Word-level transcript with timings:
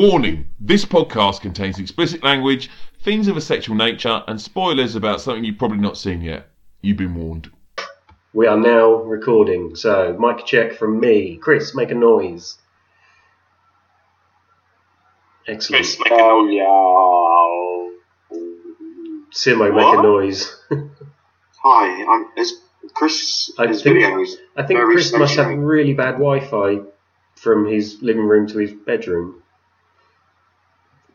Warning 0.00 0.46
this 0.58 0.86
podcast 0.86 1.42
contains 1.42 1.78
explicit 1.78 2.24
language, 2.24 2.70
themes 3.02 3.28
of 3.28 3.36
a 3.36 3.40
sexual 3.42 3.76
nature, 3.76 4.24
and 4.26 4.40
spoilers 4.40 4.94
about 4.96 5.20
something 5.20 5.44
you've 5.44 5.58
probably 5.58 5.76
not 5.76 5.98
seen 5.98 6.22
yet. 6.22 6.48
You've 6.80 6.96
been 6.96 7.14
warned. 7.14 7.50
We 8.32 8.46
are 8.46 8.56
now 8.56 8.94
recording. 8.94 9.76
So, 9.76 10.16
mic 10.18 10.46
check 10.46 10.72
from 10.72 11.00
me. 11.00 11.36
Chris, 11.36 11.74
make 11.74 11.90
a 11.90 11.94
noise. 11.94 12.56
Excellent. 15.46 15.84
Chris, 15.84 15.98
make 15.98 16.12
a 16.12 16.14
um, 16.14 16.46
noise. 16.48 16.62
Oh 16.62 17.92
yeah. 18.30 19.26
Simo, 19.34 19.74
make 19.74 19.98
a 19.98 20.02
noise. 20.02 20.56
Hi, 21.62 22.04
I'm 22.10 22.26
it's 22.38 22.54
Chris. 22.94 23.52
I 23.58 23.66
his 23.66 23.82
think- 23.82 23.98
videos. 23.98 24.30
I 24.56 24.62
think 24.62 24.78
Very 24.80 24.94
Chris 24.94 25.12
must 25.12 25.36
have 25.36 25.58
really 25.58 25.92
bad 25.92 26.12
Wi 26.12 26.40
Fi 26.40 26.78
from 27.34 27.66
his 27.66 27.98
living 28.00 28.24
room 28.24 28.48
to 28.48 28.56
his 28.60 28.72
bedroom. 28.72 29.42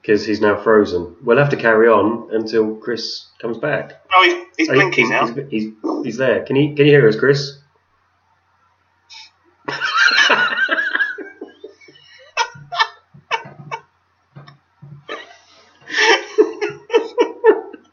Because 0.06 0.24
he's 0.24 0.40
now 0.40 0.56
frozen. 0.62 1.16
We'll 1.24 1.40
have 1.40 1.50
to 1.50 1.56
carry 1.58 1.88
on 1.88 2.30
until 2.32 2.76
Chris 2.76 3.26
comes 3.42 3.58
back. 3.58 3.94
Oh, 4.14 4.24
he's, 4.24 4.46
he's 4.58 4.70
Oh, 4.70 4.74
blinking 4.74 5.06
he's, 5.06 5.10
now. 5.10 5.26
He's, 5.28 5.46
he's, 5.50 5.74
he's 6.04 6.18
there. 6.18 6.44
Can 6.46 6.56
you, 6.58 6.76
can 6.76 6.86
you 6.86 6.92
hear 6.92 7.08
us, 7.08 7.16
Chris? 7.16 7.58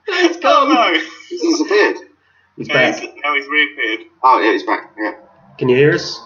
He's 0.06 0.36
oh 0.36 0.40
gone. 0.40 0.74
no! 0.74 1.00
He's 1.28 1.40
disappeared. 1.42 1.96
He's 2.56 2.68
Yeah, 2.68 2.74
back. 2.74 2.98
he's, 3.00 3.10
now 3.22 3.34
he's 3.34 3.46
reappeared. 3.48 4.00
Oh 4.22 4.40
yeah, 4.40 4.52
he's 4.52 4.62
back. 4.64 4.92
Yeah. 4.98 5.12
Can 5.58 5.68
you 5.68 5.76
hear 5.76 5.92
us? 5.94 6.20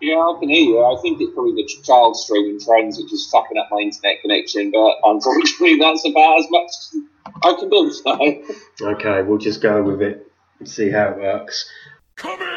Yeah, 0.00 0.16
I 0.18 0.36
can 0.38 0.48
hear 0.48 0.62
you. 0.62 0.84
I 0.84 1.00
think 1.00 1.20
it's 1.20 1.32
probably 1.34 1.54
the 1.54 1.68
child 1.82 2.16
streaming 2.16 2.60
trends 2.60 2.98
which 2.98 3.12
is 3.12 3.28
fucking 3.32 3.56
up 3.56 3.68
my 3.70 3.78
internet 3.78 4.20
connection, 4.20 4.70
but 4.70 4.96
unfortunately 5.04 5.78
that's 5.80 6.06
about 6.06 6.38
as 6.40 6.46
much 6.50 6.66
as 6.66 6.96
I 7.42 7.54
can 7.58 7.70
do 7.70 7.92
today. 7.92 8.42
Okay, 8.80 9.22
we'll 9.22 9.38
just 9.38 9.62
go 9.62 9.82
with 9.82 10.02
it 10.02 10.30
and 10.58 10.68
see 10.68 10.90
how 10.90 11.10
it 11.10 11.18
works. 11.18 11.70
Come 12.16 12.38
here! 12.38 12.55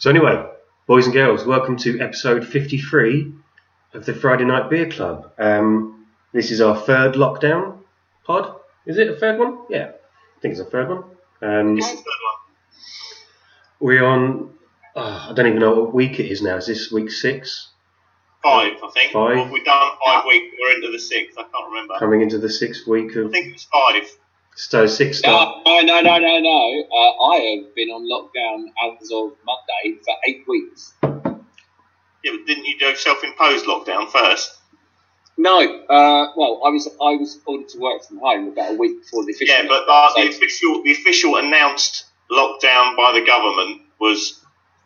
So, 0.00 0.08
anyway, 0.08 0.42
boys 0.86 1.04
and 1.04 1.12
girls, 1.12 1.44
welcome 1.44 1.76
to 1.76 2.00
episode 2.00 2.46
53 2.48 3.34
of 3.92 4.06
the 4.06 4.14
Friday 4.14 4.46
Night 4.46 4.70
Beer 4.70 4.88
Club. 4.88 5.30
Um, 5.38 6.06
this 6.32 6.50
is 6.50 6.62
our 6.62 6.74
third 6.74 7.16
lockdown 7.16 7.80
pod. 8.24 8.60
Is 8.86 8.96
it 8.96 9.08
a 9.08 9.16
third 9.16 9.38
one? 9.38 9.58
Yeah, 9.68 9.90
I 9.90 10.40
think 10.40 10.52
it's 10.52 10.60
a 10.62 10.64
third 10.64 10.88
one. 10.88 11.04
Um, 11.42 11.76
is 11.76 11.86
the 11.86 11.96
third 11.96 12.04
we're 13.78 14.02
on, 14.02 14.54
oh, 14.96 15.26
I 15.28 15.34
don't 15.34 15.46
even 15.48 15.58
know 15.58 15.78
what 15.78 15.92
week 15.92 16.18
it 16.18 16.32
is 16.32 16.40
now. 16.40 16.56
Is 16.56 16.66
this 16.66 16.90
week 16.90 17.10
six? 17.10 17.68
Five, 18.42 18.78
I 18.82 18.90
think. 18.94 19.12
Five. 19.12 19.36
Well, 19.36 19.52
we've 19.52 19.66
done 19.66 19.92
five 20.06 20.24
weeks. 20.24 20.56
We're 20.58 20.76
into 20.76 20.92
the 20.92 20.98
sixth. 20.98 21.36
I 21.36 21.42
can't 21.42 21.68
remember. 21.68 21.98
Coming 21.98 22.22
into 22.22 22.38
the 22.38 22.48
sixth 22.48 22.86
week 22.86 23.10
I 23.10 23.28
think 23.28 23.48
it 23.48 23.52
was 23.52 23.64
five. 23.64 24.10
So, 24.68 24.86
six 24.86 25.18
start. 25.18 25.62
No, 25.64 25.80
no, 25.80 26.00
no, 26.02 26.18
no, 26.18 26.38
no. 26.38 26.84
Uh, 26.92 27.24
I 27.32 27.62
have 27.64 27.74
been 27.74 27.88
on 27.88 28.04
lockdown 28.04 28.66
as 28.84 29.10
of 29.10 29.32
Monday 29.46 29.98
for 30.04 30.14
eight 30.26 30.44
weeks. 30.46 30.92
Yeah, 31.02 32.32
but 32.32 32.46
didn't 32.46 32.66
you 32.66 32.78
do 32.78 32.94
self-imposed 32.94 33.64
lockdown 33.64 34.10
first? 34.10 34.58
No, 35.38 35.60
uh, 35.60 36.32
well, 36.36 36.60
I 36.66 36.68
was 36.68 36.86
I 37.00 37.16
was 37.16 37.40
ordered 37.46 37.70
to 37.70 37.78
work 37.78 38.04
from 38.04 38.18
home 38.18 38.48
about 38.48 38.72
a 38.72 38.74
week 38.74 39.00
before 39.02 39.24
the 39.24 39.32
official. 39.32 39.56
Yeah, 39.56 39.66
but 39.66 39.84
uh, 39.88 40.12
the 40.14 40.28
official 40.28 40.82
the 40.82 40.92
official 40.92 41.36
announced 41.36 42.04
lockdown 42.30 42.96
by 42.96 43.12
the 43.18 43.24
government 43.26 43.80
was 43.98 44.44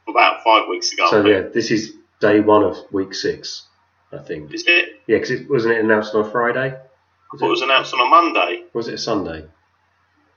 about 0.08 0.44
five 0.44 0.68
weeks 0.68 0.92
ago. 0.92 1.08
So, 1.10 1.26
yeah, 1.26 1.40
this 1.52 1.72
is 1.72 1.94
day 2.20 2.38
one 2.38 2.62
of 2.62 2.76
week 2.92 3.12
six, 3.12 3.66
I 4.12 4.18
think. 4.18 4.54
Is 4.54 4.62
it? 4.68 5.00
Yeah, 5.08 5.16
because 5.16 5.32
it 5.32 5.50
wasn't 5.50 5.74
it 5.74 5.84
announced 5.84 6.14
on 6.14 6.24
a 6.24 6.30
Friday? 6.30 6.78
Was 7.32 7.40
What 7.40 7.48
it, 7.48 7.50
was 7.50 7.62
announced 7.62 7.92
on 7.92 8.06
a 8.06 8.08
Monday? 8.08 8.62
was 8.72 8.86
it 8.86 8.94
a 8.94 8.98
Sunday? 8.98 9.46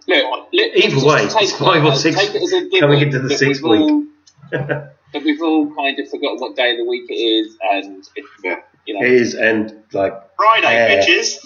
Look, 0.07 0.47
let- 0.53 0.75
Either 0.77 1.05
way, 1.05 1.23
it's 1.23 1.51
five 1.57 1.83
or 1.85 1.93
six 1.95 2.15
take 2.17 2.35
it 2.35 2.41
as 2.41 2.53
a 2.53 2.79
coming 2.79 3.01
into 3.01 3.19
the 3.19 3.35
sixth 3.37 3.61
week. 3.63 3.81
all- 3.81 4.03
that 4.51 5.23
we've 5.23 5.41
all 5.41 5.73
kind 5.75 5.99
of 5.99 6.09
forgotten 6.09 6.37
what 6.39 6.55
day 6.55 6.71
of 6.71 6.77
the 6.77 6.85
week 6.85 7.09
it 7.09 7.13
is, 7.15 7.57
and 7.61 8.07
it, 8.15 8.25
Yeah. 8.43 8.61
you 8.85 8.93
know, 8.93 9.05
It 9.05 9.11
is, 9.13 9.35
and 9.35 9.83
like 9.93 10.13
Friday, 10.35 10.73
Yeah. 10.73 11.05
bitches. 11.05 11.37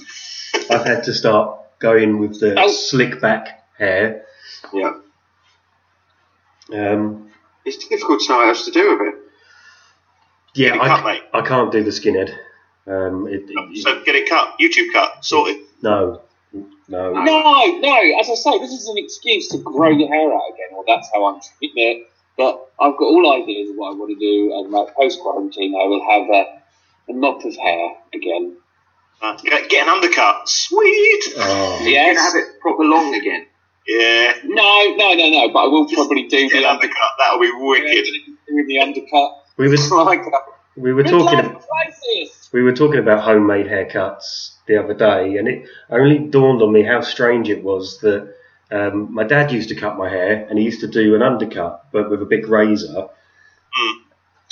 I've 0.71 0.85
had 0.85 1.03
to 1.05 1.13
start 1.13 1.59
going 1.79 2.19
with 2.19 2.39
the 2.39 2.59
Oh. 2.59 2.67
slick 2.67 3.19
back 3.21 3.63
hair. 3.77 4.25
Yeah. 4.73 4.93
Um, 6.73 7.29
It's 7.65 7.77
difficult 7.87 8.21
to 8.21 8.29
know 8.31 8.37
what 8.39 8.47
else 8.49 8.65
to 8.65 8.71
do 8.71 8.97
with 8.97 9.07
it. 9.13 9.15
yeah, 10.55 10.75
it 10.75 10.81
I, 10.81 10.87
cut, 10.87 11.03
mate. 11.05 11.23
I 11.33 11.41
can't 11.41 11.71
do 11.71 11.83
the 11.83 11.91
skinhead. 11.91 12.33
Um, 12.87 13.27
it, 13.27 13.43
it- 13.47 13.77
So 13.83 14.01
get 14.03 14.15
it 14.15 14.29
cut. 14.29 14.55
YouTube 14.59 14.91
cut. 14.93 15.23
Sorted. 15.23 15.57
no, 15.81 16.21
no. 16.91 17.13
no, 17.13 17.79
no. 17.79 18.19
As 18.19 18.29
I 18.29 18.35
say, 18.35 18.59
this 18.59 18.71
is 18.71 18.87
an 18.87 18.97
excuse 18.97 19.47
to 19.49 19.57
grow 19.57 19.89
your 19.89 20.07
hair 20.09 20.33
out 20.33 20.43
again, 20.53 20.75
or 20.75 20.83
that's 20.85 21.09
how 21.13 21.25
I'm 21.25 21.41
treating 21.41 21.77
it. 21.77 22.07
But 22.37 22.69
I've 22.79 22.97
got 22.97 23.05
all 23.05 23.41
ideas 23.41 23.69
of 23.69 23.75
what 23.75 23.93
I 23.93 23.95
want 23.97 24.11
to 24.11 24.19
do, 24.19 24.53
and 24.55 24.71
like 24.71 24.95
post 24.95 25.19
quarantine, 25.21 25.75
I 25.75 25.85
will 25.87 26.01
have 26.09 26.29
a, 26.29 27.11
a 27.11 27.13
mop 27.13 27.43
of 27.45 27.55
hair 27.55 27.95
again. 28.13 28.57
Uh, 29.21 29.37
get, 29.37 29.69
get 29.69 29.87
an 29.87 29.93
undercut. 29.93 30.49
Sweet. 30.49 31.23
Oh, 31.37 31.79
You're 31.83 32.13
gonna 32.13 32.19
have 32.19 32.35
it 32.35 32.59
proper 32.59 32.83
long 32.83 33.13
again. 33.13 33.45
Yeah. 33.87 34.33
No, 34.45 34.95
no, 34.95 35.13
no, 35.13 35.29
no. 35.29 35.49
But 35.53 35.59
I 35.59 35.67
will 35.67 35.87
probably 35.87 36.27
do 36.27 36.49
Get 36.49 36.53
an 36.57 36.61
the 36.61 36.69
undercut. 36.69 36.71
undercut. 36.71 37.11
That'll 37.19 37.39
be 37.39 37.51
wicked. 37.51 38.07
Doing 38.47 38.67
the 38.67 38.79
undercut. 38.79 39.45
we 39.57 39.67
were 39.67 39.77
Like 40.05 40.21
we 40.77 40.93
were 40.93 41.03
talking 41.03 41.39
midlife 41.39 42.51
we 42.53 42.61
were 42.61 42.73
talking 42.73 42.99
about 42.99 43.23
homemade 43.23 43.67
haircuts 43.67 44.50
the 44.67 44.77
other 44.77 44.93
day, 44.93 45.37
and 45.37 45.47
it 45.47 45.67
only 45.89 46.19
dawned 46.19 46.61
on 46.61 46.71
me 46.71 46.83
how 46.83 47.01
strange 47.01 47.49
it 47.49 47.63
was 47.63 47.99
that 48.01 48.35
um, 48.71 49.13
my 49.13 49.23
dad 49.23 49.51
used 49.51 49.69
to 49.69 49.75
cut 49.75 49.97
my 49.97 50.09
hair, 50.09 50.47
and 50.49 50.57
he 50.57 50.65
used 50.65 50.81
to 50.81 50.87
do 50.87 51.15
an 51.15 51.21
undercut, 51.21 51.85
but 51.91 52.09
with 52.09 52.21
a 52.21 52.25
big 52.25 52.47
razor. 52.47 53.07
Mm. 53.07 53.93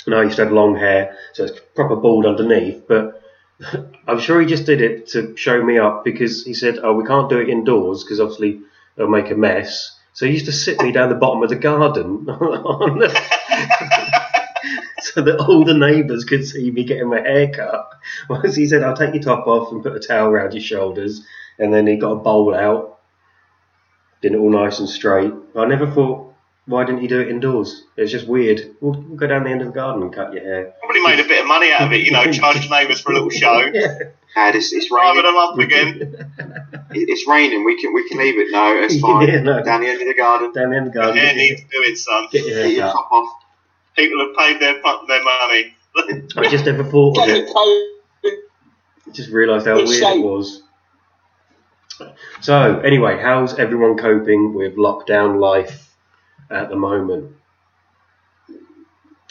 And 0.06 0.14
I 0.14 0.22
used 0.24 0.36
to 0.36 0.44
have 0.44 0.52
long 0.52 0.76
hair, 0.76 1.16
so 1.32 1.44
it's 1.44 1.60
proper 1.74 1.96
bald 1.96 2.26
underneath. 2.26 2.86
But 2.86 3.22
I'm 4.08 4.20
sure 4.20 4.40
he 4.40 4.46
just 4.46 4.66
did 4.66 4.80
it 4.80 5.08
to 5.08 5.36
show 5.36 5.62
me 5.62 5.78
up 5.78 6.04
because 6.04 6.44
he 6.44 6.54
said, 6.54 6.78
"Oh, 6.82 6.94
we 6.94 7.04
can't 7.04 7.30
do 7.30 7.38
it 7.38 7.48
indoors 7.48 8.04
because 8.04 8.20
obviously 8.20 8.60
it'll 8.96 9.10
make 9.10 9.30
a 9.30 9.34
mess." 9.34 9.96
So 10.12 10.26
he 10.26 10.32
used 10.32 10.46
to 10.46 10.52
sit 10.52 10.80
me 10.82 10.92
down 10.92 11.08
the 11.08 11.14
bottom 11.14 11.42
of 11.42 11.48
the 11.48 11.56
garden 11.56 12.28
on 12.28 12.98
the, 12.98 13.08
so 15.14 15.22
that 15.22 15.38
all 15.40 15.64
the 15.64 15.74
neighbours 15.74 16.24
could 16.24 16.46
see 16.46 16.70
me 16.70 16.84
getting 16.84 17.08
my 17.08 17.20
hair 17.20 17.50
cut. 17.50 17.90
Once 18.28 18.54
he 18.56 18.66
said, 18.66 18.82
"I'll 18.82 18.96
take 18.96 19.14
your 19.14 19.22
top 19.22 19.46
off 19.46 19.72
and 19.72 19.82
put 19.82 19.96
a 19.96 20.00
towel 20.00 20.28
around 20.28 20.52
your 20.54 20.62
shoulders," 20.62 21.22
and 21.58 21.72
then 21.72 21.86
he 21.86 21.96
got 21.96 22.12
a 22.12 22.16
bowl 22.16 22.54
out, 22.54 22.98
did 24.22 24.32
it 24.32 24.38
all 24.38 24.50
nice 24.50 24.78
and 24.78 24.88
straight. 24.88 25.32
I 25.56 25.64
never 25.66 25.90
thought, 25.90 26.32
why 26.66 26.84
didn't 26.84 27.02
you 27.02 27.08
do 27.08 27.20
it 27.20 27.28
indoors? 27.28 27.84
It 27.96 28.02
was 28.02 28.12
just 28.12 28.26
weird. 28.28 28.76
We'll, 28.80 28.92
we'll 28.92 29.16
go 29.16 29.26
down 29.26 29.44
the 29.44 29.50
end 29.50 29.60
of 29.62 29.66
the 29.68 29.72
garden 29.72 30.02
and 30.02 30.12
cut 30.14 30.32
your 30.32 30.42
hair. 30.44 30.74
Probably 30.80 31.00
made 31.02 31.18
a 31.18 31.26
bit 31.28 31.40
of 31.40 31.46
money 31.48 31.70
out 31.72 31.80
of 31.86 31.92
it, 31.92 32.02
you 32.04 32.12
know, 32.12 32.30
charged 32.32 32.70
neighbours 32.70 33.00
for 33.00 33.12
a 33.12 33.14
little 33.14 33.30
show. 33.30 33.60
Yeah. 33.74 33.98
Dad, 34.36 34.54
it's, 34.54 34.72
it's 34.72 34.86
Private 34.88 35.24
raining. 35.24 35.34
them 35.34 35.36
up 35.36 35.58
again. 35.58 36.86
It's 36.92 37.26
raining. 37.26 37.64
We 37.64 37.80
can 37.80 37.92
we 37.92 38.08
can 38.08 38.16
leave 38.18 38.38
it. 38.38 38.52
No, 38.52 38.76
it's 38.80 39.00
fine. 39.00 39.26
Yeah, 39.26 39.40
no. 39.40 39.60
Down 39.64 39.80
the 39.80 39.88
end 39.88 40.00
of 40.02 40.06
the 40.06 40.14
garden. 40.14 40.52
down 40.52 40.70
the 40.70 40.76
end 40.76 40.86
of 40.86 40.92
the 40.92 40.98
garden. 41.00 41.16
Yeah, 41.16 41.34
get, 41.34 41.36
needs 41.36 41.62
doing, 41.68 41.96
son. 41.96 42.28
get 42.30 42.44
your 42.46 42.54
Get 42.54 42.56
hair 42.62 42.66
your 42.68 42.82
cut. 42.84 42.92
top 42.92 43.10
off. 43.10 43.42
People 43.96 44.26
have 44.26 44.36
paid 44.36 44.60
their 44.60 44.74
their 44.74 45.24
money. 45.24 45.74
I 46.36 46.48
just 46.48 46.64
never 46.66 46.84
thought 46.84 47.18
of 47.18 47.28
it. 47.28 47.46
the 47.46 47.52
coat. 47.52 49.12
Just 49.12 49.30
realised 49.30 49.66
how 49.66 49.74
Good 49.76 49.88
weird 49.88 50.02
shape. 50.02 50.16
it 50.18 50.24
was. 50.24 50.62
So, 52.40 52.78
anyway, 52.80 53.18
how's 53.20 53.58
everyone 53.58 53.98
coping 53.98 54.54
with 54.54 54.76
lockdown 54.76 55.40
life 55.40 55.94
at 56.50 56.70
the 56.70 56.76
moment? 56.76 57.34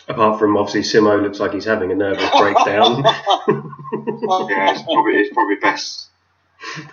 Apart 0.07 0.39
from 0.39 0.57
obviously 0.57 0.81
Simo 0.81 1.21
looks 1.21 1.39
like 1.39 1.53
he's 1.53 1.65
having 1.65 1.91
a 1.91 1.95
nervous 1.95 2.29
breakdown. 2.37 3.03
Yeah, 3.91 4.71
it's 4.71 4.83
probably 4.83 5.13
it's 5.13 5.33
probably 5.33 5.55
best. 5.55 6.08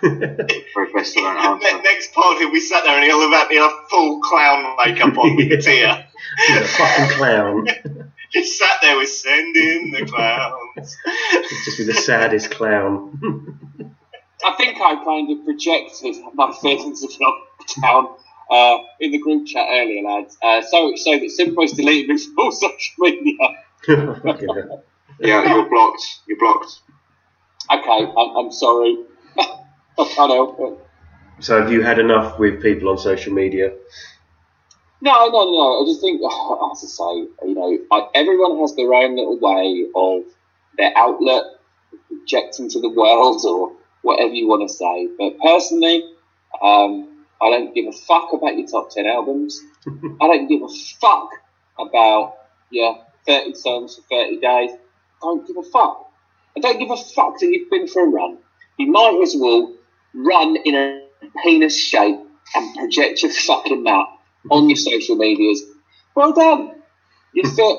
Probably 0.01 0.93
best 0.93 1.13
to 1.13 1.21
don't 1.21 1.37
answer. 1.37 1.81
Next 1.83 2.13
pod, 2.13 2.37
he'll 2.37 2.55
sat 2.61 2.83
there 2.83 2.95
and 2.95 3.03
he'll 3.05 3.29
have 3.31 3.51
in 3.51 3.57
a 3.61 3.69
full 3.89 4.19
clown 4.21 4.75
makeup 4.77 5.17
on 5.17 5.35
with 5.37 5.47
Yeah. 5.49 5.57
a 5.57 5.61
tear. 5.61 6.07
He's 6.47 6.57
a 6.57 6.67
fucking 6.67 7.17
clown. 7.17 7.67
Just 8.31 8.57
sat 8.57 8.79
there 8.81 8.97
with 8.97 9.07
sending 9.09 9.91
the 9.91 10.05
clowns. 10.05 10.97
He's 11.49 11.65
just 11.65 11.77
be 11.77 11.83
the 11.85 11.93
saddest 11.93 12.51
clown. 12.51 13.17
I 14.43 14.53
think 14.57 14.77
I 14.81 15.01
kind 15.03 15.31
of 15.31 15.45
projected 15.45 16.15
my 16.33 16.51
feelings 16.61 17.03
of 17.03 17.09
lockdown 17.11 18.17
uh, 18.51 18.77
in 18.99 19.11
the 19.11 19.19
group 19.19 19.47
chat 19.47 19.65
earlier, 19.71 20.03
lads. 20.03 20.37
Uh, 20.43 20.61
so 20.61 20.89
much 20.91 20.99
so 20.99 21.11
that 21.11 21.31
Simpo's 21.31 21.71
deleted 21.71 22.09
me 22.09 22.17
from 22.17 22.33
all 22.37 22.51
social 22.51 22.95
media. 22.99 23.33
Yeah. 23.87 25.45
Yeah, 25.45 25.53
you're 25.55 25.69
blocked. 25.69 26.19
You're 26.27 26.37
blocked. 26.37 26.81
Okay, 27.71 28.11
I'm, 28.17 28.35
I'm 28.37 28.51
sorry. 28.51 28.97
I 29.99 30.05
can't 30.13 30.31
help 30.31 30.57
it. 30.59 30.87
So 31.39 31.61
have 31.61 31.71
you 31.71 31.81
had 31.81 31.99
enough 31.99 32.39
with 32.39 32.61
people 32.61 32.89
on 32.89 32.97
social 32.97 33.33
media? 33.33 33.73
No, 35.01 35.27
no, 35.27 35.43
no. 35.51 35.81
I 35.81 35.85
just 35.85 36.01
think, 36.01 36.19
as 36.21 36.29
I 36.83 36.87
say, 36.87 37.47
you 37.47 37.55
know, 37.55 37.77
I, 37.91 38.07
everyone 38.15 38.59
has 38.59 38.75
their 38.75 38.93
own 38.93 39.15
little 39.15 39.39
way 39.39 39.85
of 39.95 40.23
their 40.77 40.91
outlet, 40.97 41.43
projecting 42.07 42.69
to 42.69 42.81
the 42.81 42.89
world 42.89 43.41
or 43.45 43.73
whatever 44.01 44.33
you 44.33 44.47
want 44.47 44.67
to 44.67 44.73
say. 44.73 45.07
But 45.17 45.37
personally, 45.39 46.03
um, 46.61 47.25
I 47.41 47.51
don't 47.51 47.75
give 47.75 47.85
a 47.85 47.91
fuck 47.91 48.33
about 48.33 48.57
your 48.57 48.67
top 48.67 48.89
10 48.89 49.05
albums. 49.05 49.61
I 50.21 50.27
don't 50.27 50.47
give 50.47 50.63
a 50.63 50.69
fuck 50.99 51.29
about 51.77 52.37
your 52.71 53.03
30 53.27 53.53
songs 53.53 53.95
for 53.95 54.01
30 54.09 54.39
days. 54.39 54.71
I 54.71 54.77
don't 55.21 55.47
give 55.47 55.57
a 55.57 55.63
fuck. 55.63 56.11
I 56.55 56.59
don't 56.59 56.79
give 56.79 56.89
a 56.89 56.97
fuck 56.97 57.37
that 57.39 57.45
you've 57.45 57.69
been 57.69 57.87
for 57.87 58.03
a 58.03 58.09
run. 58.09 58.39
You 58.77 58.91
might 58.91 59.19
as 59.21 59.35
well 59.37 59.76
run 60.17 60.55
in 60.65 60.75
a 60.75 61.01
penis 61.43 61.77
shape 61.77 62.17
and 62.55 62.75
project 62.75 63.21
your 63.23 63.31
fucking 63.31 63.83
map 63.83 64.07
on 64.49 64.69
your 64.69 64.77
social 64.77 65.15
medias. 65.15 65.63
Well 66.15 66.33
done. 66.33 66.81
You're 67.33 67.49
fit. 67.55 67.77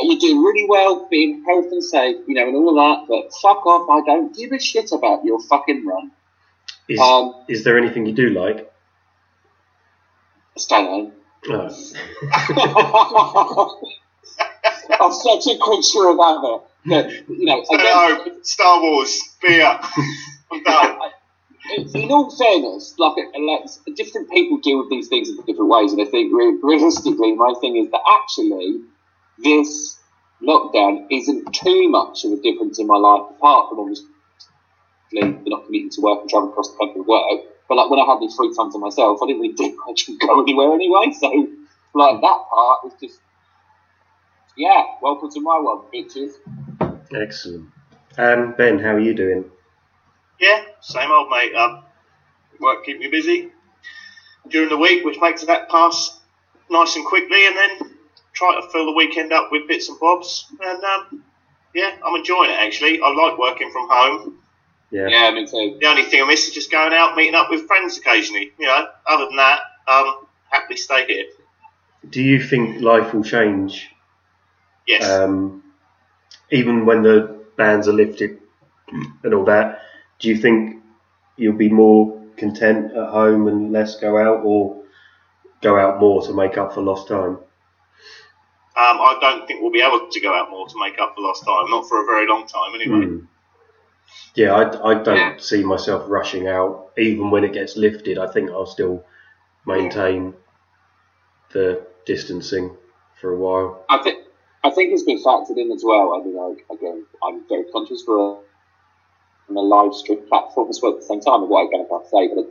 You're 0.00 0.18
doing 0.20 0.40
really 0.42 0.66
well, 0.68 1.08
being 1.10 1.42
healthy 1.44 1.68
and 1.72 1.82
safe, 1.84 2.16
you 2.28 2.34
know, 2.34 2.46
and 2.46 2.54
all 2.56 2.68
of 2.68 2.76
that. 2.76 3.06
But 3.08 3.32
fuck 3.42 3.66
off. 3.66 3.88
I 3.90 4.06
don't 4.06 4.34
give 4.36 4.52
a 4.52 4.60
shit 4.60 4.92
about 4.92 5.24
your 5.24 5.40
fucking 5.40 5.84
run. 5.84 6.12
Is, 6.88 7.00
Um, 7.00 7.34
is 7.48 7.64
there 7.64 7.76
anything 7.76 8.06
you 8.06 8.12
do 8.12 8.30
like? 8.30 8.70
Stay 10.56 10.76
home. 10.84 11.12
Oh. 11.48 11.68
I'm 15.00 15.12
such 15.12 15.46
a 15.52 15.58
creature 15.58 16.08
of 16.08 16.18
habit. 16.18 16.62
That, 16.86 17.10
you 17.28 17.44
know, 17.44 17.62
Stay 17.64 17.74
again. 17.74 18.44
Star 18.44 18.80
Wars. 18.80 19.20
Beer. 19.42 19.78
I'm 20.50 20.62
done. 20.62 20.98
In 21.76 22.10
all 22.10 22.30
fairness, 22.30 22.94
like, 22.98 23.12
uh, 23.18 23.40
like 23.40 23.96
different 23.96 24.30
people 24.30 24.58
deal 24.58 24.78
with 24.78 24.90
these 24.90 25.08
things 25.08 25.28
in 25.28 25.36
different 25.36 25.68
ways, 25.68 25.92
and 25.92 26.00
I 26.00 26.06
think 26.06 26.32
re- 26.32 26.58
realistically, 26.62 27.34
my 27.34 27.54
thing 27.60 27.76
is 27.76 27.90
that 27.90 28.00
actually 28.20 28.80
this 29.38 29.98
lockdown 30.42 31.06
isn't 31.10 31.52
too 31.52 31.88
much 31.88 32.24
of 32.24 32.32
a 32.32 32.36
difference 32.36 32.78
in 32.78 32.86
my 32.86 32.96
life, 32.96 33.30
apart 33.30 33.68
from 33.68 33.80
obviously 33.80 34.08
not 35.12 35.64
commuting 35.64 35.90
to 35.90 36.00
work 36.00 36.20
and 36.20 36.30
traveling 36.30 36.52
across 36.52 36.70
the 36.70 36.76
country 36.78 37.02
to 37.02 37.08
work. 37.08 37.40
But 37.68 37.76
like 37.76 37.90
when 37.90 38.00
I 38.00 38.06
had 38.06 38.20
these 38.20 38.34
free 38.34 38.54
time 38.54 38.72
to 38.72 38.78
myself, 38.78 39.18
I 39.22 39.26
didn't 39.26 39.42
really 39.42 39.54
do 39.56 39.76
much 39.86 40.08
and 40.08 40.18
go 40.20 40.40
anywhere 40.40 40.72
anyway. 40.72 41.12
So 41.18 41.28
like 41.94 42.20
that 42.20 42.38
part 42.50 42.86
is 42.86 42.92
just 43.00 43.20
yeah, 44.56 44.82
welcome 45.00 45.30
to 45.30 45.40
my 45.40 45.60
world, 45.60 45.86
bitches. 45.94 46.32
Excellent. 47.14 47.68
Um, 48.16 48.54
ben, 48.58 48.80
how 48.80 48.94
are 48.94 49.00
you 49.00 49.14
doing? 49.14 49.44
Yeah, 50.40 50.62
same 50.80 51.10
old 51.10 51.30
mate. 51.30 51.54
Um, 51.54 51.84
work 52.60 52.84
keep 52.84 52.98
me 52.98 53.08
busy 53.08 53.50
during 54.48 54.68
the 54.68 54.76
week, 54.76 55.04
which 55.04 55.18
makes 55.20 55.44
that 55.44 55.68
pass 55.68 56.18
nice 56.70 56.96
and 56.96 57.04
quickly, 57.04 57.46
and 57.46 57.56
then 57.56 57.94
try 58.32 58.60
to 58.60 58.68
fill 58.70 58.86
the 58.86 58.92
weekend 58.92 59.32
up 59.32 59.50
with 59.50 59.66
bits 59.66 59.88
and 59.88 59.98
bobs. 59.98 60.46
And 60.60 60.84
um, 60.84 61.24
yeah, 61.74 61.96
I'm 62.04 62.14
enjoying 62.14 62.50
it 62.50 62.58
actually. 62.58 63.00
I 63.00 63.10
like 63.10 63.38
working 63.38 63.70
from 63.72 63.88
home. 63.90 64.38
Yeah. 64.90 65.08
Yeah, 65.08 65.30
me 65.32 65.46
too. 65.46 65.76
The 65.80 65.86
only 65.86 66.04
thing 66.04 66.22
I 66.22 66.26
miss 66.26 66.48
is 66.48 66.54
just 66.54 66.70
going 66.70 66.94
out, 66.94 67.14
meeting 67.16 67.34
up 67.34 67.50
with 67.50 67.66
friends 67.66 67.98
occasionally. 67.98 68.52
You 68.58 68.66
know, 68.66 68.86
other 69.06 69.26
than 69.26 69.36
that, 69.36 69.60
um, 69.86 70.26
happily 70.50 70.76
stay 70.76 71.06
here. 71.06 71.24
Do 72.08 72.22
you 72.22 72.40
think 72.40 72.80
life 72.80 73.12
will 73.12 73.24
change 73.24 73.88
Yes. 74.86 75.04
um, 75.04 75.62
even 76.50 76.86
when 76.86 77.02
the 77.02 77.44
bans 77.56 77.88
are 77.88 77.92
lifted 77.92 78.40
and 79.22 79.34
all 79.34 79.44
that? 79.44 79.82
Do 80.18 80.28
you 80.28 80.36
think 80.36 80.82
you'll 81.36 81.56
be 81.56 81.68
more 81.68 82.20
content 82.36 82.92
at 82.92 83.08
home 83.08 83.46
and 83.48 83.72
less 83.72 83.98
go 84.00 84.18
out, 84.18 84.44
or 84.44 84.82
go 85.62 85.78
out 85.78 86.00
more 86.00 86.22
to 86.26 86.34
make 86.34 86.56
up 86.58 86.74
for 86.74 86.82
lost 86.82 87.08
time? 87.08 87.38
Um, 88.76 89.00
I 89.00 89.18
don't 89.20 89.46
think 89.46 89.60
we'll 89.60 89.72
be 89.72 89.80
able 89.80 90.08
to 90.08 90.20
go 90.20 90.32
out 90.32 90.50
more 90.50 90.68
to 90.68 90.74
make 90.78 90.98
up 91.00 91.14
for 91.14 91.20
lost 91.22 91.44
time. 91.44 91.68
Not 91.68 91.88
for 91.88 92.02
a 92.02 92.06
very 92.06 92.28
long 92.28 92.46
time, 92.46 92.74
anyway. 92.74 93.06
Hmm. 93.06 93.18
Yeah, 94.34 94.54
I, 94.54 94.90
I 94.90 95.02
don't 95.02 95.16
Yeah. 95.16 95.36
see 95.38 95.64
myself 95.64 96.04
rushing 96.08 96.46
out. 96.46 96.90
Even 96.96 97.30
when 97.30 97.44
it 97.44 97.52
gets 97.52 97.76
lifted, 97.76 98.18
I 98.18 98.26
think 98.28 98.50
I'll 98.50 98.66
still 98.66 99.04
maintain 99.66 100.34
the 101.50 101.86
distancing 102.06 102.76
for 103.20 103.32
a 103.32 103.36
while. 103.36 103.84
I 103.88 103.98
think 104.02 104.24
I 104.64 104.70
think 104.70 104.92
it's 104.92 105.02
been 105.02 105.22
factored 105.22 105.56
in 105.56 105.70
as 105.72 105.82
well. 105.84 106.14
I 106.14 106.24
mean, 106.24 106.38
I, 106.38 106.74
again, 106.74 107.04
I'm 107.22 107.46
very 107.48 107.64
conscious 107.72 108.02
for 108.02 108.16
a, 108.18 108.36
on 109.48 109.56
a 109.56 109.60
live 109.60 109.94
stream 109.94 110.26
platform 110.28 110.68
as 110.68 110.80
well 110.82 110.92
at 110.92 111.00
the 111.00 111.06
same 111.06 111.20
time 111.20 111.42
of 111.42 111.48
what 111.48 111.64
I'm 111.64 111.70
going 111.70 111.86
to 111.86 112.08
say, 112.08 112.28
but 112.34 112.46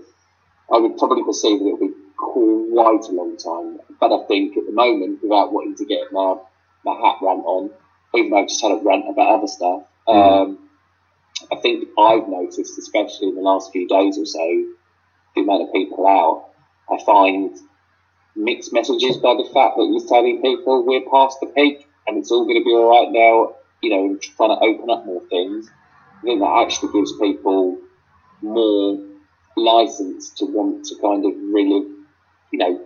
I 0.76 0.80
would 0.80 0.98
probably 0.98 1.24
perceive 1.24 1.60
that 1.60 1.66
it 1.66 1.80
will 1.80 1.88
be 1.88 1.94
quite 2.18 3.06
a 3.10 3.12
long 3.12 3.38
time. 3.38 3.80
But 4.00 4.12
I 4.12 4.26
think 4.28 4.58
at 4.58 4.66
the 4.66 4.72
moment, 4.72 5.22
without 5.22 5.54
wanting 5.54 5.76
to 5.76 5.86
get 5.86 6.12
my, 6.12 6.36
my 6.84 6.94
hat 6.94 7.18
rant 7.22 7.46
on, 7.46 7.72
even 8.16 8.32
though 8.32 8.42
I've 8.42 8.48
just 8.48 8.62
had 8.62 8.72
a 8.72 8.82
rant 8.84 9.06
about 9.10 9.40
other 9.40 9.48
stuff, 9.48 9.84
um, 10.08 10.70
I 11.52 11.56
think 11.58 11.90
I've 11.98 12.28
noticed, 12.28 12.78
especially 12.78 13.30
in 13.30 13.36
the 13.36 13.42
last 13.42 13.72
few 13.72 13.88
days 13.88 14.18
or 14.18 14.26
so, 14.26 14.66
the 15.36 15.42
amount 15.42 15.64
of 15.64 15.74
people 15.74 16.08
out, 16.08 16.50
I 16.92 17.04
find 17.04 17.56
mixed 18.36 18.74
messages 18.74 19.18
by 19.18 19.34
the 19.34 19.50
fact 19.54 19.78
that 19.78 19.90
you're 19.92 20.08
telling 20.08 20.42
people 20.42 20.86
we're 20.86 21.10
past 21.10 21.40
the 21.42 21.48
peak 21.48 21.88
and 22.06 22.18
it's 22.18 22.32
all 22.32 22.46
going 22.46 22.60
to 22.60 22.66
be 22.66 22.72
all 22.72 22.90
right 22.90 23.12
now, 23.12 23.56
you 23.82 23.90
know, 23.90 24.18
trying 24.18 24.50
to 24.50 24.64
open 24.64 24.90
up 24.90 25.06
more 25.06 25.22
things. 25.30 25.70
I 26.18 26.22
think 26.26 26.40
that 26.42 26.66
actually 26.66 26.92
gives 26.94 27.14
people 27.18 27.78
more 28.42 28.98
license 29.56 30.32
to 30.38 30.46
want 30.46 30.86
to 30.86 30.96
kind 31.02 31.26
of 31.26 31.32
really, 31.52 31.86
you 32.52 32.60
know, 32.60 32.80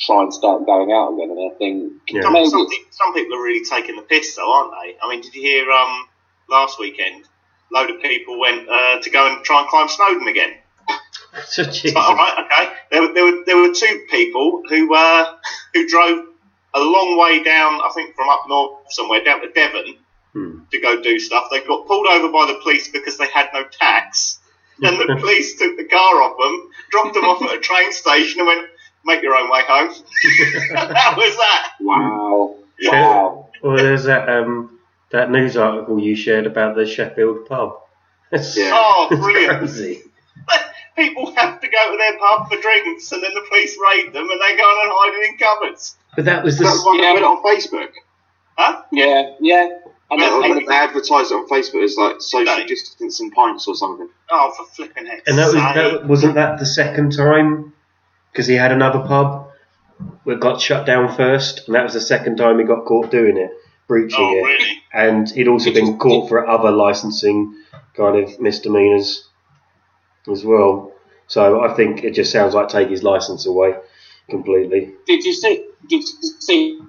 try 0.00 0.22
and 0.22 0.32
start 0.32 0.66
going 0.66 0.92
out 0.92 1.12
again. 1.14 1.30
And 1.30 1.50
I 1.52 1.56
think 1.56 1.92
Yeah. 2.08 2.22
Some, 2.22 2.34
some, 2.46 2.66
some 2.90 3.14
people 3.14 3.36
are 3.36 3.42
really 3.42 3.64
taking 3.64 3.96
the 3.96 4.02
piss, 4.02 4.34
though, 4.36 4.50
aren't 4.52 4.72
they? 4.82 4.96
I 5.02 5.08
mean, 5.08 5.20
did 5.20 5.34
you 5.34 5.42
hear 5.42 5.70
um, 5.70 6.06
last 6.48 6.78
weekend? 6.78 7.24
A 7.70 7.74
load 7.74 7.90
of 7.90 8.00
people 8.02 8.38
went 8.38 8.68
uh, 8.68 9.00
to 9.00 9.10
go 9.10 9.26
and 9.26 9.44
try 9.44 9.60
and 9.60 9.68
climb 9.68 9.88
Snowdon 9.88 10.28
again. 10.28 10.54
So, 11.46 11.64
Jesus. 11.64 11.94
All 11.96 12.14
right, 12.14 12.44
okay. 12.44 12.72
There, 12.92 13.02
were- 13.02 13.12
there, 13.12 13.24
were, 13.24 13.42
there 13.44 13.56
were 13.56 13.72
two 13.74 14.04
people 14.08 14.62
who 14.68 14.94
uh, 14.94 15.24
who 15.74 15.84
drove 15.88 16.20
a 16.74 16.80
long 16.80 17.18
way 17.18 17.42
down, 17.42 17.80
I 17.80 17.90
think 17.92 18.14
from 18.14 18.28
up 18.28 18.42
north 18.46 18.70
somewhere, 18.90 19.22
down 19.24 19.40
to 19.40 19.48
Devon 19.48 19.96
Hmm. 20.34 20.58
to 20.72 20.80
go 20.80 21.00
do 21.00 21.18
stuff. 21.20 21.44
They 21.50 21.60
got 21.60 21.86
pulled 21.86 22.06
over 22.08 22.28
by 22.32 22.46
the 22.52 22.58
police 22.62 22.88
because 22.88 23.16
they 23.18 23.28
had 23.28 23.48
no 23.54 23.64
tax. 23.68 24.40
And 24.82 24.98
the 24.98 25.16
police 25.20 25.56
took 25.58 25.76
the 25.76 25.84
car 25.84 26.22
off 26.22 26.36
them, 26.36 26.70
dropped 26.90 27.14
them 27.14 27.24
off 27.24 27.40
at 27.42 27.54
a 27.56 27.60
train 27.60 27.92
station, 27.92 28.40
and 28.40 28.48
went, 28.48 28.66
make 29.04 29.22
your 29.22 29.36
own 29.36 29.48
way 29.48 29.62
home. 29.66 29.88
that 30.74 31.14
was 31.16 31.36
that. 31.36 31.72
wow, 31.80 32.56
wow. 32.82 33.48
Well, 33.62 33.76
there's 33.76 34.04
that 34.04 34.28
um, 34.28 34.78
that 35.12 35.30
news 35.30 35.56
article 35.56 36.00
you 36.00 36.16
shared 36.16 36.46
about 36.46 36.74
the 36.74 36.84
Sheffield 36.84 37.46
pub. 37.46 37.78
That's 38.32 38.56
Yeah. 38.56 38.70
Oh, 38.74 39.06
brilliant. 39.10 39.58
crazy. 39.60 40.02
People 40.96 41.32
have 41.36 41.60
to 41.60 41.68
go 41.68 41.92
to 41.92 41.96
their 41.96 42.18
pub 42.18 42.48
for 42.50 42.56
drinks, 42.60 43.10
and 43.12 43.22
then 43.22 43.34
the 43.34 43.44
police 43.48 43.76
raid 43.92 44.12
them, 44.12 44.28
and 44.30 44.40
they 44.40 44.56
go 44.56 44.62
on 44.62 44.86
and 44.86 44.92
hide 44.94 45.22
it 45.22 45.30
in 45.30 45.38
cupboards. 45.38 45.96
But 46.16 46.24
that 46.26 46.42
was 46.44 46.54
Is 46.54 46.60
that 46.60 46.66
the 46.72 46.76
the 46.78 46.84
one 46.86 46.96
Yeah. 46.98 47.02
that 47.02 47.14
went 47.14 47.24
on 47.24 47.42
Facebook? 47.42 47.90
Huh? 48.56 48.82
Yeah, 48.92 49.30
yeah. 49.40 49.68
And 50.10 50.20
Yeah, 50.20 50.30
then- 50.30 50.40
They, 50.42 50.50
and 50.58 50.68
they 50.68 50.74
advertised 50.74 51.32
it 51.32 51.34
on 51.34 51.48
Facebook 51.48 51.82
as 51.82 51.96
like 51.96 52.16
social 52.20 52.58
No. 52.58 52.66
distancing 52.66 53.30
pints 53.30 53.66
or 53.66 53.74
something. 53.74 54.08
Oh, 54.30 54.50
for 54.56 54.64
flipping 54.66 55.06
heck. 55.06 55.22
and 55.26 55.38
that 55.38 55.46
was, 55.46 55.54
that 55.54 56.06
wasn't 56.06 56.34
that 56.34 56.58
the 56.58 56.66
second 56.66 57.12
time 57.16 57.72
because 58.30 58.46
he 58.46 58.54
had 58.54 58.70
another 58.72 59.00
pub 59.00 59.48
that 60.26 60.40
got 60.40 60.60
shut 60.60 60.86
down 60.86 61.14
first, 61.16 61.66
and 61.66 61.74
that 61.74 61.84
was 61.84 61.94
the 61.94 62.00
second 62.00 62.36
time 62.36 62.58
he 62.58 62.64
got 62.64 62.84
caught 62.84 63.10
doing 63.10 63.36
it, 63.36 63.50
breaching 63.88 64.18
Oh, 64.20 64.34
it. 64.36 64.42
really? 64.42 64.82
and 64.92 65.30
he'd 65.30 65.48
also 65.48 65.72
been 65.72 65.98
caught 65.98 66.28
for 66.28 66.46
other 66.46 66.70
licensing 66.70 67.54
kind 67.96 68.16
of 68.16 68.38
misdemeanors 68.40 69.28
as 70.30 70.44
well. 70.44 70.92
So 71.28 71.62
I 71.62 71.72
think 71.74 72.04
it 72.04 72.12
just 72.14 72.30
sounds 72.32 72.54
like 72.54 72.68
take 72.68 72.88
his 72.90 73.02
license 73.02 73.46
away 73.46 73.74
completely. 74.28 74.92
did 75.06 75.24
you 75.24 75.32
see? 75.32 75.64
Did 75.88 76.02
you 76.02 76.02
see 76.40 76.80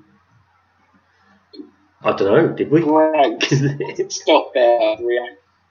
I 2.05 2.13
don't 2.15 2.19
know, 2.19 2.47
did 2.55 2.69
we? 2.71 2.81
Greg 2.81 3.43
stop 4.11 4.53
there? 4.53 4.95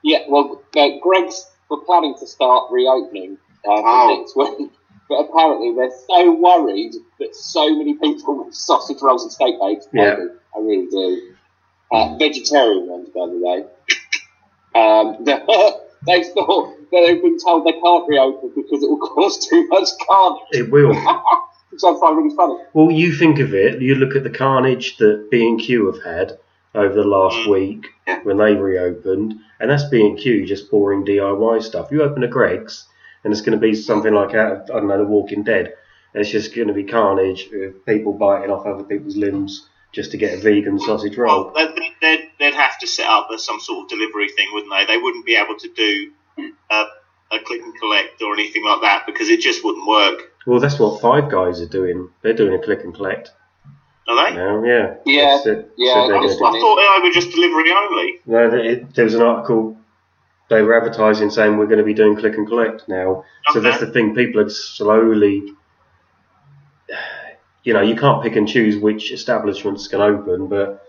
Yeah, 0.02 0.18
well, 0.28 0.62
uh, 0.76 0.88
Greggs 1.00 1.46
were 1.70 1.78
planning 1.86 2.14
to 2.18 2.26
start 2.26 2.70
reopening 2.70 3.38
uh, 3.66 3.70
Oh. 3.84 4.16
next 4.18 4.36
week, 4.36 4.70
but 5.08 5.14
apparently 5.16 5.74
they're 5.74 5.92
so 6.08 6.32
worried 6.32 6.92
that 7.20 7.34
so 7.34 7.74
many 7.74 7.94
people 7.94 8.44
with 8.44 8.54
sausage 8.54 8.98
rolls 9.00 9.22
and 9.22 9.32
steak 9.32 9.54
bakes. 9.60 9.86
I 9.94 9.96
Yeah. 9.96 10.16
I 10.56 10.60
really 10.60 10.86
do. 10.90 11.34
Uh, 11.92 12.16
vegetarian 12.18 12.88
ones, 12.88 13.08
by 13.14 13.26
the 13.26 13.38
way. 13.38 13.64
Um, 14.74 15.24
they 15.24 16.24
thought 16.24 16.76
that 16.90 17.02
they've 17.06 17.22
been 17.22 17.38
told 17.38 17.64
they 17.66 17.72
can't 17.80 18.08
reopen 18.08 18.50
because 18.54 18.82
it 18.82 18.90
will 18.90 18.98
cause 18.98 19.46
too 19.46 19.66
much 19.68 19.88
carnage. 20.06 20.42
it 20.52 20.70
will. 20.72 20.92
Which 21.74 21.82
I 21.84 21.98
find 22.00 22.16
really 22.16 22.34
funny. 22.36 22.56
Well, 22.72 22.90
you 22.90 23.12
think 23.12 23.38
of 23.40 23.52
it. 23.52 23.82
You 23.82 23.96
look 23.96 24.14
at 24.16 24.22
the 24.22 24.30
carnage 24.30 24.96
that 24.98 25.28
B 25.30 25.46
and 25.46 25.60
Q 25.60 25.92
have 25.92 26.02
had 26.04 26.38
over 26.74 26.94
the 26.94 27.04
last 27.04 27.36
Mm. 27.38 27.46
week 27.50 27.86
Yeah. 28.06 28.20
when 28.22 28.36
they 28.38 28.54
reopened, 28.54 29.34
and 29.60 29.70
that's 29.70 29.84
B 29.88 30.00
and 30.06 30.18
Q 30.18 30.46
just 30.46 30.70
pouring 30.70 31.04
DIY 31.04 31.58
stuff. 31.62 31.90
You 31.90 32.02
open 32.02 32.22
a 32.24 32.28
Greggs, 32.28 32.86
and 33.24 33.32
it's 33.32 33.42
going 33.42 33.58
to 33.58 33.60
be 33.66 33.74
something 33.74 34.14
like 34.14 34.34
out 34.34 34.52
of, 34.52 34.70
I 34.70 34.78
don't 34.80 34.86
know, 34.88 34.98
The 34.98 35.04
Walking 35.04 35.42
Dead. 35.42 35.74
It's 36.14 36.30
just 36.30 36.54
going 36.54 36.68
to 36.68 36.74
be 36.74 36.84
carnage 36.84 37.48
people 37.86 38.12
biting 38.12 38.50
off 38.50 38.66
other 38.66 38.84
people's 38.84 39.16
limbs 39.16 39.68
just 39.92 40.12
to 40.12 40.16
get 40.16 40.34
a 40.38 40.40
vegan 40.40 40.78
sausage 40.78 41.16
roll. 41.16 41.50
Well, 41.54 41.72
they'd, 41.74 41.92
they'd, 42.00 42.30
they'd 42.38 42.54
have 42.54 42.78
to 42.80 42.86
set 42.86 43.06
up 43.08 43.28
some 43.38 43.58
sort 43.60 43.84
of 43.84 43.88
delivery 43.88 44.28
thing, 44.28 44.46
wouldn't 44.52 44.72
they? 44.72 44.84
They 44.86 44.98
wouldn't 45.00 45.26
be 45.26 45.34
able 45.36 45.56
to 45.56 45.68
do 45.74 46.12
a, 46.70 46.84
a 47.32 47.38
click 47.40 47.62
and 47.62 47.76
collect 47.80 48.22
or 48.22 48.32
anything 48.34 48.64
like 48.64 48.80
that 48.82 49.06
because 49.06 49.28
it 49.28 49.40
just 49.40 49.64
wouldn't 49.64 49.86
work. 49.88 50.32
Well, 50.46 50.60
that's 50.60 50.78
what 50.78 51.00
Five 51.00 51.30
Guys 51.30 51.60
are 51.60 51.68
doing. 51.68 52.10
They're 52.22 52.34
doing 52.34 52.54
a 52.54 52.62
click 52.62 52.84
and 52.84 52.94
collect 52.94 53.30
Are 54.08 54.30
they? 54.30 54.36
now. 54.36 54.62
Yeah. 54.64 54.94
Yeah, 55.04 55.04
They 55.04 55.12
yeah, 55.14 55.42
said 55.42 55.58
I, 55.58 56.08
they're 56.08 56.18
was- 56.20 56.36
gonna 56.38 56.56
I 56.56 56.60
thought 56.60 57.00
they 57.02 57.08
were 57.08 57.14
just 57.14 57.30
delivery 57.34 57.70
only. 57.72 58.20
No, 58.26 58.50
there- 58.50 58.64
it, 58.64 58.94
there 58.94 59.04
was 59.04 59.14
an 59.14 59.22
article. 59.22 59.78
They 60.50 60.60
were 60.60 60.76
advertising 60.76 61.30
saying 61.30 61.56
we're 61.56 61.66
going 61.66 61.78
to 61.78 61.84
be 61.84 61.94
doing 61.94 62.16
click 62.16 62.34
and 62.36 62.46
collect 62.46 62.86
now. 62.86 63.24
So 63.52 63.60
that's 63.60 63.80
the 63.80 63.86
thing. 63.90 64.14
People 64.14 64.42
are 64.42 64.50
slowly. 64.50 65.42
You 67.62 67.72
know, 67.72 67.80
you 67.80 67.96
can't 67.96 68.22
pick 68.22 68.36
and 68.36 68.46
choose 68.46 68.76
which 68.76 69.10
establishments 69.10 69.88
can 69.88 70.02
open, 70.02 70.48
but 70.48 70.84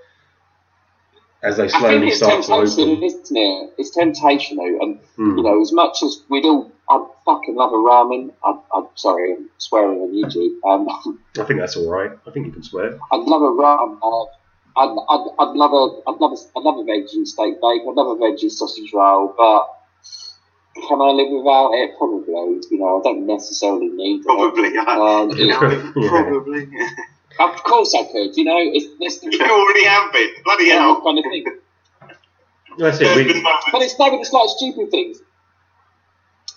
as 1.46 1.58
they 1.58 1.64
I 1.64 1.68
think 1.68 1.80
slowly 1.80 2.08
it's 2.08 2.18
start 2.18 2.42
to 2.44 2.48
temptation, 2.48 2.90
open, 2.90 3.04
isn't 3.04 3.38
it? 3.38 3.74
It's 3.78 3.90
temptation, 3.92 4.58
though, 4.58 4.80
and 4.82 5.00
Hmm. 5.16 5.38
you 5.38 5.44
know, 5.44 5.62
as 5.62 5.72
much 5.72 6.04
as 6.04 6.24
we'd 6.30 6.46
all, 6.46 6.72
I 6.90 7.06
fucking 7.26 7.56
love 7.56 7.72
a 7.72 7.76
ramen. 7.78 8.32
I, 8.44 8.58
I'm 8.74 8.88
sorry, 8.96 9.34
I'm 9.34 9.50
swearing 9.58 10.00
on 10.02 10.12
YouTube. 10.12 10.54
Um, 10.68 10.88
I 10.90 11.44
think 11.46 11.60
that's 11.60 11.78
all 11.78 11.90
right. 11.90 12.12
I 12.28 12.32
think 12.32 12.48
you 12.48 12.52
can 12.52 12.64
swear. 12.64 13.00
I'd 13.12 13.22
love 13.22 13.42
a 13.42 13.54
ramen. 13.64 13.98
Uh, 14.04 14.26
I'd, 14.78 14.90
I'd, 15.10 15.28
I'd 15.40 15.56
love 15.56 15.72
a, 15.72 16.10
I'd 16.10 16.20
love 16.20 16.34
a, 16.34 16.60
I'd 16.60 16.64
love 16.64 16.78
a 16.80 16.84
veggie 16.84 17.26
steak 17.26 17.56
bake. 17.62 17.82
I'd 17.88 17.96
love 17.96 18.08
a 18.08 18.20
veggie 18.22 18.52
sausage 18.52 18.92
roll, 18.94 19.34
but 19.38 19.68
can 20.88 21.00
I 21.02 21.12
live 21.12 21.32
without 21.32 21.72
it? 21.74 21.92
Probably. 21.98 22.34
You 22.70 22.80
know, 22.80 23.00
I 23.00 23.04
don't 23.04 23.26
necessarily 23.26 23.88
need 23.88 24.20
it. 24.20 24.26
Probably, 24.26 24.74
yeah. 24.74 24.84
Um, 24.84 25.30
You 25.38 25.48
know, 25.48 26.44
Yeah. 26.66 26.90
probably. 27.36 27.56
of 27.56 27.64
course 27.64 27.94
I 27.96 28.04
could. 28.12 28.36
You 28.38 28.44
know, 28.46 28.58
it's 28.60 28.88
this 29.00 29.24
You 29.32 29.40
already 29.46 29.86
have 29.86 30.12
been. 30.14 30.30
Bloody 30.44 30.70
hell. 30.70 31.02
kind 31.02 31.20
of 31.20 31.26
thing. 31.26 31.46
That's 32.78 33.00
it. 33.02 33.16
been 33.16 33.28
We, 33.28 33.42
moments. 33.42 33.66
But 33.72 33.82
it's 33.82 33.96
maybe 34.00 34.18
it's 34.18 34.34
like 34.34 34.50
stupid 34.50 34.92
things. 34.92 35.20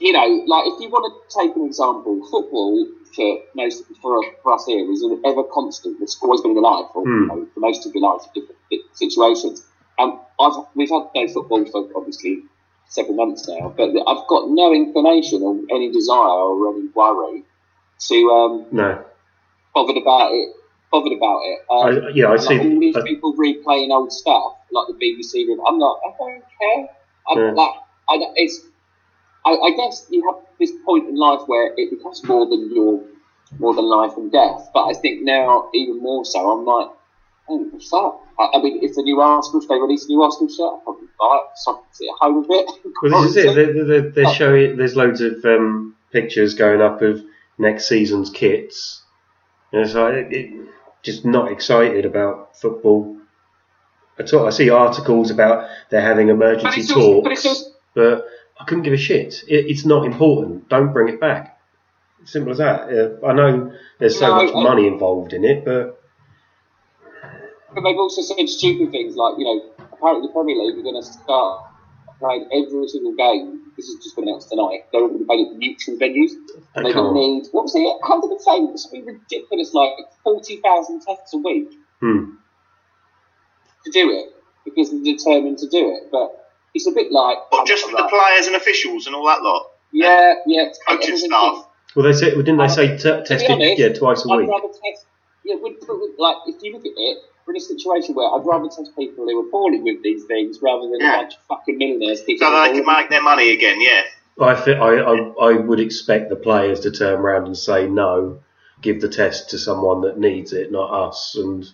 You 0.01 0.13
know, 0.13 0.45
like 0.47 0.65
if 0.67 0.81
you 0.81 0.89
want 0.91 1.11
to 1.11 1.39
take 1.41 1.57
an 1.57 1.67
example, 1.67 2.21
football 2.31 2.87
for 3.17 3.41
most 3.57 3.83
for, 4.01 4.23
for 4.43 4.53
us 4.55 4.65
here 4.67 4.89
is 4.91 5.03
an 5.03 5.21
ever 5.25 5.43
constant. 5.45 6.01
It's 6.01 6.17
always 6.23 6.41
been 6.41 6.53
in 6.53 6.57
your 6.59 6.71
life, 6.71 6.87
or 6.95 7.03
Hmm. 7.05 7.23
you 7.23 7.27
know, 7.27 7.47
for 7.53 7.61
most 7.61 7.85
of 7.87 7.93
your 7.95 8.03
life, 8.03 8.23
in 8.35 8.41
different 8.43 8.59
different 8.71 8.97
situations. 8.97 9.65
And 9.99 10.13
I've 10.41 10.53
we've 10.77 10.89
had 10.91 11.07
no 11.15 11.27
football 11.29 11.65
for 11.67 11.89
obviously 11.97 12.43
several 12.87 13.17
months 13.17 13.49
now, 13.49 13.75
but 13.77 13.91
I've 13.91 14.27
got 14.29 14.49
no 14.51 14.73
inclination 14.73 15.43
or 15.43 15.57
any 15.75 15.91
desire 15.91 16.15
or 16.47 16.75
any 16.75 16.87
worry 16.95 17.43
to 18.09 18.31
um, 18.31 18.67
no, 18.71 19.05
bothered 19.75 19.97
about 19.97 20.31
it. 20.33 20.55
Bothered 20.91 21.13
about 21.13 21.41
it. 21.45 21.59
Um, 21.71 22.07
I, 22.07 22.09
yeah, 22.15 22.27
I 22.27 22.31
like 22.33 22.41
see. 22.41 22.59
all 22.59 22.81
these 22.81 22.97
I- 22.97 23.03
people 23.03 23.35
replaying 23.35 23.91
old 23.91 24.13
stuff, 24.13 24.55
like 24.73 24.87
the 24.89 24.95
BBC. 24.95 25.45
I'm 25.67 25.79
like, 25.79 25.97
I 26.07 26.11
don't 26.19 26.43
care. 26.61 26.89
I'm 27.31 27.39
Yeah. 27.39 27.53
like, 27.53 27.75
I, 28.09 28.17
it's. 28.37 28.61
I, 29.45 29.51
I 29.51 29.71
guess 29.77 30.07
you 30.11 30.25
have 30.31 30.43
this 30.59 30.73
point 30.85 31.09
in 31.09 31.17
life 31.17 31.41
where 31.47 31.73
it 31.77 31.91
becomes 31.91 32.23
more 32.25 32.47
than 32.47 32.75
your, 32.75 33.03
more 33.59 33.75
than 33.75 33.85
life 33.85 34.13
and 34.17 34.31
death. 34.33 34.71
But 34.75 34.85
I 34.85 34.95
think 34.95 35.23
now 35.23 35.69
even 35.75 36.01
more 36.03 36.25
so. 36.25 36.59
I'm 36.59 36.65
like, 36.65 36.89
oh 37.51 37.71
fuck. 37.91 38.21
I, 38.39 38.57
I 38.59 38.63
mean, 38.63 38.83
if 38.83 38.95
the 38.95 39.03
new 39.03 39.21
Arsenal, 39.21 39.61
if 39.63 39.69
they 39.69 39.75
release 39.77 40.07
a 40.07 40.09
new 40.09 40.23
Arsenal 40.23 40.49
shirt, 40.49 40.61
I'll 40.65 40.81
probably 40.85 41.09
buy 41.19 41.39
it. 41.45 41.51
So 41.57 41.73
I 41.73 41.75
can 41.77 41.85
sit 41.93 42.09
at 42.09 42.19
home 42.21 42.39
with 42.41 42.49
it. 42.51 42.93
Well, 43.03 43.23
this 43.23 43.37
is 43.37 43.45
it. 43.45 43.55
They're, 43.55 43.85
they're, 43.85 44.11
they're 44.11 44.27
Oh. 44.27 44.33
showing. 44.33 44.77
There's 44.77 44.97
loads 44.97 45.21
of 45.21 45.45
um, 45.45 45.97
pictures 46.13 46.55
going 46.55 46.81
up 46.81 47.01
of 47.03 47.23
next 47.59 47.89
season's 47.89 48.31
kits. 48.31 49.03
And 49.73 49.83
it's 49.83 49.95
like 49.95 50.15
it, 50.15 50.33
it- 50.33 50.69
just 51.03 51.25
not 51.25 51.51
excited 51.53 52.05
about 52.05 52.57
football 52.57 53.17
at 54.19 54.33
all. 54.35 54.47
I 54.47 54.51
see 54.51 54.71
articles 54.71 55.31
about 55.31 55.69
they're 55.91 56.01
having 56.01 56.27
But 56.27 56.35
emergency 56.35 56.93
also, 56.93 57.23
talks, 57.23 57.45
but 57.95 57.95
but 57.95 58.27
I 58.61 58.65
couldn't 58.65 58.85
give 58.85 58.93
a 58.93 58.99
shit. 58.99 59.45
It, 59.49 59.67
it's 59.67 59.85
not 59.85 60.05
important. 60.05 60.69
Don't 60.69 60.93
bring 60.93 61.09
it 61.09 61.21
back. 61.21 61.61
Simple 62.25 62.53
as 62.53 62.59
that. 62.59 62.89
Uh, 63.23 63.27
I 63.27 63.33
know 63.33 63.73
there's 63.99 64.19
so 64.19 64.27
No, 64.29 64.45
much 64.45 64.55
money 64.55 64.87
involved 64.87 65.33
in 65.33 65.45
it, 65.45 65.65
but 65.65 66.01
But 67.75 67.83
they've 67.83 67.97
also 67.97 68.23
said 68.23 68.49
stupid 68.49 68.91
things 68.91 69.15
like, 69.15 69.35
you 69.39 69.45
know, 69.45 69.87
apparently 69.93 70.27
the 70.27 70.33
Premier 70.33 70.57
League 70.57 70.79
are 70.79 70.83
going 70.83 71.01
to 71.01 71.03
start 71.03 71.68
playing 72.19 72.49
every 72.53 72.89
single 72.89 73.15
game. 73.15 73.63
This 73.77 73.87
is 73.89 74.03
just 74.03 74.17
been 74.17 74.29
announced 74.29 74.51
tonight. 74.51 74.85
They're 74.93 75.01
all 75.03 75.09
going 75.09 75.21
to 75.21 75.25
play 75.27 75.43
at 75.49 75.57
neutral 75.57 75.97
venues. 75.97 76.33
And 76.75 76.85
they're 76.87 76.93
going 76.93 77.15
to 77.15 77.21
can't. 77.21 77.45
need, 77.45 77.49
what 77.53 77.65
was 77.65 77.75
it? 77.75 77.97
How 78.07 78.21
did 78.21 78.33
it 78.33 78.41
say? 78.43 78.57
It 78.57 78.73
was 78.73 78.83
something 78.83 79.07
ridiculous, 79.07 79.73
like 79.75 79.93
40,000 80.25 81.01
tests 81.03 81.35
a 81.35 81.39
week 81.39 81.71
Hmm. 82.01 82.35
to 83.85 83.91
do 83.91 84.11
it 84.11 84.35
because 84.65 84.91
they're 84.91 85.03
determined 85.03 85.59
to 85.59 85.69
do 85.69 85.91
it. 85.95 86.09
But 86.11 86.51
it's 86.75 86.87
a 86.87 86.93
bit 86.93 87.13
like. 87.13 87.39
What, 87.51 87.67
just 87.67 87.85
for 87.85 87.91
the 87.97 88.09
players 88.09 88.47
and 88.47 88.57
officials 88.57 89.07
and 89.07 89.15
all 89.15 89.27
that 89.27 89.43
lot? 89.43 89.71
Yeah, 89.93 90.35
yeah. 90.47 90.69
Coaching 90.89 91.15
everything- 91.15 91.31
staff. 91.31 91.65
Well, 91.97 92.05
they 92.05 92.13
said, 92.13 92.35
didn't 92.35 92.59
they 92.59 92.69
say 92.69 92.97
t- 92.97 93.03
To 93.03 93.25
test 93.25 93.47
be 93.47 93.53
honest, 93.53 93.79
yeah 93.81 93.89
twice 93.95 94.25
a 94.25 94.31
I'd 94.31 94.37
week? 94.41 94.51
rather 94.51 94.69
test. 94.69 95.07
Yeah, 95.45 95.55
would, 95.57 95.77
would, 95.89 96.11
like 96.19 96.37
if 96.47 96.63
you 96.63 96.73
look 96.75 96.85
at 96.85 96.93
it, 96.95 97.19
we're 97.49 97.55
in 97.55 97.57
a 97.57 97.61
situation 97.61 98.15
where 98.15 98.29
I'd 98.29 98.45
rather 98.45 98.69
test 98.69 98.95
people 98.97 99.25
who 99.25 99.41
are 99.41 99.51
poorly 99.51 99.81
with 99.81 100.03
these 100.03 100.25
things 100.25 100.59
rather 100.61 100.83
than 100.83 101.01
Yeah. 101.01 101.15
a 101.15 101.23
bunch 101.23 101.35
of 101.35 101.41
fucking 101.49 101.79
millionaires. 101.79 102.21
kicking 102.21 102.39
So 102.39 102.51
they 102.63 102.73
can 102.75 102.85
make 102.87 103.09
their 103.09 103.23
money 103.23 103.53
again, 103.53 103.81
yeah. 103.81 104.03
I, 104.41 104.55
thi- 104.55 104.75
I, 104.75 104.95
I, 104.97 105.15
I 105.51 105.53
would 105.57 105.81
expect 105.81 106.29
the 106.29 106.37
players 106.37 106.81
to 106.81 106.91
turn 106.91 107.19
around 107.21 107.47
and 107.47 107.57
say 107.57 107.89
no, 107.89 108.41
give 108.83 109.01
the 109.01 109.09
test 109.09 109.51
to 109.51 109.59
someone 109.59 110.03
that 110.03 110.19
needs 110.19 110.53
it, 110.53 110.71
not 110.71 110.93
us. 111.09 111.35
And 111.37 111.67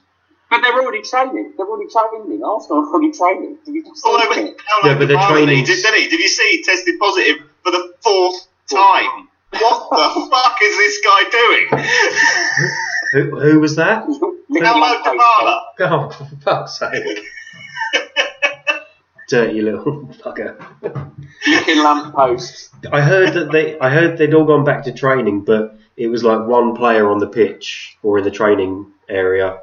But 0.49 0.63
they're 0.63 0.73
already 0.81 1.03
training. 1.03 1.53
They're 1.57 1.67
already 1.67 1.91
training. 1.91 2.43
Arsenal 2.45 2.79
are 2.85 2.87
already 2.87 3.11
training. 3.13 3.59
Did 3.67 3.75
you 3.75 3.85
just 3.85 4.03
Although, 4.07 4.21
see 4.21 4.29
but, 4.29 4.39
it? 4.39 4.57
Yeah, 4.85 4.97
but 4.99 5.09
they're 5.09 5.29
training- 5.29 5.65
Did, 5.65 5.83
did, 5.83 5.95
he? 5.95 6.09
did 6.09 6.21
you 6.21 6.29
see 6.29 6.57
he 6.59 6.63
tested 6.63 6.99
positive 7.01 7.39
for 7.65 7.73
the 7.73 7.93
fourth 8.03 8.47
time? 8.71 9.29
What 9.59 9.91
the 9.91 10.29
fuck 10.33 10.59
is 10.63 10.77
this 10.77 11.01
guy 11.05 11.25
doing? 11.31 11.67
who, 13.13 13.41
who 13.41 13.61
was 13.61 13.77
that? 13.77 14.07
Hello, 14.57 15.03
Kamala. 15.03 15.73
Oh, 15.81 16.11
for 16.11 16.37
fuck's 16.43 16.79
sake! 16.79 17.25
Dirty 19.29 19.63
little 19.63 20.07
fucker. 20.23 20.55
Licking 21.47 21.83
lampposts. 21.83 22.71
I 22.93 23.01
heard 23.01 23.33
that 23.35 23.51
they, 23.51 23.79
I 23.79 23.89
heard 23.91 24.19
they'd 24.19 24.35
all 24.35 24.45
gone 24.45 24.65
back 24.65 24.85
to 24.85 24.93
training, 24.93 25.45
but 25.45 25.77
it 25.97 26.09
was 26.09 26.23
like 26.23 26.47
one 26.47 26.75
player 26.77 27.11
on 27.11 27.19
the 27.19 27.27
pitch 27.27 27.97
or 28.03 28.19
in 28.19 28.25
the 28.25 28.31
training 28.31 28.87
area. 29.09 29.61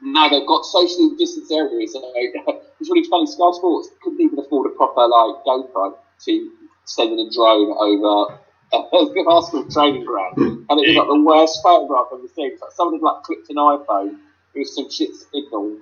No, 0.00 0.28
they've 0.30 0.46
got 0.46 0.64
socially 0.64 1.16
distanced 1.18 1.50
areas. 1.52 1.92
So 1.92 2.02
it's 2.14 2.90
really 2.90 3.08
funny. 3.08 3.26
Sky 3.26 3.50
Sports 3.52 3.90
couldn't 4.02 4.20
even 4.20 4.38
afford 4.38 4.70
a 4.70 4.74
proper 4.76 5.06
like 5.06 5.44
GoPro 5.44 5.94
to 6.26 6.50
send 6.84 7.12
in 7.12 7.26
a 7.26 7.30
drone 7.30 7.74
over 7.78 8.38
the 8.92 9.24
Arsenal 9.28 9.70
training 9.70 10.04
ground, 10.04 10.34
hmm. 10.36 10.64
and 10.68 10.80
it 10.80 10.88
was 10.88 10.96
like 10.96 11.08
the 11.08 11.22
worst 11.24 11.60
photograph 11.62 12.06
I've 12.12 12.18
ever 12.18 12.28
seen. 12.34 12.52
It's 12.52 12.62
like 12.62 12.72
somebody 12.72 13.02
like 13.02 13.22
clicked 13.22 13.50
an 13.50 13.56
iPhone 13.56 14.18
with 14.54 14.68
some 14.68 14.90
shit 14.90 15.10
signal. 15.14 15.78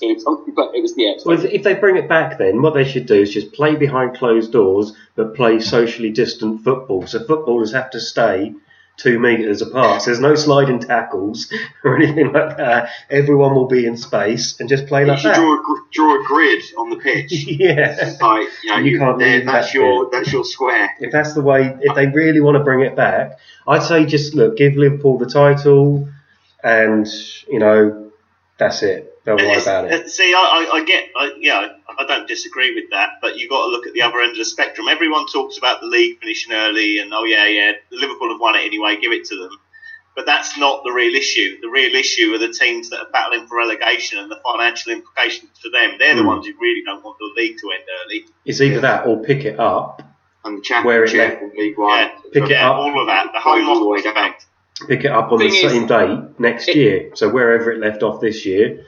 To 0.00 0.18
something, 0.18 0.54
but 0.56 0.74
it 0.74 0.80
was 0.80 0.94
yeah. 0.96 1.12
Well, 1.24 1.38
if, 1.38 1.44
if 1.44 1.62
they 1.62 1.74
bring 1.74 1.96
it 1.96 2.08
back, 2.08 2.38
then 2.38 2.62
what 2.62 2.74
they 2.74 2.82
should 2.82 3.06
do 3.06 3.20
is 3.20 3.32
just 3.32 3.52
play 3.52 3.76
behind 3.76 4.16
closed 4.16 4.50
doors, 4.50 4.92
but 5.14 5.36
play 5.36 5.60
socially 5.60 6.10
distant 6.10 6.64
football. 6.64 7.06
So 7.06 7.24
footballers 7.24 7.72
have 7.72 7.90
to 7.90 8.00
stay 8.00 8.54
two 8.96 9.18
meters 9.18 9.60
apart. 9.60 10.02
So 10.02 10.06
there's 10.10 10.20
no 10.20 10.34
sliding 10.34 10.78
tackles 10.78 11.52
or 11.84 11.96
anything 11.96 12.32
like 12.32 12.56
that. 12.58 12.90
Everyone 13.10 13.54
will 13.54 13.66
be 13.66 13.86
in 13.86 13.96
space 13.96 14.60
and 14.60 14.68
just 14.68 14.86
play 14.86 15.00
You 15.02 15.08
like 15.08 15.22
that. 15.22 15.34
draw 15.36 15.54
a, 15.54 15.62
draw 15.90 16.22
a 16.22 16.24
grid 16.26 16.62
on 16.78 16.90
the 16.90 16.96
pitch. 16.96 17.32
yeah. 17.46 18.14
like, 18.20 18.48
you 18.62 18.70
know, 18.70 18.76
You 18.78 18.92
you, 18.92 18.98
can't 18.98 19.18
there, 19.18 19.44
that's 19.44 19.68
that 19.68 19.74
your 19.74 20.04
bit. 20.04 20.12
that's 20.12 20.32
your 20.32 20.44
square. 20.44 20.90
If 21.00 21.10
that's 21.12 21.34
the 21.34 21.42
way, 21.42 21.76
if 21.80 21.94
they 21.94 22.06
really 22.06 22.40
want 22.40 22.56
to 22.56 22.62
bring 22.64 22.80
it 22.80 22.94
back, 22.96 23.38
I'd 23.66 23.82
say 23.82 24.06
just 24.06 24.34
look, 24.34 24.56
give 24.56 24.76
Liverpool 24.76 25.18
the 25.18 25.26
title, 25.26 26.08
and 26.62 27.06
you 27.48 27.58
know, 27.58 28.10
that's 28.58 28.82
it. 28.82 29.13
Don't 29.24 29.36
worry 29.40 29.60
about 29.60 29.90
it. 29.90 30.10
See, 30.10 30.34
I, 30.34 30.38
I, 30.70 30.76
I 30.76 30.84
get, 30.84 31.08
I, 31.16 31.32
yeah, 31.38 31.68
I 31.98 32.04
don't 32.06 32.28
disagree 32.28 32.74
with 32.74 32.90
that, 32.90 33.12
but 33.22 33.38
you've 33.38 33.48
got 33.48 33.64
to 33.64 33.70
look 33.70 33.86
at 33.86 33.94
the 33.94 34.02
other 34.02 34.20
end 34.20 34.32
of 34.32 34.36
the 34.38 34.44
spectrum. 34.44 34.86
Everyone 34.88 35.26
talks 35.32 35.56
about 35.56 35.80
the 35.80 35.86
league 35.86 36.20
finishing 36.20 36.52
early, 36.52 36.98
and 36.98 37.12
oh 37.14 37.24
yeah, 37.24 37.46
yeah, 37.46 37.72
Liverpool 37.90 38.30
have 38.30 38.40
won 38.40 38.54
it 38.56 38.64
anyway, 38.66 38.98
give 39.00 39.12
it 39.12 39.24
to 39.26 39.36
them. 39.36 39.50
But 40.14 40.26
that's 40.26 40.56
not 40.58 40.84
the 40.84 40.92
real 40.92 41.14
issue. 41.14 41.58
The 41.60 41.68
real 41.68 41.94
issue 41.94 42.34
are 42.34 42.38
the 42.38 42.52
teams 42.52 42.90
that 42.90 43.00
are 43.00 43.10
battling 43.12 43.46
for 43.48 43.56
relegation 43.58 44.18
and 44.18 44.30
the 44.30 44.38
financial 44.44 44.92
implications 44.92 45.50
for 45.60 45.70
them. 45.70 45.96
They're 45.98 46.14
the 46.14 46.20
Hmm. 46.22 46.28
ones 46.28 46.46
who 46.46 46.52
really 46.60 46.82
don't 46.84 47.02
want 47.02 47.18
the 47.18 47.32
league 47.34 47.56
to 47.58 47.70
end 47.70 47.82
early. 48.04 48.26
It's 48.44 48.60
either 48.60 48.80
that 48.80 49.06
or 49.06 49.22
pick 49.22 49.44
it 49.44 49.58
up. 49.58 50.02
And 50.44 50.58
the 50.62 50.80
Where 50.84 51.04
it 51.04 51.08
championship, 51.10 51.54
League 51.56 51.78
One, 51.78 51.98
Yeah, 51.98 52.10
Pick 52.34 52.50
it 52.50 52.56
up. 52.58 52.76
all 52.76 53.00
of 53.00 53.06
that, 53.06 53.32
the 53.32 53.40
whole 53.40 53.56
Goes 53.56 53.66
all 53.68 53.80
the 53.80 53.86
way 53.88 54.02
down. 54.02 54.12
effect. 54.12 54.46
pick 54.88 55.04
it 55.04 55.10
up 55.10 55.32
on 55.32 55.38
the 55.38 55.48
Thing 55.48 55.64
is- 55.64 55.72
same 55.72 55.86
date 55.86 56.18
next 56.38 56.68
It- 56.68 56.76
year. 56.76 57.10
So 57.14 57.30
wherever 57.30 57.72
it 57.72 57.78
left 57.80 58.02
off 58.02 58.20
this 58.20 58.44
year, 58.44 58.84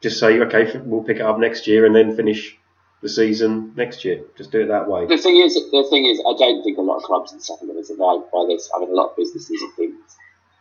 just 0.00 0.18
say 0.18 0.38
okay, 0.40 0.76
we'll 0.84 1.02
pick 1.04 1.16
it 1.18 1.22
up 1.22 1.38
next 1.38 1.66
year 1.66 1.86
and 1.86 1.94
then 1.94 2.16
finish 2.16 2.56
the 3.02 3.08
season 3.08 3.72
next 3.76 4.04
year. 4.04 4.22
Just 4.36 4.50
do 4.52 4.60
it 4.60 4.66
that 4.68 4.88
way. 4.88 5.06
The 5.06 5.16
thing 5.18 5.36
is, 5.36 5.54
the 5.54 5.86
thing 5.90 6.06
is, 6.06 6.20
I 6.20 6.36
don't 6.36 6.62
think 6.62 6.78
a 6.78 6.82
lot 6.82 6.96
of 6.98 7.02
clubs 7.02 7.32
in 7.32 7.40
Sutton 7.40 7.68
are 7.68 7.72
going 7.72 7.82
to 7.82 7.86
survive 7.86 8.30
by 8.32 8.44
this. 8.48 8.70
I 8.74 8.80
mean, 8.80 8.90
a 8.90 8.94
lot 8.94 9.10
of 9.10 9.16
businesses 9.16 9.60
and 9.62 9.72
things. 9.74 10.16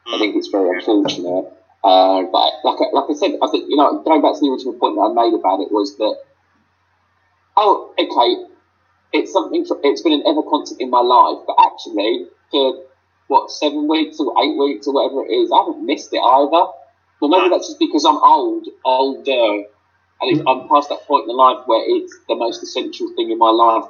I 0.08 0.18
think 0.18 0.36
it's 0.36 0.48
very 0.48 0.78
unfortunate. 0.80 1.52
Uh, 1.84 2.24
but 2.32 2.52
like, 2.64 2.80
I- 2.82 2.92
like 2.92 3.10
I 3.10 3.14
said, 3.14 3.36
I 3.42 3.48
think 3.52 3.70
you 3.70 3.76
know, 3.78 4.00
going 4.04 4.22
back 4.22 4.34
to 4.36 4.40
the 4.40 4.52
original 4.52 4.74
point 4.74 4.96
that 4.96 5.02
I 5.02 5.14
made 5.14 5.34
about 5.36 5.60
it 5.62 5.72
was 5.72 5.96
that, 5.98 6.16
oh, 7.58 7.94
okay, 8.00 8.54
it's 9.14 9.32
something. 9.32 9.66
It's 9.84 10.02
been 10.02 10.14
an 10.14 10.24
ever 10.28 10.44
constant 10.44 10.82
in 10.82 10.90
my 10.90 11.02
life, 11.02 11.44
but 11.48 11.56
actually, 11.60 12.28
for 12.52 12.84
what 13.28 13.52
seven 13.52 13.88
weeks 13.88 14.20
or 14.20 14.34
eight 14.44 14.58
weeks 14.58 14.88
or 14.88 14.94
whatever 14.94 15.24
it 15.24 15.32
is, 15.32 15.52
I 15.52 15.58
haven't 15.58 15.86
missed 15.86 16.10
it 16.14 16.20
either. 16.24 16.72
Well, 17.22 17.30
maybe 17.30 17.50
that's 17.50 17.68
just 17.68 17.80
because 17.80 18.06
I'm 18.06 18.18
old, 18.18 18.68
older, 18.86 19.66
and 20.22 20.48
I'm 20.48 20.68
past 20.70 20.90
that 20.90 21.06
point 21.08 21.30
in 21.30 21.36
life 21.36 21.60
where 21.66 21.84
it's 21.86 22.18
the 22.28 22.36
most 22.36 22.64
essential 22.64 23.14
thing 23.16 23.32
in 23.32 23.38
my 23.38 23.50
life. 23.50 23.86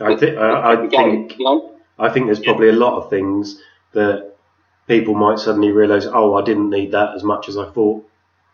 I, 0.00 0.16
thi- 0.16 0.36
I, 0.36 0.72
I 0.72 0.88
think 0.88 1.38
you 1.38 1.44
know. 1.44 1.72
I 1.98 2.10
think 2.10 2.26
there's 2.26 2.40
probably 2.40 2.68
a 2.68 2.72
lot 2.74 2.94
of 3.02 3.08
things 3.10 3.60
that 3.92 4.36
people 4.86 5.14
might 5.14 5.38
suddenly 5.38 5.70
realise. 5.72 6.06
Oh, 6.06 6.34
I 6.34 6.42
didn't 6.42 6.70
need 6.70 6.92
that 6.92 7.14
as 7.14 7.22
much 7.24 7.48
as 7.48 7.56
I 7.56 7.70
thought 7.70 8.06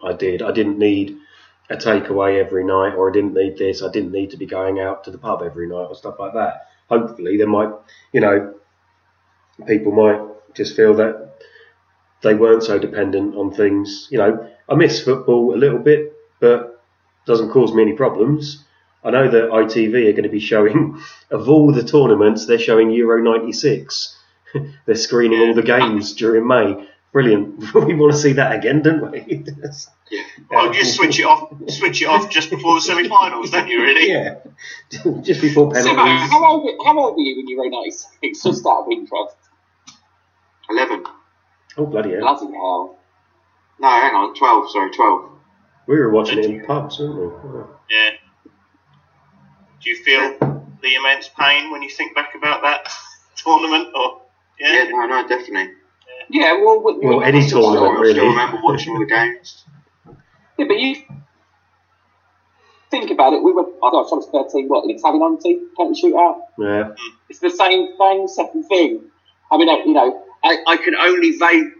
I 0.04 0.12
did. 0.12 0.42
I 0.42 0.52
didn't 0.52 0.78
need 0.78 1.18
a 1.70 1.76
takeaway 1.76 2.40
every 2.44 2.64
night, 2.64 2.94
or 2.94 3.10
I 3.10 3.12
didn't 3.12 3.34
need 3.34 3.58
this. 3.58 3.82
I 3.82 3.90
didn't 3.90 4.12
need 4.12 4.30
to 4.30 4.36
be 4.36 4.46
going 4.46 4.78
out 4.80 5.04
to 5.04 5.10
the 5.10 5.18
pub 5.18 5.42
every 5.42 5.68
night, 5.68 5.86
or 5.88 5.94
stuff 5.94 6.16
like 6.18 6.34
that. 6.34 6.68
Hopefully, 6.88 7.36
there 7.36 7.48
might, 7.48 7.70
you 8.12 8.20
know, 8.20 8.54
people 9.66 9.92
might 9.92 10.54
just 10.54 10.76
feel 10.76 10.94
that 10.94 11.34
they 12.22 12.34
weren't 12.34 12.62
so 12.62 12.78
dependent 12.78 13.34
on 13.36 13.52
things. 13.52 14.08
You 14.10 14.18
know, 14.18 14.50
I 14.68 14.74
miss 14.74 15.02
football 15.02 15.54
a 15.54 15.58
little 15.58 15.78
bit, 15.78 16.12
but 16.40 16.82
doesn't 17.26 17.50
cause 17.50 17.72
me 17.72 17.82
any 17.82 17.92
problems. 17.92 18.64
I 19.04 19.10
know 19.10 19.28
that 19.28 19.50
ITV 19.50 20.08
are 20.08 20.12
going 20.12 20.22
to 20.22 20.28
be 20.28 20.40
showing, 20.40 21.00
of 21.30 21.48
all 21.48 21.72
the 21.72 21.84
tournaments, 21.84 22.46
they're 22.46 22.58
showing 22.58 22.90
Euro 22.90 23.22
96. 23.22 24.16
they're 24.86 24.94
screening 24.94 25.40
all 25.40 25.54
the 25.54 25.62
games 25.62 26.14
during 26.14 26.46
May. 26.46 26.88
Brilliant. 27.12 27.74
we 27.74 27.94
want 27.94 28.12
to 28.12 28.18
see 28.18 28.32
that 28.34 28.56
again, 28.56 28.82
don't 28.82 29.10
we? 29.10 29.44
yeah. 30.10 30.22
Well, 30.50 30.74
you 30.74 30.84
switch 30.84 31.18
it 31.18 31.24
off, 31.24 31.52
switch 31.68 32.00
it 32.00 32.06
off 32.06 32.30
just 32.30 32.48
before 32.48 32.76
the 32.76 32.80
semi-finals, 32.80 33.50
don't 33.50 33.68
you? 33.68 33.82
Really? 33.82 34.10
yeah. 34.10 34.36
Just 35.20 35.42
before 35.42 35.70
penalties. 35.72 36.30
how 36.30 36.44
old, 36.44 36.70
how 36.84 36.98
old 36.98 37.16
were 37.16 37.22
you 37.22 37.36
when 37.36 37.48
you 37.48 37.58
were 37.58 37.68
96? 37.68 38.42
Just 38.42 38.66
out 38.66 38.84
of 38.84 38.90
interest. 38.90 39.36
11. 40.70 41.04
Oh, 41.76 41.86
bloody 41.86 42.10
hell. 42.10 42.20
Bloody 42.20 42.52
hell. 42.54 42.98
No, 43.80 43.88
hang 43.88 44.14
on, 44.14 44.34
12, 44.34 44.70
sorry, 44.70 44.90
12. 44.92 45.30
We 45.88 45.96
were 45.98 46.10
watching 46.10 46.38
it 46.38 46.44
in 46.44 46.64
pubs, 46.64 46.98
weren't 46.98 47.16
we? 47.44 47.60
Yeah. 47.90 48.10
Do 49.82 49.90
you 49.90 49.96
feel 49.96 50.38
the 50.82 50.94
immense 50.94 51.28
pain 51.38 51.70
when 51.72 51.82
you 51.82 51.88
think 51.90 52.14
back 52.14 52.34
about 52.36 52.62
that 52.62 52.88
tournament? 53.36 53.88
Or 53.94 54.22
Yeah, 54.60 54.84
yeah, 54.84 54.90
no, 54.90 55.06
no, 55.06 55.26
definitely. 55.26 55.74
Yeah, 56.30 56.52
well, 56.54 56.80
what- 56.80 57.02
Well, 57.02 57.22
any 57.22 57.38
I 57.38 57.40
still, 57.42 57.62
tournament, 57.62 57.98
I 57.98 58.00
really. 58.00 58.12
still 58.14 58.28
remember 58.28 58.60
watching 58.62 58.92
all 58.92 59.00
the 59.00 59.06
games. 59.06 59.64
Yeah, 60.58 60.66
but 60.68 60.78
you 60.78 60.96
think 62.90 63.10
about 63.10 63.32
it. 63.32 63.42
We 63.42 63.52
were, 63.52 63.62
I 63.64 63.90
don't 63.90 63.92
know, 63.92 63.98
I 64.12 64.14
was 64.16 64.28
13, 64.52 64.68
what, 64.68 64.84
an 64.84 64.90
Italian 64.90 65.22
on 65.22 65.38
team, 65.40 65.66
penalty 65.76 66.02
shootout? 66.12 66.42
Yeah. 66.58 66.92
It's 67.30 67.38
the 67.40 67.48
same 67.50 67.96
thing, 67.96 68.28
second 68.28 68.64
thing. 68.64 69.00
I 69.50 69.56
mean, 69.56 69.68
uh, 69.70 69.78
you 69.86 69.94
know, 69.94 70.22
I, 70.44 70.58
I 70.66 70.76
can 70.76 70.94
only 70.94 71.32
vaguely 71.38 71.72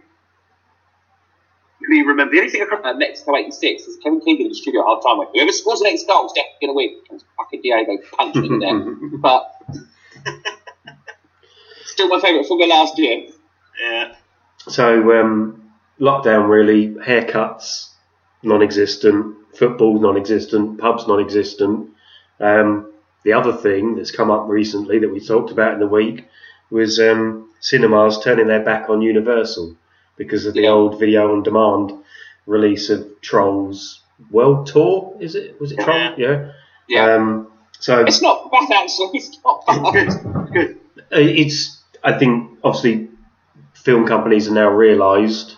remember. 2.05 2.31
The 2.33 2.39
only 2.39 2.51
thing 2.51 2.61
I 2.61 2.65
can 2.65 2.77
remember 2.77 2.99
Mexico 2.99 3.35
86 3.35 3.83
is 3.83 3.97
Kevin 3.97 4.21
Keegan 4.21 4.45
in 4.45 4.49
the 4.49 4.55
studio 4.55 4.81
at 4.81 4.87
half 4.87 5.03
time 5.03 5.17
went, 5.17 5.31
whoever 5.33 5.51
scores 5.51 5.79
the 5.79 5.85
next 5.85 6.07
goal 6.07 6.25
is 6.25 6.31
definitely 6.33 6.67
going 6.67 6.71
to 6.71 6.75
win. 6.75 7.01
And 7.09 7.19
it's 7.19 7.25
fucking 7.37 7.61
Diego 7.61 7.97
punching 8.17 8.45
him 8.45 8.59
there. 8.59 9.19
But 9.19 9.53
still 11.85 12.07
my 12.07 12.19
favourite 12.19 12.47
football 12.47 12.69
last 12.69 12.97
year. 12.97 13.27
yeah. 13.81 14.15
So, 14.67 15.19
um, 15.19 15.71
lockdown 15.99 16.49
really, 16.49 16.89
haircuts 16.89 17.89
non 18.43 18.61
existent, 18.61 19.35
football 19.55 19.99
non 19.99 20.17
existent, 20.17 20.79
pubs 20.79 21.07
non 21.07 21.19
existent. 21.19 21.89
Um, 22.39 22.91
the 23.23 23.33
other 23.33 23.53
thing 23.53 23.95
that's 23.95 24.11
come 24.11 24.31
up 24.31 24.47
recently 24.47 24.99
that 24.99 25.11
we 25.11 25.19
talked 25.19 25.51
about 25.51 25.73
in 25.73 25.79
the 25.79 25.87
week 25.87 26.27
was 26.69 26.99
um, 26.99 27.49
cinemas 27.63 28.19
turning 28.21 28.47
their 28.47 28.61
back 28.63 28.89
on 28.89 29.01
Universal 29.01 29.75
because 30.17 30.45
of 30.45 30.53
the 30.53 30.63
Yeah. 30.63 30.69
old 30.71 30.99
video 30.99 31.31
on 31.31 31.43
demand 31.43 31.93
release 32.45 32.89
of 32.89 33.07
Trolls 33.21 34.01
World 34.29 34.67
Tour. 34.67 35.15
Is 35.19 35.33
it? 35.35 35.59
Was 35.61 35.71
it. 35.71 35.79
Trolls? 35.79 36.13
Yeah. 36.17 36.51
Yeah. 36.89 37.15
Um, 37.15 37.47
so 37.79 38.01
it's 38.01 38.21
not 38.21 38.51
bad, 38.51 38.69
actually. 38.71 39.11
It's 39.13 39.39
not 39.43 39.65
bad. 39.65 39.93
Good, 39.93 40.53
good. 40.53 40.77
It's 41.11 41.81
I 42.03 42.13
think 42.19 42.59
obviously 42.63 43.09
film 43.73 44.05
companies 44.05 44.45
have 44.45 44.53
now 44.53 44.69
realised 44.69 45.55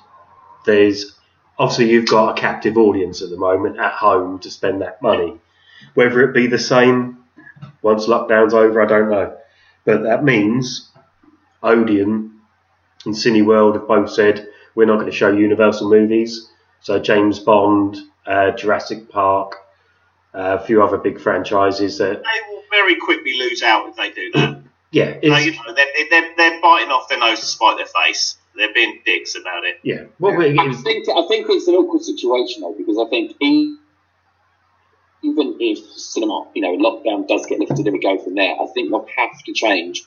there's 0.65 1.15
obviously 1.57 1.89
you've 1.89 2.07
got 2.07 2.37
a 2.37 2.41
captive 2.41 2.77
audience 2.77 3.21
at 3.23 3.29
the 3.31 3.37
moment 3.37 3.79
at 3.79 3.93
home 3.93 4.39
to 4.39 4.51
spend 4.51 4.81
that 4.81 5.01
money. 5.01 5.39
Whether 5.95 6.21
it 6.21 6.33
be 6.33 6.45
the 6.47 6.59
same 6.59 7.17
once 7.81 8.05
lockdown's 8.05 8.53
over, 8.53 8.79
I 8.81 8.85
don't 8.85 9.09
know. 9.09 9.35
But 9.85 10.03
that 10.03 10.23
means 10.23 10.91
Odeon 11.63 12.39
and 13.05 13.13
Cineworld 13.15 13.73
have 13.75 13.87
both 13.87 14.11
said 14.11 14.47
we're 14.75 14.85
not 14.85 14.95
going 14.95 15.09
to 15.09 15.15
show 15.15 15.31
Universal 15.31 15.89
movies. 15.89 16.49
So 16.81 16.99
James 16.99 17.39
Bond, 17.39 17.97
uh, 18.25 18.51
Jurassic 18.51 19.09
Park, 19.09 19.55
uh, 20.33 20.57
a 20.61 20.65
few 20.65 20.83
other 20.83 20.97
big 20.97 21.19
franchises 21.19 21.97
that 21.99 22.21
They 22.23 22.53
will 22.53 22.63
very 22.71 22.95
quickly 22.97 23.33
lose 23.37 23.63
out 23.63 23.89
if 23.89 23.95
they 23.95 24.11
do 24.11 24.31
that. 24.33 24.61
yeah, 24.91 25.05
no, 25.23 25.35
it's, 25.35 25.45
you 25.45 25.51
know, 25.53 25.73
they're, 25.73 25.85
they're, 26.09 26.33
they're 26.35 26.61
biting 26.61 26.91
off 26.91 27.07
their 27.09 27.19
nose 27.19 27.39
to 27.39 27.45
spite 27.45 27.77
their 27.77 27.85
face. 28.03 28.37
They're 28.55 28.73
being 28.73 29.01
dicks 29.05 29.35
about 29.35 29.65
it. 29.65 29.79
yeah. 29.83 30.03
What 30.17 30.37
we- 30.37 30.57
I 30.57 30.71
think 30.73 31.07
I 31.09 31.27
think 31.27 31.47
it's 31.49 31.67
an 31.67 31.75
awkward 31.75 32.01
situation 32.03 32.61
though 32.61 32.73
because 32.77 32.97
I 32.97 33.09
think 33.09 33.35
e- 33.41 33.75
even 35.23 35.57
if 35.59 35.79
cinema, 35.97 36.47
you 36.53 36.61
know, 36.61 36.77
lockdown 36.77 37.27
does 37.27 37.45
get 37.47 37.59
lifted 37.59 37.85
and 37.87 37.93
we 37.93 37.99
go 37.99 38.17
from 38.23 38.35
there, 38.35 38.53
I 38.61 38.65
think 38.73 38.91
they'll 38.91 39.07
have 39.17 39.43
to 39.45 39.53
change 39.53 40.03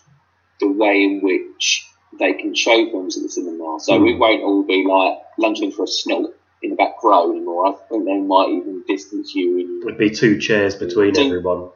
the 0.61 0.68
way 0.71 1.03
in 1.05 1.21
which 1.23 1.87
they 2.18 2.33
can 2.35 2.55
show 2.55 2.90
films 2.90 3.16
at 3.16 3.23
the 3.23 3.29
cinema. 3.29 3.79
So 3.81 3.92
Mm. 3.99 4.11
it 4.11 4.18
won't 4.18 4.42
all 4.42 4.62
be 4.62 4.85
like 4.85 5.18
lunching 5.38 5.71
for 5.73 5.83
a 5.85 5.87
snog 5.87 6.33
in 6.62 6.71
the 6.71 6.77
back 6.77 7.03
row 7.05 7.31
anymore. 7.31 7.66
I 7.66 7.73
think 7.88 8.05
they 8.05 8.18
might 8.18 8.49
even 8.49 8.83
distance 8.87 9.35
you 9.35 9.59
and 9.61 9.83
It'd 9.85 9.99
be 9.99 10.11
two 10.11 10.38
chairs 10.38 10.75
between 10.75 11.14
Think- 11.14 11.29
everyone. 11.29 11.71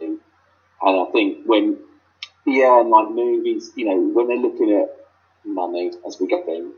And 0.00 0.20
I 1.00 1.04
think 1.10 1.38
when, 1.46 1.78
yeah, 2.46 2.80
and 2.80 2.90
like 2.90 3.10
movies, 3.10 3.72
you 3.76 3.86
know, 3.86 3.98
when 4.12 4.28
they're 4.28 4.36
looking 4.36 4.72
at 4.72 4.88
money 5.44 5.90
as 6.06 6.20
we 6.20 6.26
get 6.26 6.46
in, 6.48 6.72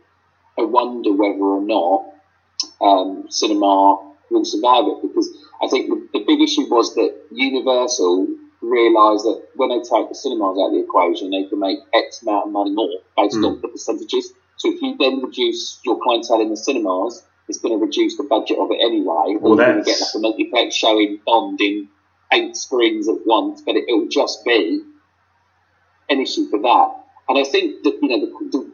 I 0.58 0.62
wonder 0.62 1.12
whether 1.12 1.38
or 1.40 1.60
not 1.60 2.06
um, 2.80 3.26
cinema 3.28 4.12
will 4.30 4.44
survive 4.44 4.84
it 4.86 5.02
because 5.02 5.28
I 5.62 5.68
think 5.68 5.88
the, 5.88 6.18
the 6.18 6.24
big 6.24 6.40
issue 6.40 6.68
was 6.70 6.94
that 6.94 7.14
Universal 7.32 8.28
realised 8.60 9.24
that 9.24 9.42
when 9.54 9.68
they 9.70 9.78
take 9.80 10.08
the 10.08 10.14
cinemas 10.14 10.58
out 10.58 10.66
of 10.68 10.72
the 10.72 10.80
equation, 10.80 11.30
they 11.30 11.44
can 11.44 11.60
make 11.60 11.78
X 11.94 12.22
amount 12.22 12.46
of 12.46 12.52
money 12.52 12.70
more 12.72 12.88
based 13.16 13.36
Mm. 13.36 13.46
on 13.46 13.60
the 13.60 13.68
percentages. 13.68 14.32
So 14.56 14.72
if 14.72 14.82
you 14.82 14.96
then 14.98 15.22
reduce 15.22 15.78
your 15.84 16.00
clientele 16.02 16.40
in 16.40 16.50
the 16.50 16.56
cinemas, 16.56 17.22
it's 17.48 17.58
going 17.58 17.78
to 17.78 17.84
reduce 17.84 18.16
the 18.16 18.24
budget 18.24 18.58
of 18.58 18.70
it 18.70 18.78
anyway. 18.80 19.36
Well, 19.40 19.52
or 19.52 19.56
you're 19.56 19.64
going 19.64 19.84
to 19.84 19.84
get 19.84 20.00
like 20.00 20.14
a 20.14 20.18
multiplex 20.18 20.74
showing 20.74 21.20
Bond 21.24 21.60
in 21.60 21.88
eight 22.32 22.56
screens 22.56 23.08
at 23.08 23.24
once, 23.24 23.62
but 23.62 23.76
it, 23.76 23.84
it'll 23.88 24.08
just 24.08 24.44
be 24.44 24.82
an 26.10 26.20
issue 26.20 26.48
for 26.50 26.58
that. 26.60 26.94
And 27.28 27.38
I 27.38 27.44
think 27.44 27.82
that 27.84 27.98
you 28.02 28.08
know 28.08 28.20
the, 28.26 28.50
the, 28.58 28.70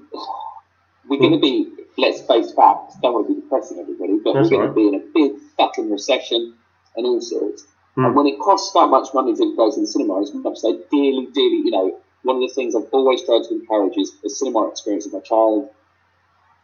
we're 1.08 1.18
going 1.18 1.32
to 1.32 1.40
be 1.40 1.70
let's 1.98 2.20
face 2.22 2.52
facts. 2.52 2.96
Don't 3.02 3.12
want 3.12 3.28
to 3.28 3.34
be 3.34 3.40
depressing 3.40 3.78
everybody, 3.78 4.18
but 4.24 4.34
That's 4.34 4.50
we're 4.50 4.58
going 4.58 4.68
all 4.70 4.74
to 4.74 4.80
be 4.80 4.88
in 4.88 4.94
a 4.94 5.04
big 5.14 5.40
fucking 5.56 5.90
recession 5.90 6.54
and 6.96 7.06
all 7.06 7.20
sorts. 7.20 7.66
Hmm. 7.94 8.06
And 8.06 8.14
when 8.16 8.26
it 8.26 8.38
costs 8.38 8.72
that 8.74 8.88
much 8.88 9.08
money 9.14 9.34
to 9.34 9.56
go 9.56 9.70
to 9.70 9.80
the 9.80 9.86
cinema, 9.86 10.22
as 10.22 10.32
much 10.34 10.58
I 10.64 10.72
dearly, 10.90 11.28
dearly, 11.32 11.62
you 11.64 11.70
know, 11.70 12.00
one 12.22 12.36
of 12.36 12.42
the 12.42 12.54
things 12.54 12.74
I've 12.74 12.88
always 12.92 13.22
tried 13.24 13.44
to 13.44 13.54
encourage 13.54 13.96
is 13.96 14.12
the 14.22 14.30
cinema 14.30 14.68
experience 14.68 15.04
with 15.04 15.14
my 15.14 15.20
child 15.20 15.70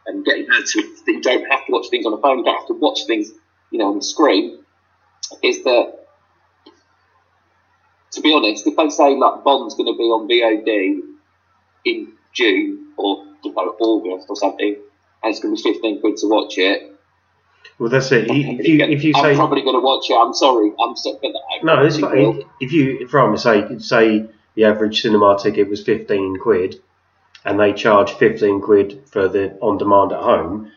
and 0.06 0.24
getting 0.24 0.46
her 0.46 0.62
to 0.62 0.82
that 1.06 1.12
you 1.12 1.20
don't 1.20 1.44
have 1.50 1.66
to 1.66 1.72
watch 1.72 1.88
things 1.90 2.06
on 2.06 2.14
a 2.14 2.18
phone, 2.18 2.38
you 2.38 2.44
don't 2.44 2.56
have 2.56 2.66
to 2.68 2.74
watch 2.74 3.04
things, 3.06 3.30
you 3.70 3.78
know, 3.78 3.88
on 3.88 3.96
the 3.96 4.02
screen. 4.02 4.64
Is 5.42 5.62
that 5.64 6.00
to 8.12 8.20
be 8.20 8.32
honest, 8.32 8.66
if 8.66 8.76
they 8.76 8.88
say 8.88 9.16
like 9.16 9.44
Bond's 9.44 9.74
going 9.74 9.92
to 9.92 9.96
be 9.96 10.04
on 10.04 10.28
VOD 10.28 11.00
in 11.84 12.12
June 12.32 12.92
or 12.96 13.24
you 13.44 13.52
know, 13.52 13.76
August 13.80 14.26
or 14.28 14.36
something, 14.36 14.76
and 15.22 15.30
it's 15.30 15.40
going 15.40 15.54
to 15.54 15.62
be 15.62 15.72
fifteen 15.72 16.00
quid 16.00 16.16
to 16.18 16.26
watch 16.28 16.58
it, 16.58 16.98
Well, 17.79 17.88
that's 17.88 18.12
it. 18.12 18.27
If 18.31 18.66
you 18.68 18.85
if 18.85 19.05
you 19.05 19.14
say, 19.14 19.31
I'm 19.31 19.37
probably 19.37 19.62
going 19.62 19.77
to 19.77 19.81
watch 19.81 20.11
it. 20.11 20.14
I'm 20.14 20.35
sorry, 20.35 20.73
I'm 20.79 20.96
so, 20.96 21.18
but 21.20 21.29
I 21.29 21.64
no, 21.64 21.83
it's 21.85 21.99
fine. 21.99 22.42
If 22.61 22.73
you, 22.73 23.09
sake, 23.37 23.66
say 23.70 23.79
say 23.79 24.27
the 24.55 24.64
average 24.64 25.01
cinema 25.01 25.38
ticket 25.42 25.68
was 25.68 25.83
fifteen 25.83 26.38
quid, 26.38 26.81
and 27.44 27.59
they 27.59 27.73
charge 27.73 28.12
15 28.12 28.61
quid 28.61 29.03
for 29.11 29.29
the 29.29 29.57
on 29.61 29.79
demand 29.79 30.12
at 30.12 30.20
home, 30.20 30.70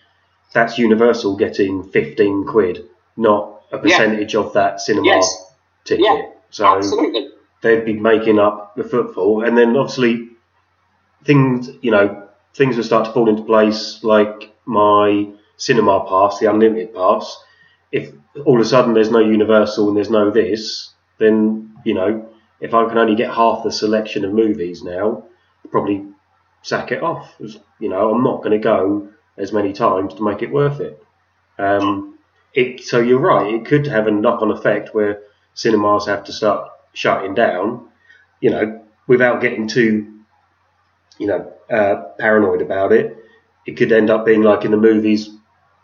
that's 0.53 0.77
Universal 0.77 1.35
getting 1.37 1.83
15 1.83 2.45
quid, 2.45 2.85
not 3.17 3.63
a 3.71 3.77
percentage 3.77 4.35
of 4.35 4.53
that 4.53 4.79
cinema 4.79 5.07
Yes. 5.07 5.51
ticket. 5.83 6.05
Yeah, 6.05 6.21
so 6.51 6.77
Absolutely. 6.77 7.29
they'd 7.61 7.85
be 7.85 7.93
making 7.93 8.39
up 8.39 8.75
the 8.75 8.83
footfall, 8.83 9.43
and 9.43 9.57
then 9.57 9.75
obviously 9.75 10.29
things, 11.25 11.69
you 11.81 11.91
know, 11.91 12.27
things 12.53 12.77
will 12.77 12.83
start 12.83 13.05
to 13.05 13.11
fall 13.11 13.27
into 13.29 13.43
place, 13.43 14.03
like 14.03 14.53
my 14.65 15.27
cinema 15.57 16.05
pass, 16.07 16.39
the 16.39 16.49
unlimited 16.49 16.93
pass. 16.93 17.43
If 17.91 18.11
all 18.45 18.59
of 18.59 18.65
a 18.65 18.69
sudden 18.69 18.93
there's 18.93 19.11
no 19.11 19.19
Universal 19.19 19.87
and 19.87 19.97
there's 19.97 20.09
no 20.09 20.31
this, 20.31 20.91
then 21.19 21.75
you 21.85 21.93
know, 21.93 22.29
if 22.59 22.73
I 22.73 22.87
can 22.87 22.97
only 22.97 23.15
get 23.15 23.33
half 23.33 23.63
the 23.63 23.71
selection 23.71 24.25
of 24.25 24.33
movies 24.33 24.83
now, 24.83 25.23
I'll 25.63 25.71
probably 25.71 26.05
sack 26.61 26.91
it 26.91 27.03
off. 27.03 27.33
You 27.79 27.89
know, 27.89 28.13
I'm 28.13 28.23
not 28.23 28.37
going 28.37 28.51
to 28.51 28.63
go 28.63 29.09
as 29.37 29.51
many 29.51 29.73
times 29.73 30.13
to 30.15 30.23
make 30.23 30.41
it 30.41 30.51
worth 30.51 30.79
it. 30.79 31.03
Um, 31.59 32.17
it 32.53 32.81
so 32.81 32.99
you're 32.99 33.19
right. 33.19 33.53
It 33.53 33.65
could 33.65 33.87
have 33.87 34.07
a 34.07 34.11
knock-on 34.11 34.51
effect 34.51 34.93
where 34.93 35.21
cinemas 35.53 36.07
have 36.07 36.23
to 36.25 36.33
start 36.33 36.69
shutting 36.93 37.35
down. 37.35 37.89
You 38.39 38.51
know, 38.51 38.85
without 39.07 39.41
getting 39.41 39.67
too, 39.67 40.21
you 41.17 41.27
know, 41.27 41.51
uh, 41.69 41.95
paranoid 42.17 42.61
about 42.61 42.91
it. 42.91 43.17
It 43.65 43.77
could 43.77 43.91
end 43.91 44.09
up 44.09 44.25
being 44.25 44.41
like 44.41 44.65
in 44.65 44.71
the 44.71 44.77
movies 44.77 45.29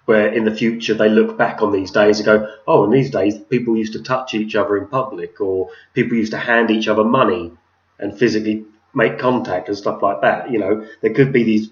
where 0.10 0.28
in 0.38 0.44
the 0.44 0.56
future 0.64 0.96
they 0.96 1.08
look 1.08 1.38
back 1.38 1.62
on 1.62 1.72
these 1.72 1.92
days 1.92 2.20
and 2.20 2.26
go, 2.26 2.36
oh, 2.68 2.84
in 2.86 2.90
these 2.90 3.12
days 3.12 3.38
people 3.38 3.78
used 3.78 3.94
to 3.94 4.02
touch 4.02 4.34
each 4.34 4.56
other 4.56 4.76
in 4.76 4.88
public 4.88 5.40
or 5.40 5.70
people 5.94 6.18
used 6.18 6.32
to 6.32 6.38
hand 6.40 6.72
each 6.72 6.88
other 6.88 7.04
money 7.04 7.52
and 8.00 8.18
physically 8.18 8.66
make 8.96 9.20
contact 9.20 9.68
and 9.68 9.78
stuff 9.78 10.02
like 10.02 10.22
that. 10.22 10.50
You 10.52 10.58
know, 10.58 10.88
there 11.02 11.14
could 11.14 11.32
be 11.32 11.44
these 11.44 11.70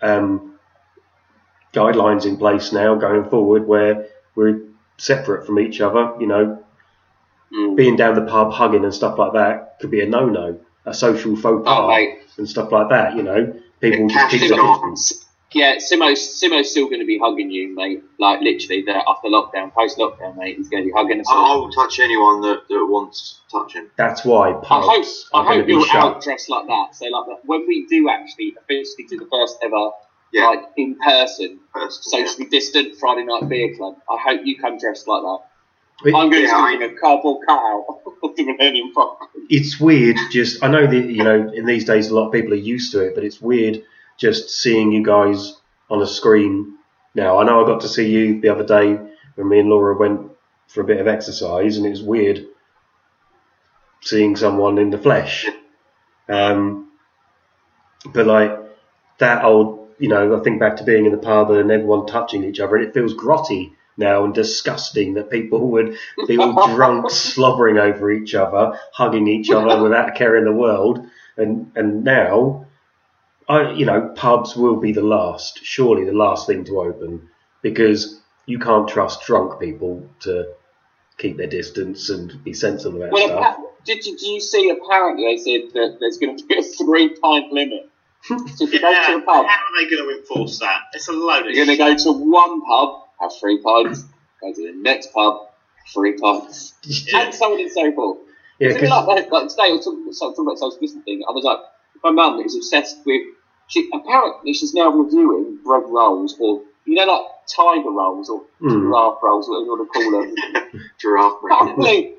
um, 0.00 0.58
guidelines 1.74 2.24
in 2.24 2.38
place 2.38 2.72
now 2.72 2.94
going 2.94 3.28
forward 3.28 3.66
where 3.66 4.06
we're 4.34 4.62
separate 4.96 5.44
from 5.46 5.58
each 5.58 5.80
other. 5.80 6.04
You 6.20 6.26
know, 6.26 6.58
Mm. 7.52 7.76
being 7.76 7.96
down 7.96 8.14
the 8.14 8.22
pub 8.22 8.50
hugging 8.50 8.82
and 8.82 8.94
stuff 8.94 9.18
like 9.18 9.34
that 9.34 9.76
could 9.78 9.90
be 9.90 10.00
a 10.00 10.06
no-no, 10.06 10.58
a 10.86 10.94
social 10.94 11.36
faux 11.36 11.60
Oh, 11.66 11.70
pas 11.70 11.88
mate. 11.88 12.18
and 12.38 12.48
stuff 12.48 12.72
like 12.72 12.88
that. 12.88 13.14
You 13.14 13.22
know, 13.22 13.52
people 13.78 14.08
just 14.08 14.30
keep 14.30 14.40
distance. 14.40 15.21
Yeah, 15.54 15.76
Simo's, 15.76 16.18
Simo's 16.42 16.70
still 16.70 16.86
going 16.86 17.00
to 17.00 17.06
be 17.06 17.18
hugging 17.18 17.50
you, 17.50 17.74
mate. 17.74 18.02
Like, 18.18 18.40
literally, 18.40 18.82
the, 18.82 18.94
after 19.08 19.28
lockdown, 19.28 19.72
post 19.72 19.98
lockdown, 19.98 20.36
mate, 20.36 20.56
he's 20.56 20.68
going 20.68 20.82
to 20.84 20.86
be 20.88 20.92
hugging 20.92 21.20
us 21.20 21.26
I, 21.30 21.34
I 21.34 21.36
all. 21.36 21.60
won't 21.62 21.74
touch 21.74 21.98
anyone 22.00 22.40
that, 22.42 22.62
that 22.68 22.86
wants 22.86 23.40
touching. 23.50 23.88
That's 23.96 24.24
why 24.24 24.50
I 24.50 24.52
hope, 24.52 24.64
pubs 24.64 25.28
I 25.34 25.38
are 25.40 25.44
going 25.44 25.58
to 25.58 25.60
hope 25.62 25.68
you're 25.68 25.86
shut. 25.86 25.96
out 26.16 26.22
dressed 26.22 26.48
like 26.48 26.66
that. 26.68 26.94
So, 26.94 27.06
like, 27.06 27.26
that, 27.26 27.38
when 27.44 27.66
we 27.66 27.86
do 27.86 28.08
actually 28.08 28.54
officially 28.60 29.06
do 29.08 29.18
the 29.18 29.26
first 29.30 29.58
ever, 29.62 29.90
Yeah. 30.32 30.46
like, 30.48 30.60
in 30.76 30.96
person, 30.98 31.60
First, 31.74 32.08
yeah. 32.12 32.24
socially 32.26 32.48
distant 32.48 32.96
Friday 32.96 33.24
night 33.24 33.48
beer 33.48 33.74
club, 33.76 33.96
I 34.10 34.16
hope 34.24 34.40
you 34.44 34.58
come 34.58 34.78
dressed 34.78 35.06
like 35.06 35.22
that. 35.22 35.38
It- 36.08 36.14
I'm 36.14 36.30
going 36.30 36.44
Yeah, 36.44 36.50
to 36.50 36.56
I- 36.56 36.76
bring 36.76 36.90
a 36.96 36.98
cardboard 36.98 37.46
cutout 37.46 37.84
of 38.22 38.36
the 38.36 38.44
Millennium 38.44 38.92
Falcon. 38.94 39.28
it's 39.50 39.78
weird 39.78 40.16
just 40.30 40.62
I 40.64 40.68
know 40.68 40.86
that 40.86 41.10
you 41.10 41.22
know 41.24 41.50
in 41.52 41.66
these 41.66 41.84
days 41.84 42.08
a 42.08 42.14
lot 42.14 42.26
of 42.26 42.32
people 42.32 42.52
are 42.52 42.56
used 42.56 42.92
to 42.92 43.00
it, 43.00 43.14
but 43.14 43.22
it's 43.24 43.40
weird 43.40 43.82
just 44.18 44.50
seeing 44.50 44.92
you 44.92 45.04
guys 45.04 45.56
on 45.90 46.02
a 46.02 46.06
screen 46.06 46.76
now. 47.14 47.38
I 47.38 47.44
know 47.44 47.62
I 47.62 47.66
got 47.66 47.80
to 47.82 47.88
see 47.88 48.08
you 48.08 48.40
the 48.40 48.48
other 48.48 48.64
day 48.64 48.98
when 49.34 49.48
me 49.48 49.60
and 49.60 49.68
Laura 49.68 49.96
went 49.96 50.30
for 50.68 50.80
a 50.80 50.84
bit 50.84 51.00
of 51.00 51.06
exercise 51.06 51.76
and 51.76 51.86
it 51.86 51.90
was 51.90 52.02
weird 52.02 52.46
seeing 54.00 54.36
someone 54.36 54.78
in 54.78 54.90
the 54.90 54.98
flesh. 54.98 55.46
Um, 56.28 56.90
but 58.12 58.26
like 58.26 58.58
that 59.18 59.44
old 59.44 59.82
you 59.98 60.08
know, 60.08 60.36
I 60.36 60.42
think 60.42 60.58
back 60.58 60.76
to 60.78 60.84
being 60.84 61.06
in 61.06 61.12
the 61.12 61.18
pub 61.18 61.50
and 61.52 61.70
everyone 61.70 62.06
touching 62.06 62.42
each 62.42 62.58
other 62.58 62.76
and 62.76 62.86
it 62.86 62.92
feels 62.92 63.14
grotty 63.14 63.72
now 63.96 64.24
and 64.24 64.34
disgusting 64.34 65.14
that 65.14 65.30
people 65.30 65.70
would 65.70 65.96
be 66.26 66.38
all 66.38 66.66
drunk, 66.74 67.08
slobbering 67.08 67.78
over 67.78 68.10
each 68.10 68.34
other, 68.34 68.76
hugging 68.92 69.28
each 69.28 69.50
other 69.50 69.80
without 69.80 70.20
in 70.20 70.44
the 70.44 70.52
world. 70.52 71.06
And 71.36 71.70
and 71.76 72.02
now, 72.02 72.66
I 73.52 73.72
you 73.72 73.84
know, 73.86 74.00
pubs 74.16 74.56
will 74.56 74.76
be 74.76 74.92
the 74.92 75.02
last, 75.02 75.60
surely 75.64 76.04
the 76.04 76.12
last 76.12 76.46
thing 76.46 76.64
to 76.64 76.80
open 76.80 77.28
because 77.62 78.20
you 78.46 78.58
can't 78.58 78.88
trust 78.88 79.22
drunk 79.26 79.60
people 79.60 80.08
to 80.20 80.52
keep 81.18 81.36
their 81.36 81.46
distance 81.46 82.08
and 82.10 82.42
be 82.42 82.54
sensible 82.54 82.96
about 83.02 83.12
Well, 83.12 83.28
stuff. 83.28 83.56
did 83.84 84.04
you, 84.06 84.16
do 84.16 84.26
you 84.26 84.40
see? 84.40 84.70
Apparently, 84.70 85.24
they 85.24 85.36
said 85.36 85.72
that 85.74 85.98
there's 86.00 86.18
going 86.18 86.36
to 86.38 86.46
be 86.46 86.58
a 86.58 86.62
three 86.62 87.08
pint 87.10 87.52
limit. 87.52 87.88
So 88.24 88.64
if 88.64 88.72
you 88.72 88.80
go 88.80 88.88
Yeah, 88.90 89.06
to 89.08 89.16
a 89.16 89.20
pub, 89.20 89.46
how 89.46 89.52
are 89.52 89.80
they 89.84 89.90
going 89.90 90.08
to 90.08 90.18
enforce 90.18 90.58
that? 90.60 90.78
It's 90.94 91.08
a 91.08 91.12
load 91.12 91.46
of 91.46 91.52
you're 91.54 91.66
going 91.66 91.76
to 91.76 91.84
go 91.84 91.94
to 92.04 92.12
one 92.12 92.62
pub, 92.62 93.02
have 93.20 93.32
three 93.38 93.60
pints. 93.60 94.04
Go 94.40 94.52
to 94.52 94.72
the 94.72 94.78
next 94.80 95.12
pub, 95.12 95.48
three 95.92 96.16
pints, 96.18 96.74
and 97.14 97.34
so 97.34 97.52
on 97.54 97.60
and 97.60 97.70
so 97.70 97.92
forth. 97.92 98.18
Yeah, 98.58 98.68
It's 98.68 98.76
a 98.76 98.80
bit 98.80 98.90
'cause- 98.90 99.06
like, 99.08 99.30
like 99.30 99.48
today, 99.48 99.68
I 99.68 99.72
was 99.72 99.84
talking, 99.84 100.12
talking 100.18 100.46
about 100.46 100.58
social 100.58 100.78
distancing. 100.80 101.22
I 101.28 101.32
was 101.32 101.44
like, 101.44 101.58
my 102.02 102.10
mum 102.10 102.40
is 102.40 102.56
obsessed 102.56 102.98
with. 103.04 103.22
She 103.72 103.88
apparently 103.94 104.52
she's 104.52 104.74
now 104.74 104.90
reviewing 104.90 105.58
bread 105.64 105.84
rolls, 105.86 106.36
or 106.38 106.60
you 106.84 106.94
know, 106.96 107.06
like 107.06 107.22
tiger 107.48 107.90
rolls 107.90 108.28
or 108.28 108.42
Mm. 108.60 108.70
giraffe 108.70 109.18
rolls, 109.22 109.48
whatever 109.48 109.64
you 109.64 109.70
want 109.72 109.92
to 109.92 109.98
call 109.98 110.10
them. 110.20 110.80
Giraffe 111.00 111.40
bread. 111.40 111.58
apparently, 111.58 112.14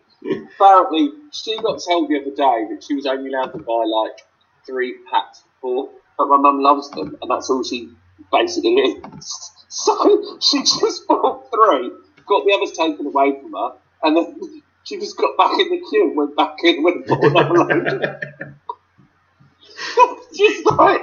apparently, 0.59 1.09
she 1.31 1.55
got 1.61 1.79
told 1.87 2.09
the 2.09 2.17
other 2.19 2.35
day 2.35 2.67
that 2.73 2.83
she 2.85 2.95
was 2.95 3.05
only 3.05 3.29
allowed 3.29 3.51
to 3.53 3.59
buy 3.59 3.83
like 3.85 4.17
three 4.65 4.95
packs 5.11 5.39
of 5.45 5.51
four, 5.61 5.89
but 6.17 6.27
my 6.27 6.37
mum 6.37 6.59
loves 6.61 6.89
them, 6.89 7.15
and 7.21 7.29
that's 7.31 7.49
all 7.51 7.63
she 7.63 7.89
basically 8.31 8.73
is. 8.75 8.95
So 9.75 10.37
she 10.39 10.59
just 10.59 11.07
bought 11.07 11.49
three, 11.51 11.89
got 12.27 12.45
the 12.45 12.53
others 12.53 12.71
taken 12.77 13.07
away 13.07 13.33
from 13.41 13.53
her, 13.53 13.69
and 14.03 14.15
then 14.17 14.35
she 14.83 14.97
just 14.99 15.17
got 15.17 15.35
back 15.37 15.57
in 15.59 15.69
the 15.69 15.81
queue 15.89 16.07
and 16.09 16.15
went 16.17 16.35
back 16.35 16.55
in 16.63 16.85
and 16.85 17.05
bought 17.05 17.23
another 17.31 17.53
load. 17.53 18.15
just 20.35 20.65
like. 20.77 21.01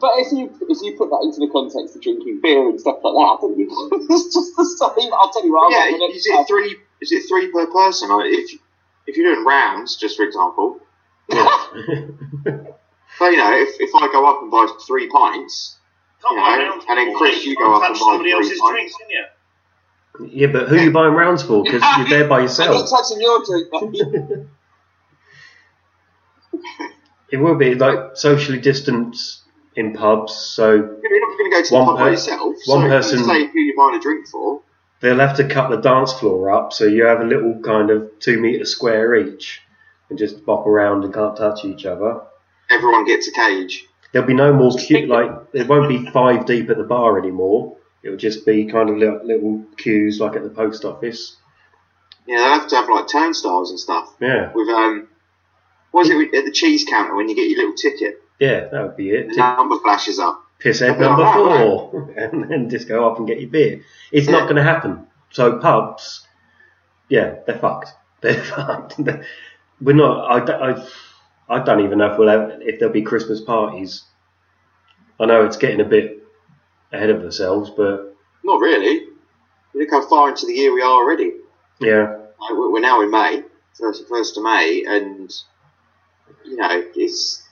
But 0.00 0.10
if 0.16 0.32
you 0.32 0.46
if 0.68 0.78
you 0.82 0.96
put 0.96 1.10
that 1.10 1.20
into 1.24 1.40
the 1.40 1.48
context 1.52 1.96
of 1.96 2.02
drinking 2.02 2.40
beer 2.42 2.68
and 2.68 2.80
stuff 2.80 2.98
like 3.02 3.14
that, 3.14 3.38
then 3.42 3.58
you, 3.58 3.66
it's 4.10 4.34
just 4.34 4.56
the 4.56 4.64
same. 4.64 5.12
I'll 5.12 5.30
tell 5.30 5.44
you 5.44 5.52
what. 5.54 5.72
yeah, 5.72 5.90
I'm 5.94 6.10
is 6.10 6.26
it 6.26 6.46
three? 6.46 6.76
Is 7.00 7.12
it 7.12 7.22
three 7.28 7.50
per 7.52 7.66
person? 7.66 8.10
Or 8.10 8.24
if 8.24 8.50
if 9.06 9.16
you're 9.16 9.34
doing 9.34 9.44
rounds, 9.46 9.96
just 9.96 10.16
for 10.16 10.24
example, 10.24 10.80
Yeah. 11.28 11.48
so 13.18 13.28
you 13.28 13.36
know, 13.38 13.52
if, 13.56 13.80
if 13.80 13.90
I 13.94 14.08
go 14.12 14.26
up 14.28 14.42
and 14.42 14.50
buy 14.50 14.66
three 14.86 15.08
pints, 15.08 15.76
Can't 16.22 16.36
you 16.36 16.42
buy 16.42 16.56
know, 16.58 16.68
rounds 16.70 16.84
and 16.88 16.98
then 16.98 17.16
Chris, 17.16 17.36
mate. 17.36 17.44
you 17.46 17.56
go 17.56 17.74
up 17.74 17.82
and 17.82 17.94
buy 17.94 17.98
somebody 17.98 18.30
three 18.30 18.32
else's 18.38 18.60
pints. 18.60 18.72
drinks, 18.72 18.94
can 18.96 19.10
you? 19.10 19.24
yeah, 20.32 20.46
but 20.52 20.68
who 20.68 20.76
are 20.76 20.82
you 20.82 20.90
buying 20.90 21.14
rounds 21.14 21.42
for? 21.42 21.62
Because 21.62 21.82
you're 21.98 22.08
there 22.08 22.28
by 22.28 22.36
I'm 22.40 22.44
not 22.46 22.50
yourself. 22.50 22.90
touching 22.90 23.20
your 23.20 23.42
drink. 23.44 24.48
It 27.30 27.36
will 27.36 27.56
be 27.56 27.74
like 27.74 28.16
socially 28.16 28.58
distanced 28.58 29.42
in 29.78 29.92
pubs, 29.94 30.34
so 30.34 30.72
you're 30.74 30.84
not 30.84 31.38
going 31.38 31.50
to 31.50 31.56
go 31.56 31.62
to 31.62 31.68
the 31.70 31.74
One 31.76 31.86
pub 31.86 31.98
by 31.98 32.10
yourself. 32.10 32.56
one 32.66 32.82
so 32.82 32.88
person- 32.88 33.24
say 33.24 33.46
who 33.46 33.58
you're 33.60 33.76
buying 33.76 33.96
a 33.96 34.00
drink 34.00 34.26
for. 34.28 34.60
they'll 35.00 35.18
have 35.20 35.36
to 35.36 35.46
cut 35.48 35.70
the 35.70 35.76
dance 35.76 36.12
floor 36.12 36.50
up 36.50 36.72
so 36.72 36.84
you 36.84 37.04
have 37.04 37.20
a 37.20 37.24
little 37.24 37.60
kind 37.62 37.90
of 37.90 38.10
two 38.18 38.40
metre 38.40 38.64
square 38.64 39.14
each 39.14 39.60
and 40.10 40.18
just 40.18 40.44
bop 40.44 40.66
around 40.66 41.04
and 41.04 41.14
can't 41.14 41.36
touch 41.36 41.64
each 41.64 41.84
other. 41.86 42.20
Everyone 42.70 43.04
gets 43.06 43.28
a 43.28 43.32
cage. 43.32 43.84
There'll 44.12 44.26
be 44.26 44.34
no 44.34 44.52
more 44.52 44.72
queue, 44.72 45.06
like, 45.06 45.52
there 45.52 45.66
won't 45.66 45.88
be 45.88 46.10
five 46.10 46.46
deep 46.46 46.70
at 46.70 46.78
the 46.78 46.84
bar 46.84 47.18
anymore. 47.18 47.76
It'll 48.02 48.16
just 48.16 48.46
be 48.46 48.64
kind 48.64 48.88
of 48.90 48.96
little, 48.96 49.20
little 49.24 49.64
queues 49.76 50.18
like 50.18 50.34
at 50.34 50.42
the 50.42 50.48
post 50.50 50.84
office. 50.84 51.36
Yeah, 52.26 52.36
they'll 52.38 52.60
have 52.60 52.68
to 52.68 52.76
have 52.76 52.88
like 52.88 53.08
turnstiles 53.08 53.70
and 53.70 53.78
stuff. 53.78 54.14
Yeah, 54.20 54.50
With 54.54 54.68
um, 54.68 55.08
what 55.92 56.06
is 56.06 56.10
it 56.10 56.34
at 56.34 56.44
the 56.44 56.50
cheese 56.52 56.84
counter 56.88 57.14
when 57.14 57.28
you 57.28 57.34
get 57.36 57.48
your 57.48 57.58
little 57.58 57.74
ticket? 57.74 58.22
Yeah, 58.38 58.68
that 58.68 58.82
would 58.82 58.96
be 58.96 59.10
it. 59.10 59.28
The 59.30 59.36
number 59.36 59.78
flashes 59.80 60.18
up. 60.18 60.44
piss 60.58 60.80
head 60.80 61.00
Yeah, 61.00 61.08
number 61.08 61.32
four, 61.32 62.10
and 62.16 62.50
then 62.50 62.70
just 62.70 62.88
go 62.88 63.08
up 63.10 63.18
and 63.18 63.26
get 63.26 63.40
your 63.40 63.50
beer. 63.50 63.82
It's 64.12 64.28
not 64.28 64.44
going 64.44 64.56
to 64.56 64.62
happen. 64.62 65.06
So 65.30 65.58
pubs, 65.58 66.26
yeah, 67.08 67.36
they're 67.46 67.58
fucked. 67.58 67.90
They're 68.20 68.42
fucked. 68.42 68.98
We're 69.80 69.94
not. 69.94 70.28
I, 70.28 70.44
don't- 70.44 70.60
I, 71.48 71.56
I 71.56 71.62
don't 71.62 71.84
even 71.84 71.98
know 71.98 72.10
if 72.12 72.18
we'll 72.18 72.28
have 72.28 72.60
if 72.62 72.80
there'll 72.80 72.92
be 72.92 73.02
Christmas 73.02 73.40
parties. 73.40 74.02
I 75.20 75.26
know 75.26 75.44
it's 75.44 75.56
getting 75.56 75.80
a 75.80 75.84
bit 75.84 76.26
ahead 76.92 77.10
of 77.10 77.22
ourselves, 77.22 77.70
but 77.70 78.16
Not 78.42 78.60
really. 78.60 79.06
Look 79.74 79.90
how 79.90 80.04
far 80.08 80.30
into 80.30 80.46
the 80.46 80.52
year 80.54 80.74
we 80.74 80.82
are 80.82 80.90
already. 80.90 81.32
yeah, 81.80 82.16
Like, 82.40 82.50
we're 82.50 82.72
we're 82.72 82.80
now 82.80 83.02
in 83.02 83.10
May, 83.12 83.44
first 83.74 84.08
first 84.08 84.36
of 84.36 84.42
May, 84.42 84.84
and 84.84 85.32
you 86.44 86.56
know 86.56 86.82
it's 86.96 87.42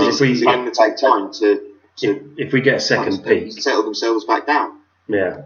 because 0.00 0.20
it's, 0.20 0.20
if 0.20 0.30
it's 0.30 0.40
we 0.40 0.46
going 0.46 0.64
to 0.64 0.70
take 0.72 0.96
time 0.96 1.32
to 1.34 1.60
to 1.98 2.34
if 2.36 2.52
we 2.52 2.60
get 2.60 2.74
a 2.76 2.80
second 2.80 3.24
peak, 3.24 3.52
settle 3.52 3.82
themselves 3.82 4.24
back 4.24 4.46
down. 4.46 4.80
yeah, 5.08 5.42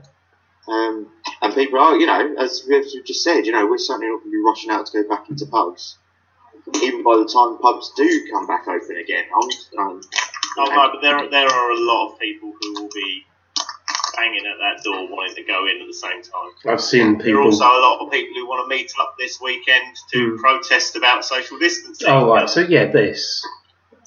Um, 0.68 1.06
and 1.42 1.54
people 1.54 1.78
are, 1.78 1.96
you 1.96 2.06
know, 2.06 2.34
as 2.38 2.64
we've 2.68 2.84
just 3.04 3.22
said, 3.22 3.46
you 3.46 3.52
know, 3.52 3.66
we're 3.66 3.78
certainly 3.78 4.08
not 4.08 4.18
going 4.18 4.30
to 4.32 4.36
be 4.38 4.42
rushing 4.44 4.70
out 4.70 4.86
to 4.86 5.02
go 5.02 5.08
back 5.08 5.28
into 5.30 5.46
pubs. 5.46 5.96
even 6.82 7.02
by 7.04 7.16
the 7.16 7.24
time 7.32 7.56
pubs 7.58 7.92
do 7.96 8.28
come 8.32 8.46
back 8.48 8.66
open 8.66 8.96
again, 8.96 9.24
I'm 9.34 9.80
um, 9.86 10.00
Oh 10.58 10.64
no, 10.64 10.90
but 10.92 11.00
there 11.02 11.30
there 11.30 11.46
are 11.48 11.70
a 11.70 11.78
lot 11.78 12.12
of 12.12 12.18
people 12.18 12.52
who 12.60 12.82
will 12.82 12.88
be 12.92 13.24
banging 14.16 14.44
at 14.44 14.58
that 14.58 14.82
door 14.82 15.08
wanting 15.08 15.36
to 15.36 15.44
go 15.44 15.66
in 15.66 15.80
at 15.80 15.86
the 15.86 15.94
same 15.94 16.20
time. 16.22 16.50
I've 16.72 16.80
seen 16.80 17.16
people. 17.16 17.24
There 17.24 17.34
are 17.36 17.44
people. 17.44 17.52
also 17.52 17.64
a 17.64 17.80
lot 17.80 18.00
of 18.04 18.10
people 18.10 18.34
who 18.34 18.48
want 18.48 18.68
to 18.68 18.76
meet 18.76 18.92
up 19.00 19.14
this 19.18 19.40
weekend 19.40 19.94
to 20.12 20.30
Hmm. 20.34 20.36
protest 20.40 20.96
about 20.96 21.24
social 21.24 21.58
distancing. 21.58 22.08
Oh 22.08 22.28
right, 22.32 22.50
so 22.50 22.60
yeah, 22.62 22.86
this. 22.86 23.46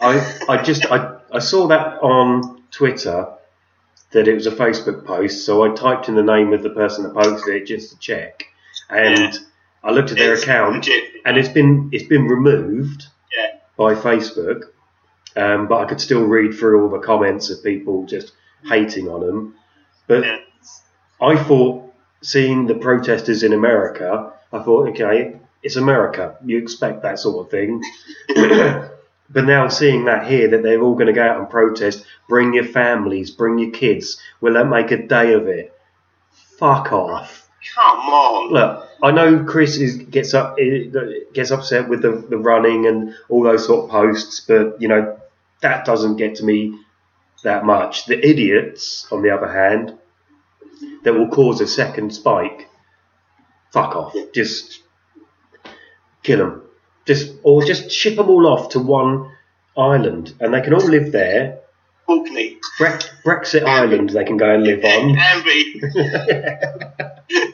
I 0.02 0.36
I 0.50 0.62
just 0.62 0.86
I, 0.88 1.18
I 1.32 1.40
saw 1.40 1.68
that 1.68 2.00
on 2.02 2.64
Twitter 2.72 3.28
that 4.12 4.28
it 4.28 4.34
was 4.36 4.46
a 4.48 4.52
Facebook 4.52 5.06
post, 5.06 5.46
so 5.46 5.64
I 5.64 5.74
typed 5.76 6.08
in 6.10 6.16
the 6.16 6.24
name 6.24 6.54
of 6.54 6.62
the 6.64 6.70
person 6.70 7.04
that 7.04 7.14
posted 7.14 7.56
it 7.56 7.66
just 7.66 7.92
to 7.92 8.00
check, 8.00 8.46
and 8.90 9.18
Yeah. 9.18 9.32
I 9.84 9.92
looked 9.92 10.12
at 10.12 10.18
their 10.18 10.34
It's 10.34 10.44
account, 10.44 10.76
legit. 10.76 11.04
and 11.26 11.38
it's 11.38 11.50
been 11.50 11.90
it's 11.92 12.08
been 12.08 12.28
removed 12.28 13.06
Yeah. 13.36 13.58
by 13.78 13.96
Facebook, 13.96 14.64
um, 15.36 15.68
but 15.68 15.82
I 15.82 15.86
could 15.86 16.00
still 16.02 16.24
read 16.24 16.54
through 16.54 16.84
all 16.84 16.90
the 16.90 17.00
comments 17.06 17.50
of 17.50 17.64
people 17.64 18.06
just 18.06 18.34
hating 18.66 19.10
on 19.10 19.22
them. 19.22 19.56
But 20.08 20.24
Yeah. 20.26 20.38
I 21.22 21.36
thought 21.38 21.94
seeing 22.22 22.68
the 22.68 22.76
protesters 22.76 23.44
in 23.44 23.52
America, 23.54 24.32
I 24.52 24.60
thought, 24.64 24.90
okay, 24.90 25.40
it's 25.62 25.76
America. 25.76 26.38
You 26.46 26.58
expect 26.58 27.02
that 27.04 27.20
sort 27.20 27.46
of 27.46 27.52
thing. 27.52 27.82
but 29.30 29.46
now 29.46 29.68
seeing 29.68 30.06
that 30.06 30.28
here, 30.28 30.50
that 30.50 30.64
they're 30.64 30.82
all 30.82 30.96
going 30.96 31.08
to 31.08 31.14
go 31.14 31.24
out 31.24 31.40
and 31.40 31.50
protest, 31.50 32.06
bring 32.28 32.54
your 32.54 32.66
families, 32.66 33.32
bring 33.32 33.58
your 33.58 33.72
kids, 33.72 34.20
we'll 34.42 34.58
uh, 34.58 34.64
make 34.64 34.92
a 34.92 35.08
day 35.08 35.34
of 35.34 35.48
it. 35.48 35.74
Fuck 36.58 36.92
off. 36.92 37.50
Come 37.76 38.00
on. 38.00 38.52
Look, 38.52 38.90
I 39.02 39.12
know 39.12 39.44
Chris 39.46 39.78
is, 39.78 39.98
gets 39.98 40.34
up 40.34 40.58
eh, 40.60 40.90
gets 41.34 41.52
upset 41.52 41.88
with 41.88 42.02
the, 42.02 42.26
the 42.30 42.38
running 42.38 42.86
and 42.86 43.14
all 43.30 43.44
those 43.44 43.66
sort 43.66 43.86
of 43.86 43.90
posts, 43.90 44.42
but 44.42 44.82
you 44.82 44.88
know 44.88 45.20
that 45.62 45.86
doesn't 45.86 46.18
get 46.18 46.36
to 46.36 46.44
me 46.44 46.78
that 47.44 47.66
much. 47.66 48.06
The 48.06 48.20
idiots, 48.20 49.08
on 49.12 49.22
the 49.22 49.30
other 49.30 49.52
hand, 49.52 49.98
that 51.04 51.14
will 51.14 51.30
cause 51.30 51.62
a 51.62 51.68
second 51.68 52.14
spike, 52.14 52.70
fuck 53.72 53.96
off. 53.96 54.16
Just 54.34 54.82
kill 56.22 56.40
them. 56.40 56.62
Just 57.06 57.34
or 57.44 57.63
just 57.63 57.92
ship 57.92 58.16
them 58.16 58.30
all 58.30 58.48
off 58.48 58.70
to 58.70 58.80
one 58.80 59.32
island, 59.78 60.34
and 60.39 60.54
they 60.54 60.62
can 60.62 60.74
all 60.74 60.88
live 60.88 61.12
there. 61.12 61.60
Orkney. 62.08 62.58
Bre- 62.78 63.06
Brexit 63.24 63.63
Island, 63.63 64.10
they 64.10 64.24
can 64.26 64.38
go 64.38 64.54
and 64.54 64.63
live 64.63 64.84
on. 64.84 65.16
Amby. 65.18 65.82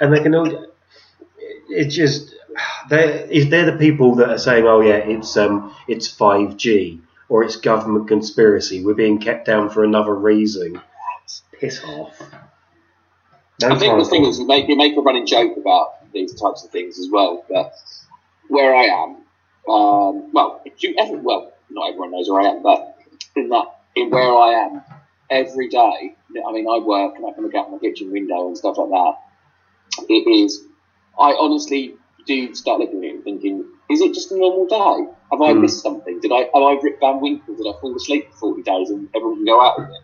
and 0.00 0.12
they 0.12 0.20
can 0.20 0.34
all. 0.34 0.66
It's 1.68 1.94
just 1.94 2.34
they 2.88 3.26
is 3.30 3.50
they're 3.50 3.70
the 3.70 3.78
people 3.78 4.16
that 4.16 4.28
are 4.30 4.38
saying, 4.38 4.66
"Oh 4.66 4.80
yeah, 4.80 4.96
it's 4.96 5.36
um, 5.36 5.74
it's 5.88 6.08
five 6.08 6.56
G 6.56 7.00
or 7.28 7.42
it's 7.42 7.56
government 7.56 8.08
conspiracy. 8.08 8.84
We're 8.84 8.94
being 8.94 9.18
kept 9.18 9.46
down 9.46 9.70
for 9.70 9.84
another 9.84 10.14
reason." 10.14 10.80
Piss 11.58 11.82
off. 11.84 12.20
No 13.60 13.68
I 13.68 13.78
think 13.78 14.02
the 14.02 14.08
thing 14.08 14.24
is, 14.24 14.38
you 14.38 14.46
make, 14.46 14.68
you 14.68 14.76
make 14.76 14.96
a 14.96 15.00
running 15.00 15.26
joke 15.26 15.56
about 15.56 16.12
these 16.12 16.34
types 16.34 16.64
of 16.64 16.70
things 16.70 16.98
as 16.98 17.08
well. 17.10 17.44
But 17.48 17.72
where 18.48 18.74
I 18.74 18.84
am, 18.84 19.24
um, 19.68 20.30
well, 20.32 20.60
you 20.78 20.94
ever, 20.98 21.18
well, 21.22 21.44
not 21.70 21.88
everyone 21.88 22.10
knows 22.12 22.28
where 22.28 22.42
I 22.42 22.48
am, 22.50 22.62
but 22.62 22.80
in 23.36 23.48
that, 23.48 23.66
in 23.96 24.10
where 24.10 24.34
I 24.34 24.64
am, 24.64 24.82
every 25.30 25.68
day, 25.68 26.12
I 26.46 26.52
mean, 26.52 26.66
I 26.68 26.78
work 26.78 27.12
and 27.16 27.26
I 27.26 27.32
can 27.34 27.44
look 27.44 27.54
out 27.54 27.70
my 27.70 27.78
kitchen 27.78 28.10
window 28.10 28.46
and 28.48 28.56
stuff 28.56 28.76
like 28.78 28.88
that. 28.90 29.12
It 30.08 30.24
is, 30.30 30.60
I 31.18 31.34
honestly 31.38 31.94
do 32.26 32.54
start 32.54 32.80
looking 32.80 33.00
at 33.04 33.08
it 33.10 33.14
and 33.16 33.24
thinking, 33.24 33.64
is 33.90 34.00
it 34.00 34.14
just 34.14 34.32
a 34.32 34.36
normal 34.38 34.66
day? 34.66 35.06
Have 35.32 35.40
I 35.42 35.52
Hmm. 35.52 35.60
missed 35.60 35.82
something? 35.82 36.18
Did 36.20 36.32
I, 36.32 36.38
have 36.54 36.62
I 36.62 36.72
ripped 36.82 37.00
Van 37.00 37.20
Winkle? 37.20 37.56
Did 37.56 37.68
I 37.68 37.74
fall 37.80 37.94
asleep 37.96 38.24
for 38.38 38.50
40 38.50 38.62
days 38.62 38.90
and 38.90 39.08
everyone 39.14 39.36
can 39.36 39.44
go 39.46 39.60
out 39.60 39.74
with 39.78 39.88
it? 39.88 40.02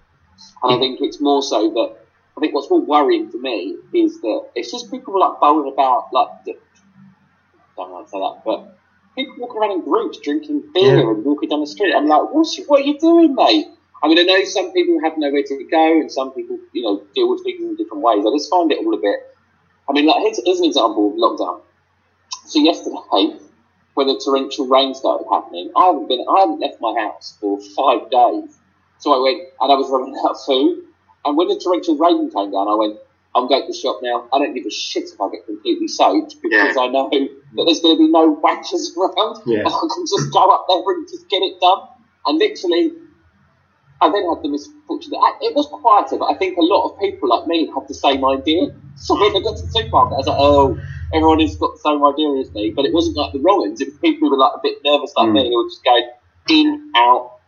And 0.63 0.73
I 0.75 0.79
think 0.79 0.99
it's 1.01 1.21
more 1.21 1.43
so 1.43 1.59
that 1.75 1.89
I 2.37 2.41
think 2.41 2.55
what's 2.55 2.71
more 2.71 2.85
worrying 2.85 3.29
for 3.31 3.39
me 3.39 3.77
is 3.95 4.19
that 4.23 4.41
it's 4.55 4.71
just 4.71 4.91
people 4.91 5.19
like 5.19 5.33
bowling 5.41 5.71
about 5.73 6.05
like 6.13 6.29
don't 7.89 8.09
say 8.09 8.19
that, 8.19 8.43
but 8.45 8.79
people 9.17 9.35
walking 9.39 9.61
around 9.61 9.73
in 9.73 9.85
groups 9.85 10.19
drinking 10.19 10.63
beer 10.75 10.99
Yeah. 10.99 11.11
and 11.11 11.25
walking 11.25 11.49
down 11.49 11.61
the 11.61 11.67
street. 11.67 11.95
I'm 11.95 12.07
like, 12.07 12.33
what's 12.33 12.59
what 12.67 12.81
are 12.81 12.85
you 12.85 12.99
doing, 12.99 13.35
mate? 13.35 13.67
I 14.03 14.09
mean, 14.09 14.19
I 14.19 14.23
know 14.23 14.45
some 14.45 14.73
people 14.73 14.99
have 15.05 15.19
nowhere 15.19 15.43
to 15.43 15.65
go, 15.71 16.01
and 16.01 16.11
some 16.11 16.33
people, 16.33 16.59
you 16.73 16.83
know, 16.83 17.03
deal 17.15 17.29
with 17.31 17.43
things 17.45 17.61
in 17.61 17.77
different 17.77 18.03
ways. 18.03 18.25
I 18.27 18.31
just 18.35 18.51
find 18.51 18.71
it 18.73 18.79
all 18.79 18.95
a 18.95 19.01
bit. 19.01 19.21
I 19.89 19.93
mean, 19.93 20.07
like 20.07 20.23
here's, 20.23 20.41
here's 20.45 20.61
an 20.61 20.67
example 20.67 21.11
of 21.13 21.17
lockdown. 21.19 21.61
So 22.47 22.61
yesterday, 22.61 23.39
when 23.95 24.07
the 24.07 24.21
torrential 24.25 24.67
rain 24.67 24.95
started 24.95 25.27
happening, 25.31 25.71
I 25.77 25.87
haven't 25.87 26.09
been, 26.09 26.25
I 26.29 26.41
haven't 26.41 26.61
left 26.61 26.81
my 26.81 26.95
house 26.99 27.37
for 27.41 27.59
five 27.77 28.11
days. 28.11 28.57
So 28.99 29.13
I 29.13 29.21
went 29.23 29.43
and 29.61 29.73
I 29.73 29.75
was 29.75 29.91
running 29.91 30.15
out 30.25 30.33
of 30.33 30.37
food. 30.45 30.85
And 31.25 31.37
when 31.37 31.49
the 31.49 31.61
torrential 31.63 31.97
rain 31.99 32.31
came 32.31 32.51
down, 32.53 32.69
I 32.69 32.75
went, 32.75 32.99
I'm 33.35 33.47
going 33.47 33.63
to 33.63 33.69
the 33.73 33.79
shop 33.79 34.01
now. 34.03 34.27
I 34.33 34.39
don't 34.39 34.55
give 34.55 34.67
a 34.67 34.71
shit 34.71 35.05
if 35.05 35.21
I 35.21 35.31
get 35.31 35.47
completely 35.47 35.87
soaked 35.87 36.37
because 36.43 36.77
I 36.77 36.89
know 36.89 37.09
that 37.11 37.29
there's 37.65 37.81
going 37.81 37.95
to 37.97 37.99
be 38.03 38.11
no 38.11 38.35
wankers 38.43 38.91
around. 38.99 39.39
Yeah. 39.47 39.63
I 39.63 39.71
can 39.71 40.05
just 40.07 40.33
go 40.33 40.51
up 40.51 40.67
there 40.69 40.83
and 40.83 41.07
just 41.09 41.29
get 41.29 41.39
it 41.39 41.61
done. 41.61 41.87
And 42.27 42.39
literally, 42.39 42.93
I 44.01 44.11
then 44.11 44.27
had 44.29 44.43
the 44.43 44.49
misfortune 44.49 45.11
that 45.13 45.39
it 45.43 45.55
was 45.55 45.69
quieter, 45.71 46.17
but 46.19 46.27
I 46.27 46.35
think 46.39 46.57
a 46.59 46.63
lot 46.63 46.91
of 46.91 46.99
people 46.99 47.29
like 47.29 47.47
me 47.47 47.67
had 47.67 47.87
the 47.87 47.95
same 47.95 48.25
idea. 48.25 48.67
So 48.97 49.15
when 49.15 49.37
I 49.37 49.41
got 49.41 49.57
to 49.57 49.63
the 49.63 49.73
supermarket, 49.73 50.15
I 50.15 50.17
was 50.17 50.27
like, 50.27 50.37
oh, 50.41 50.81
everyone 51.15 51.41
has 51.41 51.57
got 51.57 51.73
the 51.75 51.85
same 51.87 52.03
idea 52.05 52.29
as 52.41 52.53
me. 52.53 52.73
But 52.75 52.85
it 52.85 52.93
wasn't 52.93 53.17
like 53.17 53.33
the 53.33 53.39
ones. 53.41 53.81
It 53.81 53.89
was 53.89 53.99
people 54.03 54.29
who 54.29 54.35
were 54.35 54.43
like 54.43 54.53
a 54.57 54.61
bit 54.63 54.79
nervous 54.85 55.13
like 55.17 55.29
Mm. 55.29 55.33
me 55.35 55.49
who 55.51 55.57
were 55.57 55.69
just 55.71 55.85
going 55.85 56.09
in, 56.49 56.93
out, 56.97 57.39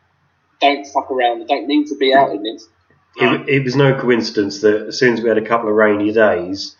don't 0.61 0.87
fuck 0.87 1.11
around, 1.11 1.47
don't 1.49 1.67
need 1.67 1.87
to 1.89 1.97
be 1.97 2.15
out 2.15 2.31
in 2.31 2.43
this. 2.43 2.69
It, 3.17 3.49
it 3.49 3.65
was 3.65 3.77
no 3.77 3.99
coincidence 3.99 4.61
that 4.63 4.87
as 4.89 4.99
soon 4.99 5.15
as 5.15 5.21
we 5.21 5.29
had 5.29 5.39
a 5.39 5.47
couple 5.47 5.69
of 5.69 5.75
rainy 5.75 6.13
days, 6.13 6.77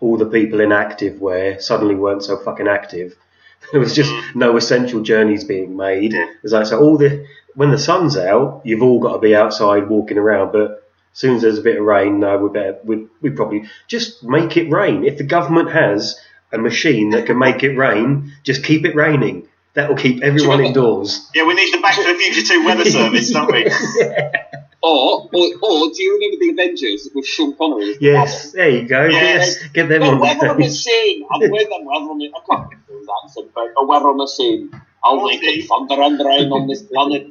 all 0.00 0.16
the 0.16 0.26
people 0.26 0.60
in 0.60 0.72
active 0.72 1.20
wear 1.20 1.60
suddenly 1.60 1.94
weren't 1.94 2.24
so 2.24 2.36
fucking 2.36 2.68
active. 2.68 3.16
There 3.72 3.80
was 3.80 3.96
just 3.96 4.12
mm. 4.12 4.34
no 4.36 4.56
essential 4.56 5.02
journeys 5.02 5.42
being 5.42 5.76
made. 5.76 6.14
It's 6.44 6.52
like 6.52 6.66
so 6.66 6.78
all 6.78 6.98
the 6.98 7.26
when 7.56 7.72
the 7.72 7.78
sun's 7.78 8.16
out, 8.16 8.60
you've 8.64 8.82
all 8.82 9.00
got 9.00 9.14
to 9.14 9.18
be 9.18 9.34
outside 9.34 9.88
walking 9.88 10.18
around. 10.18 10.52
But 10.52 10.70
as 11.12 11.18
soon 11.18 11.34
as 11.36 11.42
there's 11.42 11.58
a 11.58 11.62
bit 11.62 11.78
of 11.78 11.84
rain, 11.84 12.20
no, 12.20 12.38
we 12.38 12.50
better 12.50 12.78
we 12.84 13.08
we 13.22 13.30
probably 13.30 13.64
just 13.88 14.22
make 14.22 14.56
it 14.56 14.70
rain. 14.70 15.04
If 15.04 15.18
the 15.18 15.24
government 15.24 15.70
has 15.72 16.20
a 16.52 16.58
machine 16.58 17.10
that 17.10 17.26
can 17.26 17.38
make 17.38 17.64
it 17.64 17.76
rain, 17.76 18.34
just 18.44 18.62
keep 18.62 18.84
it 18.84 18.94
raining. 18.94 19.48
That 19.74 19.88
will 19.88 19.96
keep 19.96 20.22
everyone 20.22 20.64
indoors. 20.64 21.28
Yeah, 21.34 21.46
we 21.46 21.54
need 21.54 21.74
the 21.74 21.80
Back 21.82 21.96
to 21.96 22.02
the 22.02 22.14
Future 22.14 22.46
2 22.46 22.64
weather 22.64 22.84
service, 22.98 23.30
don't 23.30 23.50
we? 23.50 23.64
Or, 24.86 25.28
or, 25.32 25.46
or 25.62 25.90
do 25.92 26.02
you 26.02 26.14
remember 26.14 26.36
the 26.44 26.50
Avengers 26.62 27.08
with 27.12 27.26
Sean 27.26 27.56
Connery? 27.56 27.94
the 27.94 27.98
Yes, 28.00 28.52
there 28.52 28.68
you 28.70 28.86
go. 28.86 29.06
Yes. 29.06 29.58
Yes, 29.60 29.68
get 29.72 29.88
them 29.88 30.02
The 30.02 30.06
on 30.06 30.20
weather 30.20 30.48
the 30.48 30.54
machine. 30.54 31.26
I'm 31.32 31.40
with 31.50 31.68
them. 31.68 31.84
Weather 31.84 32.14
machine. 32.14 32.32
I 32.36 32.40
can't 32.56 32.70
do 32.86 33.04
that 33.06 33.20
accent, 33.24 33.50
but 33.54 33.68
a 33.76 33.84
weather 33.84 34.14
machine. 34.14 34.70
I'll 35.02 35.24
make 35.24 35.40
it 35.42 35.66
thunder 35.68 36.00
and 36.02 36.18
rain 36.24 36.52
on 36.52 36.68
this 36.68 36.82
planet. 36.82 37.28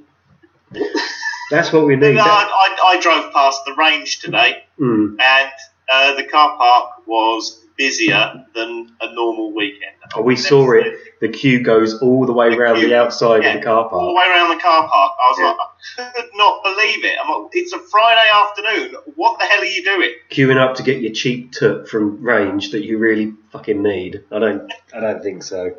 That's 1.52 1.72
what 1.72 1.86
we 1.86 1.96
No, 1.96 2.10
need. 2.12 2.18
I, 2.20 2.24
I, 2.24 2.78
I 2.98 3.00
drove 3.00 3.32
past 3.32 3.62
the 3.66 3.74
range 3.76 4.20
today, 4.20 4.64
Mm. 4.80 5.16
and 5.22 5.52
uh, 5.92 6.16
the 6.16 6.24
car 6.26 6.58
park 6.58 7.08
was 7.08 7.62
busier 7.78 8.46
than 8.54 8.96
a 9.02 9.14
normal 9.14 9.54
weekend. 9.54 9.96
Oh, 10.16 10.22
we 10.22 10.36
saw 10.36 10.72
it. 10.74 10.98
The 11.22 11.30
queue 11.30 11.62
goes 11.64 12.00
all 12.02 12.26
the 12.26 12.34
way 12.34 12.50
The 12.50 12.58
around 12.58 12.76
queue, 12.80 12.90
the 12.90 12.98
outside 12.98 13.44
yeah, 13.44 13.54
of 13.54 13.60
the 13.60 13.66
car 13.66 13.84
park. 13.90 13.94
All 13.94 14.08
the 14.10 14.14
way 14.14 14.26
around 14.30 14.56
the 14.56 14.62
car 14.62 14.88
park. 14.88 15.12
I 15.22 15.30
was 15.30 15.40
Yeah. 15.40 15.46
like, 15.48 16.10
I 16.16 16.22
could 16.22 16.30
not 16.36 16.64
believe 16.64 17.04
it. 17.06 17.18
I'm 17.24 17.30
like, 17.44 17.52
it's 17.54 17.74
a 17.74 17.80
Friday 17.80 18.30
afternoon. 18.34 18.96
What 19.16 19.40
the 19.40 19.46
hell 19.46 19.62
are 19.62 19.66
you 19.66 19.84
doing? 19.84 20.12
Queuing 20.32 20.58
up 20.58 20.76
to 20.76 20.84
get 20.84 21.02
your 21.02 21.12
cheap 21.14 21.52
took 21.52 21.88
from 21.88 22.22
range 22.24 22.72
that 22.72 22.84
you 22.84 22.98
really 22.98 23.34
fucking 23.52 23.82
need. 23.82 24.24
I 24.32 24.40
don't. 24.40 24.72
I 24.94 25.00
don't 25.00 25.22
think 25.24 25.44
so. 25.44 25.76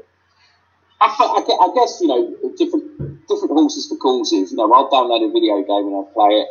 I, 1.00 1.08
th- 1.08 1.30
I, 1.30 1.42
gue- 1.44 1.60
I 1.60 1.74
guess 1.74 1.98
you 2.00 2.08
know 2.08 2.34
different 2.56 3.26
different 3.28 3.52
horses 3.52 3.86
for 3.88 3.96
courses. 3.98 4.50
You 4.50 4.56
know, 4.56 4.72
I'll 4.72 4.90
download 4.90 5.28
a 5.28 5.32
video 5.32 5.56
game 5.62 5.86
and 5.88 5.94
I'll 5.94 6.10
play 6.14 6.30
it. 6.40 6.48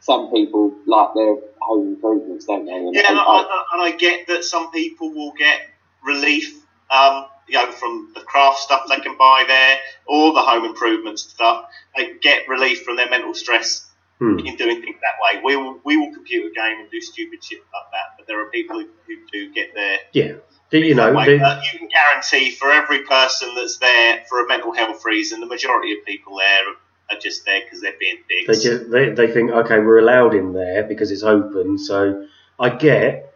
Some 0.00 0.30
people 0.30 0.74
like 0.86 1.14
their 1.14 1.36
home 1.60 1.88
improvements, 1.94 2.46
don't 2.46 2.66
they? 2.66 2.72
And, 2.72 2.94
Yeah, 2.94 3.02
and 3.08 3.18
and 3.18 3.20
I, 3.20 3.64
and 3.72 3.82
I 3.82 3.90
get 3.96 4.26
that 4.28 4.44
some 4.44 4.70
people 4.70 5.10
will 5.12 5.32
get 5.32 5.60
relief, 6.04 6.54
um, 6.90 7.26
you 7.48 7.54
know, 7.54 7.70
from 7.72 8.12
the 8.14 8.20
craft 8.20 8.58
stuff 8.58 8.82
they 8.88 9.00
can 9.00 9.16
buy 9.18 9.44
there, 9.46 9.78
or 10.06 10.32
the 10.32 10.42
home 10.42 10.64
improvement 10.64 11.18
stuff. 11.18 11.66
They 11.96 12.14
get 12.20 12.48
relief 12.48 12.82
from 12.84 12.96
their 12.96 13.08
mental 13.10 13.34
stress 13.34 13.84
Hmm. 14.20 14.40
in 14.40 14.56
doing 14.56 14.80
things 14.82 14.96
that 15.00 15.14
way. 15.22 15.40
We 15.44 15.54
will, 15.54 15.78
we 15.84 15.96
will 15.96 16.12
computer 16.12 16.48
game 16.52 16.80
and 16.80 16.90
do 16.90 17.00
stupid 17.00 17.38
shit 17.44 17.60
like 17.72 17.90
that, 17.92 18.16
but 18.18 18.26
there 18.26 18.40
are 18.40 18.50
people 18.50 18.80
who, 18.80 18.86
who 19.06 19.14
do 19.32 19.54
get 19.54 19.74
there 19.74 19.98
Yeah. 20.12 20.32
Do 20.72 20.78
You 20.80 20.96
know. 20.96 21.14
They, 21.24 21.34
you 21.34 21.78
can 21.78 21.88
guarantee 21.88 22.50
for 22.50 22.68
every 22.68 23.04
person 23.04 23.54
that's 23.54 23.78
there 23.78 24.24
for 24.28 24.44
a 24.44 24.48
mental 24.48 24.72
health 24.74 25.04
reason, 25.04 25.38
the 25.38 25.46
majority 25.46 25.92
of 25.92 26.04
people 26.04 26.36
there 26.38 26.64
are, 27.10 27.18
just 27.18 27.44
there 27.44 27.60
because 27.64 27.80
they're 27.80 27.94
being 27.98 28.18
they 28.46 28.52
just 28.52 28.90
they, 28.90 29.10
they 29.10 29.30
think 29.32 29.50
okay, 29.50 29.78
we're 29.78 29.98
allowed 29.98 30.34
in 30.34 30.52
there 30.52 30.84
because 30.84 31.10
it's 31.10 31.22
open. 31.22 31.78
So 31.78 32.26
I 32.58 32.70
get 32.70 33.34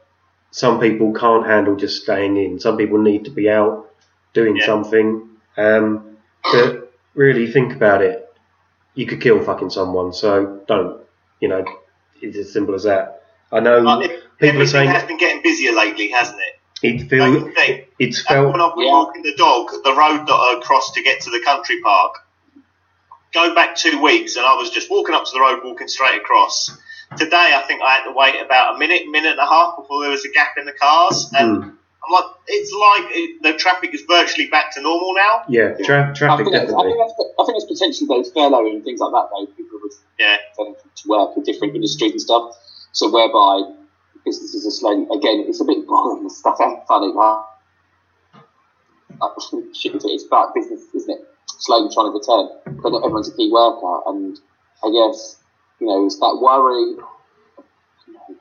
some 0.51 0.79
people 0.81 1.13
can't 1.15 1.47
handle 1.47 1.77
just 1.77 2.03
staying 2.03 2.37
in. 2.37 2.61
Some 2.61 2.77
people 2.77 2.99
need 2.99 3.25
to 3.25 3.31
be 3.31 3.49
out 3.49 3.89
doing 4.35 4.57
Yeah. 4.57 4.67
something. 4.67 5.29
Um, 5.57 6.17
but 6.51 6.93
really, 7.15 7.51
think 7.51 7.73
about 7.75 8.03
it. 8.03 8.29
You 8.95 9.07
could 9.07 9.21
kill 9.21 9.43
fucking 9.43 9.71
someone, 9.71 10.13
so 10.13 10.63
don't. 10.67 11.01
You 11.41 11.49
know, 11.49 11.65
it's 12.21 12.37
as 12.37 12.53
simple 12.53 12.75
as 12.75 12.85
that. 12.85 13.25
I 13.51 13.61
know 13.61 13.79
Like, 13.81 14.11
people 14.39 14.63
are 14.63 14.67
saying 14.67 14.89
it 14.89 14.93
has 14.93 15.05
been 15.05 15.19
getting 15.19 15.43
busier 15.43 15.73
lately, 15.73 16.09
hasn't 16.09 16.39
it? 16.41 16.59
it 16.87 16.99
Don't 16.99 17.09
feel 17.09 17.29
you 17.49 17.53
think? 17.55 17.89
it's 17.99 18.23
felt 18.23 18.53
when 18.53 18.61
I've 18.61 18.75
been 18.75 18.85
Yeah. 18.85 18.93
walking 18.93 19.23
the 19.23 19.35
dog, 19.37 19.71
the 19.85 19.95
road 19.95 20.27
that 20.27 20.33
I 20.35 20.61
crossed 20.63 20.95
to 20.95 21.03
get 21.03 21.21
to 21.23 21.31
the 21.31 21.41
country 21.41 21.81
park, 21.81 22.15
go 23.33 23.55
back 23.55 23.75
two 23.77 24.01
weeks, 24.03 24.37
and 24.37 24.45
I 24.47 24.55
was 24.55 24.71
just 24.71 24.90
walking 24.90 25.14
up 25.14 25.25
to 25.25 25.31
the 25.33 25.40
road, 25.40 25.61
walking 25.64 25.88
straight 25.88 26.16
across. 26.21 26.71
Today, 27.18 27.53
I 27.55 27.62
think 27.66 27.83
I 27.83 27.90
had 27.97 28.05
to 28.05 28.12
wait 28.14 28.40
about 28.40 28.77
a 28.77 28.79
minute, 28.79 29.03
minute 29.11 29.33
and 29.33 29.38
a 29.40 29.47
half 29.47 29.77
before 29.77 30.03
there 30.03 30.11
was 30.11 30.25
a 30.25 30.31
gap 30.33 30.57
in 30.59 30.64
the 30.64 30.73
cars, 30.73 31.31
and 31.37 31.62
Hmm. 31.64 31.68
I'm 32.05 32.11
like, 32.11 32.25
it's 32.49 32.73
like 32.73 33.14
it, 33.14 33.42
the 33.42 33.53
traffic 33.55 33.95
is 33.95 34.03
virtually 34.09 34.49
back 34.49 34.75
to 34.75 34.81
normal 34.83 35.14
now. 35.14 35.42
yeah, 35.49 35.75
tra- 35.85 36.11
I 36.11 36.12
traffic 36.14 36.47
think, 36.47 36.53
that's, 36.57 36.73
I, 36.73 36.83
definitely. 36.83 36.92
think 36.92 36.99
that's, 37.07 37.14
I 37.38 37.45
think 37.47 37.57
it's 37.62 37.71
potentially 37.71 38.09
those 38.09 38.33
furlough 38.33 38.66
and 38.66 38.83
things 38.83 38.99
like 39.01 39.12
that, 39.12 39.29
though. 39.31 39.47
People 39.55 39.79
would 39.83 39.92
Yeah. 40.18 40.37
to 40.59 41.09
work 41.09 41.37
in 41.37 41.42
different 41.45 41.75
industries 41.77 42.12
and 42.12 42.21
stuff. 42.21 42.57
So 42.92 43.09
whereby 43.11 43.71
businesses 44.25 44.66
are 44.66 44.71
slowly, 44.75 45.07
again, 45.16 45.45
it's 45.47 45.61
a 45.61 45.64
bit 45.64 45.87
boring 45.87 46.23
and 46.23 46.33
stuff, 46.33 46.59
ain't 46.61 46.85
funny, 46.88 47.12
huh? 47.16 47.42
Like, 49.21 49.31
shit, 49.75 49.95
it's 49.95 50.27
about 50.27 50.55
business, 50.55 50.83
isn't 50.95 51.11
it? 51.11 51.21
Slowly 51.47 51.88
trying 51.95 52.11
to 52.11 52.18
return. 52.18 52.49
But 52.83 52.95
everyone's 52.97 53.29
a 53.29 53.37
key 53.37 53.51
worker, 53.51 54.01
and 54.07 54.38
I 54.85 54.90
guess, 54.90 55.37
you 55.81 55.87
know, 55.87 56.07
it's 56.07 56.18
that 56.18 56.38
worry, 56.40 56.97
you 58.07 58.14
know, 58.14 58.37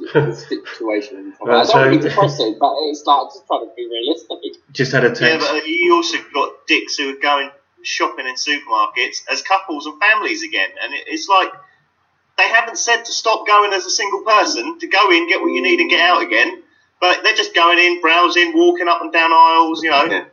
the, 0.00 0.30
the 0.30 0.36
situation. 0.68 1.16
And 1.18 1.34
stuff. 1.34 1.48
Well, 1.48 1.60
I 1.60 1.64
don't 1.64 1.74
want 1.74 1.92
to 1.92 1.98
be 1.98 2.02
so- 2.02 2.08
depressing, 2.08 2.56
but 2.58 2.74
it's 2.90 3.04
like 3.06 3.28
just 3.32 3.46
trying 3.46 3.66
to 3.68 3.72
be 3.76 3.86
realistic. 3.86 4.62
Just 4.72 4.92
had 4.92 5.04
a 5.04 5.08
Yeah, 5.08 5.38
but 5.38 5.66
you 5.66 5.94
also 5.94 6.18
got 6.34 6.66
dicks 6.66 6.96
who 6.96 7.10
are 7.10 7.20
going 7.20 7.50
shopping 7.82 8.26
in 8.26 8.34
supermarkets 8.34 9.22
as 9.30 9.40
couples 9.42 9.86
and 9.86 9.98
families 10.00 10.42
again, 10.42 10.70
and 10.82 10.92
it's 11.06 11.28
like 11.28 11.48
they 12.36 12.48
haven't 12.48 12.78
said 12.78 13.04
to 13.04 13.12
stop 13.12 13.46
going 13.46 13.72
as 13.72 13.84
a 13.84 13.90
single 13.90 14.22
person 14.22 14.78
to 14.78 14.86
go 14.86 15.10
in, 15.10 15.28
get 15.28 15.40
what 15.40 15.48
you 15.52 15.62
need, 15.62 15.80
and 15.80 15.90
get 15.90 16.00
out 16.00 16.22
again. 16.22 16.62
But 17.00 17.22
they're 17.22 17.34
just 17.34 17.54
going 17.54 17.78
in, 17.78 18.00
browsing, 18.00 18.52
walking 18.54 18.88
up 18.88 19.00
and 19.02 19.12
down 19.12 19.32
aisles, 19.32 19.82
you 19.82 19.90
know. 19.90 20.04
Yeah. 20.04 20.24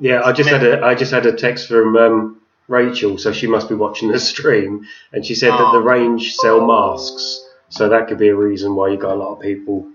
Yeah, 0.00 0.22
I 0.24 0.32
just 0.32 0.48
had 0.48 0.62
a 0.64 0.84
I 0.84 0.94
just 0.94 1.12
had 1.12 1.26
a 1.26 1.32
text 1.32 1.68
from 1.68 1.96
um, 1.96 2.40
Rachel, 2.68 3.18
so 3.18 3.32
she 3.32 3.46
must 3.46 3.68
be 3.68 3.74
watching 3.74 4.10
the 4.12 4.20
stream, 4.32 4.86
and 5.12 5.24
she 5.26 5.34
said 5.34 5.50
that 5.52 5.60
Oh. 5.60 5.72
the 5.72 5.80
range 5.80 6.34
sell 6.36 6.64
masks, 6.66 7.44
so 7.68 7.88
that 7.88 8.08
could 8.08 8.18
be 8.18 8.28
a 8.28 8.36
reason 8.36 8.74
why 8.74 8.88
you 8.88 8.96
got 8.96 9.12
a 9.12 9.20
lot 9.20 9.34
of 9.34 9.40
people 9.40 9.88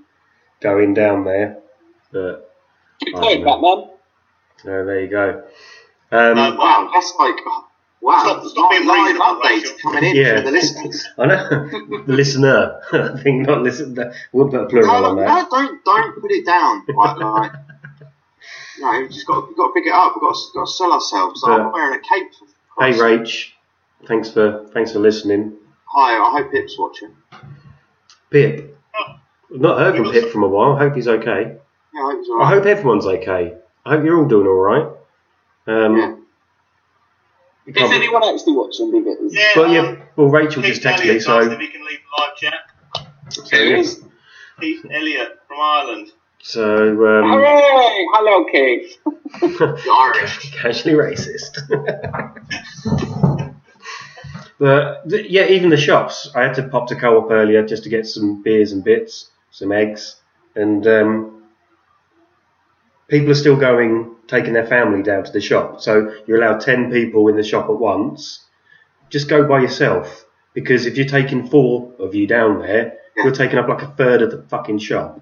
going 0.61 0.93
down 0.93 1.23
there. 1.23 1.57
But 2.11 2.51
Good 3.03 3.15
I 3.15 3.19
point. 3.19 3.45
Batman. 3.45 3.89
uh, 4.65 4.83
there 4.85 5.01
you 5.01 5.07
go. 5.07 5.43
Um, 6.11 6.35
No, 6.35 6.55
Wow, 6.55 6.89
that's 6.93 7.13
like 7.17 7.35
wow. 8.01 8.19
Stop- 8.23 8.43
stop 8.45 8.71
being 8.71 8.85
live 8.85 9.15
updates 9.15 9.63
Rachel. 9.63 9.77
coming 9.83 10.03
in 10.03 10.15
Yeah. 10.15 10.35
from 10.35 10.45
the 10.45 10.51
listeners. 10.59 11.07
I 11.17 11.25
know 11.25 11.47
the 12.07 12.13
listener. 12.13 12.81
I 12.91 13.21
think 13.23 13.47
not 13.47 13.61
listen. 13.63 13.97
We'll 14.33 14.49
put 14.49 14.61
a 14.61 14.65
plural 14.67 14.87
No, 14.87 15.05
on 15.09 15.15
no, 15.15 15.21
that. 15.23 15.49
don't 15.49 15.83
don't 15.85 16.21
put 16.21 16.31
it 16.31 16.45
down. 16.45 16.83
Like, 16.93 17.17
like, 17.17 17.51
no, 18.83 18.99
we've 19.01 19.09
just 19.11 19.25
got 19.25 19.47
we've 19.47 19.57
got 19.57 19.67
to 19.67 19.73
pick 19.73 19.85
it 19.87 19.93
up. 19.93 20.13
We've 20.15 20.21
got 20.21 20.35
to, 20.35 20.41
got 20.53 20.65
to 20.65 20.71
sell 20.71 20.93
ourselves. 20.93 21.41
Like, 21.43 21.57
Yeah. 21.57 21.65
I'm 21.65 21.71
wearing 21.71 21.99
a 21.99 22.03
cape. 22.03 22.31
For 22.33 22.83
Hey, 22.85 22.91
Rach. 22.93 23.49
Thanks 24.07 24.31
for 24.31 24.67
thanks 24.73 24.91
for 24.91 24.99
listening. 24.99 25.53
Hi, 25.85 26.17
I 26.17 26.31
hope 26.41 26.51
Pip's 26.51 26.77
watching. 26.77 27.15
Pip. 28.29 28.77
I've 29.53 29.61
not 29.61 29.77
heard 29.79 29.95
from 29.95 30.11
Pip 30.11 30.31
from 30.31 30.43
a 30.43 30.47
while. 30.47 30.73
I 30.75 30.79
hope 30.79 30.95
he's 30.95 31.07
okay. 31.07 31.57
Yeah, 31.93 32.01
I 32.01 32.11
hope 32.11 32.19
he's 32.19 32.29
I 32.41 32.49
hope 32.49 32.65
everyone's 32.65 33.05
okay. 33.05 33.53
I 33.85 33.89
hope 33.91 34.03
you're 34.03 34.17
all 34.17 34.27
doing 34.27 34.47
all 34.47 34.53
right. 34.53 34.87
Um, 35.67 35.97
Yeah. 35.97 36.15
Is 37.67 37.75
can't- 37.75 37.93
anyone 37.93 38.23
actually 38.23 38.53
watching 38.57 38.91
Big 38.91 39.05
Hitters? 39.05 39.33
Yeah, 39.33 39.51
Well, 39.55 39.65
um, 39.65 39.71
yeah. 39.73 39.95
Well, 40.17 40.27
Rachel 40.29 40.61
Keith 40.63 40.81
just 40.81 40.81
texted 40.81 41.03
me, 41.03 41.09
Elliott 41.11 41.15
asked 41.15 41.25
so 41.25 41.51
if 41.51 41.59
he 41.59 41.67
can 41.67 41.85
leave 41.85 41.99
the 41.99 42.21
live 42.21 42.35
chat. 42.35 42.59
so, 43.29 43.55
yeah. 43.57 43.83
Keith 44.59 44.85
Elliott 44.91 45.39
from 45.47 45.57
Ireland. 45.61 46.11
So 46.43 46.89
um, 46.89 47.31
Hooray! 47.31 48.05
Hello, 48.11 48.43
Keith. 48.51 48.97
Casually 50.51 50.93
racist. 50.93 51.57
but 54.59 55.09
th- 55.09 55.29
yeah, 55.29 55.47
even 55.47 55.69
the 55.69 55.77
shops. 55.77 56.29
I 56.35 56.43
had 56.43 56.53
to 56.55 56.67
pop 56.67 56.89
to 56.89 56.97
co-op 56.97 57.31
earlier 57.31 57.65
just 57.65 57.83
to 57.83 57.89
get 57.89 58.05
some 58.05 58.43
beers 58.43 58.73
and 58.73 58.83
bits, 58.83 59.29
some 59.51 59.71
eggs, 59.71 60.17
and 60.53 60.85
um, 60.85 61.43
people 63.07 63.31
are 63.31 63.35
still 63.35 63.55
going, 63.55 64.13
taking 64.27 64.51
their 64.51 64.67
family 64.67 65.01
down 65.01 65.23
to 65.23 65.31
the 65.31 65.39
shop. 65.39 65.79
So 65.79 66.13
you're 66.27 66.43
allowed 66.43 66.59
ten 66.59 66.91
people 66.91 67.29
in 67.29 67.37
the 67.37 67.43
shop 67.43 67.69
at 67.69 67.79
once. 67.79 68.43
Just 69.09 69.29
go 69.29 69.47
by 69.47 69.61
yourself 69.61 70.25
because 70.53 70.87
if 70.87 70.97
you're 70.97 71.07
taking 71.07 71.47
four 71.47 71.93
of 71.99 72.13
you 72.13 72.27
down 72.27 72.59
there, 72.59 72.97
you're 73.15 73.31
taking 73.31 73.59
up 73.59 73.69
like 73.69 73.81
a 73.81 73.87
third 73.87 74.21
of 74.21 74.31
the 74.31 74.43
fucking 74.49 74.79
shop. 74.79 75.21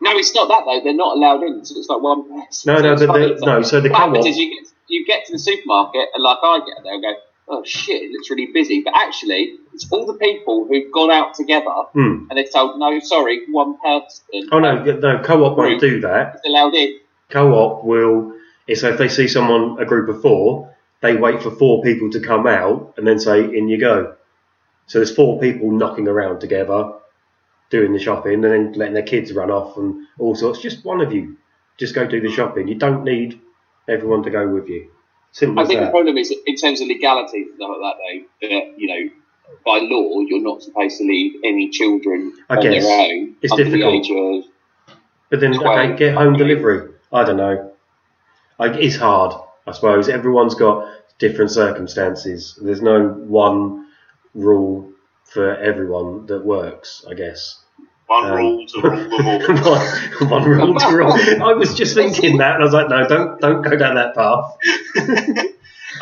No, 0.00 0.16
it's 0.16 0.34
not 0.34 0.48
that 0.48 0.64
though. 0.64 0.80
They're 0.82 0.94
not 0.94 1.16
allowed 1.16 1.42
in. 1.42 1.64
So 1.64 1.78
it's 1.78 1.88
like 1.88 2.00
one 2.02 2.28
person. 2.28 2.74
No, 2.74 2.80
no, 2.80 2.92
it's 2.92 3.00
the, 3.02 3.06
the, 3.06 3.46
no. 3.46 3.62
So 3.62 3.80
the 3.80 3.90
what 3.90 3.98
happens 3.98 4.26
is 4.26 4.36
you 4.38 4.48
get 4.60 4.68
you 4.88 5.06
get 5.06 5.26
to 5.26 5.32
the 5.32 5.38
supermarket 5.38 6.08
and 6.14 6.22
like 6.22 6.38
I 6.42 6.58
get 6.58 6.82
there 6.82 6.94
and 6.94 7.02
go, 7.02 7.14
oh 7.48 7.64
shit, 7.64 8.02
it 8.02 8.10
looks 8.12 8.30
really 8.30 8.50
busy. 8.52 8.80
But 8.82 8.94
actually, 8.96 9.56
it's 9.74 9.86
all 9.92 10.06
the 10.06 10.14
people 10.14 10.66
who've 10.66 10.90
gone 10.92 11.10
out 11.10 11.34
together 11.34 11.70
Hmm. 11.92 12.26
and 12.28 12.32
they've 12.36 12.50
told, 12.50 12.78
no, 12.78 12.98
sorry, 13.00 13.40
one 13.50 13.76
person. 13.78 14.48
Oh 14.52 14.58
no, 14.58 14.82
no. 14.82 15.22
Co-op 15.22 15.56
won't 15.56 15.80
do 15.80 16.00
that. 16.00 16.36
is 16.36 16.40
allowed 16.46 16.74
in. 16.74 16.98
co-op 17.28 17.84
will 17.84 18.32
so 18.74 18.88
if 18.90 18.98
they 18.98 19.08
see 19.08 19.26
someone 19.28 19.76
a 19.80 19.84
group 19.84 20.08
of 20.08 20.22
four 20.22 20.72
they 21.00 21.16
wait 21.16 21.42
for 21.42 21.50
four 21.50 21.82
people 21.82 22.08
to 22.10 22.20
come 22.20 22.46
out 22.46 22.94
and 22.96 23.06
then 23.06 23.18
say 23.18 23.40
in 23.42 23.68
you 23.68 23.78
go 23.80 24.14
so 24.86 24.98
there's 24.98 25.12
four 25.14 25.40
people 25.40 25.72
knocking 25.72 26.06
around 26.06 26.40
together 26.40 26.92
doing 27.70 27.92
the 27.92 27.98
shopping 27.98 28.34
and 28.34 28.44
then 28.44 28.72
letting 28.72 28.94
their 28.94 29.02
kids 29.02 29.32
run 29.32 29.50
off 29.50 29.76
and 29.76 30.06
all 30.18 30.34
sorts. 30.34 30.60
Just 30.60 30.84
one 30.84 31.00
of 31.00 31.12
you. 31.12 31.36
Just 31.78 31.94
go 31.94 32.06
do 32.06 32.20
the 32.20 32.30
shopping. 32.30 32.68
You 32.68 32.74
don't 32.74 33.04
need 33.04 33.40
everyone 33.88 34.22
to 34.24 34.30
go 34.30 34.46
with 34.48 34.68
you. 34.68 34.90
Simple 35.32 35.62
I 35.62 35.66
think 35.66 35.80
the 35.80 35.90
problem 35.90 36.18
is 36.18 36.34
in 36.46 36.56
terms 36.56 36.80
of 36.80 36.88
legality 36.88 37.46
stuff 37.54 37.70
like 37.80 37.80
that 37.80 38.26
though, 38.40 38.48
that 38.48 38.74
you 38.78 38.88
know, 38.88 39.10
by 39.64 39.78
law 39.78 40.20
you're 40.20 40.42
not 40.42 40.62
supposed 40.62 40.98
to 40.98 41.04
leave 41.04 41.40
any 41.44 41.70
children 41.70 42.32
I 42.48 42.56
on 42.56 42.62
guess. 42.62 42.84
their 42.84 43.00
own 43.12 43.36
It's 43.40 43.52
under 43.52 43.64
difficult. 43.64 43.92
the 43.92 43.98
age 43.98 44.44
of 44.44 44.50
but 45.30 45.38
then 45.40 45.52
Well, 45.52 45.78
okay 45.78 45.96
get 45.96 46.14
home 46.14 46.36
delivery. 46.36 46.92
I 47.12 47.24
don't 47.24 47.36
know. 47.36 47.72
Like 48.58 48.72
it's 48.74 48.96
hard 48.96 49.40
I 49.66 49.72
suppose. 49.72 50.08
Everyone's 50.08 50.56
got 50.56 50.88
different 51.20 51.52
circumstances. 51.52 52.58
There's 52.60 52.82
no 52.82 53.08
one 53.08 53.86
rule 54.34 54.89
for 55.32 55.56
everyone 55.56 56.26
that 56.26 56.44
works 56.44 57.04
I 57.08 57.14
guess 57.14 57.62
One 58.06 58.24
Um, 58.26 58.36
rule 58.36 58.66
to 58.66 58.80
rule 58.82 59.38
them 59.40 59.58
all. 59.64 59.78
one, 59.78 60.30
one 60.30 60.44
rule 60.44 60.74
to 60.80 60.88
rule. 60.96 61.42
I 61.42 61.52
was 61.54 61.74
just 61.74 61.94
thinking 61.94 62.38
that, 62.38 62.54
and 62.56 62.62
I 62.62 62.64
was 62.64 62.72
like, 62.74 62.88
no, 62.88 63.06
don't 63.06 63.40
don't 63.40 63.62
go 63.62 63.76
down 63.76 63.94
that 63.94 64.14
path. 64.14 64.56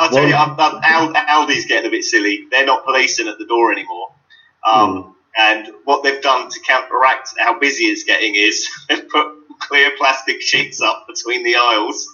I'll 0.00 0.08
tell 0.10 0.20
One- 0.20 0.28
you, 0.28 0.34
I'm, 0.34 0.54
I'm, 0.58 1.14
Aldi's 1.14 1.66
getting 1.66 1.88
a 1.88 1.90
bit 1.90 2.04
silly. 2.04 2.46
They're 2.50 2.64
not 2.66 2.84
policing 2.84 3.26
at 3.28 3.38
the 3.38 3.46
door 3.46 3.72
anymore. 3.72 4.08
Um, 4.64 5.02
Hmm. 5.02 5.10
And 5.40 5.68
what 5.84 6.02
they've 6.02 6.20
done 6.20 6.48
to 6.50 6.60
counteract 6.66 7.34
how 7.38 7.58
busy 7.60 7.84
it's 7.84 8.02
getting 8.04 8.34
is 8.34 8.68
they've 8.88 9.08
put 9.08 9.26
clear 9.60 9.90
plastic 9.96 10.40
sheets 10.42 10.80
up 10.80 11.06
between 11.06 11.44
the 11.44 11.54
aisles. 11.56 12.08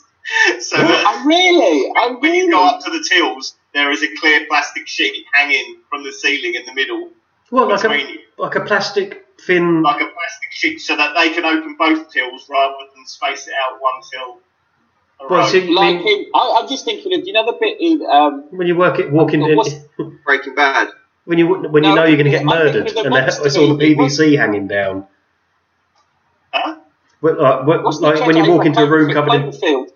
so 0.61 0.77
that 0.77 1.07
I 1.07 1.25
really, 1.25 1.91
I 1.97 2.09
when 2.09 2.21
really. 2.21 2.39
you 2.39 2.51
go 2.51 2.63
up 2.67 2.85
to 2.85 2.91
the 2.91 3.03
tills, 3.09 3.55
there 3.75 3.91
is 3.91 4.03
a 4.03 4.09
clear 4.17 4.47
plastic 4.49 4.87
sheet 4.89 5.25
hanging 5.33 5.81
from 5.91 6.03
the 6.05 6.13
ceiling 6.13 6.55
in 6.55 6.65
the 6.65 6.73
middle 6.75 7.11
Well, 7.51 7.69
like 7.69 7.85
a 7.85 7.99
you. 8.13 8.19
like 8.39 8.55
a 8.55 8.61
plastic 8.61 9.27
thin. 9.47 9.83
Like 9.83 10.01
a 10.01 10.07
plastic 10.07 10.51
sheet 10.53 10.81
so 10.81 10.97
that 10.97 11.15
they 11.15 11.31
can 11.35 11.45
open 11.45 11.77
both 11.79 12.09
tills 12.11 12.49
rather 12.49 12.75
than 12.95 13.05
space 13.07 13.47
it 13.49 13.55
out 13.55 13.81
one 13.81 14.01
till. 14.11 14.41
Well, 15.29 15.41
row. 15.53 15.61
Like 15.75 15.97
mean- 16.05 16.09
in, 16.27 16.31
I, 16.35 16.59
I'm 16.61 16.69
just 16.69 16.85
thinking 16.85 17.13
of 17.19 17.27
you 17.27 17.33
know 17.33 17.45
the 17.47 17.57
bit 17.61 17.77
in 17.81 18.05
um, 18.11 18.45
when 18.51 18.67
you 18.67 18.77
work 18.77 18.99
it, 18.99 19.11
walking, 19.13 19.41
What's- 19.57 19.75
Breaking 20.25 20.55
Bad. 20.55 20.89
when 21.25 21.39
you 21.39 21.47
when 21.49 21.85
you 21.85 21.95
know 21.95 22.05
you're 22.05 22.17
going 22.17 22.31
to 22.31 22.31
get 22.31 22.45
murdered, 22.45 22.87
of 22.89 22.95
the 22.95 23.01
and 23.05 23.13
there- 23.15 23.23
monster 23.23 23.47
it's 23.47 23.57
all 23.57 23.69
the 23.69 23.75
movie. 23.75 23.95
What's- 23.95 24.19
PVC 24.19 24.37
hanging 24.39 24.67
down. 24.69 25.07
Huh? 26.53 26.77
Like, 27.23 27.67
what- 27.67 28.01
like 28.03 28.27
when 28.27 28.37
you 28.37 28.51
walk 28.53 28.67
into 28.67 28.81
a 28.83 28.89
room 28.91 29.13
covered 29.13 29.33
in 29.35 29.51
Cloverfield? 29.51 29.89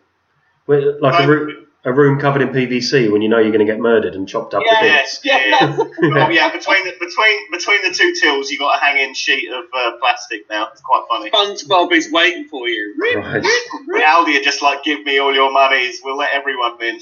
like 0.66 0.82
a 0.84 0.98
Cloverfield. 1.00 1.26
room 1.28 1.66
a 1.88 1.92
room 1.92 2.20
covered 2.20 2.42
in 2.42 2.48
PVC 2.50 3.10
when 3.10 3.22
you 3.22 3.28
know 3.28 3.38
you're 3.38 3.50
going 3.52 3.64
to 3.66 3.70
get 3.72 3.80
murdered 3.80 4.14
and 4.14 4.28
chopped 4.28 4.54
up 4.54 4.62
Yeah, 4.64 4.80
to 4.80 4.86
Yeah, 4.86 4.96
bits. 4.98 5.20
yeah, 5.24 5.38
Yeah, 5.46 5.76
yeah. 5.76 5.76
oh, 6.26 6.30
yeah. 6.30 6.50
Between 6.52 6.84
the, 6.84 6.92
between 7.00 7.50
between 7.50 7.82
the 7.82 7.94
two 7.96 8.12
tills, 8.20 8.50
you've 8.50 8.60
got 8.60 8.76
a 8.76 8.80
hanging 8.84 9.14
sheet 9.14 9.48
of 9.50 9.64
uh, 9.74 9.92
plastic. 9.98 10.48
Now 10.50 10.68
it's 10.72 10.80
quite 10.82 11.04
funny. 11.08 11.30
SpongeBob 11.30 11.92
is 11.92 12.10
waiting 12.12 12.46
for 12.48 12.68
you. 12.68 12.94
Christ. 13.14 13.48
But 13.90 14.02
Aldi 14.02 14.38
are 14.38 14.42
just 14.42 14.62
like, 14.62 14.84
give 14.84 15.02
me 15.04 15.18
all 15.18 15.34
your 15.34 15.50
monies. 15.52 16.00
We'll 16.04 16.16
let 16.18 16.32
everyone 16.32 16.82
in. 16.82 17.00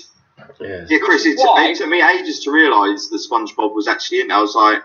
Yeah. 0.61 0.85
Yeah, 0.89 0.99
Chris, 1.03 1.27
it, 1.27 1.37
it 1.39 1.77
took 1.79 1.89
me 1.89 2.03
ages 2.03 2.41
to 2.45 2.51
realise 2.51 3.09
that 3.09 3.19
SpongeBob 3.31 3.75
was 3.75 3.89
actually 3.89 4.21
in. 4.21 4.31
I 4.31 4.41
was 4.41 4.55
like, 4.55 4.83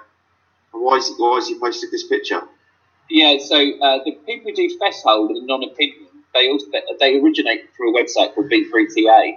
why 0.72 0.96
is 0.98 1.12
why 1.18 1.36
has 1.36 1.48
he 1.48 1.60
posted 1.60 1.92
this 1.92 2.08
picture? 2.08 2.42
Yeah, 3.10 3.38
so 3.40 3.56
uh, 3.58 4.00
the 4.06 4.14
people 4.26 4.52
who 4.52 4.56
do 4.56 4.80
Festhold 4.80 5.30
are 5.32 5.46
non-opinion, 5.46 6.08
they 6.34 6.48
also, 6.50 6.66
they 7.00 7.20
originate 7.20 7.70
through 7.76 7.94
a 7.96 8.02
website 8.02 8.34
called 8.34 8.50
B3TA, 8.50 9.34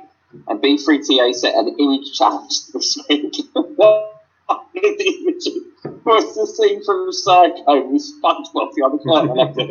and 0.49 0.63
B3TA 0.63 1.35
set 1.35 1.55
an 1.55 1.77
image 1.79 2.13
challenge 2.13 2.67
this 2.73 2.99
week. 3.09 3.37
One 3.55 4.05
of 4.49 4.99
the 4.99 5.17
images 5.21 5.65
was 6.05 6.35
the 6.35 6.47
scene 6.47 6.85
from 6.85 7.13
Psycho 7.13 7.89
with 7.89 8.03
SpongeBob 8.03 8.73
the 8.75 8.85
other 8.85 8.99
curtain. 8.99 9.31
I 9.31 9.45
left 9.45 9.59
it. 9.59 9.71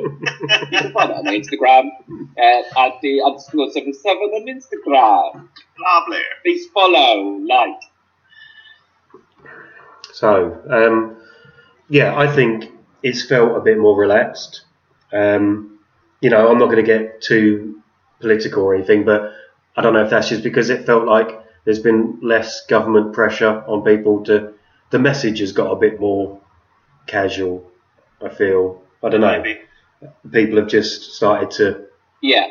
You 0.72 0.80
can 0.80 0.94
find 0.94 1.12
it 1.12 1.18
on 1.18 1.26
Instagram 1.26 1.90
uh, 2.38 2.86
at 2.86 3.02
the 3.02 3.22
underscore 3.22 3.72
seven 3.72 3.94
seven 3.94 4.24
on 4.24 4.48
Instagram. 4.48 5.48
Lovely. 5.80 6.22
Please 6.44 6.68
follow, 6.74 7.38
like. 7.48 7.82
So, 10.14 10.62
um, 10.70 11.18
yeah, 11.90 12.18
I 12.18 12.34
think 12.34 12.72
it's 13.02 13.26
felt 13.26 13.58
a 13.58 13.62
bit 13.62 13.78
more 13.78 13.98
relaxed. 13.98 14.62
Um, 15.12 15.80
you 16.22 16.30
know, 16.30 16.50
I'm 16.50 16.58
not 16.58 16.66
going 16.66 16.84
to 16.84 16.84
get 16.84 17.22
too 17.22 17.82
political 18.20 18.64
or 18.64 18.76
anything, 18.76 19.04
but 19.04 19.34
I 19.76 19.82
don't 19.82 19.94
know 19.94 20.04
if 20.04 20.10
that's 20.10 20.30
just 20.30 20.44
because 20.44 20.70
it 20.70 20.86
felt 20.86 21.06
like 21.06 21.40
there's 21.66 21.80
been 21.80 22.20
less 22.22 22.66
government 22.68 23.14
pressure 23.14 23.64
on 23.68 23.84
people 23.84 24.24
to. 24.26 24.54
The 24.92 25.00
message 25.00 25.40
has 25.40 25.52
got 25.54 25.72
a 25.72 25.76
bit 25.76 26.00
more 26.00 26.40
casual. 27.08 27.72
I 28.24 28.30
feel. 28.30 28.82
I 29.02 29.10
don't 29.10 29.22
know. 29.22 29.42
Maybe. 29.42 29.60
People 30.32 30.60
have 30.60 30.68
just 30.68 31.14
started 31.16 31.50
to 31.52 31.86
Yeah, 32.22 32.48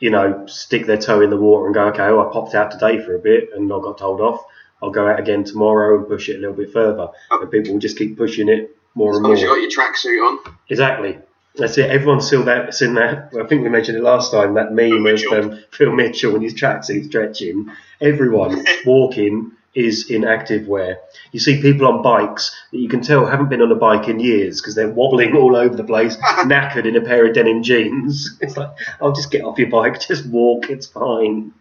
you 0.00 0.10
know, 0.10 0.46
stick 0.46 0.86
their 0.86 0.96
toe 0.96 1.20
in 1.20 1.30
the 1.30 1.36
water 1.36 1.66
and 1.66 1.74
go, 1.74 1.88
okay, 1.88 2.04
oh, 2.04 2.26
I 2.28 2.32
popped 2.32 2.54
out 2.54 2.70
today 2.70 3.02
for 3.04 3.14
a 3.14 3.18
bit 3.18 3.50
and 3.54 3.72
I 3.72 3.80
got 3.80 3.98
told 3.98 4.20
off. 4.20 4.44
I'll 4.82 4.90
go 4.90 5.06
out 5.06 5.20
again 5.20 5.44
tomorrow 5.44 5.98
and 5.98 6.08
push 6.08 6.30
it 6.30 6.36
a 6.36 6.40
little 6.40 6.56
bit 6.56 6.72
further. 6.72 7.08
Oh. 7.30 7.42
And 7.42 7.50
people 7.50 7.74
will 7.74 7.80
just 7.80 7.98
keep 7.98 8.16
pushing 8.16 8.48
it 8.48 8.76
more 8.94 9.10
As 9.10 9.16
and 9.18 9.24
long 9.24 9.32
as 9.34 9.42
you 9.42 9.46
got 9.46 9.60
your 9.60 9.70
tracksuit 9.70 10.26
on. 10.26 10.54
Exactly. 10.70 11.18
That's 11.56 11.76
it. 11.78 11.90
Everyone's 11.90 12.26
still 12.26 12.44
that. 12.44 12.74
Seen 12.74 12.94
that. 12.94 13.32
I 13.38 13.46
think 13.46 13.62
we 13.62 13.68
mentioned 13.68 13.98
it 13.98 14.02
last 14.02 14.30
time. 14.30 14.54
That 14.54 14.72
meme 14.72 15.06
of 15.06 15.22
um, 15.32 15.58
Phil 15.72 15.92
Mitchell 15.92 16.34
and 16.34 16.44
his 16.44 16.54
tracksuit 16.54 17.06
stretching. 17.06 17.70
Everyone 18.00 18.64
walking 18.86 19.52
is 19.74 20.10
in 20.10 20.24
active 20.24 20.66
wear. 20.66 20.98
You 21.32 21.40
see 21.40 21.60
people 21.60 21.86
on 21.86 22.02
bikes 22.02 22.54
that 22.72 22.78
you 22.78 22.88
can 22.88 23.02
tell 23.02 23.26
haven't 23.26 23.50
been 23.50 23.62
on 23.62 23.70
a 23.70 23.76
bike 23.76 24.08
in 24.08 24.18
years 24.18 24.60
because 24.60 24.74
they're 24.74 24.88
wobbling 24.88 25.36
all 25.36 25.54
over 25.54 25.76
the 25.76 25.84
place, 25.84 26.16
knackered 26.44 26.86
in 26.86 26.96
a 26.96 27.00
pair 27.00 27.26
of 27.26 27.34
denim 27.34 27.62
jeans. 27.62 28.36
It's 28.40 28.56
like, 28.56 28.70
I'll 29.00 29.12
just 29.12 29.30
get 29.30 29.44
off 29.44 29.58
your 29.58 29.68
bike, 29.68 30.00
just 30.00 30.26
walk. 30.26 30.70
It's 30.70 30.86
fine. 30.86 31.52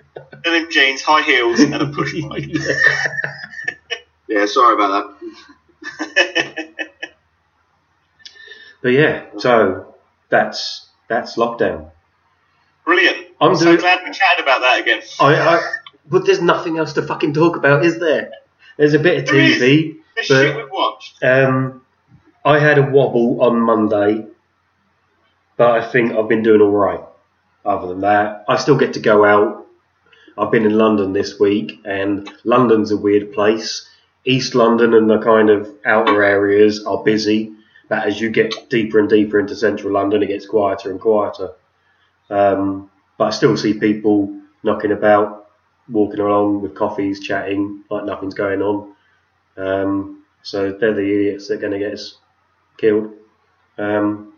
Denim 0.44 0.68
jeans, 0.72 1.02
high 1.02 1.22
heels, 1.24 1.60
and 1.60 1.76
a 1.76 1.88
push 1.88 2.14
bike. 2.22 2.46
Yeah, 4.28 4.46
sorry 4.46 4.76
about 4.76 5.20
that. 6.00 6.66
But 8.82 8.90
yeah, 8.90 9.26
so 9.38 9.96
that's 10.30 10.88
that's 11.08 11.36
lockdown. 11.36 11.92
Brilliant. 12.86 13.28
I'm 13.42 13.56
so 13.56 13.66
doing- 13.66 13.78
glad 13.78 14.00
we 14.06 14.12
chatted 14.12 14.44
about 14.44 14.62
that 14.62 14.80
again. 14.82 15.02
I, 15.20 15.36
I, 15.36 15.62
but 16.10 16.26
there's 16.26 16.42
nothing 16.42 16.78
else 16.78 16.94
to 16.94 17.02
fucking 17.02 17.34
talk 17.34 17.56
about, 17.56 17.86
is 17.86 18.00
there? 18.00 18.32
There's 18.78 18.94
a 18.94 19.00
bit 19.00 19.20
of 19.20 19.26
There. 19.30 19.36
TV. 19.36 19.98
This 20.16 20.28
but- 20.28 20.42
shit 20.42 20.56
we've 20.56 20.72
watched. 20.72 21.24
Um, 21.24 21.82
I 22.46 22.58
had 22.60 22.78
a 22.78 22.84
wobble 22.84 23.42
on 23.44 23.60
Monday, 23.60 24.26
but 25.58 25.72
I 25.72 25.86
think 25.92 26.14
I've 26.14 26.30
been 26.30 26.44
doing 26.44 26.62
all 26.62 26.72
right. 26.72 27.02
Other 27.66 27.88
than 27.88 28.02
that, 28.02 28.46
I 28.48 28.56
still 28.56 28.78
get 28.78 28.94
to 28.94 29.00
go 29.00 29.26
out. 29.26 29.66
I've 30.38 30.52
been 30.52 30.66
in 30.66 30.78
London 30.78 31.12
this 31.12 31.38
week, 31.40 31.82
and 31.84 32.32
London's 32.46 32.92
a 32.92 32.98
weird 32.98 33.34
place. 33.34 33.88
East 34.26 34.56
London 34.56 34.94
and 34.94 35.10
the 35.10 35.20
kind 35.20 35.50
of 35.50 35.70
outer 35.86 36.24
areas 36.24 36.86
are 36.86 37.04
busy, 37.04 37.52
but 37.90 38.08
as 38.08 38.22
you 38.22 38.30
get 38.30 38.70
deeper 38.70 39.00
and 39.00 39.10
deeper 39.10 39.40
into 39.40 39.56
central 39.56 39.92
London, 39.94 40.24
it 40.24 40.28
gets 40.28 40.46
quieter 40.46 40.92
and 40.92 41.02
quieter. 41.02 41.52
Um, 42.30 42.90
but 43.18 43.26
I 43.26 43.30
still 43.32 43.58
see 43.58 43.74
people 43.74 44.40
knocking 44.64 44.92
about, 44.92 45.50
walking 45.90 46.20
along 46.20 46.62
with 46.62 46.76
coffees, 46.76 47.20
chatting 47.20 47.84
like 47.90 48.06
nothing's 48.06 48.36
going 48.36 48.62
on. 48.62 48.96
Um, 49.58 50.24
so 50.44 50.72
they're 50.72 50.94
the 50.94 51.02
idiots 51.02 51.48
that 51.48 51.56
are 51.56 51.58
going 51.58 51.74
to 51.74 51.80
get 51.80 51.94
us 51.94 52.18
killed. 52.78 53.12
Um, 53.78 54.34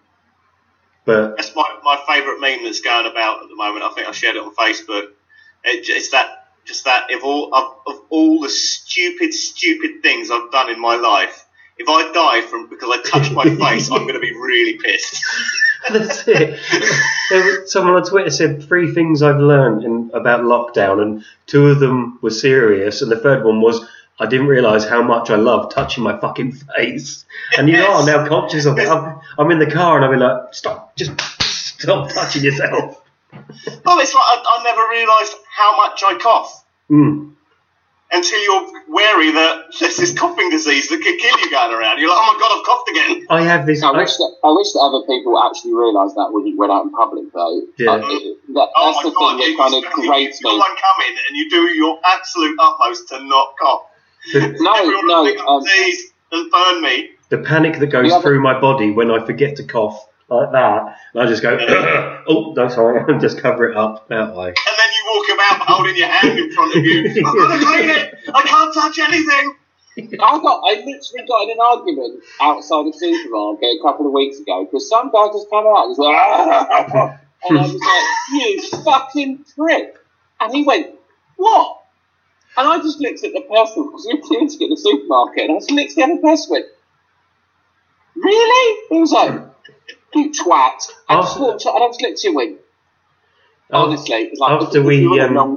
but 1.06 1.36
That's 1.36 1.56
my, 1.56 1.66
my 1.84 2.02
favourite 2.08 2.40
meme 2.40 2.64
that's 2.64 2.82
going 2.82 3.06
about 3.06 3.44
at 3.44 3.50
the 3.50 3.56
moment. 3.56 3.84
I 3.84 3.94
think 3.94 4.08
I 4.08 4.12
shared 4.12 4.36
it 4.38 4.44
on 4.44 4.56
Facebook. 4.56 5.10
It, 5.64 5.90
it's 5.90 6.12
that 6.12 6.48
just 6.64 6.86
that 6.86 7.12
of 7.12 7.24
all 7.24 7.54
of, 7.54 7.78
of 7.88 8.02
all 8.10 8.40
the 8.40 8.50
stupid, 8.50 9.34
stupid 9.34 10.02
things 10.02 10.30
I've 10.32 10.52
done 10.52 10.70
in 10.70 10.80
my 10.80 10.96
life. 10.96 11.41
If 11.82 11.90
I 11.90 12.12
die 12.14 12.42
from 12.48 12.70
because 12.70 12.90
I 12.92 13.10
touched 13.10 13.32
my 13.34 13.44
face, 13.44 13.90
I'm 13.90 14.04
going 14.04 14.14
to 14.14 14.20
be 14.20 14.34
really 14.34 14.78
pissed. 14.78 15.24
that's 15.90 16.28
it. 16.28 16.60
There 17.32 17.44
was- 17.44 17.72
Someone 17.72 17.96
on 17.96 18.04
Twitter 18.04 18.30
said 18.30 18.64
three 18.64 18.94
things 18.94 19.24
I've 19.24 19.40
learned 19.40 19.84
in, 19.84 20.12
about 20.14 20.42
lockdown, 20.42 21.02
and 21.02 21.24
two 21.48 21.68
of 21.70 21.80
them 21.80 22.20
were 22.22 22.30
serious, 22.30 23.02
and 23.02 23.12
the 23.12 23.18
third 23.20 23.44
one 23.44 23.62
was 23.62 23.84
I 24.20 24.28
didn't 24.28 24.48
realise 24.48 24.86
how 24.88 25.02
much 25.02 25.32
I 25.32 25.36
love 25.38 25.74
touching 25.74 26.04
my 26.04 26.20
fucking 26.20 26.52
face. 26.52 27.26
And 27.58 27.68
you 27.68 27.78
know, 27.78 27.94
I'm 27.94 28.06
now 28.06 28.28
conscious 28.28 28.66
of 28.68 28.78
it. 28.78 28.88
I'm, 28.88 29.20
I'm 29.40 29.50
in 29.50 29.58
the 29.58 29.72
car 29.72 30.00
and 30.04 30.14
be 30.14 30.24
like, 30.24 30.54
stop, 30.54 30.96
just 30.96 31.20
stop 31.42 32.12
touching 32.12 32.44
yourself. 32.44 33.02
Oh, 33.34 34.00
it's 34.00 34.14
like 34.14 34.24
I, 34.24 34.44
I 34.46 34.64
never 34.64 34.88
realised 34.92 35.34
how 35.50 35.76
much 35.78 36.04
I 36.06 36.20
cough 36.20 36.64
Mm. 36.92 37.31
Until 38.12 38.40
you're 38.44 38.84
wary 38.90 39.32
that 39.32 39.72
there's 39.80 39.98
this 39.98 40.12
coughing 40.18 40.50
disease 40.50 40.90
that 40.90 40.98
could 41.02 41.18
kill 41.20 41.40
you 41.40 41.50
going 41.52 41.74
around. 41.74 42.00
You're 42.00 42.10
like, 42.10 42.18
oh 42.20 42.34
my 42.34 42.40
god, 42.40 42.52
I've 42.60 42.66
coughed 42.66 42.90
again. 42.90 43.28
I 43.30 43.42
have 43.44 43.66
this. 43.66 43.84
I 43.84 43.92
wish 43.92 44.16
that 44.18 44.32
I 44.44 44.52
wish 44.52 44.72
that 44.74 44.80
other 44.80 45.06
people 45.08 45.40
actually 45.42 45.74
realised 45.74 46.16
that 46.16 46.30
when 46.32 46.46
you 46.48 46.58
went 46.58 46.72
out 46.72 46.84
in 46.84 46.92
public, 46.92 47.32
though. 47.34 47.62
Yeah. 47.78 47.92
Uh, 47.92 47.98
it- 48.04 48.38
that, 48.54 48.68
Oh 48.76 48.92
that's 48.92 49.04
my 49.06 49.10
the 49.10 49.16
god, 49.16 49.38
thing 49.40 49.48
you, 49.48 49.58
that 49.58 49.64
kind 49.64 49.74
of 49.76 49.84
you, 50.04 50.10
grates 50.10 50.42
you're 50.42 50.52
me. 50.52 50.60
one 50.60 50.76
coming 50.76 51.18
and 51.30 51.38
you 51.38 51.50
do 51.50 51.62
your 51.74 52.00
absolute 52.04 52.58
utmost 52.60 53.08
to 53.10 53.24
not 53.24 53.56
cough. 53.62 53.84
No, 54.34 54.74
Everyone 54.76 55.08
no. 55.08 55.24
will 55.24 55.50
Um, 55.50 55.64
disease 55.64 56.12
and 56.34 56.52
burn 56.52 56.82
me. 56.82 57.12
the 57.30 57.38
panic 57.38 57.80
that 57.80 57.88
goes 57.88 58.14
through 58.18 58.42
my 58.42 58.60
body 58.60 58.92
when 58.92 59.10
I 59.10 59.26
forget 59.26 59.56
to 59.58 59.64
cough 59.64 60.06
like 60.32 60.52
that, 60.52 60.98
and 61.14 61.24
I 61.24 61.28
just 61.28 61.42
go, 61.42 61.58
oh, 62.28 62.54
no, 62.56 62.68
sorry, 62.70 63.04
and 63.08 63.22
just 63.22 63.38
cover 63.40 63.70
it 63.70 63.78
up 63.78 64.08
that 64.08 64.36
way. 64.36 64.48
And 64.48 64.56
then 64.56 64.90
you 64.94 65.04
walk 65.08 65.26
about 65.34 65.68
holding 65.68 65.96
your 65.96 66.08
hand 66.08 66.40
in 66.40 66.52
front 66.52 66.76
of 66.76 66.84
you. 66.84 67.10
I've 67.10 67.24
got 67.24 67.58
to 67.58 67.66
clean 67.66 67.90
it. 67.90 68.16
I 68.34 68.42
can't 68.44 68.74
touch 68.74 69.00
anything. 69.00 69.56
I 69.98 70.40
got, 70.40 70.62
I 70.66 70.76
literally 70.76 71.28
got 71.28 71.44
in 71.44 71.52
an 71.52 71.58
argument 71.60 72.24
outside 72.40 72.86
the 72.86 72.94
supermarket 72.94 73.70
a 73.78 73.82
couple 73.84 74.08
of 74.08 74.14
weeks 74.14 74.40
ago 74.40 74.64
because 74.64 74.88
some 74.88 75.12
guy 75.12 75.28
just 75.28 75.50
came 75.50 75.66
out 75.68 75.84
and 75.84 75.90
was 75.90 76.00
like, 76.00 77.20
and 77.50 77.60
I 77.60 77.62
was 77.62 77.74
like, 77.74 78.42
you 78.42 78.84
fucking 78.84 79.46
prick. 79.58 79.96
And 80.40 80.54
he 80.54 80.64
went, 80.64 80.96
what? 81.36 81.82
And 82.58 82.68
I 82.68 82.78
just 82.78 83.00
looked 83.00 83.24
at 83.24 83.34
the 83.34 83.42
person 83.42 83.86
because 83.86 84.06
we 84.08 84.16
were 84.16 84.22
clearing 84.22 84.50
to 84.50 84.58
get 84.58 84.70
the 84.70 84.78
supermarket, 84.78 85.44
and 85.44 85.52
I 85.52 85.60
just 85.60 85.72
looked 85.72 85.92
at 85.92 85.96
the 85.96 86.04
other 86.04 86.22
person 86.22 86.56
and 86.56 86.64
went, 86.64 86.66
really? 88.16 88.82
He 88.90 89.00
was 89.00 89.12
like, 89.12 89.42
you 90.16 90.30
twat. 90.32 90.92
I 91.08 91.16
after, 91.16 91.22
just 91.22 91.40
walked, 91.40 91.66
and 91.66 91.84
I 91.84 91.88
just 91.88 92.02
looked 92.02 92.26
at 92.26 92.34
and 92.34 92.58
honestly, 93.72 94.16
it 94.16 94.32
was 94.32 94.40
like, 94.40 94.62
after 94.62 94.82
we, 94.84 94.98
you 94.98 95.14
in, 95.16 95.22
um, 95.22 95.32
a 95.32 95.34
non, 95.34 95.56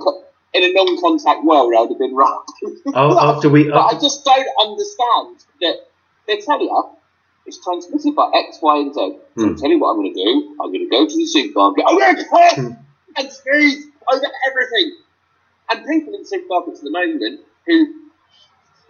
in 0.54 0.62
a 0.62 0.72
non-contact 0.72 1.44
world, 1.44 1.72
I 1.76 1.80
would 1.80 1.90
have 1.90 1.98
been 1.98 2.14
right. 2.14 2.38
Oh, 2.94 3.18
after 3.18 3.48
we, 3.48 3.64
But 3.70 3.94
I 3.94 3.98
just 3.98 4.24
don't 4.24 4.46
understand 4.60 5.40
that 5.60 5.76
they 6.28 6.36
tell 6.38 6.60
you 6.60 6.84
it's 7.46 7.62
transmitted 7.62 8.14
by 8.14 8.30
X, 8.34 8.58
Y, 8.62 8.76
and 8.78 8.94
Z. 8.94 9.00
So 9.00 9.20
Hmm. 9.34 9.48
I'll 9.48 9.54
tell 9.56 9.68
you 9.70 9.80
what 9.80 9.90
I'm 9.90 9.96
going 9.96 10.14
to 10.14 10.24
do. 10.24 10.56
I'm 10.62 10.70
going 10.70 10.80
to 10.80 10.90
go 10.90 11.06
to 11.06 11.16
the 11.16 11.26
supermarket. 11.26 11.84
I'm 11.88 11.98
going 11.98 12.16
to 12.16 12.24
cough 12.24 12.58
and 12.58 13.30
sneeze 13.32 13.86
over 14.12 14.26
everything. 14.48 14.92
And 15.70 15.84
people 15.86 16.14
in 16.14 16.22
supermarkets 16.22 16.78
at 16.78 16.84
the 16.84 16.90
moment 16.90 17.40
who 17.66 17.86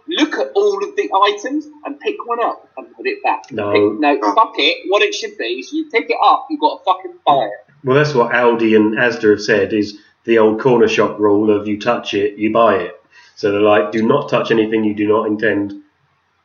look 0.07 0.33
at 0.35 0.51
all 0.55 0.83
of 0.83 0.95
the 0.95 1.09
items 1.25 1.67
and 1.85 1.99
pick 1.99 2.15
one 2.25 2.43
up 2.43 2.69
and 2.77 2.93
put 2.95 3.07
it 3.07 3.21
back. 3.23 3.51
No. 3.51 3.71
Pick, 3.71 3.99
no, 3.99 4.33
fuck 4.33 4.53
it. 4.57 4.89
What 4.89 5.01
it 5.01 5.13
should 5.13 5.37
be 5.37 5.45
is 5.45 5.71
you 5.71 5.89
pick 5.89 6.09
it 6.09 6.17
up, 6.23 6.47
you've 6.49 6.59
got 6.59 6.77
to 6.79 6.83
fucking 6.83 7.19
buy 7.25 7.45
it. 7.45 7.73
well, 7.83 7.97
that's 7.97 8.13
what 8.13 8.31
Aldi 8.31 8.75
and 8.75 8.95
Asda 8.95 9.31
have 9.31 9.41
said 9.41 9.73
is 9.73 9.97
the 10.23 10.39
old 10.39 10.59
corner 10.59 10.87
shop 10.87 11.19
rule 11.19 11.55
of 11.55 11.67
you 11.67 11.79
touch 11.79 12.13
it, 12.13 12.37
you 12.37 12.51
buy 12.51 12.77
it. 12.77 13.01
So 13.35 13.51
they're 13.51 13.61
like, 13.61 13.91
do 13.91 14.01
not 14.05 14.29
touch 14.29 14.51
anything 14.51 14.83
you 14.83 14.93
do 14.95 15.07
not 15.07 15.27
intend 15.27 15.81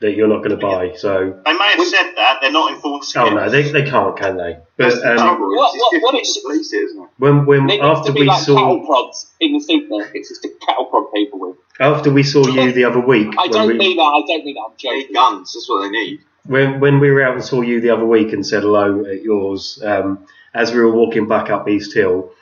that 0.01 0.15
you're 0.17 0.29
not 0.29 0.39
going 0.39 0.51
to 0.51 0.57
buy. 0.57 0.95
So, 0.97 1.41
They 1.45 1.53
may 1.53 1.73
have 1.77 1.87
said 1.87 2.13
that. 2.17 2.39
They're 2.41 2.51
not 2.51 2.73
enforcing 2.73 3.21
oh 3.21 3.27
it. 3.27 3.35
no, 3.35 3.51
they, 3.51 3.71
they 3.71 3.83
can't, 3.85 4.17
can 4.17 4.37
they? 4.39 4.59
But 4.79 4.95
um, 5.05 5.17
trouble. 5.17 5.49
What- 5.57 5.75
what- 5.75 5.91
difficult 5.93 6.15
what 6.15 6.23
it 6.27 6.43
police 6.43 6.73
it, 6.73 6.77
isn't 6.85 7.03
it? 7.03 7.09
when 7.19 7.45
when 7.45 7.67
There 7.67 7.77
needs 7.77 7.85
after 7.85 8.07
to 8.09 8.13
be 8.15 8.21
we 8.21 8.27
like 8.27 8.39
cattle 8.41 8.57
saw 8.57 8.87
prods 8.87 9.31
in 9.41 9.53
the 9.53 9.59
supermarkets. 9.59 10.11
It's 10.15 10.41
to 10.41 10.49
cattle 10.67 10.87
prod 10.87 11.13
people 11.15 11.39
with. 11.41 11.57
after 11.79 12.11
we 12.11 12.23
saw 12.23 12.47
you 12.47 12.73
the 12.73 12.85
other 12.85 13.01
week, 13.01 13.35
I 13.39 13.49
don't 13.49 13.69
we, 13.69 13.77
mean 13.79 13.97
that. 13.99 14.03
I 14.03 14.23
don't 14.27 14.45
mean 14.45 14.55
that. 14.55 14.67
I'm 14.71 14.77
joking. 14.79 15.13
guns. 15.13 15.53
That's 15.53 15.69
what 15.69 15.83
they 15.83 15.91
need. 15.91 16.21
when 16.47 16.81
when 16.81 16.99
we 17.01 17.11
were 17.11 17.23
out 17.23 17.35
and 17.35 17.45
saw 17.45 17.61
you 17.61 17.81
the 17.83 17.91
other 17.91 18.07
week 18.07 18.33
and 18.33 18.47
said 18.47 18.63
hello 18.63 19.05
at 19.05 19.23
yours, 19.23 19.83
um, 19.85 20.27
as 20.55 20.73
we 20.73 20.81
were 20.81 20.91
walking 20.93 21.29
back 21.29 21.51
up 21.51 21.69
East 21.69 21.93
Hill, 21.93 22.33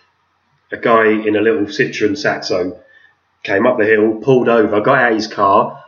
a 0.71 0.77
guy 0.77 1.07
in 1.09 1.35
a 1.35 1.41
little 1.41 1.63
Citroen 1.65 2.17
Saxo 2.17 2.79
came 3.43 3.67
up 3.67 3.79
the 3.79 3.85
hill, 3.85 4.15
pulled 4.23 4.49
over, 4.49 4.81
got 4.81 4.99
out 4.99 5.11
of 5.13 5.17
his 5.17 5.27
car, 5.27 5.83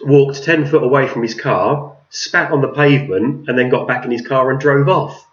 walked 0.00 0.42
ten 0.42 0.66
foot 0.66 0.82
away 0.82 1.08
from 1.08 1.22
his 1.22 1.34
car, 1.34 1.96
spat 2.10 2.50
on 2.50 2.60
the 2.60 2.68
pavement, 2.68 3.48
and 3.48 3.58
then 3.58 3.68
got 3.68 3.88
back 3.88 4.04
in 4.04 4.10
his 4.10 4.26
car 4.26 4.50
and 4.50 4.60
drove 4.60 4.88
off. 4.88 5.26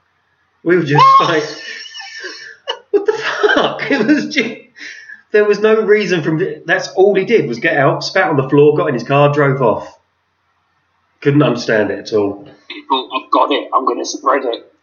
We 0.63 0.77
were 0.77 0.83
just 0.83 1.03
like, 1.19 1.43
what 2.91 3.05
the 3.05 3.13
fuck? 3.13 3.81
It 3.91 4.07
was 4.07 4.33
just, 4.33 4.55
there 5.31 5.45
was 5.45 5.59
no 5.59 5.81
reason 5.81 6.23
from. 6.23 6.41
That's 6.65 6.87
all 6.89 7.15
he 7.15 7.25
did 7.25 7.47
was 7.47 7.59
get 7.59 7.77
out, 7.77 8.03
spat 8.03 8.29
on 8.29 8.37
the 8.37 8.49
floor, 8.49 8.75
got 8.75 8.87
in 8.87 8.93
his 8.93 9.03
car, 9.03 9.33
drove 9.33 9.61
off. 9.61 9.99
Couldn't 11.21 11.43
understand 11.43 11.91
it 11.91 11.99
at 11.99 12.13
all. 12.13 12.47
People, 12.67 13.09
I've 13.13 13.31
got 13.31 13.51
it. 13.51 13.69
I'm 13.73 13.85
going 13.85 13.99
to 13.99 14.05
spread 14.05 14.43
it. 14.45 14.73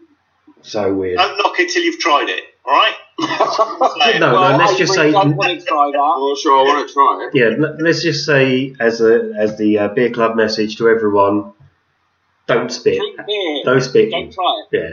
So 0.62 0.92
weird. 0.92 1.18
Don't 1.18 1.38
knock 1.38 1.58
it 1.58 1.70
till 1.70 1.82
you've 1.82 1.98
tried 1.98 2.28
it. 2.28 2.44
All 2.64 2.72
right. 2.72 2.94
No, 4.18 4.32
well, 4.32 4.56
let's 4.56 4.72
I 4.72 4.78
just 4.78 4.94
say- 4.94 5.10
don't 5.12 5.36
want 5.36 5.60
to 5.60 5.66
try 5.66 5.90
that. 5.92 5.98
I'm 5.98 6.36
sure 6.36 6.58
I 6.58 6.62
want 6.62 6.88
to 6.88 6.92
try 6.94 7.28
it. 7.28 7.34
Yeah, 7.34 7.66
l- 7.68 7.76
let's 7.80 8.02
just 8.02 8.24
say 8.24 8.74
as 8.80 9.00
a 9.02 9.32
as 9.36 9.58
the 9.58 9.78
uh, 9.78 9.88
beer 9.88 10.10
club 10.10 10.36
message 10.36 10.76
to 10.78 10.88
everyone: 10.88 11.52
don't 12.46 12.70
spit. 12.72 12.96
Drink 12.98 13.16
beer. 13.26 13.62
Don't 13.64 13.80
spit. 13.82 14.10
Don't 14.10 14.32
try 14.32 14.64
it. 14.72 14.78
Yeah, 14.78 14.90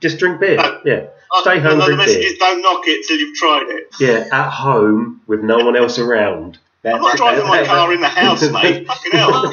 just 0.00 0.18
drink 0.18 0.38
beer. 0.40 0.56
No. 0.56 0.80
Yeah, 0.84 1.06
stay 1.40 1.58
home, 1.58 1.72
Another 1.72 1.86
drink 1.94 1.98
message 1.98 2.16
beer. 2.22 2.32
is 2.32 2.38
don't 2.38 2.62
knock 2.62 2.82
it 2.86 3.06
till 3.06 3.18
you've 3.18 3.36
tried 3.36 3.66
it. 3.68 3.88
Yeah, 4.00 4.28
at 4.32 4.50
home 4.50 5.20
with 5.26 5.42
no 5.42 5.58
one 5.64 5.76
else 5.76 5.98
around. 5.98 6.58
I'm 6.84 7.00
not 7.02 7.16
driving 7.16 7.48
my 7.48 7.64
car 7.66 7.92
in 7.92 8.00
the 8.00 8.08
house, 8.08 8.48
mate. 8.48 8.86
Fucking 8.86 9.12
hell. 9.12 9.52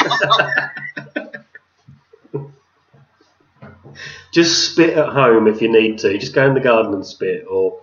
Just 4.32 4.72
spit 4.72 4.98
at 4.98 5.10
home 5.10 5.48
if 5.48 5.62
you 5.62 5.72
need 5.72 6.00
to. 6.00 6.18
Just 6.18 6.34
go 6.34 6.48
in 6.48 6.54
the 6.54 6.60
garden 6.60 6.94
and 6.94 7.06
spit, 7.06 7.46
or 7.50 7.82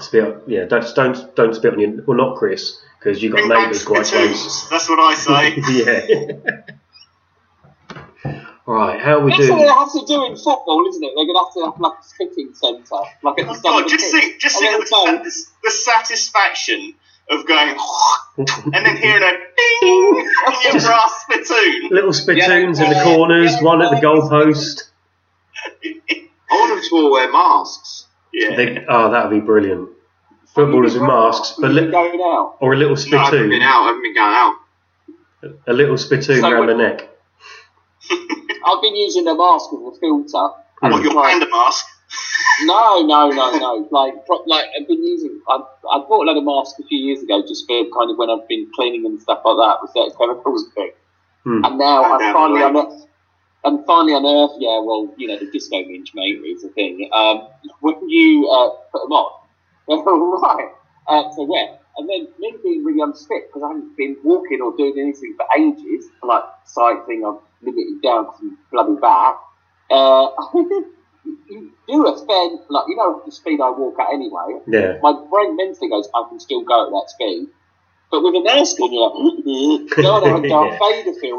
spit. 0.00 0.42
Yeah, 0.46 0.64
don't 0.64 0.94
don't 0.94 1.34
don't 1.36 1.54
spit 1.54 1.72
on 1.74 1.80
your. 1.80 2.02
Well, 2.06 2.16
not 2.16 2.36
Chris, 2.36 2.80
because 2.98 3.22
you've 3.22 3.32
got 3.32 3.38
Bring 3.38 3.48
back 3.50 3.62
neighbours 3.66 3.84
quite 3.84 4.06
close. 4.06 4.68
That's 4.68 4.88
what 4.88 4.98
I 4.98 5.14
say. 5.14 5.56
yeah. 5.70 6.60
right, 8.66 9.00
how 9.00 9.18
are 9.18 9.24
we 9.24 9.32
That's 9.32 9.48
what 9.50 9.58
they 9.58 9.66
have 9.66 9.92
to 9.92 10.04
do 10.06 10.24
in 10.26 10.36
football, 10.36 10.86
isn't 10.88 11.02
it? 11.02 11.12
They're 11.16 11.26
going 11.26 11.34
to 11.34 11.44
have 11.44 11.54
to 11.54 11.64
have 11.72 11.80
like 11.80 11.98
a 12.00 12.04
spitting 12.04 12.54
centre, 12.54 13.02
like 13.22 13.38
at 13.40 13.46
the 13.46 13.50
Oh, 13.52 13.54
start 13.54 13.62
God, 13.62 13.84
of 13.84 13.90
the 13.90 13.96
just 13.96 14.12
pitch. 14.12 14.22
think, 14.22 14.40
just 14.40 14.62
And 14.62 14.68
think 14.70 14.84
of 14.84 14.90
go, 14.90 15.24
the, 15.24 15.44
the 15.64 15.70
satisfaction 15.70 16.94
of 17.30 17.46
going 17.46 17.76
and 18.36 18.72
then 18.86 18.96
hearing 18.96 19.22
a 19.22 19.32
ding 19.80 20.28
on 20.46 20.62
your 20.64 20.80
brass 20.82 21.22
spittoon. 21.22 21.88
Little 21.90 22.12
spittoons 22.12 22.80
in 22.80 22.88
the 22.90 23.00
corners, 23.04 23.52
one 23.60 23.82
at 23.82 23.90
the 23.90 23.96
goalpost. 23.96 24.82
I 25.84 26.28
want 26.50 26.74
them 26.74 26.88
to 26.88 26.96
all 26.96 27.10
wear 27.12 27.30
masks. 27.32 28.06
Yeah. 28.32 28.56
They, 28.56 28.84
oh, 28.88 29.10
that 29.10 29.24
would 29.30 29.40
be 29.40 29.44
brilliant. 29.44 29.90
Footballers 30.54 30.94
with 30.94 31.02
masks, 31.02 31.54
but 31.60 31.70
Are 31.70 31.74
li- 31.74 31.90
going 31.90 32.20
out. 32.20 32.56
or 32.60 32.72
a 32.74 32.76
little 32.76 32.96
No, 33.10 33.18
I 33.18 33.24
haven't 33.24 33.40
been 33.48 33.60
spittoon, 33.60 33.62
out. 33.62 33.82
I 33.82 33.86
haven't 33.86 34.02
been 34.02 34.14
going 34.14 34.34
out. 34.34 34.54
a 35.68 35.72
little 35.72 35.96
spittoon 35.98 36.40
So 36.40 36.52
round 36.52 36.68
the 36.68 36.74
neck. 36.74 37.08
I've 38.10 38.82
been 38.82 38.96
using 38.96 39.26
a 39.28 39.34
mask 39.36 39.70
with 39.72 39.94
a 39.94 39.98
filter. 40.00 40.48
And 40.82 40.92
What, 40.92 41.02
your 41.04 41.14
like- 41.14 41.30
panda 41.30 41.48
mask? 41.50 41.86
No, 42.62 43.02
no, 43.02 43.30
no, 43.30 43.58
no. 43.58 43.88
Like, 43.90 44.26
pro- 44.26 44.44
like 44.46 44.66
I've 44.78 44.86
been 44.86 45.02
using. 45.02 45.40
I, 45.48 45.56
I 45.56 45.98
bought 46.08 46.24
a 46.24 46.26
load 46.30 46.36
of 46.36 46.44
masks 46.44 46.78
a 46.78 46.86
few 46.86 46.98
years 46.98 47.22
ago, 47.22 47.42
just 47.42 47.66
for 47.66 47.84
kind 47.96 48.10
of 48.10 48.18
when 48.18 48.30
I've 48.30 48.46
been 48.48 48.70
cleaning 48.74 49.06
and 49.06 49.20
stuff 49.20 49.40
like 49.44 49.56
that 49.56 49.78
with 49.82 49.92
certain 49.92 50.16
chemicals 50.18 50.64
and 50.64 50.72
things. 50.74 50.94
Hmm. 51.44 51.64
And 51.64 51.78
now 51.78 52.04
I'm 52.04 52.32
finally 52.32 52.60
the 52.60 52.68
unearthed. 52.68 53.06
I'm 53.64 53.84
finally 53.84 54.14
unearthed. 54.14 54.56
Yeah, 54.58 54.80
well, 54.80 55.12
you 55.16 55.28
know, 55.28 55.38
the 55.38 55.50
disco 55.50 55.82
minge, 55.84 56.12
mate, 56.14 56.40
is 56.44 56.62
the 56.62 56.68
thing. 56.70 57.08
Um, 57.12 57.48
when 57.80 58.08
you 58.08 58.48
uh, 58.48 58.70
put 58.92 59.02
them 59.02 59.12
on, 59.12 59.46
they're 59.88 59.98
all 60.06 60.40
right 60.40 60.70
uh, 61.08 61.34
to 61.34 61.42
wear. 61.42 61.78
And 61.96 62.08
then 62.08 62.28
me 62.38 62.54
being 62.62 62.84
really 62.84 63.00
unfit 63.00 63.48
because 63.48 63.62
I 63.62 63.68
haven't 63.68 63.96
been 63.96 64.16
walking 64.24 64.60
or 64.62 64.74
doing 64.76 64.94
anything 64.98 65.36
for 65.36 65.46
ages, 65.58 66.06
like 66.22 66.44
cycling, 66.64 67.24
I've 67.26 67.40
limited 67.62 68.00
down 68.02 68.26
because 68.26 68.40
I'm 68.40 68.58
bloody 68.70 69.00
back. 69.00 69.36
Uh, 69.90 70.28
you 71.24 71.72
do 71.88 72.06
a 72.06 72.16
fair, 72.26 72.48
like, 72.68 72.84
you 72.88 72.96
know, 72.96 73.22
the 73.24 73.32
speed 73.32 73.60
I 73.60 73.70
walk 73.70 73.98
at 73.98 74.12
anyway. 74.14 74.60
Yeah. 74.66 74.98
My 75.02 75.12
brain 75.30 75.56
mentally 75.56 75.88
goes, 75.90 76.08
I 76.14 76.24
can 76.28 76.38
still 76.40 76.62
go 76.62 76.86
at 76.86 76.90
that 76.90 77.10
speed. 77.10 77.48
But 78.10 78.22
with 78.22 78.34
a 78.34 78.42
mask 78.42 78.80
on, 78.80 78.92
you're 78.92 79.06
like, 79.06 79.96
God, 80.02 80.24
I'm 80.26 80.44
a 80.44 80.48
Darth 80.48 80.78
Vader 80.80 81.12
feel. 81.20 81.38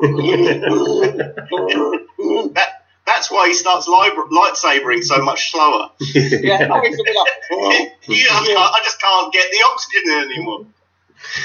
That, 2.54 2.68
that's 3.06 3.32
why 3.32 3.48
he 3.48 3.54
starts 3.54 3.88
liber- 3.88 4.28
lightsabering 4.32 5.04
so 5.04 5.22
much 5.22 5.52
slower. 5.52 5.90
yeah, 6.00 6.68
I 6.72 6.80
was 6.80 7.00
a 7.00 7.04
bit 7.04 7.16
like, 7.16 7.92
You 8.08 8.24
know, 8.26 8.32
I, 8.32 8.46
can't, 8.46 8.58
I 8.60 8.80
just 8.84 9.02
can't 9.02 9.34
get 9.34 9.52
the 9.52 9.64
oxygen 9.66 10.12
in 10.12 10.20
anymore. 10.32 10.66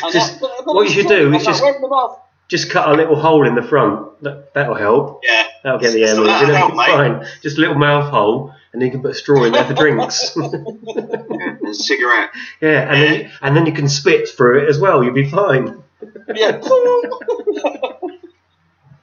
and 0.03 0.13
Just- 0.13 0.41
that- 0.41 0.41
but- 0.41 0.65
but 0.67 0.75
what 0.75 0.87
you 0.89 0.93
should 0.95 1.07
true. 1.09 1.17
do 1.31 1.35
is 1.35 1.45
like, 1.45 1.45
just- 1.45 1.63
where's 1.63 1.81
the 1.81 1.89
mask? 1.89 2.19
Just 2.49 2.71
cut 2.71 2.89
a 2.89 2.93
little 2.93 3.17
hole 3.17 3.47
in 3.47 3.55
the 3.55 3.63
front. 3.63 4.23
That, 4.23 4.55
that'll 4.55 4.75
help. 4.77 5.21
Yeah. 5.25 5.45
That'll 5.65 5.81
get 5.81 5.93
the 5.93 6.03
air 6.03 6.09
So 6.15 6.17
moving. 6.19 6.27
that'll 6.33 6.49
It'll 6.49 6.57
help, 6.57 6.71
be 6.73 6.77
mate. 6.77 6.87
fine. 6.89 7.27
Just 7.43 7.59
a 7.59 7.61
little 7.61 7.75
mouth 7.77 8.11
hole, 8.11 8.55
and 8.73 8.81
then 8.81 8.87
you 8.87 8.93
can 8.93 9.03
put 9.03 9.11
a 9.11 9.15
straw 9.15 9.45
in 9.45 9.53
there 9.53 9.65
for 9.65 9.75
drinks. 9.75 10.33
Yeah, 10.37 10.45
and 10.53 11.69
a 11.69 11.75
cigarette. 11.75 12.31
yeah, 12.61 12.93
and 12.93 13.03
then 13.03 13.15
you, 13.21 13.31
and 13.43 13.57
then 13.57 13.67
you 13.67 13.73
can 13.73 13.89
spit 13.89 14.29
through 14.29 14.63
it 14.65 14.69
as 14.69 14.79
well. 14.79 15.03
You'll 15.03 15.15
be 15.15 15.29
fine. 15.29 15.83
Yeah. 16.35 16.61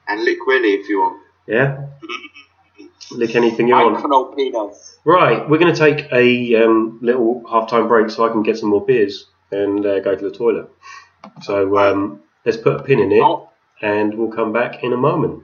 And 0.06 0.22
lick 0.22 0.38
Willy 0.46 0.74
if 0.74 0.88
you 0.88 0.98
want. 1.00 1.22
Yeah. 1.46 1.86
Lick 3.10 3.34
anything 3.34 3.68
you 3.68 3.74
I 3.74 3.82
want. 3.84 4.36
penis. 4.36 4.98
Right, 5.04 5.48
we're 5.48 5.58
going 5.58 5.74
to 5.74 5.78
take 5.78 6.12
a 6.12 6.62
um, 6.62 6.98
little 7.02 7.42
half-time 7.50 7.88
break 7.88 8.10
so 8.10 8.26
I 8.28 8.30
can 8.32 8.42
get 8.42 8.58
some 8.58 8.68
more 8.70 8.84
beers 8.84 9.26
and 9.50 9.84
uh, 9.84 10.00
go 10.00 10.14
to 10.14 10.28
the 10.28 10.34
toilet. 10.34 10.70
So 11.42 11.78
um, 11.78 12.20
let's 12.44 12.58
put 12.58 12.80
a 12.80 12.82
pin 12.82 13.00
in 13.00 13.12
it, 13.12 13.24
and 13.82 14.16
we'll 14.16 14.30
come 14.30 14.52
back 14.52 14.82
in 14.82 14.92
a 14.92 14.96
moment. 14.96 15.42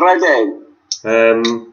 We're 0.00 0.18
back. 0.18 0.62
ready. 1.04 1.30
Um, 1.40 1.72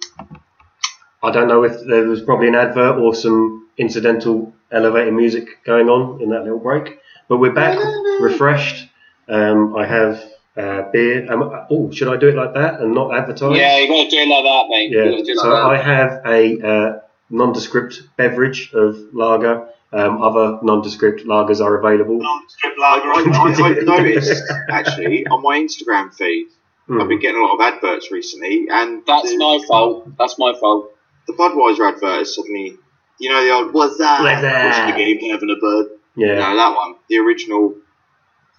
I 1.24 1.32
don't 1.32 1.48
know 1.48 1.64
if 1.64 1.80
there 1.88 2.08
was 2.08 2.22
probably 2.22 2.48
an 2.48 2.56
advert 2.56 3.00
or 3.00 3.16
some 3.16 3.70
incidental 3.78 4.54
elevator 4.72 5.12
music 5.12 5.64
going 5.66 5.90
on 5.90 6.22
in 6.22 6.30
that 6.30 6.44
little 6.44 6.60
break, 6.60 7.00
but 7.28 7.38
we're 7.38 7.54
back, 7.54 7.78
refreshed. 8.20 8.90
Um, 9.28 9.76
I 9.76 9.86
have 9.86 10.24
uh, 10.56 10.84
beer. 10.92 11.32
Um, 11.32 11.66
oh, 11.70 11.92
should 11.92 12.08
I 12.08 12.18
do 12.18 12.30
it 12.30 12.36
like 12.36 12.54
that 12.54 12.80
and 12.82 12.94
not 12.94 13.16
advertise? 13.18 13.58
Yeah, 13.58 13.78
you 13.78 13.88
got 13.88 14.04
to 14.04 14.10
do 14.10 14.18
it 14.18 14.28
like 14.28 14.44
that, 14.44 14.66
mate. 14.70 14.92
Yeah. 14.92 15.12
gotta 15.12 15.24
do 15.24 15.32
it 15.32 15.38
So 15.38 15.50
like 15.50 15.80
I 15.80 15.84
have 15.84 16.26
a 16.26 16.68
uh, 16.68 17.00
nondescript 17.30 18.02
beverage 18.18 18.72
of 18.74 18.98
lager. 19.14 19.70
Um, 19.94 20.22
other 20.22 20.60
nondescript 20.64 21.26
lagers 21.26 21.64
are 21.64 21.78
available. 21.78 22.20
Non-strip 22.20 22.74
I, 22.78 23.22
lager. 23.24 23.32
I, 23.34 23.70
I've 23.70 23.86
noticed, 23.86 24.44
actually, 24.70 25.26
on 25.28 25.42
my 25.42 25.60
Instagram 25.60 26.14
feed, 26.14 26.48
Hmm. 26.88 27.02
I've 27.02 27.08
been 27.10 27.20
getting 27.20 27.40
a 27.42 27.44
lot 27.44 27.56
of 27.56 27.62
adverts 27.62 28.12
recently, 28.12 28.68
and 28.70 29.04
That's 29.06 29.30
the, 29.30 29.38
my 29.38 29.60
fault. 29.68 30.08
That's 30.18 30.38
my 30.40 30.54
fault. 30.60 30.92
the 31.28 31.34
Budweiser 31.34 31.92
advert 31.94 32.22
is 32.22 32.34
suddenly, 32.36 32.78
you 33.20 33.30
know, 33.30 33.44
the 33.44 33.52
old, 33.52 33.74
what's 33.74 33.98
that? 33.98 34.22
What's 34.22 34.42
that? 34.42 34.66
What's 34.66 34.92
the 34.92 34.98
game 34.98 35.30
having 35.30 35.50
a 35.50 35.60
bird? 35.60 35.88
Yeah. 36.16 36.36
No, 36.40 36.56
that 36.56 36.76
one. 36.76 36.96
The 37.10 37.18
original. 37.20 37.76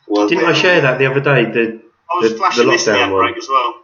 Was 0.06 0.28
Didn't 0.30 0.44
I 0.44 0.52
share 0.52 0.80
that 0.82 0.98
the 0.98 1.06
other 1.06 1.20
day? 1.20 1.44
The, 1.50 1.82
I 2.10 2.18
was 2.20 2.32
the- 2.32 2.36
flashing 2.38 2.66
the 2.66 2.72
this 2.72 2.86
in 2.86 2.92
the 2.94 2.98
lockdown 2.98 3.04
ad 3.06 3.12
one. 3.12 3.20
break 3.26 3.36
as 3.38 3.48
well. 3.48 3.74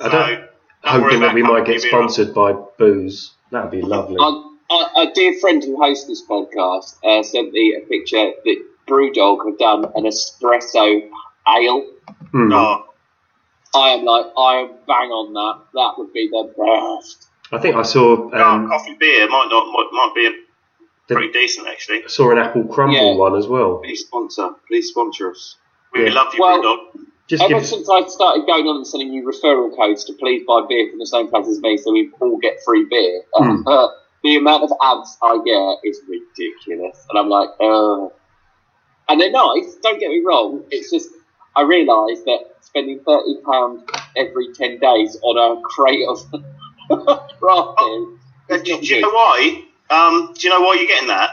I 0.00 0.08
don't, 0.08 0.12
So, 0.12 0.90
don't 0.92 1.02
hoping 1.02 1.20
that 1.20 1.34
we 1.34 1.42
might 1.42 1.64
get 1.66 1.82
being 1.82 1.90
sponsored 1.90 2.34
by 2.34 2.52
booze. 2.78 3.32
That'd 3.50 3.70
be 3.70 3.82
lovely. 3.82 4.16
A, 4.18 4.74
a, 4.74 5.08
a 5.08 5.12
dear 5.14 5.34
friend 5.40 5.62
who 5.62 5.76
hosts 5.76 6.06
this 6.06 6.22
podcast 6.26 6.96
uh, 7.04 7.22
sent 7.22 7.52
me 7.52 7.76
a 7.76 7.86
picture 7.86 8.32
that 8.44 8.64
Brewdog 8.88 9.44
had 9.46 9.58
done 9.58 9.84
an 9.94 10.04
espresso 10.04 11.08
ale. 11.48 11.86
Hmm. 12.30 12.52
on. 12.52 12.84
I 13.74 13.90
am 13.90 14.04
like, 14.04 14.26
I 14.36 14.54
am 14.56 14.68
bang 14.86 15.10
on 15.10 15.32
that. 15.32 15.64
That 15.74 15.94
would 15.98 16.12
be 16.12 16.28
the 16.28 16.44
best. 16.56 17.28
I 17.52 17.58
think 17.58 17.76
I 17.76 17.82
saw 17.82 18.30
Oh, 18.32 18.40
um, 18.40 18.68
coffee 18.68 18.94
beer 18.98 19.28
might 19.28 19.48
not 19.50 19.66
might, 19.72 19.88
might 19.92 20.12
be 20.14 20.36
The- 21.08 21.14
pretty 21.14 21.32
decent 21.32 21.68
actually. 21.68 22.04
I 22.04 22.06
saw 22.08 22.30
an 22.30 22.38
apple 22.38 22.64
crumble 22.64 22.94
Yeah. 22.96 23.14
one 23.16 23.34
as 23.36 23.46
well. 23.46 23.78
Please 23.82 24.00
sponsor. 24.00 24.54
Please 24.68 24.88
sponsor 24.88 25.30
us. 25.30 25.56
We 25.94 26.04
Yeah. 26.06 26.12
love 26.14 26.34
you, 26.34 26.40
Well- 26.40 26.62
Brewdog. 26.62 27.06
Just 27.28 27.44
Ever 27.44 27.54
give 27.54 27.66
since 27.66 27.88
I 27.88 28.02
started 28.08 28.46
going 28.46 28.66
on 28.66 28.76
and 28.76 28.86
sending 28.86 29.12
you 29.12 29.22
referral 29.22 29.74
codes 29.74 30.04
to 30.04 30.12
please 30.14 30.44
buy 30.46 30.62
beer 30.68 30.90
from 30.90 30.98
the 30.98 31.06
same 31.06 31.28
place 31.28 31.46
as 31.48 31.60
me, 31.60 31.76
so 31.78 31.92
we 31.92 32.10
all 32.20 32.36
get 32.36 32.62
free 32.64 32.84
beer. 32.84 33.22
Hmm. 33.34 33.66
Uh, 33.66 33.88
the 34.22 34.36
amount 34.36 34.64
of 34.64 34.72
ads 34.82 35.16
I 35.22 35.38
get 35.44 35.78
is 35.88 36.02
ridiculous, 36.08 37.06
and 37.08 37.18
I'm 37.18 37.28
like, 37.30 37.48
uh. 37.60 38.08
And 39.08 39.20
they're 39.20 39.30
nice. 39.30 39.76
Don't 39.82 39.98
get 39.98 40.10
me 40.10 40.22
wrong. 40.26 40.64
It's 40.70 40.90
just 40.90 41.10
I 41.56 41.62
realise 41.62 42.20
that 42.24 42.51
spending 42.72 43.00
thirty 43.06 43.36
pounds 43.44 43.82
every 44.16 44.52
ten 44.54 44.78
days 44.78 45.16
on 45.22 45.36
a 45.38 45.60
crate 45.62 46.06
of. 46.08 46.18
Uh, 48.50 48.58
do, 48.58 48.80
do 48.80 48.86
you 48.86 49.00
know 49.00 49.08
why? 49.10 49.64
Um, 49.88 50.32
do 50.34 50.46
you 50.46 50.50
know 50.50 50.60
why 50.60 50.74
you're 50.74 50.86
getting 50.86 51.08
that? 51.08 51.30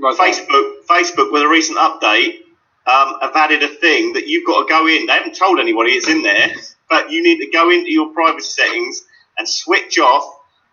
Facebook, 0.00 0.84
Facebook, 0.88 1.32
with 1.32 1.42
a 1.42 1.48
recent 1.48 1.78
update, 1.78 2.42
um, 2.86 3.18
have 3.20 3.34
added 3.34 3.62
a 3.62 3.68
thing 3.68 4.12
that 4.12 4.26
you've 4.28 4.46
got 4.46 4.66
to 4.66 4.68
go 4.68 4.86
in. 4.86 5.06
They 5.06 5.12
haven't 5.14 5.36
told 5.36 5.58
anybody 5.58 5.92
it's 5.92 6.08
in 6.08 6.22
there, 6.22 6.50
but 6.88 7.10
you 7.10 7.22
need 7.22 7.38
to 7.38 7.50
go 7.50 7.70
into 7.70 7.90
your 7.90 8.12
privacy 8.12 8.48
settings 8.62 9.02
and 9.38 9.48
switch 9.48 9.98
off. 9.98 10.32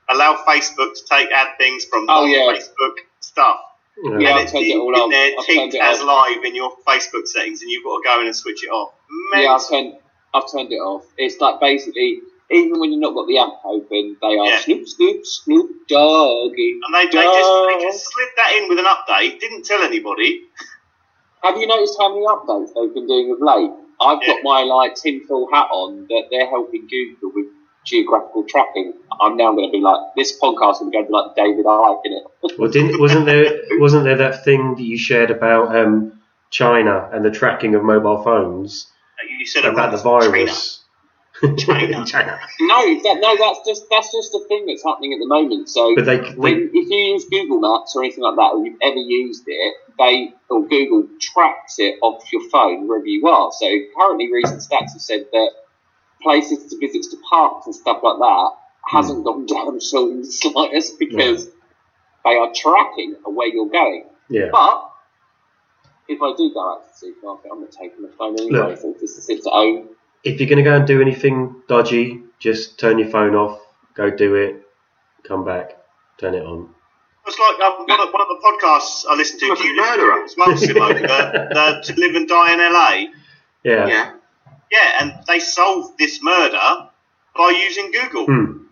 Allow 0.10 0.44
Facebook 0.48 0.94
to 0.94 1.02
take 1.10 1.32
ad 1.32 1.58
things 1.58 1.86
from 1.86 2.06
Oh, 2.10 2.26
yeah. 2.26 2.54
Facebook 2.60 2.96
stuff. 3.22 3.58
Yeah. 4.04 4.20
Yeah, 4.20 4.30
and 4.30 4.40
I've 4.40 4.42
it's 4.44 4.54
it 4.54 4.76
all 4.78 4.94
in 4.94 5.00
off. 5.02 5.12
there 5.12 5.32
ticked 5.46 5.76
as 5.76 6.00
off. 6.02 6.06
live 6.30 6.44
in 6.44 6.56
your 6.56 6.72
Facebook 6.88 7.28
settings, 7.28 7.62
and 7.62 7.72
you've 7.72 7.84
got 7.84 7.98
to 7.98 8.04
go 8.04 8.20
in 8.22 8.28
and 8.28 8.36
switch 8.36 8.64
it 8.64 8.68
off. 8.68 8.94
Yeah, 9.34 9.54
I've 9.56 9.68
turned, 9.70 9.94
I've 10.34 10.52
turned 10.52 10.72
it 10.72 10.78
off. 10.84 11.06
It's 11.18 11.40
like 11.40 11.60
basically, 11.62 12.20
even 12.52 12.80
when 12.80 12.92
you've 12.92 13.02
not 13.02 13.14
got 13.14 13.28
the 13.28 13.40
app 13.40 13.54
open, 13.64 14.18
they 14.22 14.38
are 14.38 14.46
Yeah. 14.48 14.60
Snoop, 14.60 14.88
Snoop, 14.88 15.26
Snoop 15.26 15.70
Doggy. 15.88 16.80
And 16.84 16.94
they, 16.94 17.06
they, 17.06 17.24
just, 17.24 17.52
they 17.68 17.78
just 17.82 18.12
slid 18.12 18.30
that 18.36 18.52
in 18.58 18.68
with 18.70 18.80
an 18.80 18.86
update, 18.86 19.40
didn't 19.40 19.64
tell 19.66 19.82
anybody. 19.82 20.44
Have 21.44 21.58
you 21.58 21.68
noticed 21.68 21.96
how 22.00 22.10
many 22.10 22.26
updates 22.26 22.70
they've 22.76 22.94
been 22.94 23.08
doing 23.08 23.32
of 23.32 23.40
late? 23.42 23.72
I've 24.02 24.20
Yeah. 24.22 24.34
got 24.36 24.44
my 24.44 24.64
like 24.64 24.96
tinfoil 24.96 25.48
hat 25.54 25.68
on 25.72 26.06
that 26.10 26.24
they're 26.30 26.50
helping 26.50 26.88
Google 26.88 27.32
with 27.34 27.48
geographical 27.86 28.44
tracking. 28.44 28.94
I'm 29.22 29.38
now 29.38 29.54
going 29.54 29.70
to 29.70 29.72
be 29.72 29.82
like 29.82 30.14
this 30.16 30.38
podcast 30.40 30.82
will 30.82 30.90
be 30.90 30.92
going 30.92 31.06
to 31.06 31.10
be 31.10 31.14
like 31.14 31.36
David 31.36 31.66
Icke 31.66 32.02
in 32.06 32.14
it. 32.14 32.24
Well, 32.60 32.70
didn't 32.70 33.00
wasn't 33.00 33.26
there 33.26 33.60
wasn't 33.80 34.04
there 34.04 34.18
that 34.18 34.44
thing 34.44 34.76
that 34.76 34.84
you 34.84 34.98
shared 34.98 35.32
about 35.32 35.76
um, 35.76 36.22
China 36.52 37.10
and 37.12 37.24
the 37.26 37.32
tracking 37.32 37.76
of 37.76 37.84
mobile 37.84 38.24
phones 38.24 38.88
You 39.40 39.46
said 39.46 39.66
about 39.66 39.92
the 39.92 39.98
virus? 39.98 40.82
China. 41.58 42.06
China. 42.06 42.40
no, 42.62 42.80
that, 43.04 43.18
no, 43.20 43.36
that's 43.38 43.68
just 43.68 43.86
that's 43.90 44.12
just 44.12 44.34
a 44.34 44.40
thing 44.48 44.66
that's 44.68 44.84
happening 44.84 45.14
at 45.14 45.20
the 45.20 45.28
moment. 45.28 45.70
So 45.70 45.96
But 45.96 46.06
they, 46.06 46.18
when, 46.34 46.72
if 46.74 46.90
you 46.90 47.14
use 47.14 47.26
Google 47.30 47.60
Maps 47.60 47.96
or 47.96 48.04
anything 48.04 48.24
like 48.24 48.36
that, 48.36 48.52
or 48.54 48.66
you've 48.66 48.80
ever 48.82 48.96
used 48.96 49.44
it, 49.48 49.74
they 49.98 50.34
or 50.50 50.66
Google 50.66 51.10
tracks 51.20 51.76
it 51.80 51.96
off 52.02 52.24
your 52.32 52.48
phone 52.50 52.88
wherever 52.88 53.06
you 53.06 53.28
are. 53.28 53.52
So 53.52 53.68
currently, 53.98 54.32
recent 54.32 54.62
stats 54.62 54.94
have 54.94 55.02
said 55.02 55.26
that 55.32 55.52
places 56.26 56.66
to 56.72 56.78
visit 56.80 57.04
to 57.12 57.18
parks 57.30 57.68
and 57.68 57.76
stuff 57.76 58.00
like 58.04 58.18
that 58.20 58.50
hasn't 58.90 59.24
gone 59.24 59.46
down 59.56 59.80
so 59.80 60.10
in 60.12 60.22
the 60.22 60.26
slightest 60.44 60.98
because 61.00 61.48
they 62.26 62.36
are 62.36 62.52
tracking 62.54 63.16
where 63.26 63.48
you're 63.48 63.70
going. 63.70 64.06
yeah. 64.30 64.50
But 64.52 64.92
if 66.08 66.20
I 66.22 66.34
do 66.38 66.52
go 66.54 66.72
out 66.74 66.84
to 66.84 66.90
the 66.92 66.98
supermarket, 66.98 67.52
I'm 67.52 67.62
not 67.62 67.72
taking 67.72 68.02
the 68.02 68.10
phone 68.18 68.34
anyway. 68.40 68.70
Look. 68.72 68.80
So 68.80 68.90
it 68.92 69.00
just 69.00 69.22
sits 69.24 69.46
at 69.48 69.54
home. 69.54 69.90
If 70.24 70.40
you're 70.40 70.50
going 70.50 70.64
to 70.64 70.70
go 70.70 70.76
and 70.76 70.88
do 70.88 71.02
anything 71.02 71.62
dodgy, 71.68 72.22
just 72.40 72.80
turn 72.80 72.98
your 73.00 73.10
phone 73.10 73.36
off, 73.36 73.60
go 73.96 74.10
do 74.10 74.36
it, 74.36 74.68
come 75.24 75.46
back, 75.46 75.78
turn 76.20 76.34
it 76.36 76.44
on. 76.44 76.70
It's 77.28 77.40
like 77.40 77.60
um, 77.60 77.86
one, 77.88 78.00
of, 78.08 78.14
one 78.14 78.22
of 78.22 78.28
the 78.30 78.40
podcasts 78.44 79.06
I 79.10 79.16
listened 79.16 79.40
to. 79.42 79.48
Like 79.50 79.58
Do 79.60 79.64
a 79.64 79.68
you 79.68 79.76
listen 79.82 79.98
to 79.98 79.98
murderer. 79.98 80.22
it 80.22 80.26
as 80.26 80.36
well, 80.38 80.48
Simo? 80.50 81.02
the, 81.02 81.84
the 81.88 81.94
To 81.94 82.00
Live 82.00 82.16
and 82.16 82.28
Die 82.28 82.54
in 82.54 82.60
LA. 82.60 82.90
Yeah. 83.64 83.88
Yeah. 83.88 84.14
Yeah, 84.72 85.02
and 85.02 85.14
they 85.28 85.40
solved 85.40 85.98
this 85.98 86.22
murder 86.22 86.90
by 87.36 87.50
using 87.50 87.92
Google. 87.92 88.26
Hmm. 88.26 88.66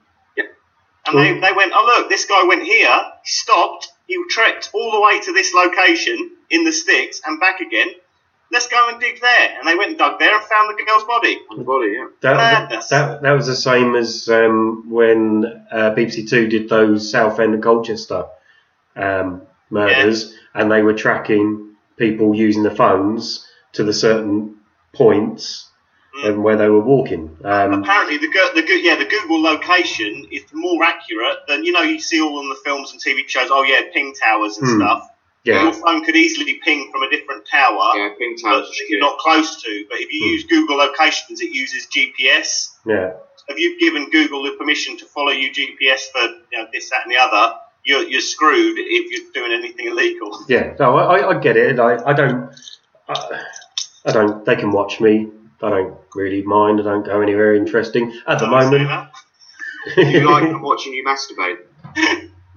And 1.05 1.19
they, 1.19 1.33
they 1.33 1.53
went, 1.53 1.73
oh, 1.75 1.83
look, 1.85 2.09
this 2.09 2.25
guy 2.25 2.45
went 2.45 2.63
here, 2.63 2.89
he 3.23 3.29
stopped, 3.29 3.89
he 4.07 4.17
trekked 4.29 4.69
all 4.73 4.91
the 4.91 5.01
way 5.01 5.19
to 5.19 5.33
this 5.33 5.53
location 5.53 6.31
in 6.49 6.63
the 6.63 6.71
sticks 6.71 7.21
and 7.25 7.39
back 7.39 7.59
again. 7.59 7.87
Let's 8.51 8.67
go 8.67 8.87
and 8.89 9.01
dig 9.01 9.19
there. 9.19 9.57
And 9.57 9.67
they 9.67 9.75
went 9.75 9.89
and 9.89 9.97
dug 9.97 10.19
there 10.19 10.33
and 10.33 10.43
found 10.45 10.77
the 10.77 10.83
girl's 10.83 11.03
body. 11.03 11.39
On 11.49 11.57
the 11.57 11.63
body, 11.63 11.93
yeah. 11.97 12.07
That, 12.21 12.37
Madness. 12.37 12.87
that, 12.89 13.21
that 13.21 13.31
was 13.31 13.47
the 13.47 13.55
same 13.55 13.95
as 13.95 14.29
um, 14.29 14.89
when 14.89 15.65
uh, 15.71 15.93
BBC 15.95 16.29
Two 16.29 16.47
did 16.47 16.69
those 16.69 17.09
Southend 17.09 17.55
and 17.55 17.63
Colchester 17.63 18.25
um, 18.95 19.41
murders, 19.71 20.35
and 20.53 20.71
they 20.71 20.83
were 20.83 20.93
tracking 20.93 21.75
people 21.97 22.35
using 22.35 22.63
the 22.63 22.73
phones 22.73 23.45
to 23.73 23.83
the 23.83 23.93
certain 23.93 24.57
points 24.93 25.69
Mm. 26.15 26.25
and 26.29 26.43
where 26.43 26.55
they 26.57 26.69
were 26.69 26.79
walking. 26.79 27.35
Um, 27.43 27.73
Apparently, 27.73 28.17
the, 28.17 28.27
Go- 28.31 28.53
the 28.53 28.61
Go- 28.61 28.73
yeah 28.73 28.95
the 28.95 29.05
Google 29.05 29.41
location 29.41 30.27
is 30.31 30.43
more 30.53 30.83
accurate 30.83 31.37
than 31.47 31.63
you 31.63 31.71
know 31.71 31.81
you 31.81 31.99
see 31.99 32.21
all 32.21 32.39
in 32.41 32.49
the 32.49 32.57
films 32.63 32.91
and 32.91 33.01
TV 33.01 33.27
shows. 33.27 33.49
Oh 33.51 33.63
yeah, 33.63 33.81
ping 33.93 34.13
towers 34.13 34.57
and 34.59 34.67
Hmm. 34.69 34.77
stuff. 34.79 35.09
yeah, 35.43 35.63
Your 35.63 35.73
phone 35.73 36.05
could 36.05 36.15
easily 36.15 36.59
ping 36.63 36.89
from 36.91 37.01
a 37.03 37.09
different 37.09 37.43
tower 37.49 37.91
Yeah, 37.95 38.09
ping 38.17 38.37
towers. 38.37 38.67
that 38.69 38.85
you're 38.89 38.99
not 38.99 39.17
close 39.17 39.61
to. 39.63 39.85
But 39.89 39.99
if 40.01 40.11
you 40.13 40.19
Hmm. 40.27 40.33
use 40.33 40.43
Google 40.45 40.77
locations, 40.77 41.41
it 41.41 41.49
uses 41.49 41.87
GPS. 41.87 42.69
yeah, 42.85 43.13
Have 43.49 43.57
you 43.57 43.77
given 43.79 44.09
Google 44.11 44.43
the 44.43 44.51
permission 44.51 44.95
to 44.97 45.05
follow 45.05 45.31
you 45.31 45.49
GPS 45.51 46.11
for 46.11 46.21
you 46.21 46.59
know, 46.59 46.67
this, 46.71 46.89
that, 46.91 47.01
and 47.05 47.11
the 47.11 47.17
other? 47.17 47.55
You're, 47.85 48.03
you're 48.03 48.21
screwed 48.21 48.77
if 48.77 49.11
you're 49.11 49.31
doing 49.33 49.51
anything 49.51 49.87
illegal. 49.87 50.45
yeah. 50.47 50.73
No, 50.79 50.95
I, 50.95 51.17
I- 51.17 51.29
I 51.35 51.39
get 51.39 51.57
it. 51.57 51.79
I, 51.79 51.97
I 52.05 52.13
don't. 52.13 52.49
I, 53.09 53.41
I 54.05 54.11
don't. 54.11 54.45
They 54.45 54.55
can 54.55 54.71
watch 54.71 55.01
me. 55.01 55.27
I 55.63 55.69
don't 55.69 55.97
really 56.13 56.41
mind. 56.43 56.79
I 56.81 56.83
don't 56.83 57.05
go 57.05 57.21
anywhere 57.21 57.55
interesting 57.55 58.13
at 58.27 58.39
the 58.39 58.45
I 58.45 58.49
moment. 58.49 59.09
You 59.97 60.29
like 60.29 60.61
watching 60.61 60.93
you 60.93 61.05
masturbate? 61.05 61.57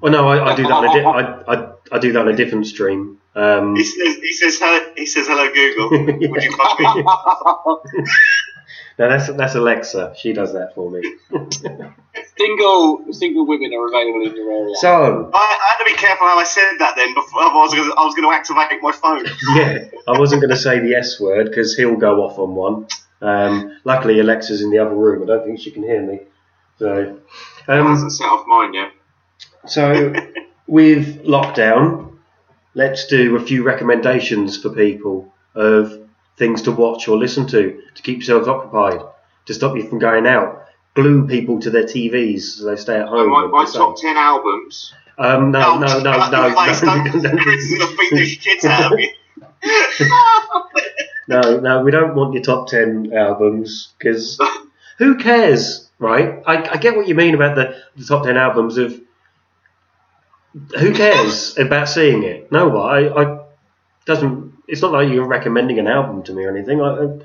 well, 0.00 0.12
no, 0.12 0.28
I, 0.28 0.52
I 0.52 0.56
do 0.56 0.62
that. 0.64 0.72
On 0.72 0.84
a 0.84 0.92
di- 0.92 1.04
I, 1.04 1.54
I, 1.54 1.72
I 1.92 1.98
do 1.98 2.12
that 2.12 2.20
on 2.20 2.28
a 2.28 2.36
different 2.36 2.66
stream. 2.66 3.18
Um, 3.34 3.76
He 3.76 3.84
says, 3.84 4.16
he 4.16 4.32
says, 4.32 4.58
hello, 4.60 4.92
he 4.96 5.06
says, 5.06 5.26
hello, 5.28 5.52
Google. 5.52 5.90
Would 6.30 6.42
you 6.42 6.56
fuck 6.56 6.80
me? 6.80 8.02
no, 8.98 9.08
that's 9.08 9.32
that's 9.32 9.54
Alexa. 9.54 10.14
She 10.16 10.32
does 10.32 10.52
that 10.54 10.74
for 10.74 10.90
me. 10.90 11.02
single 12.38 13.04
single 13.12 13.46
women 13.46 13.72
are 13.74 13.86
available 13.88 14.26
in 14.26 14.36
your 14.36 14.50
area. 14.52 14.74
So, 14.76 15.30
I, 15.32 15.38
I 15.38 15.66
had 15.70 15.84
to 15.84 15.90
be 15.90 15.96
careful 15.98 16.26
how 16.26 16.38
I 16.38 16.44
said 16.44 16.76
that 16.78 16.94
then, 16.96 17.14
before 17.14 17.42
I 17.42 17.54
was 17.54 17.74
gonna- 17.74 17.94
I 17.96 18.04
was 18.04 18.14
going 18.14 18.28
to 18.28 18.34
activate 18.34 18.82
my 18.82 18.92
phone. 18.92 19.24
yeah, 19.56 19.84
I 20.08 20.18
wasn't 20.18 20.40
going 20.40 20.50
to 20.50 20.56
say 20.56 20.80
the 20.80 20.94
S 20.94 21.20
word 21.20 21.46
because 21.48 21.76
he'll 21.76 21.96
go 21.96 22.22
off 22.24 22.38
on 22.38 22.54
one. 22.54 22.86
Um, 23.22 23.78
luckily, 23.84 24.18
Alexa's 24.20 24.62
in 24.62 24.70
the 24.70 24.78
other 24.78 24.94
room. 24.94 25.22
I 25.22 25.26
don't 25.26 25.44
think 25.46 25.60
she 25.60 25.70
can 25.70 25.82
hear 25.82 26.02
me. 26.02 26.20
So, 26.78 27.18
um, 27.68 27.86
hasn't 27.86 28.12
set 28.12 28.24
off 28.26 28.46
mine 28.46 28.74
yet. 28.74 28.92
so 29.66 30.12
with 30.66 31.24
lockdown, 31.24 32.18
let's 32.74 33.06
do 33.06 33.36
a 33.36 33.40
few 33.40 33.62
recommendations 33.62 34.56
for 34.60 34.70
people 34.70 35.32
of 35.54 36.05
things 36.36 36.62
to 36.62 36.72
watch 36.72 37.08
or 37.08 37.16
listen 37.16 37.46
to 37.48 37.82
to 37.94 38.02
keep 38.02 38.18
yourselves 38.18 38.48
occupied, 38.48 39.00
to 39.46 39.54
stop 39.54 39.76
you 39.76 39.88
from 39.88 39.98
going 39.98 40.26
out. 40.26 40.62
Glue 40.94 41.26
people 41.26 41.60
to 41.60 41.68
their 41.70 41.84
TVs 41.84 42.40
so 42.40 42.64
they 42.64 42.76
stay 42.76 42.98
at 42.98 43.06
home. 43.08 43.28
my, 43.30 43.46
my 43.46 43.64
top 43.66 43.96
10 43.98 44.16
albums. 44.16 44.94
Um, 45.18 45.50
no, 45.50 45.78
no, 45.78 45.98
no, 45.98 46.18
no, 46.18 46.18
no, 46.18 46.30
don't- 46.30 46.82
no, 46.82 47.36
Chris 47.36 47.62
is 47.62 47.78
going 47.78 47.90
to 47.90 47.96
beat 47.98 48.10
the 48.10 48.26
shit 48.26 48.64
out 48.64 48.92
of 48.92 48.98
you. 49.00 49.10
no, 51.28 51.60
no, 51.60 51.82
we 51.82 51.90
don't 51.90 52.14
want 52.14 52.34
your 52.34 52.42
top 52.42 52.68
ten 52.68 53.12
albums 53.14 53.94
because 53.98 54.38
who 54.98 55.16
cares, 55.16 55.88
right? 55.98 56.42
I, 56.46 56.68
I 56.70 56.76
get 56.76 56.96
what 56.96 57.08
you 57.08 57.14
mean 57.14 57.34
about 57.34 57.56
the, 57.56 57.82
the 57.96 58.04
top 58.04 58.24
ten 58.24 58.36
albums 58.36 58.76
of 58.78 59.00
who 60.78 60.94
cares 60.94 61.56
about 61.58 61.88
seeing 61.88 62.22
it. 62.22 62.50
No, 62.52 62.78
I, 62.80 63.22
I 63.22 63.44
doesn't. 64.04 64.45
It's 64.68 64.82
not 64.82 64.92
like 64.92 65.08
you're 65.10 65.26
recommending 65.26 65.78
an 65.78 65.86
album 65.86 66.22
to 66.24 66.32
me 66.32 66.44
or 66.44 66.50
anything. 66.56 66.80
I, 66.80 66.88
I- 67.04 67.18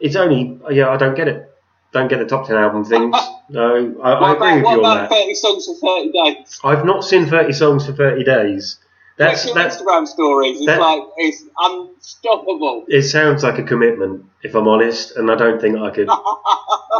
it's 0.00 0.16
only 0.16 0.58
yeah, 0.70 0.88
I 0.90 0.96
don't 0.96 1.14
get 1.14 1.28
it. 1.28 1.48
Don't 1.92 2.08
get 2.08 2.18
the 2.18 2.26
top 2.26 2.46
ten 2.46 2.56
album 2.56 2.84
things. 2.84 3.14
No, 3.48 4.00
I, 4.02 4.12
I 4.12 4.32
agree 4.32 4.48
about, 4.48 4.54
with 4.54 4.62
you 4.62 4.68
on 4.68 4.78
about 4.78 5.10
that. 5.10 5.24
30 5.24 5.34
songs 5.34 5.66
for 5.66 5.74
30 5.74 6.12
days? 6.12 6.60
I've 6.64 6.86
not 6.86 7.04
seen 7.04 7.26
thirty 7.26 7.52
songs 7.52 7.84
for 7.84 7.92
thirty 7.92 8.24
days. 8.24 8.78
That's 9.18 9.44
Check 9.44 9.54
your 9.54 9.62
that's 9.62 9.76
Instagram 9.76 10.06
stories. 10.08 10.56
It's 10.56 10.66
that- 10.66 10.80
like, 10.80 11.02
it's 11.18 11.44
unstoppable. 11.58 12.86
it 12.88 13.02
sounds 13.02 13.42
like 13.42 13.58
a 13.58 13.62
commitment, 13.62 14.24
if 14.42 14.54
I'm 14.54 14.68
honest, 14.68 15.16
and 15.16 15.30
I 15.30 15.34
don't 15.34 15.60
think 15.60 15.76
I 15.78 15.90
could. 15.90 16.08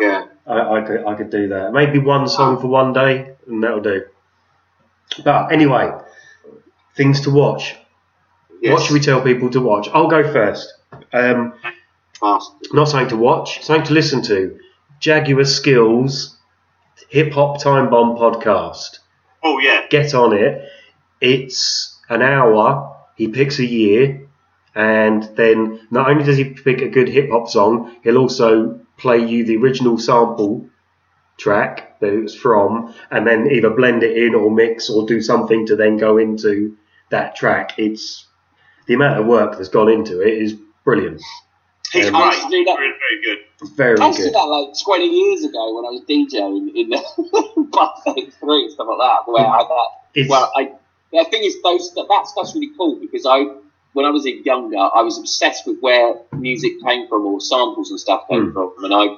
Yeah. 0.01 0.25
I, 0.47 0.61
I 0.79 0.81
could 0.83 1.05
I 1.07 1.15
could 1.15 1.31
do 1.31 1.49
that. 1.49 1.73
Maybe 1.73 1.99
one 1.99 2.27
song 2.29 2.61
for 2.61 2.67
one 2.67 2.93
day, 2.93 3.35
and 3.47 3.63
that'll 3.63 3.81
do. 3.81 4.05
But 5.25 5.53
anyway, 5.53 5.91
things 6.97 7.21
to 7.23 7.31
watch. 7.31 7.77
Yes. 8.63 8.75
What 8.75 8.83
should 8.85 8.95
we 8.95 9.01
tell 9.01 9.21
people 9.21 9.51
to 9.51 9.61
watch? 9.61 9.89
I'll 9.93 10.07
go 10.07 10.23
first. 10.33 10.73
Um, 11.13 11.55
Fast. 12.21 12.53
not 12.73 12.89
something 12.89 13.09
to 13.09 13.17
watch, 13.17 13.61
something 13.65 13.87
to 13.87 13.93
listen 13.93 14.23
to. 14.23 14.57
Jaguar 15.01 15.45
Skills 15.45 16.37
Hip 17.09 17.33
Hop 17.33 17.61
Time 17.61 17.91
Bomb 17.91 18.17
podcast. 18.17 19.01
Oh, 19.43 19.59
yeah. 19.59 19.87
Get 19.91 20.15
on 20.15 20.33
it. 20.33 20.63
It's 21.21 21.99
an 22.09 22.23
hour. 22.23 22.97
He 23.17 23.27
picks 23.27 23.59
a 23.59 23.67
year, 23.67 24.29
and 24.77 25.29
then 25.35 25.81
not 25.91 26.09
only 26.09 26.23
does 26.23 26.37
he 26.37 26.45
pick 26.45 26.83
a 26.83 26.89
good 26.89 27.09
hip 27.09 27.31
hop 27.31 27.49
song, 27.49 27.97
he'll 28.05 28.19
also 28.19 28.81
play 28.97 29.19
you 29.19 29.45
the 29.45 29.57
original 29.57 29.99
sample 29.99 30.69
track 31.37 31.99
that 31.99 32.13
it 32.13 32.23
was 32.23 32.37
from, 32.37 32.95
and 33.11 33.27
then 33.27 33.51
either 33.51 33.71
blend 33.71 34.05
it 34.05 34.17
in 34.17 34.37
or 34.37 34.53
mix 34.53 34.89
or 34.89 35.05
do 35.05 35.21
something 35.21 35.67
to 35.67 35.75
then 35.75 35.97
go 35.97 36.17
into 36.17 36.77
that 37.11 37.35
track. 37.35 37.73
It's 37.77 38.27
the 38.93 38.97
amount 38.97 39.19
of 39.19 39.27
work 39.27 39.57
that's 39.57 39.71
gone 39.71 39.89
into 39.89 40.21
it 40.21 40.35
is 40.43 40.53
brilliant. 40.85 41.21
He's 41.93 42.07
Um, 42.09 42.13
great. 42.13 42.23
I 42.25 42.27
used 42.35 42.51
to 42.51 42.65
that- 42.65 42.77
Very, 42.77 42.93
very 43.05 43.25
good. 43.25 43.39
Very 43.77 43.99
I 44.01 44.07
used 44.09 44.19
to 44.19 44.25
do 44.27 44.31
that 44.33 44.45
like 44.45 44.69
20 44.85 45.07
years 45.07 45.45
ago 45.45 45.75
when 45.75 45.85
I 45.87 45.91
was 45.91 46.03
DJing 46.03 46.75
in 46.75 46.91
the 46.91 47.01
Buffet 47.73 48.33
3 48.35 48.63
and 48.65 48.73
stuff 48.73 48.87
like 48.89 48.99
that. 48.99 49.19
Where 49.33 49.47
I 49.47 49.57
had 49.59 49.67
that. 49.69 49.89
It's, 50.15 50.29
Well, 50.31 50.53
I, 50.57 50.73
the 51.13 51.25
thing 51.31 51.43
is, 51.45 51.57
those 51.63 51.93
that 51.95 52.27
stuff's 52.27 52.55
really 52.55 52.71
cool 52.77 52.97
because 52.97 53.25
I, 53.25 53.47
when 53.95 54.05
I 54.05 54.11
was 54.11 54.27
younger, 54.27 54.77
I 54.77 55.01
was 55.03 55.19
obsessed 55.19 55.67
with 55.67 55.79
where 55.81 56.17
music 56.33 56.73
came 56.85 57.09
from 57.09 57.25
or 57.25 57.41
samples 57.41 57.91
and 57.91 57.99
stuff 57.99 58.29
came 58.29 58.47
Hmm. 58.49 58.53
from, 58.53 58.73
and 58.85 58.93
I 58.95 59.17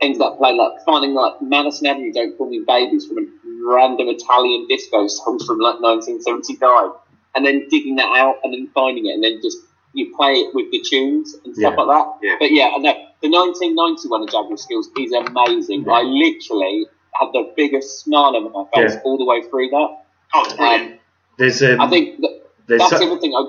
ended 0.00 0.20
up 0.22 0.38
playing 0.38 0.56
like 0.56 0.82
finding 0.84 1.14
like 1.14 1.40
Madison 1.42 1.86
Avenue, 1.86 2.12
"Don't 2.12 2.36
Call 2.38 2.48
Me 2.50 2.60
Babies" 2.66 3.06
from 3.06 3.18
a 3.18 3.26
random 3.66 4.08
Italian 4.08 4.66
disco 4.68 5.06
song 5.06 5.38
from 5.46 5.58
like 5.58 5.80
1979, 5.80 6.90
and 7.34 7.44
then 7.46 7.66
digging 7.68 7.96
that 7.96 8.10
out 8.16 8.36
and 8.42 8.52
then 8.52 8.68
finding 8.74 9.06
it, 9.06 9.14
and 9.14 9.22
then 9.24 9.40
just 9.42 9.58
you 9.92 10.14
play 10.16 10.32
it 10.34 10.54
with 10.54 10.70
the 10.70 10.80
tunes 10.88 11.34
and 11.44 11.54
stuff 11.56 11.74
Yeah. 11.76 11.82
like 11.82 11.98
that. 11.98 12.18
Yeah. 12.22 12.36
But 12.38 12.50
yeah, 12.52 12.70
I 12.74 12.78
know 12.78 12.94
the 13.22 13.28
1991 13.28 14.22
of 14.22 14.28
Jaguar 14.30 14.56
Skills 14.56 14.88
is 14.98 15.12
amazing. 15.12 15.84
Yeah. 15.84 15.92
I 15.92 16.02
literally 16.02 16.86
had 17.14 17.28
the 17.32 17.52
biggest 17.56 18.00
smile 18.00 18.36
on 18.36 18.52
my 18.52 18.64
face 18.72 18.94
Yeah. 18.94 19.00
all 19.04 19.18
the 19.18 19.24
way 19.24 19.42
through 19.42 19.70
that. 19.70 20.04
Oh, 20.32 20.44
it's 20.44 20.54
brilliant. 20.54 20.92
Um, 20.92 20.98
there's 21.38 21.62
um, 21.62 21.80
I 21.80 21.88
think 21.88 22.20
that 22.20 22.42
that's 22.68 22.88
so- 22.90 22.98
the 22.98 23.06
other 23.06 23.18
thing 23.20 23.34
I 23.34 23.42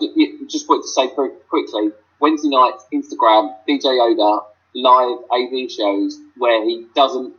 just 0.47 0.67
wanted 0.67 0.81
to 0.83 0.87
say 0.87 1.13
very 1.15 1.29
quickly. 1.49 1.91
Wednesday 2.19 2.49
nights, 2.49 2.85
Instagram, 2.93 3.53
DJ 3.67 3.85
Yoda, 3.97 4.43
live 4.73 5.17
AV 5.31 5.69
shows 5.71 6.19
where 6.37 6.63
he 6.63 6.85
doesn't 6.95 7.33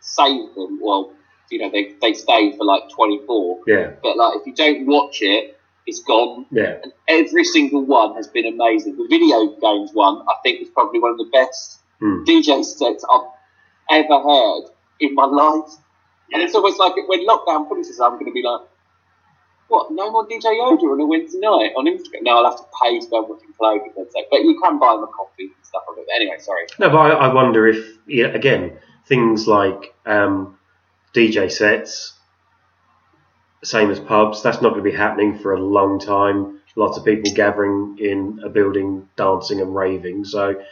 save 0.00 0.54
them. 0.54 0.78
Well, 0.82 1.12
you 1.50 1.58
know 1.58 1.70
they 1.70 1.94
they 2.00 2.12
stay 2.14 2.56
for 2.56 2.64
like 2.64 2.88
24, 2.90 3.60
yeah, 3.66 3.90
but 4.02 4.16
like 4.16 4.40
if 4.40 4.46
you 4.46 4.54
don't 4.54 4.86
watch 4.86 5.18
it, 5.22 5.58
it's 5.86 6.00
gone. 6.00 6.46
yeah. 6.50 6.78
And 6.82 6.92
every 7.08 7.44
single 7.44 7.84
one 7.84 8.14
has 8.14 8.28
been 8.28 8.46
amazing. 8.46 8.96
The 8.96 9.06
video 9.08 9.46
games 9.60 9.90
one, 9.92 10.22
I 10.28 10.34
think, 10.42 10.62
is 10.62 10.68
probably 10.68 11.00
one 11.00 11.12
of 11.12 11.18
the 11.18 11.30
best 11.32 11.78
Hmm. 12.00 12.24
DJ 12.24 12.64
sets 12.64 13.04
I've 13.08 13.28
ever 13.90 14.20
heard 14.20 14.64
in 14.98 15.14
my 15.14 15.24
life. 15.42 15.70
And 16.32 16.42
it's 16.42 16.54
almost 16.54 16.78
like 16.80 16.94
when 17.06 17.24
lockdown 17.26 17.68
finishes, 17.68 18.00
I'm 18.00 18.12
going 18.14 18.26
to 18.26 18.32
be 18.32 18.42
like, 18.42 18.62
what? 19.68 19.90
No 19.92 20.10
more 20.10 20.26
DJ 20.26 20.46
Yoda 20.46 20.82
on 20.82 21.00
a 21.00 21.06
Wednesday 21.06 21.38
night 21.38 21.72
on 21.76 21.86
Instagram? 21.86 22.22
No, 22.22 22.38
I'll 22.38 22.50
have 22.50 22.58
to 22.58 22.66
pay 22.82 22.98
to 22.98 23.06
go 23.06 23.22
watch 23.22 23.42
him 23.42 23.52
play. 23.58 23.78
for 23.94 24.04
But 24.30 24.40
you 24.42 24.58
can 24.60 24.78
buy 24.80 24.94
him 24.94 25.04
a 25.04 25.06
coffee 25.06 25.44
and 25.44 25.52
stuff 25.62 25.82
like 25.88 26.04
that. 26.04 26.12
Anyway, 26.16 26.36
sorry. 26.40 26.62
No, 26.80 26.90
but 26.90 26.96
I, 26.98 27.10
I 27.10 27.32
wonder 27.32 27.68
if, 27.68 27.78
yeah, 28.06 28.26
again, 28.26 28.78
things 29.06 29.46
like 29.46 29.94
um, 30.04 30.58
DJ 31.14 31.50
sets, 31.52 32.14
same 33.64 33.90
as 33.90 34.00
pubs, 34.00 34.42
that's 34.42 34.60
not 34.60 34.70
going 34.70 34.84
to 34.84 34.90
be 34.90 34.96
happening 34.96 35.38
for 35.38 35.52
a 35.54 35.60
long 35.60 35.98
time. 35.98 36.60
Lots 36.74 36.98
of 36.98 37.04
people 37.04 37.30
gathering 37.34 37.98
in 38.00 38.40
a 38.44 38.48
building, 38.48 39.08
dancing 39.16 39.60
and 39.60 39.74
raving. 39.74 40.24
So 40.24 40.62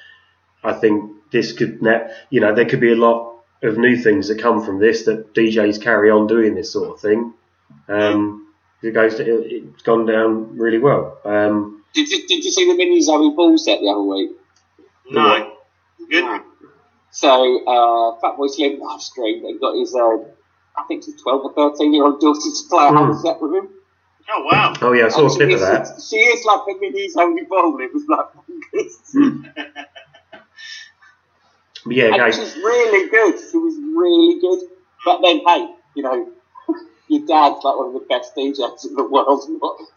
I 0.65 0.73
think 0.73 1.13
this 1.31 1.53
could, 1.53 1.83
ne- 1.83 2.09
you 2.31 2.41
know, 2.41 2.55
there 2.55 2.65
could 2.65 2.81
be 2.81 2.93
a 2.93 2.97
lot 2.97 3.43
of 3.63 3.77
new 3.77 3.97
things 3.97 4.29
that 4.29 4.41
come 4.41 4.65
from 4.65 4.79
this 4.81 5.05
that 5.05 5.35
DJs 5.35 5.83
carry 5.83 6.11
on 6.11 6.27
doing 6.27 6.55
this 6.55 6.73
sort 6.73 6.91
of 6.91 7.01
thing. 7.01 7.35
Um, 7.89 8.55
it 8.83 8.93
goes, 8.93 9.17
to, 9.17 9.23
it, 9.23 9.53
it's 9.53 9.83
gone 9.83 10.07
down 10.07 10.57
really 10.57 10.79
well. 10.79 11.19
Um, 11.25 11.85
Did 11.93 12.09
you, 12.11 12.27
did 12.27 12.45
you 12.45 12.51
see 12.51 12.67
the 12.67 12.75
mini 12.75 13.01
Zoe 13.03 13.35
Ball 13.37 13.59
set 13.59 13.81
the 13.81 13.89
other 13.89 14.03
week? 14.03 14.31
No. 15.11 15.57
Good. 16.09 16.41
So 17.11 17.65
uh, 17.67 18.21
Fatboy 18.21 18.49
Slim 18.49 18.81
live 18.81 19.03
streamed 19.03 19.45
and 19.45 19.61
got 19.61 19.75
his, 19.75 19.95
uh, 19.95 20.19
I 20.77 20.83
think 20.85 21.07
it's 21.07 21.21
12 21.23 21.45
or 21.45 21.53
13 21.73 21.93
year 21.93 22.05
old 22.05 22.21
daughter 22.21 22.41
to 22.41 22.69
play 22.69 22.87
a 22.87 22.89
whole 22.93 23.07
Hmm. 23.13 23.21
set 23.21 23.41
with 23.43 23.55
him. 23.55 23.69
Oh, 24.33 24.45
wow. 24.51 24.73
oh 24.83 24.93
yeah, 24.93 25.07
I 25.07 25.09
saw 25.09 25.27
a 25.27 25.29
clip 25.29 25.49
she 25.51 25.55
of 25.55 25.61
is- 25.61 25.69
that. 25.69 26.01
She 26.09 26.17
is 26.17 26.45
like 26.45 26.61
a 26.69 26.79
mini 26.81 27.09
Zoe 27.09 27.45
Ball. 27.49 27.81
It 27.81 27.93
was 27.93 28.05
like, 28.09 28.27
But 31.85 31.97
yeah, 31.97 32.07
and 32.07 32.17
guys, 32.17 32.37
she's 32.37 32.55
really 32.57 33.09
good. 33.09 33.39
She 33.51 33.57
was 33.57 33.75
really 33.97 34.41
good. 34.41 34.69
But 35.05 35.21
then, 35.23 35.41
hey, 35.47 35.75
you 35.95 36.03
know, 36.03 36.29
your 37.09 37.27
dad's 37.27 37.65
like 37.65 37.77
one 37.77 37.89
of 37.89 37.95
the 37.95 38.07
best 38.09 38.37
DJs 38.37 38.87
in 38.89 38.95
the 38.97 39.05
world. 39.05 39.43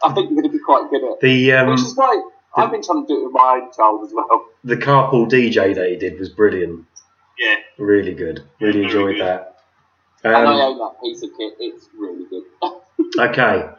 I 0.04 0.14
think 0.14 0.30
you're 0.32 0.42
going 0.42 0.44
to 0.52 0.58
be 0.58 0.60
quite 0.64 0.90
good 0.90 1.04
at 1.04 1.10
it. 1.12 1.20
the 1.20 1.52
um, 1.54 1.70
Which 1.72 1.82
is 1.82 1.96
why 1.96 2.22
I've 2.56 2.72
been 2.72 2.82
trying 2.84 3.06
to 3.06 3.08
do 3.14 3.22
it 3.22 3.26
with 3.26 3.34
my 3.34 3.60
own 3.62 3.72
child 3.74 4.06
as 4.06 4.14
well. 4.14 4.46
the 4.64 4.78
carpool 4.78 5.30
DJ 5.30 5.76
that 5.76 5.90
he 5.90 5.98
did 5.98 6.18
was 6.20 6.30
brilliant. 6.30 6.86
Yeah. 7.38 7.56
Really 7.78 8.14
good. 8.14 8.44
Really 8.62 8.74
Very 8.74 8.86
enjoyed 8.86 9.16
good. 9.18 9.26
that. 9.26 9.53
And 10.24 10.36
I 10.36 10.44
Um, 10.44 10.48
own 10.48 10.78
that 10.80 11.02
piece 11.02 11.24
of 11.24 11.30
kit. 11.38 11.54
It's 11.60 11.90
really 11.98 12.26
good. 12.30 12.44
okay, 13.20 13.70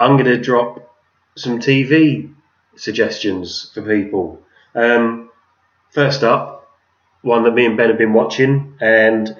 I'm 0.00 0.12
going 0.16 0.24
to 0.26 0.38
drop 0.40 0.94
some 1.36 1.58
TV 1.58 2.32
suggestions 2.76 3.70
for 3.74 3.82
people. 3.82 4.42
Um, 4.74 5.30
first 5.90 6.22
up, 6.22 6.68
one 7.22 7.44
that 7.44 7.54
me 7.54 7.66
and 7.66 7.76
Ben 7.76 7.88
have 7.88 7.98
been 7.98 8.12
watching, 8.12 8.76
and 8.80 9.36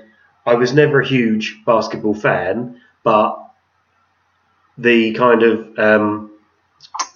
I 0.47 0.55
was 0.55 0.73
never 0.73 1.01
a 1.01 1.07
huge 1.07 1.63
basketball 1.65 2.15
fan, 2.15 2.81
but 3.05 3.39
the 4.77 5.13
kind 5.15 5.43
of 5.43 5.79
um, 5.79 6.31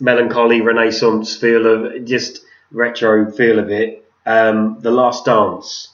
melancholy 0.01 0.61
renaissance 0.61 1.37
feel 1.37 1.67
of 1.67 2.05
just 2.05 2.45
retro 2.71 3.31
feel 3.31 3.59
of 3.59 3.71
it. 3.71 4.05
Um, 4.27 4.79
the 4.81 4.91
Last 4.91 5.25
Dance 5.25 5.89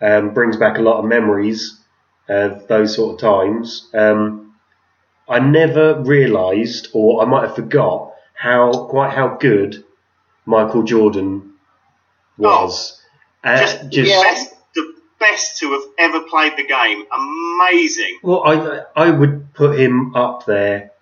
um, 0.00 0.32
brings 0.34 0.56
back 0.56 0.78
a 0.78 0.82
lot 0.82 0.98
of 0.98 1.04
memories 1.04 1.78
of 2.28 2.66
those 2.68 2.94
sort 2.94 3.14
of 3.14 3.20
times. 3.20 3.88
Um, 3.94 4.54
I 5.28 5.40
never 5.40 6.00
realised, 6.02 6.88
or 6.92 7.22
I 7.22 7.26
might 7.26 7.46
have 7.46 7.56
forgot, 7.56 8.12
how 8.34 8.86
quite 8.88 9.12
how 9.12 9.36
good 9.36 9.84
Michael 10.44 10.82
Jordan 10.82 11.54
was. 12.38 13.00
Uh, 13.42 13.58
Just, 13.58 13.88
just 13.90 14.22
best, 14.22 14.54
the 14.74 14.94
best 15.18 15.58
to 15.58 15.72
have 15.72 15.82
ever 15.98 16.20
played 16.28 16.56
the 16.56 16.66
game. 16.66 17.04
Amazing. 17.12 18.18
Well, 18.22 18.42
I 18.44 18.82
I 18.94 19.10
would 19.10 19.52
put 19.54 19.78
him 19.78 20.14
up 20.14 20.46
there 20.46 20.92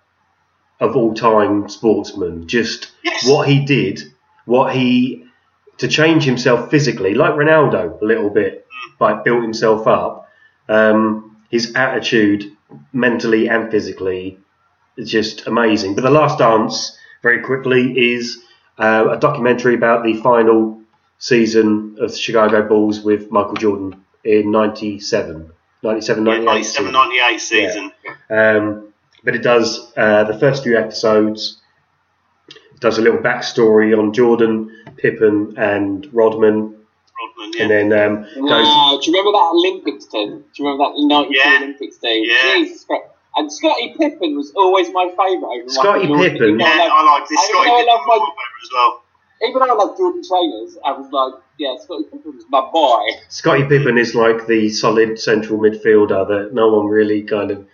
of 0.79 0.95
all 0.95 1.13
time 1.13 1.69
sportsmen. 1.69 2.47
Just 2.47 2.91
Yes. 3.03 3.27
what 3.27 3.47
he 3.47 3.65
did, 3.65 4.01
what 4.45 4.73
he 4.75 5.25
to 5.77 5.87
change 5.87 6.23
himself 6.23 6.69
physically, 6.71 7.13
like 7.13 7.33
Ronaldo 7.33 8.01
a 8.01 8.05
little 8.05 8.29
bit, 8.29 8.65
like 8.99 9.23
built 9.23 9.41
himself 9.43 9.87
up. 9.87 10.24
Um, 10.67 11.37
his 11.49 11.73
attitude, 11.75 12.51
mentally 12.91 13.47
and 13.47 13.69
physically, 13.71 14.39
is 14.97 15.09
just 15.09 15.47
amazing. 15.47 15.95
But 15.95 16.01
the 16.03 16.09
Last 16.09 16.39
Dance, 16.39 16.97
very 17.21 17.41
quickly, 17.41 18.13
is 18.13 18.43
uh, 18.77 19.07
a 19.11 19.17
documentary 19.17 19.75
about 19.75 20.03
the 20.03 20.15
final 20.21 20.81
season 21.19 21.95
of 21.99 22.11
the 22.11 22.17
Chicago 22.17 22.67
Bulls 22.67 23.01
with 23.01 23.31
Michael 23.31 23.55
Jordan 23.55 24.03
in 24.23 24.51
97. 24.51 25.51
97, 25.83 26.25
Yeah, 26.25 26.31
98 26.31 26.45
97 26.45 26.63
season. 26.63 26.93
98 26.93 27.39
season. 27.39 27.91
Um, 28.29 28.93
but 29.23 29.35
it 29.35 29.43
does 29.43 29.91
uh, 29.97 30.23
the 30.25 30.37
first 30.39 30.63
few 30.63 30.77
episodes. 30.77 31.61
Does 32.79 32.97
a 32.97 33.01
little 33.01 33.19
backstory 33.19 33.97
on 33.97 34.13
Jordan, 34.13 34.83
Pippen, 34.97 35.55
and 35.57 36.07
Rodman, 36.13 36.75
Rodman, 37.25 37.51
yeah. 37.53 37.61
and 37.63 37.91
then 37.91 38.07
um, 38.07 38.23
goes. 38.23 38.65
Wow, 38.67 38.99
do 39.01 39.11
you 39.11 39.17
remember 39.17 39.31
that 39.37 39.49
Olympics 39.53 40.05
team? 40.05 40.29
Do 40.53 40.63
you 40.63 40.65
remember 40.69 40.83
that 40.85 40.93
92 40.97 41.37
Yeah. 41.37 41.57
Olympics 41.63 41.97
team? 41.97 42.23
Yeah. 42.27 42.57
Jesus 42.57 42.83
Christ. 42.85 43.03
And 43.37 43.51
Scottie 43.51 43.93
Pippen 43.99 44.37
was 44.37 44.53
always 44.55 44.89
my 44.93 45.07
favourite. 45.09 45.59
over 45.61 45.69
Scottie 45.69 46.07
Pippen? 46.07 46.59
Yeah, 46.59 46.65
I 46.67 46.87
I 46.91 47.03
like 47.19 47.27
this. 47.27 47.37
I 47.39 47.45
Scotty 47.51 47.69
Pippen 47.69 47.85
love 47.87 48.01
my- 48.07 48.15
wallpaper 48.15 48.57
as 48.63 48.69
well. 48.73 49.01
Even 49.43 49.59
though 49.59 49.65
I 49.65 49.73
love 49.85 49.97
Jordan 49.97 50.21
trainers, 50.25 50.77
I 50.85 50.91
was 50.93 51.11
like, 51.11 51.41
yeah, 51.59 51.75
Scottie 51.81 52.05
Pippen 52.05 52.33
was 52.35 52.45
my 52.49 52.61
boy. 52.71 53.01
Scottie 53.27 53.65
Pippen 53.65 53.97
is 53.97 54.15
like 54.15 54.47
the 54.47 54.69
solid 54.69 55.19
central 55.19 55.59
midfielder 55.59 56.25
that 56.29 56.53
no 56.53 56.69
one 56.73 56.85
really 56.87 57.23
kind 57.23 57.51
of 57.51 57.67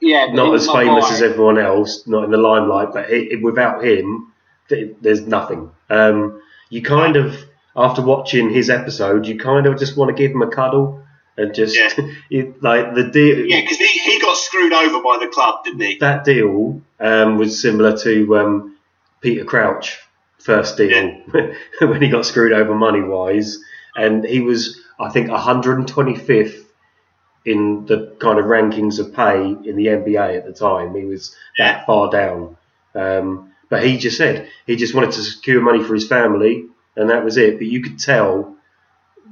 Yeah, 0.00 0.26
not 0.32 0.52
as 0.54 0.66
famous 0.68 1.06
boy. 1.08 1.14
as 1.14 1.22
everyone 1.22 1.58
else, 1.58 2.06
not 2.08 2.24
in 2.24 2.32
the 2.32 2.36
limelight, 2.38 2.88
but 2.92 3.08
he, 3.08 3.36
without 3.40 3.84
him, 3.84 4.32
th- 4.68 4.96
there's 5.00 5.24
nothing. 5.26 5.70
Um, 5.88 6.42
you 6.70 6.82
kind 6.82 7.14
of, 7.16 7.36
after 7.76 8.02
watching 8.02 8.50
his 8.50 8.70
episode, 8.70 9.26
you 9.26 9.38
kind 9.38 9.66
of 9.66 9.78
just 9.78 9.96
want 9.96 10.14
to 10.14 10.20
give 10.20 10.32
him 10.32 10.42
a 10.42 10.50
cuddle 10.50 11.04
and 11.36 11.54
just 11.54 11.76
Yeah. 11.76 11.90
it, 12.30 12.62
like 12.62 12.94
the 12.94 13.04
deal. 13.04 13.46
Yeah, 13.46 13.60
because 13.60 13.78
he, 13.78 13.86
he 13.86 14.20
got 14.20 14.36
screwed 14.36 14.72
over 14.72 15.02
by 15.02 15.18
the 15.18 15.28
club, 15.28 15.64
didn't 15.64 15.80
he? 15.80 15.98
that 15.98 16.24
deal 16.24 16.80
um, 17.00 17.38
was 17.38 17.60
similar 17.60 17.96
to 17.98 18.38
um, 18.38 18.76
Peter 19.20 19.44
Crouch 19.44 19.98
first 20.38 20.76
deal 20.76 21.22
when 21.80 22.02
he 22.02 22.08
got 22.08 22.26
screwed 22.26 22.52
over 22.52 22.74
money 22.74 23.00
wise, 23.00 23.58
and 23.96 24.24
he 24.24 24.40
was 24.40 24.80
I 24.98 25.10
think 25.10 25.28
125th 25.28 26.64
in 27.46 27.84
the 27.86 28.16
kind 28.20 28.38
of 28.38 28.46
rankings 28.46 28.98
of 28.98 29.14
pay 29.14 29.42
in 29.44 29.76
the 29.76 29.86
NBA 29.86 30.36
at 30.36 30.46
the 30.46 30.52
time. 30.52 30.94
He 30.94 31.04
was 31.04 31.34
that 31.58 31.86
far 31.86 32.10
down, 32.10 32.56
um, 32.94 33.52
but 33.68 33.84
he 33.84 33.96
just 33.96 34.16
said 34.16 34.48
he 34.66 34.76
just 34.76 34.94
wanted 34.94 35.12
to 35.12 35.22
secure 35.22 35.60
money 35.60 35.82
for 35.82 35.94
his 35.94 36.06
family, 36.06 36.66
and 36.96 37.10
that 37.10 37.24
was 37.24 37.36
it. 37.36 37.58
But 37.58 37.66
you 37.66 37.82
could 37.82 37.98
tell 37.98 38.56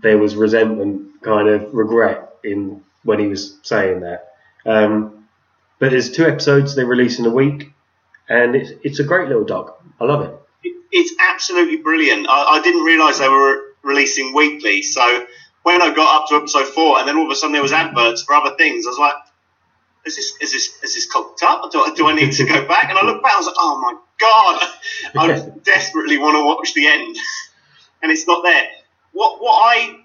there 0.02 0.18
was 0.18 0.34
resentment 0.36 1.22
kind 1.22 1.48
of 1.48 1.72
regret 1.74 2.34
in 2.44 2.82
when 3.04 3.18
he 3.18 3.26
was 3.28 3.58
saying 3.62 4.00
that. 4.00 4.32
Um, 4.66 5.26
but 5.78 5.90
there's 5.90 6.10
two 6.12 6.24
episodes 6.26 6.74
they 6.74 6.84
release 6.84 7.18
in 7.18 7.26
a 7.26 7.30
week, 7.30 7.72
and 8.28 8.54
it's 8.54 8.70
it's 8.82 8.98
a 9.00 9.04
great 9.04 9.28
little 9.28 9.44
doc. 9.44 9.82
I 10.00 10.04
love 10.04 10.22
it. 10.22 10.34
It- 10.64 10.76
It's 10.92 11.14
absolutely 11.20 11.76
brilliant. 11.78 12.26
I, 12.28 12.58
I 12.58 12.62
didn't 12.62 12.84
realise 12.84 13.18
they 13.18 13.28
were 13.28 13.62
releasing 13.82 14.32
weekly, 14.34 14.82
so 14.82 15.26
when 15.62 15.80
I 15.82 15.92
got 15.94 16.22
up 16.22 16.28
to 16.28 16.36
episode 16.36 16.66
four, 16.68 16.98
and 16.98 17.08
then 17.08 17.16
all 17.16 17.24
of 17.26 17.30
a 17.30 17.34
sudden 17.36 17.52
there 17.52 17.62
was 17.62 17.72
adverts 17.72 18.22
for 18.22 18.34
other 18.34 18.54
things, 18.56 18.86
I 18.86 18.90
was 18.90 18.98
like, 18.98 19.14
"Is 20.06 20.16
this 20.16 20.32
is 20.40 20.52
this 20.52 20.82
is 20.84 20.94
this 20.94 21.06
cocked 21.10 21.42
up? 21.42 21.70
Do 21.72 21.80
I, 21.82 21.94
do 21.94 22.06
I 22.08 22.14
need 22.14 22.32
to 22.32 22.44
go 22.44 22.66
back?" 22.66 22.88
And 22.90 22.98
I 22.98 23.04
looked 23.04 23.22
back, 23.22 23.32
I 23.34 23.38
was 23.38 23.46
like, 23.46 23.56
"Oh 23.58 23.80
my 23.80 23.94
god, 24.20 24.68
I 25.18 25.50
desperately 25.64 26.18
want 26.18 26.36
to 26.36 26.44
watch 26.44 26.74
the 26.74 26.86
end, 26.86 27.16
and 28.02 28.12
it's 28.12 28.26
not 28.26 28.42
there." 28.44 28.66
What 29.12 29.40
what 29.42 29.60
I 29.64 29.96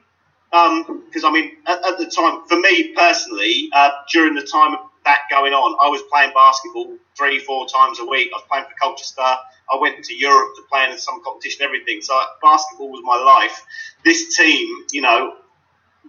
because 1.08 1.24
I 1.24 1.32
mean 1.32 1.52
at, 1.68 1.86
at 1.86 1.98
the 1.98 2.06
time 2.06 2.40
for 2.48 2.58
me 2.60 2.94
personally 2.96 3.70
uh, 3.74 3.90
during 4.14 4.34
the 4.36 4.42
time 4.44 4.74
of 4.74 4.80
that 5.06 5.20
going 5.32 5.54
on, 5.54 5.76
I 5.82 5.90
was 5.90 6.02
playing 6.12 6.32
basketball 6.36 6.98
three 7.18 7.40
four 7.40 7.68
times 7.68 8.00
a 8.00 8.06
week. 8.06 8.30
I 8.34 8.38
was 8.38 8.46
playing 8.50 8.66
for 8.66 8.76
Colchester. 8.82 9.22
I 9.22 9.78
went 9.80 10.04
to 10.04 10.16
Europe 10.16 10.50
to 10.56 10.64
play 10.72 10.90
in 10.90 10.98
some 10.98 11.22
competition, 11.24 11.64
everything. 11.64 12.02
So 12.02 12.20
basketball 12.42 12.90
was 12.92 13.02
my 13.04 13.18
life. 13.18 13.62
This 14.04 14.36
team, 14.38 14.68
you 14.92 15.02
know, 15.02 15.34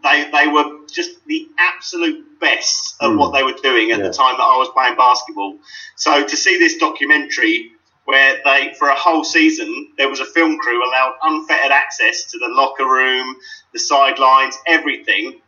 they 0.03 0.31
they 0.33 0.49
were 0.49 0.65
just 0.93 1.11
the 1.27 1.49
absolute 1.59 2.41
best 2.41 2.95
of 3.01 3.13
Mm. 3.13 3.19
what 3.19 3.33
they 3.33 3.43
were 3.43 3.53
doing 3.63 3.91
at 3.93 3.99
Yeah. 3.99 4.09
the 4.09 4.15
time 4.15 4.37
that 4.39 4.45
I 4.45 4.57
was 4.59 4.69
playing 4.71 4.97
basketball. 4.97 5.59
So 5.97 6.25
to 6.25 6.37
see 6.37 6.59
this 6.59 6.77
documentary 6.79 7.73
where 8.09 8.41
they 8.43 8.73
for 8.79 8.89
a 8.89 8.95
whole 8.95 9.23
season 9.23 9.69
there 9.99 10.09
was 10.09 10.19
a 10.19 10.25
film 10.25 10.57
crew 10.57 10.83
allowed 10.89 11.13
unfettered 11.23 11.71
access 11.71 12.25
to 12.25 12.39
the 12.39 12.49
locker 12.49 12.87
room, 12.87 13.37
the 13.75 13.79
sidelines, 13.79 14.57
everything. 14.67 15.39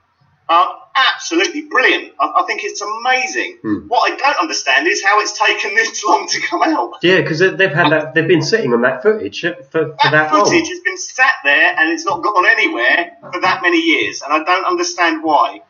Uh, 0.47 0.67
absolutely 0.95 1.63
brilliant. 1.63 2.13
I, 2.21 2.27
I 2.37 2.43
think 2.47 2.61
it's 2.63 2.83
amazing. 2.83 3.59
Hmm. 3.63 3.89
What 3.89 4.13
I 4.13 4.17
don't 4.17 4.37
understand 4.43 4.87
is 4.89 5.03
how 5.03 5.21
it's 5.21 5.39
taken 5.39 5.75
this 5.75 6.05
long 6.09 6.27
to 6.29 6.41
come 6.43 6.63
out. 6.63 6.97
Yeah, 7.03 7.23
because 7.23 7.39
they've 7.39 7.73
had 7.73 7.93
that. 7.93 8.13
They've 8.15 8.29
been 8.29 8.43
sitting 8.43 8.75
on 8.75 8.83
that 8.83 9.03
footage 9.03 9.41
for, 9.41 9.55
for 9.71 9.85
That, 10.03 10.11
that 10.11 10.31
footage 10.31 10.53
long. 10.53 10.65
has 10.67 10.81
been 10.81 10.99
sat 10.99 11.37
there 11.45 11.75
and 11.79 11.89
it's 11.91 12.05
not 12.05 12.23
gone 12.23 12.45
anywhere 12.45 13.17
for 13.33 13.41
that 13.41 13.63
many 13.63 13.79
years, 13.79 14.21
and 14.21 14.35
I 14.35 14.45
don't 14.45 14.67
understand 14.67 15.23
why. 15.23 15.63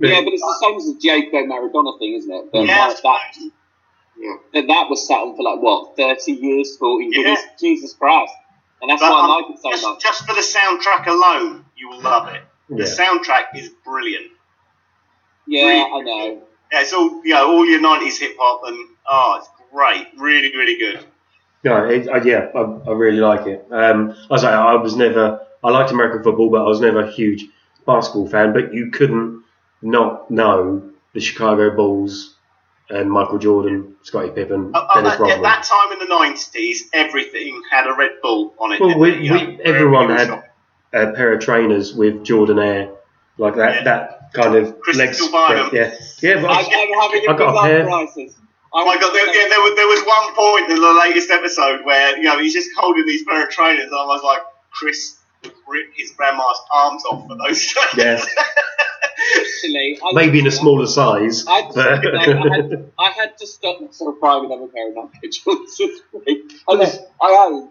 Yeah, 0.00 0.20
but 0.22 0.32
it's 0.34 0.42
the 0.42 0.58
same 0.62 0.76
as 0.76 0.84
the 0.86 0.98
Diego 1.00 1.38
Maradona 1.50 1.98
thing, 1.98 2.14
isn't 2.14 2.32
it? 2.32 2.52
That, 2.52 2.64
Yeah, 2.64 2.86
like, 2.86 3.02
that, 3.02 3.50
Yeah. 4.18 4.34
that 4.54 4.66
that 4.66 4.90
was 4.90 5.06
sat 5.06 5.18
on 5.18 5.36
for 5.36 5.42
like 5.42 5.60
what 5.62 5.96
thirty 5.96 6.32
years, 6.32 6.76
forty 6.76 7.08
Yeah. 7.12 7.20
years. 7.28 7.38
Jesus 7.60 7.94
Christ! 7.94 8.32
And 8.82 8.90
that's 8.90 9.00
But, 9.00 9.10
why 9.10 9.20
um, 9.20 9.30
I 9.30 9.34
like 9.36 9.50
it 9.50 9.60
so 9.62 9.70
just, 9.70 9.82
much. 9.84 10.02
just 10.02 10.26
for 10.26 10.34
the 10.34 10.40
soundtrack 10.40 11.06
alone, 11.06 11.64
you 11.76 11.88
will 11.88 12.00
love 12.00 12.28
it. 12.28 12.42
The 12.68 12.76
Yeah. 12.78 12.84
soundtrack 12.84 13.44
is 13.54 13.70
brilliant. 13.84 14.32
Yeah, 15.46 15.84
I 15.92 16.00
know. 16.00 16.42
Yeah, 16.72 16.80
it's 16.82 16.92
all 16.92 17.22
you 17.24 17.32
know, 17.34 17.48
all 17.50 17.64
your 17.66 17.80
'90s 17.80 18.18
hip 18.18 18.36
hop, 18.38 18.62
and 18.66 18.76
oh, 19.10 19.36
it's 19.38 19.48
great, 19.72 20.08
really, 20.18 20.54
really 20.56 20.78
good. 20.78 21.04
No, 21.64 21.88
it, 21.88 22.08
uh, 22.08 22.22
yeah, 22.22 22.48
I, 22.54 22.60
I 22.60 22.92
really 22.92 23.18
like 23.20 23.46
it. 23.46 23.66
Um, 23.70 24.14
I 24.30 24.36
say 24.36 24.48
I 24.48 24.74
was 24.74 24.94
never. 24.96 25.44
I 25.64 25.70
liked 25.70 25.90
American 25.90 26.22
football, 26.22 26.50
but 26.50 26.60
I 26.62 26.68
was 26.68 26.80
never 26.80 27.00
a 27.00 27.10
huge 27.10 27.46
basketball 27.86 28.28
fan. 28.28 28.52
But 28.52 28.72
you 28.74 28.90
couldn't 28.90 29.42
not 29.82 30.30
know 30.30 30.90
the 31.14 31.20
Chicago 31.20 31.74
Bulls 31.74 32.34
and 32.90 33.10
Michael 33.10 33.38
Jordan, 33.38 33.96
Scottie 34.02 34.30
Pippen, 34.30 34.72
Uh, 34.74 34.78
uh, 34.78 34.94
Dennis 34.94 35.12
at, 35.12 35.14
at 35.16 35.20
Rodman. 35.20 35.42
that 35.42 35.62
time 35.64 35.92
in 35.92 35.98
the 35.98 36.06
'90s, 36.06 36.78
everything 36.92 37.62
had 37.70 37.86
a 37.86 37.94
Red 37.94 38.12
Bull 38.22 38.54
on 38.58 38.72
it. 38.72 38.80
Well, 38.80 38.98
we, 38.98 39.10
it? 39.12 39.20
We, 39.20 39.28
know, 39.28 39.58
everyone 39.64 40.10
had 40.10 40.28
shop. 40.28 40.44
a 40.92 41.12
pair 41.12 41.32
of 41.32 41.40
trainers 41.40 41.94
with 41.94 42.24
Jordan 42.24 42.58
Air, 42.58 42.90
like 43.36 43.54
that. 43.56 43.74
Yeah. 43.76 43.84
That 43.84 44.32
kind 44.32 44.54
of 44.56 44.80
Chris 44.80 44.96
legs. 44.96 45.16
still. 45.18 45.30
Yeah, 45.72 45.94
yeah. 46.22 46.40
But 46.42 46.50
I'm, 46.50 46.64
I, 46.66 46.92
I'm 46.94 47.00
having 47.00 47.28
a 47.28 47.32
I 47.32 47.36
got 47.36 47.48
a 47.48 47.52
good 47.52 47.62
pair. 47.62 47.84
prices. 47.86 48.36
Oh 48.72 48.84
my 48.84 48.96
god, 49.00 49.12
there, 49.14 49.26
yeah, 49.26 49.48
there, 49.48 49.60
was, 49.60 49.76
there 49.76 49.86
was 49.86 50.02
one 50.04 50.34
point 50.34 50.70
in 50.70 50.80
the 50.80 50.92
latest 51.00 51.30
episode 51.30 51.84
where 51.86 52.16
you 52.18 52.24
know 52.24 52.38
he's 52.38 52.52
just 52.52 52.68
holding 52.76 53.06
these 53.06 53.24
pair 53.24 53.44
of 53.44 53.50
trainers, 53.50 53.84
and 53.84 53.94
I 53.94 54.04
was 54.04 54.22
like, 54.22 54.40
Chris 54.70 55.16
would 55.16 55.17
rip 55.66 55.92
his 55.96 56.12
grandma's 56.12 56.60
arms 56.72 57.04
off 57.04 57.26
for 57.28 57.36
those 57.36 57.64
trainers. 57.64 57.96
Yeah. 58.26 58.42
Actually, 59.36 59.98
I 60.02 60.10
maybe 60.12 60.38
in 60.40 60.46
a 60.46 60.50
smaller 60.50 60.86
size. 60.86 61.44
I, 61.46 61.62
just, 61.62 61.74
but- 61.74 62.14
I, 62.16 62.22
had, 62.24 62.92
I 62.98 63.10
had 63.10 63.38
to 63.38 63.46
stop 63.46 63.80
myself 63.80 64.16
buying 64.20 64.44
another 64.46 64.68
pair 64.68 64.88
of 64.90 64.94
Nike 64.94 65.28
Jordans 65.28 65.76
this 65.76 66.00
week. 66.26 66.52
I, 66.68 66.74
know, 66.74 67.08
I 67.22 67.46
own. 67.50 67.70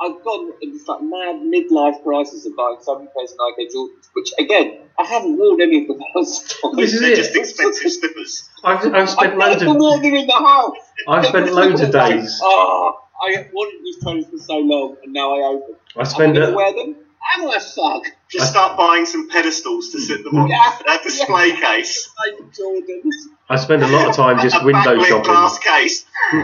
I've 0.00 0.24
gone 0.24 0.52
in 0.60 0.72
this 0.72 0.86
like 0.88 1.02
mad 1.02 1.36
midlife 1.36 2.02
crisis 2.02 2.44
of 2.46 2.56
buying 2.56 2.76
so 2.80 2.98
many 2.98 3.08
pairs 3.16 3.32
of 3.32 3.38
Nike 3.56 3.72
Jordans, 3.74 4.08
which 4.12 4.32
again 4.38 4.80
I 4.98 5.04
haven't 5.04 5.38
worn 5.38 5.60
any 5.62 5.82
of 5.82 5.88
them 5.88 6.00
last 6.16 6.58
time. 6.60 6.74
This 6.76 6.92
is 6.94 7.00
They're 7.00 7.12
it. 7.12 7.16
just 7.16 7.36
expensive 7.36 7.92
slippers. 7.92 8.48
I've, 8.64 8.84
I've 8.86 8.94
I've 8.94 9.10
spent 9.10 9.38
loads 9.38 9.60
never 9.62 9.70
of 9.74 9.76
worn 9.80 10.02
them 10.02 10.14
in 10.14 10.26
the 10.26 10.32
house. 10.32 10.76
I've 11.08 11.26
spent 11.26 11.52
loads 11.52 11.80
of 11.80 11.92
days. 11.92 12.40
Oh, 12.42 13.03
I 13.22 13.48
wanted 13.52 13.82
these 13.84 14.02
trainers 14.02 14.26
for 14.26 14.38
so 14.38 14.58
long, 14.58 14.96
and 15.02 15.12
now 15.12 15.34
I 15.34 15.38
own 15.46 15.60
them. 15.60 15.76
I 15.96 16.00
I'm 16.00 16.06
spend 16.06 16.34
going 16.34 16.50
to 16.50 16.56
wear 16.56 16.72
them. 16.74 16.96
I'm 17.36 17.48
I 17.48 17.58
fuck? 17.58 18.02
Just 18.28 18.50
start 18.50 18.76
buying 18.76 19.06
some 19.06 19.30
pedestals 19.30 19.90
to 19.92 20.00
sit 20.00 20.22
them 20.24 20.36
on 20.36 20.48
Yeah. 20.48 20.78
a 20.86 21.02
display 21.02 21.52
case, 21.52 22.10
Nike 22.18 22.42
Jordans. 22.60 23.14
I 23.48 23.56
spend 23.56 23.82
a 23.82 23.88
lot 23.88 24.08
of 24.10 24.14
time 24.16 24.40
just 24.40 24.56
a 24.60 24.64
window 24.64 24.96
backlit 24.96 25.06
shopping. 25.06 25.24
glass 25.32 25.58
case. 25.58 26.04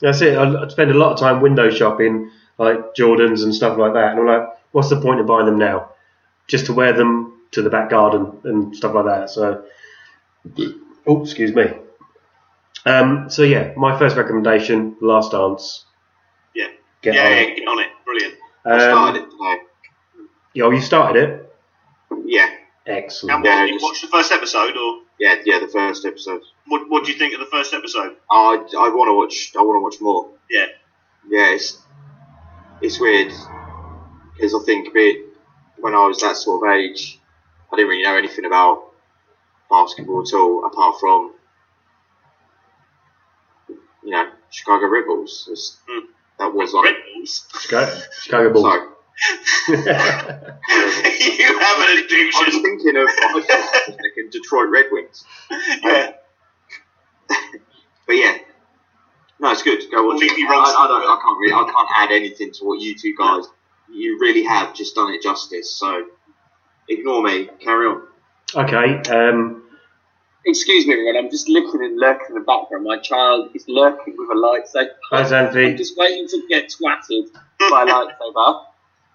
That's 0.00 0.20
it. 0.22 0.36
I 0.36 0.64
I 0.64 0.68
spend 0.68 0.90
a 0.90 0.94
lot 0.94 1.12
of 1.12 1.18
time 1.18 1.40
window 1.40 1.70
shopping, 1.70 2.30
like 2.58 2.94
Jordans 2.94 3.42
and 3.42 3.54
stuff 3.54 3.76
like 3.78 3.92
that. 3.94 4.12
And 4.12 4.20
I'm 4.20 4.26
like, 4.26 4.48
what's 4.72 4.88
the 4.88 5.00
point 5.00 5.20
of 5.20 5.26
buying 5.26 5.46
them 5.46 5.58
now? 5.58 5.90
Just 6.46 6.66
to 6.66 6.72
wear 6.72 6.92
them 6.92 7.40
to 7.52 7.62
the 7.62 7.70
back 7.70 7.90
garden 7.90 8.40
and 8.44 8.74
stuff 8.76 8.94
like 8.94 9.06
that. 9.06 9.30
So, 9.30 9.64
oh, 11.06 11.22
excuse 11.22 11.54
me. 11.54 11.64
Um, 12.86 13.30
so 13.30 13.42
yeah, 13.42 13.72
my 13.76 13.98
first 13.98 14.16
recommendation, 14.16 14.96
Last 15.00 15.32
Dance. 15.32 15.84
Yeah. 16.54 16.66
Get 17.02 17.14
yeah, 17.14 17.24
on 17.24 17.30
yeah, 17.32 17.36
it. 17.38 17.56
get 17.56 17.68
on 17.68 17.78
it. 17.80 17.88
Brilliant. 18.04 18.34
I 18.66 18.78
started 18.78 19.22
Um, 19.22 19.28
it 19.28 19.30
today. 19.30 20.62
oh, 20.62 20.70
you 20.70 20.80
started 20.80 21.22
it. 21.22 21.54
Yeah, 22.26 22.46
Now, 22.86 22.94
Excellent. 22.94 23.40
what, 23.40 23.44
Yeah, 23.46 23.64
you 23.64 23.72
just- 23.74 23.82
watched 23.84 24.02
the 24.02 24.08
first 24.08 24.32
episode, 24.32 24.76
or 24.76 25.00
yeah, 25.18 25.36
yeah. 25.44 25.58
The 25.58 25.68
first 25.68 26.04
episode. 26.04 26.42
what? 26.66 26.88
What 26.88 27.04
do 27.04 27.12
you 27.12 27.18
think 27.18 27.34
of 27.34 27.40
the 27.40 27.46
first 27.46 27.72
episode? 27.74 28.16
I, 28.30 28.56
I 28.78 28.88
want 28.94 29.08
to 29.08 29.14
watch. 29.14 29.52
I 29.58 29.62
want 29.62 29.76
to 29.78 29.82
watch 29.82 30.00
more. 30.00 30.30
Yeah. 30.50 30.66
Yeah, 31.28 31.50
it's 31.54 31.78
it's 32.80 33.00
weird 33.00 33.32
because 34.34 34.54
I 34.54 34.58
think 34.64 34.88
a 34.88 34.90
bit 34.90 35.16
when 35.78 35.94
I 35.94 36.06
was 36.06 36.20
that 36.20 36.36
sort 36.36 36.62
of 36.66 36.74
age, 36.74 37.18
I 37.72 37.76
didn't 37.76 37.88
really 37.90 38.02
know 38.02 38.16
anything 38.16 38.44
about 38.44 38.92
basketball 39.70 40.22
at 40.22 40.32
all, 40.34 40.64
apart 40.66 40.96
from 41.00 41.33
you 44.04 44.10
know 44.10 44.28
Chicago 44.50 44.86
Red 44.88 45.06
Bulls. 45.06 45.48
It's- 45.50 45.78
Hmm. 45.88 46.06
That 46.38 46.52
was 46.52 46.72
Red 46.74 46.80
like 46.82 46.96
Bulls. 47.14 47.46
Chicago, 47.60 47.92
Chicago 48.20 48.52
Bulls. 48.52 48.64
sorry. 48.64 48.88
you 49.68 49.76
have 49.86 51.78
an 51.78 51.88
I 51.88 51.94
was 51.94 52.04
addiction. 52.04 52.62
thinking 52.62 52.96
of 52.96 53.08
I 53.08 53.32
was 53.34 53.46
thinking 53.86 54.30
Detroit 54.30 54.68
Red 54.70 54.86
Wings, 54.90 55.24
yeah. 55.82 56.12
but 58.06 58.16
yeah. 58.16 58.38
No, 59.40 59.50
it's 59.50 59.62
good. 59.62 59.82
Go 59.90 60.04
watch 60.06 60.22
it. 60.22 60.30
I, 60.30 60.54
I 60.54 60.88
don't. 60.88 61.02
I 61.02 61.20
can't 61.22 61.38
really. 61.38 61.52
I 61.52 61.64
can't 61.70 61.88
add 61.96 62.10
anything 62.12 62.52
to 62.52 62.64
what 62.64 62.80
you 62.80 62.94
two 62.96 63.14
guys. 63.18 63.44
You 63.92 64.18
really 64.20 64.44
have 64.44 64.74
just 64.74 64.94
done 64.94 65.12
it 65.12 65.22
justice. 65.22 65.76
So 65.76 66.06
ignore 66.88 67.22
me. 67.22 67.48
Carry 67.60 67.86
on. 67.88 68.02
Okay. 68.54 69.10
Um, 69.10 69.63
Excuse 70.46 70.86
me, 70.86 70.92
everyone. 70.92 71.16
I'm 71.16 71.30
just 71.30 71.48
looking 71.48 71.82
and 71.82 71.98
lurking 71.98 72.26
in 72.30 72.34
the 72.34 72.40
background. 72.40 72.84
My 72.84 72.98
child 72.98 73.50
is 73.54 73.64
lurking 73.66 74.14
with 74.18 74.28
a 74.30 74.34
lightsaber. 74.34 74.90
hi, 75.10 75.22
I'm 75.22 75.76
just 75.76 75.96
waiting 75.96 76.28
to 76.28 76.46
get 76.48 76.70
twatted 76.70 77.32
by 77.70 77.82
a 77.82 77.86
lightsaber. 77.86 78.64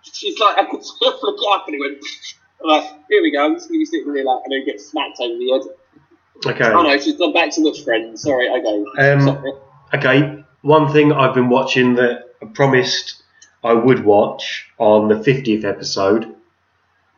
She's 0.01 0.39
like, 0.39 0.57
I 0.57 0.65
could 0.65 0.81
flick 0.83 1.15
it 1.21 1.53
up, 1.53 1.67
and 1.67 1.75
it 1.75 1.79
went. 1.79 1.97
I'm 2.61 2.67
like, 2.67 2.83
here 3.09 3.21
we 3.21 3.31
go. 3.31 3.45
I'm 3.45 3.55
just 3.55 3.69
going 3.69 3.79
to 3.79 3.81
be 3.81 3.85
sitting 3.85 4.07
really 4.07 4.25
like, 4.25 4.41
and 4.43 4.51
then 4.51 4.65
get 4.65 4.81
smacked 4.81 5.19
over 5.21 5.37
the 5.37 5.51
head. 5.51 6.53
Okay. 6.53 6.71
Oh 6.71 6.81
no, 6.81 6.97
she's 6.97 7.17
gone 7.17 7.33
back 7.33 7.51
to 7.51 7.61
watch 7.61 7.83
Friends. 7.83 8.21
Sorry, 8.21 8.49
okay. 8.49 9.11
Um, 9.11 9.21
Sorry. 9.21 9.53
Okay, 9.93 10.43
one 10.61 10.91
thing 10.91 11.11
I've 11.11 11.33
been 11.33 11.49
watching 11.49 11.95
that 11.95 12.25
I 12.41 12.45
promised 12.45 13.21
I 13.63 13.73
would 13.73 14.05
watch 14.05 14.67
on 14.77 15.09
the 15.09 15.15
50th 15.15 15.63
episode 15.65 16.35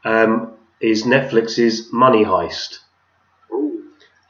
um, 0.04 0.54
is 0.80 1.04
Netflix's 1.04 1.92
Money 1.92 2.24
Heist. 2.24 2.80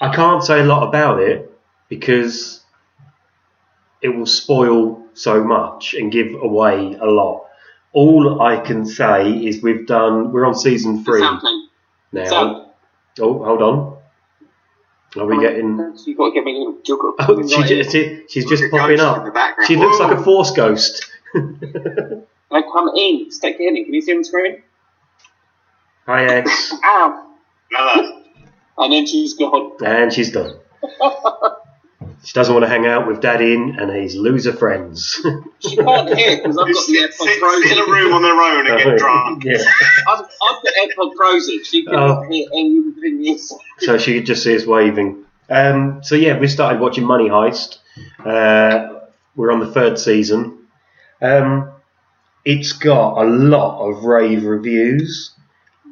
Ooh. 0.01 0.05
I 0.05 0.15
can't 0.15 0.43
say 0.43 0.59
a 0.61 0.63
lot 0.63 0.87
about 0.87 1.19
it 1.19 1.51
because 1.89 2.63
it 4.01 4.09
will 4.09 4.25
spoil 4.25 5.05
so 5.13 5.43
much 5.43 5.93
and 5.93 6.11
give 6.11 6.33
away 6.33 6.95
a 6.99 7.05
lot. 7.05 7.45
All 7.93 8.41
I 8.41 8.57
can 8.57 8.85
say 8.85 9.29
is 9.31 9.61
we've 9.61 9.85
done, 9.85 10.31
we're 10.31 10.45
on 10.45 10.55
season 10.55 11.03
three 11.03 11.19
Something. 11.19 11.67
now. 12.11 12.25
Something. 12.25 12.65
Oh, 13.19 13.43
hold 13.43 13.61
on. 13.61 13.97
Are 15.17 15.25
we 15.25 15.41
getting. 15.41 15.77
You've 16.05 16.17
got 16.17 16.29
to 16.29 16.33
get 16.33 16.45
me. 16.45 16.73
You've 16.85 16.99
got 16.99 17.27
to 17.27 17.33
Oh, 17.33 17.47
she 17.47 17.55
right 17.61 17.71
in. 17.71 18.23
she's 18.29 18.45
just 18.45 18.63
popping 18.71 18.95
Ghost 18.97 19.17
in 19.17 19.33
the 19.33 19.39
up. 19.39 19.57
She 19.67 19.75
looks 19.75 19.99
like 19.99 20.17
a 20.17 20.23
force 20.23 20.51
ghost. 20.51 21.05
Can 21.33 22.25
I 22.49 22.61
come 22.61 22.89
in? 22.95 23.29
Stick 23.29 23.57
in. 23.59 23.75
Can 23.83 23.93
you 23.93 24.01
see 24.01 24.13
on 24.13 24.19
the 24.19 24.23
screen? 24.23 24.63
Hi, 26.05 26.23
X. 26.25 26.73
Ow! 26.83 27.35
Hello. 27.71 28.20
And 28.77 28.93
then 28.93 29.05
she's 29.05 29.33
gone. 29.33 29.73
And 29.85 30.11
she's 30.13 30.31
done. 30.31 30.57
She 32.23 32.33
doesn't 32.33 32.53
want 32.53 32.63
to 32.65 32.69
hang 32.69 32.85
out 32.85 33.07
with 33.07 33.19
Daddy 33.19 33.55
and 33.55 33.89
his 33.89 34.15
loser 34.15 34.53
friends. 34.53 35.19
She 35.59 35.75
can't 35.75 36.15
hear 36.15 36.37
because 36.37 36.55
I've 36.55 36.67
got 36.67 36.67
the 36.67 36.73
sit, 36.75 37.09
AirPod 37.11 37.13
sit, 37.13 37.63
sit 37.67 37.77
in 37.77 37.83
a 37.83 37.91
room 37.91 38.13
on 38.13 38.21
their 38.21 38.39
own 38.39 38.67
and 38.67 38.77
get 38.77 38.97
drunk. 38.99 39.43
Yeah. 39.43 39.57
I've, 40.07 40.19
I've 40.19 40.63
got 40.63 40.73
AirPod 40.83 41.15
Pros 41.15 41.49
in. 41.49 41.63
She 41.63 41.83
can 41.83 41.95
Oh. 41.95 42.21
hear 42.29 42.47
anything 42.53 43.23
you. 43.23 43.39
So 43.79 43.97
she 43.97 44.15
could 44.15 44.27
just 44.27 44.43
see 44.43 44.55
us 44.55 44.67
waving. 44.67 45.25
Um, 45.49 46.01
so 46.03 46.13
yeah, 46.13 46.37
we 46.37 46.47
started 46.47 46.79
watching 46.79 47.05
Money 47.05 47.27
Heist. 47.27 47.79
Uh, 48.23 48.99
we're 49.35 49.51
on 49.51 49.59
the 49.59 49.71
third 49.71 49.97
season. 49.97 50.67
Um, 51.23 51.71
it's 52.45 52.73
got 52.73 53.19
a 53.19 53.25
lot 53.27 53.87
of 53.89 54.03
rave 54.03 54.43
reviews. 54.45 55.31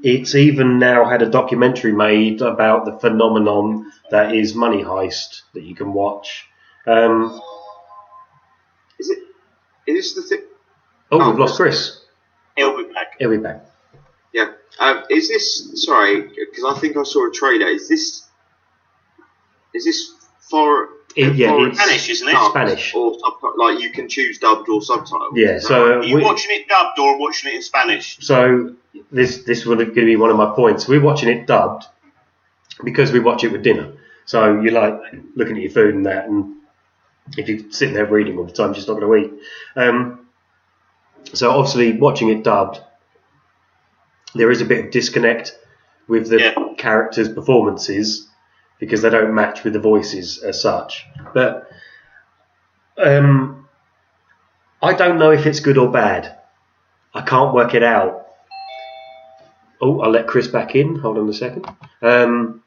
It's 0.02 0.34
even 0.36 0.80
now 0.80 1.06
had 1.06 1.22
a 1.22 1.30
documentary 1.30 1.92
made 1.92 2.42
about 2.42 2.86
the 2.86 2.98
phenomenon 3.00 3.92
that 4.12 4.34
is 4.34 4.56
Money 4.56 4.84
Heist 4.84 5.42
that 5.54 5.64
you 5.64 5.76
can 5.76 5.94
watch. 5.94 6.46
Um, 6.88 7.42
Is 9.00 9.10
it? 9.10 9.20
Is 9.88 10.14
this 10.16 10.16
the 10.16 10.22
thing? 10.38 10.46
oh, 11.12 11.22
Oh, 11.22 11.30
we've 11.30 11.40
lost 11.40 11.58
Chris. 11.58 12.02
He'll 12.56 12.78
be 12.78 12.92
back. 12.94 13.16
He'll 13.20 13.30
be 13.30 13.38
back. 13.38 13.66
Yeah. 14.34 14.52
Um, 14.80 15.04
is 15.10 15.28
this? 15.28 15.84
Sorry, 15.86 16.22
because 16.22 16.64
I 16.66 16.80
think 16.80 16.96
I 16.96 17.04
saw 17.04 17.28
a 17.28 17.32
trailer. 17.32 17.68
Is 17.68 17.90
this? 17.90 18.26
Is 19.74 19.86
this 19.86 20.12
for? 20.50 20.90
It- 21.16 21.36
yeah, 21.36 21.50
foreign 21.50 21.72
it's- 21.72 21.84
Spanish, 21.84 22.10
isn't 22.10 22.28
it? 22.30 22.36
Spanish. 22.52 22.94
Or 22.96 23.18
like 23.58 23.80
you 23.80 23.90
can 23.92 24.08
choose 24.08 24.38
dubbed 24.38 24.70
or 24.70 24.80
subtitled. 24.80 25.32
Yeah, 25.36 25.60
so? 25.60 26.00
Are 26.00 26.04
you 26.04 26.16
we- 26.18 26.24
watching 26.24 26.52
it 26.52 26.68
dubbed 26.70 27.00
or 27.00 27.20
watching 27.20 27.52
it 27.52 27.56
in 27.58 27.62
Spanish? 27.64 28.18
So 28.22 28.76
this 29.12 29.44
this 29.44 29.66
was 29.66 29.78
going 29.78 29.94
to 29.94 30.06
be 30.06 30.16
one 30.16 30.30
of 30.30 30.38
my 30.38 30.54
points. 30.56 30.88
We're 30.88 31.02
watching 31.02 31.30
it 31.30 31.48
dubbed 31.48 31.86
because 32.84 33.12
we 33.12 33.20
watch 33.20 33.44
it 33.44 33.52
with 33.52 33.64
dinner. 33.64 33.94
So 34.26 34.62
you 34.62 34.72
like 34.72 35.00
looking 35.36 35.56
at 35.58 35.64
your 35.64 35.72
food 35.72 35.96
and 35.96 36.06
that, 36.06 36.28
and 36.28 36.56
if 37.38 37.50
you're 37.50 37.72
sitting 37.72 37.96
there 37.96 38.06
reading 38.06 38.38
all 38.38 38.46
the 38.46 38.52
time, 38.52 38.68
you're 38.68 38.76
just 38.76 38.88
not 38.88 39.00
going 39.00 39.30
to 39.30 39.36
eat. 39.36 39.42
Um, 39.76 40.28
so 41.34 41.52
obviously, 41.52 41.98
watching 41.98 42.30
it 42.30 42.44
dubbed, 42.44 42.80
there 44.36 44.52
is 44.52 44.62
a 44.62 44.66
bit 44.66 44.86
of 44.86 44.92
disconnect 44.92 45.58
with 46.08 46.30
the 46.30 46.40
Yeah. 46.40 46.54
characters' 46.78 47.30
performances 47.32 48.28
because 48.80 49.02
they 49.02 49.10
don't 49.10 49.34
match 49.34 49.64
with 49.64 49.74
the 49.74 49.80
voices 49.80 50.42
as 50.42 50.62
such. 50.62 51.06
But 51.34 51.70
um, 52.98 53.68
I 54.82 54.94
don't 54.94 55.20
know 55.20 55.32
if 55.32 55.46
it's 55.46 55.60
good 55.60 55.78
or 55.78 55.92
bad. 55.92 56.38
I 57.14 57.22
can't 57.22 57.54
work 57.54 57.74
it 57.74 57.84
out. 57.84 58.19
Oh, 59.82 60.02
I'll 60.02 60.12
let 60.12 60.28
Chris 60.28 60.48
back 60.48 60.76
in. 60.76 60.96
Hold 60.98 61.18
on 61.18 61.30
a 61.30 61.34
second. 61.34 61.66
Um, 62.02 62.64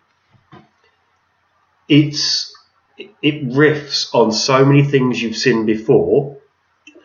it's 1.88 2.54
it 2.98 3.48
riffs 3.48 4.14
on 4.14 4.32
so 4.32 4.64
many 4.64 4.84
things 4.84 5.20
you've 5.20 5.36
seen 5.36 5.66
before. 5.66 6.38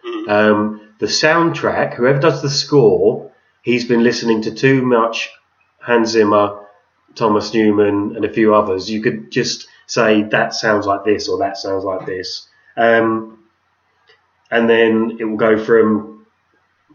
Mm. 0.06 0.30
Um, 0.30 0.82
the 1.00 1.08
soundtrack, 1.08 1.96
whoever 1.96 2.20
does 2.20 2.42
the 2.42 2.50
score, 2.50 3.32
he's 3.62 3.86
been 3.86 4.04
listening 4.04 4.42
to 4.44 4.54
too 4.54 4.82
much 4.82 5.30
Hans 5.80 6.10
Zimmer, 6.10 6.66
Thomas 7.16 7.54
Newman, 7.54 8.16
and 8.16 8.26
a 8.26 8.32
few 8.32 8.56
others. 8.56 8.90
You 8.90 9.02
could 9.02 9.32
just 9.32 9.68
say 9.86 10.24
that 10.24 10.54
sounds 10.54 10.86
like 10.86 11.04
this 11.04 11.28
or 11.28 11.40
that 11.40 11.58
sounds 11.58 11.84
like 11.84 12.06
this, 12.06 12.48
um, 12.76 13.44
and 14.52 14.70
then 14.70 15.18
it 15.20 15.26
will 15.26 15.38
go 15.38 15.64
from 15.64 16.17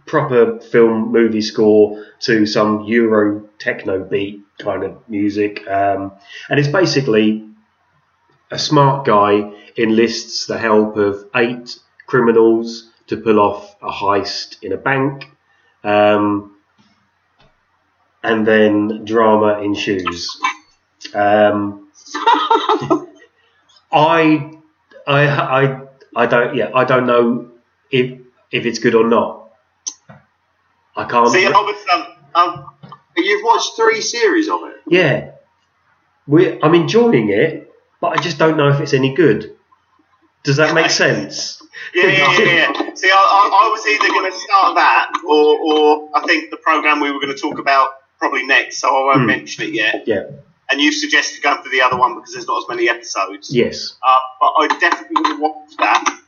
proper 0.06 0.60
film 0.60 1.12
movie 1.12 1.42
score 1.42 2.04
to 2.20 2.46
some 2.46 2.84
Euro 2.84 3.48
techno 3.58 4.04
beat 4.04 4.42
kind 4.58 4.84
of 4.84 5.08
music, 5.08 5.66
um, 5.68 6.12
and 6.48 6.58
it's 6.58 6.68
basically 6.68 7.48
a 8.50 8.58
smart 8.58 9.06
guy 9.06 9.52
enlists 9.78 10.46
the 10.46 10.58
help 10.58 10.96
of 10.96 11.24
eight 11.34 11.78
criminals 12.06 12.90
to 13.06 13.16
pull 13.16 13.40
off 13.40 13.76
a 13.82 13.90
heist 13.90 14.62
in 14.62 14.72
a 14.72 14.76
bank, 14.76 15.30
um, 15.84 16.56
and 18.22 18.46
then 18.46 19.04
drama 19.04 19.60
ensues. 19.60 20.28
Um, 21.14 21.90
I, 23.92 24.52
I, 25.06 25.26
I, 25.26 25.80
I 26.14 26.26
don't. 26.26 26.54
Yeah, 26.54 26.70
I 26.74 26.84
don't 26.84 27.06
know 27.06 27.50
if 27.90 28.20
if 28.50 28.66
it's 28.66 28.78
good 28.78 28.94
or 28.94 29.08
not. 29.08 29.41
I 30.96 31.04
can't. 31.04 31.28
See, 31.30 31.44
was, 31.48 31.86
um, 31.92 32.06
um, 32.34 32.66
You've 33.16 33.44
watched 33.44 33.76
three 33.76 34.00
series 34.00 34.48
of 34.48 34.60
it. 34.64 34.76
Yeah, 34.86 35.32
we. 36.26 36.60
I'm 36.62 36.74
enjoying 36.74 37.28
it, 37.30 37.72
but 38.00 38.18
I 38.18 38.22
just 38.22 38.38
don't 38.38 38.56
know 38.56 38.68
if 38.68 38.80
it's 38.80 38.94
any 38.94 39.14
good. 39.14 39.56
Does 40.44 40.56
that 40.56 40.74
make 40.74 40.90
sense? 41.04 41.62
yeah, 41.94 42.06
yeah, 42.06 42.38
yeah, 42.38 42.44
yeah. 42.74 42.94
See, 42.94 43.10
I, 43.10 43.14
I, 43.14 43.66
I 43.66 43.68
was 43.70 43.86
either 43.86 44.08
going 44.08 44.30
to 44.32 44.36
start 44.38 44.74
that, 44.76 45.12
or, 45.26 45.58
or 45.60 46.08
I 46.14 46.26
think 46.26 46.50
the 46.50 46.56
program 46.56 47.00
we 47.00 47.10
were 47.12 47.20
going 47.20 47.34
to 47.34 47.40
talk 47.40 47.58
about 47.58 47.90
probably 48.18 48.46
next, 48.46 48.78
so 48.78 48.88
I 48.88 49.04
won't 49.04 49.20
Hmm. 49.20 49.26
mention 49.26 49.64
it 49.64 49.74
yet. 49.74 50.04
Yeah. 50.06 50.24
And 50.70 50.80
you 50.80 50.90
suggested 50.90 51.42
going 51.42 51.62
for 51.62 51.68
the 51.68 51.82
other 51.82 51.98
one 51.98 52.14
because 52.14 52.32
there's 52.32 52.46
not 52.46 52.58
as 52.62 52.68
many 52.68 52.88
episodes. 52.88 53.54
Yes. 53.54 53.94
Uh, 54.02 54.14
but 54.40 54.46
I 54.58 54.66
definitely 54.80 55.20
would 55.32 55.38
watch 55.40 55.76
that. 55.78 56.18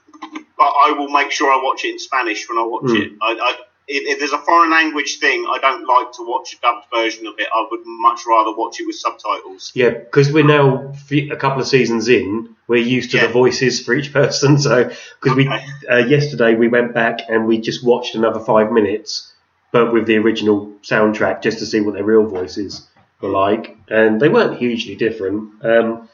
But 0.58 0.64
I 0.84 0.94
will 0.98 1.08
make 1.08 1.30
sure 1.30 1.50
I 1.50 1.56
watch 1.62 1.84
it 1.84 1.92
in 1.92 1.98
Spanish 1.98 2.46
when 2.48 2.58
I 2.58 2.62
watch 2.62 2.90
Hmm. 2.90 2.96
it. 2.96 3.12
I, 3.22 3.30
I, 3.32 3.56
if, 3.86 4.02
if 4.06 4.18
there's 4.18 4.32
a 4.32 4.38
foreign 4.38 4.70
language 4.70 5.18
thing, 5.18 5.44
I 5.48 5.58
don't 5.58 5.86
like 5.86 6.12
to 6.12 6.26
watch 6.26 6.54
a 6.54 6.60
dubbed 6.60 6.86
version 6.92 7.26
of 7.26 7.34
it. 7.38 7.48
I 7.54 7.66
would 7.70 7.80
much 7.84 8.20
rather 8.26 8.54
watch 8.56 8.80
it 8.80 8.86
with 8.86 8.96
subtitles. 8.96 9.72
Yeah, 9.74 9.90
because 9.90 10.32
we're 10.32 10.44
now 10.46 10.92
a 11.10 11.36
couple 11.36 11.60
of 11.60 11.66
seasons 11.68 12.08
in, 12.08 12.56
we're 12.66 12.82
used 12.82 13.10
to 13.10 13.18
Yeah. 13.18 13.26
the 13.26 13.32
voices 13.32 13.82
for 13.82 13.94
each 13.94 14.12
person. 14.12 14.58
So, 14.64 14.90
because 15.20 15.36
we 15.36 15.48
uh, 15.90 15.98
yesterday 15.98 16.54
we 16.54 16.68
went 16.68 16.94
back 16.94 17.20
and 17.28 17.46
we 17.46 17.58
just 17.58 17.84
watched 17.84 18.14
another 18.14 18.40
five 18.40 18.72
minutes, 18.72 19.32
but 19.72 19.92
with 19.92 20.06
the 20.06 20.16
original 20.16 20.72
soundtrack, 20.82 21.42
just 21.42 21.58
to 21.58 21.66
see 21.66 21.80
what 21.80 21.94
their 21.94 22.04
real 22.04 22.26
voices 22.26 22.88
were 23.20 23.28
like, 23.28 23.76
and 23.88 24.20
they 24.20 24.28
weren't 24.30 24.58
hugely 24.58 24.94
different. 24.96 25.62
Um, 25.64 26.08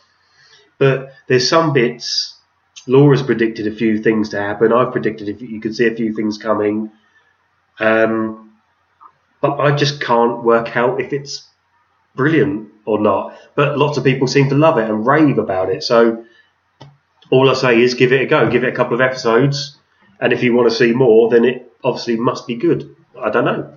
but 0.78 1.12
there's 1.28 1.48
some 1.48 1.72
bits. 1.72 2.34
Laura's 2.86 3.22
predicted 3.22 3.66
a 3.66 3.76
few 3.76 4.02
things 4.02 4.30
to 4.30 4.40
happen. 4.40 4.72
I've 4.72 4.90
predicted 4.92 5.28
if 5.28 5.40
you 5.42 5.60
could 5.60 5.76
see 5.76 5.86
a 5.86 5.94
few 5.94 6.12
things 6.14 6.38
coming. 6.38 6.90
Um, 7.80 8.52
but 9.40 9.58
I 9.58 9.74
just 9.74 10.00
can't 10.02 10.44
work 10.44 10.76
out 10.76 11.00
if 11.00 11.12
it's 11.12 11.48
brilliant 12.14 12.68
or 12.84 13.00
not. 13.00 13.36
But 13.54 13.78
lots 13.78 13.96
of 13.98 14.04
people 14.04 14.26
seem 14.26 14.48
to 14.50 14.54
love 14.54 14.78
it 14.78 14.88
and 14.88 15.06
rave 15.06 15.38
about 15.38 15.70
it. 15.70 15.82
So 15.82 16.24
all 17.30 17.48
I 17.50 17.54
say 17.54 17.80
is 17.80 17.94
give 17.94 18.12
it 18.12 18.22
a 18.22 18.26
go. 18.26 18.50
Give 18.50 18.64
it 18.64 18.72
a 18.72 18.76
couple 18.76 18.94
of 18.94 19.00
episodes, 19.00 19.78
and 20.20 20.32
if 20.32 20.42
you 20.42 20.54
want 20.54 20.68
to 20.68 20.74
see 20.76 20.92
more, 20.92 21.30
then 21.30 21.44
it 21.44 21.72
obviously 21.82 22.16
must 22.16 22.46
be 22.46 22.56
good. 22.56 22.94
I 23.18 23.30
don't 23.30 23.44
know, 23.44 23.74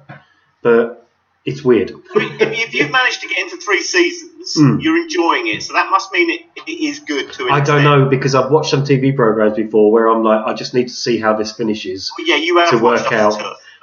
but 0.61 1.07
it's 1.45 1.63
weird. 1.63 1.91
I 2.15 2.19
mean, 2.19 2.37
if, 2.39 2.73
you've 2.73 2.91
managed 2.91 3.21
to 3.21 3.27
get 3.27 3.37
into 3.39 3.57
three 3.57 3.81
seasons, 3.81 4.53
Hmm. 4.55 4.79
you're 4.79 4.97
enjoying 5.01 5.47
it. 5.47 5.63
So 5.63 5.73
that 5.73 5.89
must 5.89 6.11
mean 6.11 6.29
it, 6.29 6.41
it 6.67 6.71
is 6.71 6.99
good 6.99 7.31
to 7.33 7.43
I 7.49 7.59
don't 7.61 7.77
extent. 7.79 7.83
know 7.83 8.05
because 8.09 8.35
I've 8.35 8.51
watched 8.51 8.71
some 8.71 8.83
TV 8.83 9.15
programs 9.15 9.55
before 9.55 9.89
where 9.91 10.07
I'm 10.07 10.23
like, 10.23 10.45
I 10.45 10.53
just 10.53 10.73
need 10.73 10.87
to 10.89 10.93
see 10.93 11.17
how 11.19 11.33
this 11.35 11.51
finishes 11.53 12.11
Well, 12.17 12.27
yeah, 12.27 12.35
you 12.35 12.57
have 12.57 12.69
to 12.71 12.77
work 12.77 13.11
out 13.13 13.41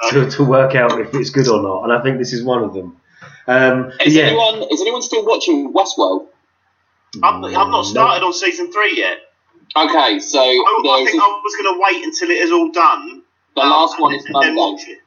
to- 0.08 0.24
to, 0.24 0.30
to 0.30 0.44
work 0.44 0.74
out 0.74 0.98
if 1.00 1.14
it's 1.14 1.30
good 1.30 1.48
or 1.48 1.62
not. 1.62 1.84
And 1.84 1.92
I 1.92 2.00
think 2.02 2.18
this 2.18 2.32
is 2.32 2.42
one 2.44 2.62
of 2.64 2.72
them. 2.74 2.96
Um, 3.46 3.92
Is 4.04 4.14
yeah, 4.14 4.24
anyone 4.24 4.62
is 4.70 4.80
anyone 4.80 5.02
still 5.02 5.24
watching 5.24 5.72
Westworld? 5.72 6.28
I've, 7.22 7.42
I've 7.44 7.68
not 7.68 7.82
started 7.84 8.24
on 8.24 8.32
season 8.32 8.70
three 8.72 8.96
yet. 8.96 9.18
Okay, 9.76 10.18
so 10.20 10.38
I, 10.40 10.42
I 10.42 11.04
think 11.04 11.22
I 11.22 11.26
was 11.26 11.56
going 11.56 11.74
to 11.74 11.80
wait 11.82 12.04
until 12.04 12.30
it 12.30 12.38
is 12.38 12.52
all 12.52 12.70
done. 12.70 13.22
the 13.56 13.62
um, 13.62 13.70
last 13.70 14.00
one 14.00 14.14
is 14.14 14.24
then- 14.24 14.32
then 14.40 14.54
Monday. 14.54 14.60
watch 14.60 14.88
it. 14.88 14.98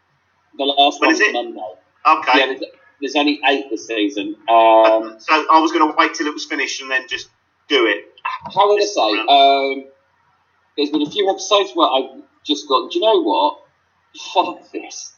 The 0.58 0.64
last 0.66 1.00
When 1.02 1.08
one 1.08 1.16
is 1.16 1.22
is? 1.22 1.34
Monday. 1.34 1.62
Okay. 2.06 2.40
Yeah, 2.40 2.46
there's, 2.48 2.62
there's 3.02 3.16
only 3.16 3.40
eight 3.48 3.70
this 3.70 3.88
season. 3.88 4.36
Um, 4.50 5.16
so 5.20 5.34
I 5.52 5.60
was 5.60 5.72
going 5.72 5.90
to 5.90 5.96
wait 5.98 6.14
till 6.14 6.28
it 6.28 6.34
was 6.34 6.46
finished 6.46 6.82
and 6.82 6.92
then 6.92 7.08
just 7.08 7.30
do 7.70 7.88
it. 7.88 8.14
how 8.24 8.68
would 8.70 8.82
I 8.82 8.86
say? 8.86 9.20
Um, 9.28 9.92
there's 10.78 10.90
been 10.92 11.02
a 11.02 11.10
few 11.10 11.30
episodes 11.30 11.72
where 11.74 11.88
I've 11.90 12.22
just 12.44 12.68
gone. 12.68 12.90
Do 12.90 13.00
you 13.00 13.06
know 13.06 13.22
what? 13.22 13.60
Fuck 14.34 14.72
this. 14.72 15.14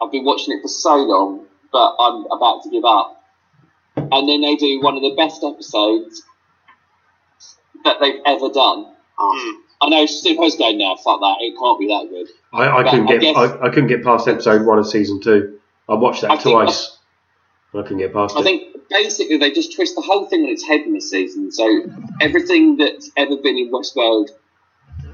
I've 0.00 0.12
been 0.12 0.24
watching 0.24 0.56
it 0.56 0.62
for 0.62 0.68
so 0.68 0.94
long, 0.96 1.46
but 1.72 1.96
I'm 1.98 2.24
about 2.26 2.62
to 2.64 2.70
give 2.70 2.84
up. 2.84 3.22
And 3.96 4.28
then 4.28 4.40
they 4.42 4.54
do 4.56 4.80
one 4.80 4.94
of 4.96 5.02
the 5.02 5.14
best 5.16 5.42
episodes 5.42 6.22
that 7.84 7.96
they've 8.00 8.20
ever 8.26 8.48
done. 8.48 8.94
Mm. 9.18 9.52
I 9.80 9.88
know 9.90 10.06
Super's 10.06 10.56
going 10.56 10.78
now. 10.78 10.96
Fuck 10.96 11.20
that. 11.20 11.36
It 11.40 11.56
can't 11.58 11.78
be 11.80 11.86
that 11.88 12.06
good. 12.08 12.28
I, 12.52 12.78
I 12.78 12.90
couldn't 12.90 13.08
I 13.08 13.12
get 13.12 13.20
guess- 13.20 13.36
I, 13.36 13.66
I 13.66 13.68
couldn't 13.70 13.88
get 13.88 14.04
past 14.04 14.28
episode 14.28 14.64
one 14.66 14.78
of 14.78 14.86
season 14.86 15.20
two. 15.20 15.58
I 15.88 15.94
watched 15.94 16.22
that 16.22 16.30
I 16.30 16.36
think- 16.36 16.54
twice. 16.54 16.94
I 17.74 17.82
couldn't 17.82 17.98
get 17.98 18.12
past 18.14 18.34
it. 18.34 18.38
I 18.38 18.40
it. 18.40 18.44
think 18.44 18.88
basically 18.88 19.36
they 19.36 19.50
just 19.52 19.74
twist 19.74 19.94
the 19.94 20.00
whole 20.00 20.26
thing 20.26 20.44
on 20.44 20.48
its 20.48 20.64
head 20.66 20.80
in 20.82 20.94
this 20.94 21.10
season. 21.10 21.52
So 21.52 21.82
everything 22.20 22.76
that's 22.78 23.10
ever 23.16 23.36
been 23.36 23.58
in 23.58 23.70
Westworld, 23.70 24.30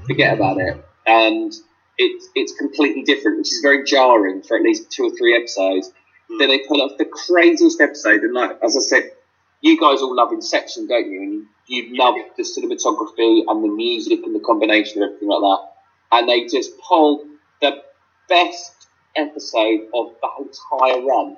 forget 0.07 0.35
about 0.35 0.57
it, 0.59 0.83
and 1.05 1.51
it's 1.97 2.29
it's 2.35 2.53
completely 2.53 3.03
different, 3.03 3.37
which 3.37 3.47
is 3.47 3.59
very 3.61 3.83
jarring 3.83 4.41
for 4.41 4.57
at 4.57 4.63
least 4.63 4.91
two 4.91 5.03
or 5.03 5.15
three 5.15 5.35
episodes. 5.35 5.91
Hmm. 6.29 6.37
Then 6.39 6.49
they 6.49 6.59
pull 6.67 6.81
off 6.81 6.97
the 6.97 7.05
craziest 7.05 7.79
episode, 7.81 8.21
and 8.21 8.33
like 8.33 8.57
as 8.63 8.75
I 8.77 8.81
said, 8.81 9.11
you 9.61 9.79
guys 9.79 10.01
all 10.01 10.15
love 10.15 10.31
Inception, 10.31 10.87
don't 10.87 11.09
you? 11.09 11.21
And 11.21 11.33
you, 11.33 11.47
you 11.83 11.97
love 11.97 12.15
the 12.37 12.43
cinematography 12.43 13.43
and 13.47 13.63
the 13.63 13.69
music 13.69 14.19
and 14.23 14.35
the 14.35 14.39
combination 14.39 15.01
of 15.01 15.09
everything 15.09 15.29
like 15.29 15.41
that. 15.41 15.71
And 16.11 16.29
they 16.29 16.45
just 16.45 16.77
pull 16.79 17.25
the 17.61 17.81
best 18.29 18.87
episode 19.15 19.87
of 19.93 20.11
the 20.21 20.29
entire 20.39 21.01
run, 21.03 21.37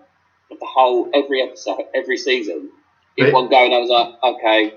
of 0.51 0.59
the 0.59 0.65
whole 0.65 1.09
every 1.13 1.41
episode, 1.41 1.83
every 1.95 2.17
season, 2.17 2.69
in 3.15 3.31
one 3.31 3.49
go. 3.49 3.63
And 3.63 3.73
I 3.73 3.77
was 3.77 3.89
like, 3.89 4.35
okay. 4.35 4.73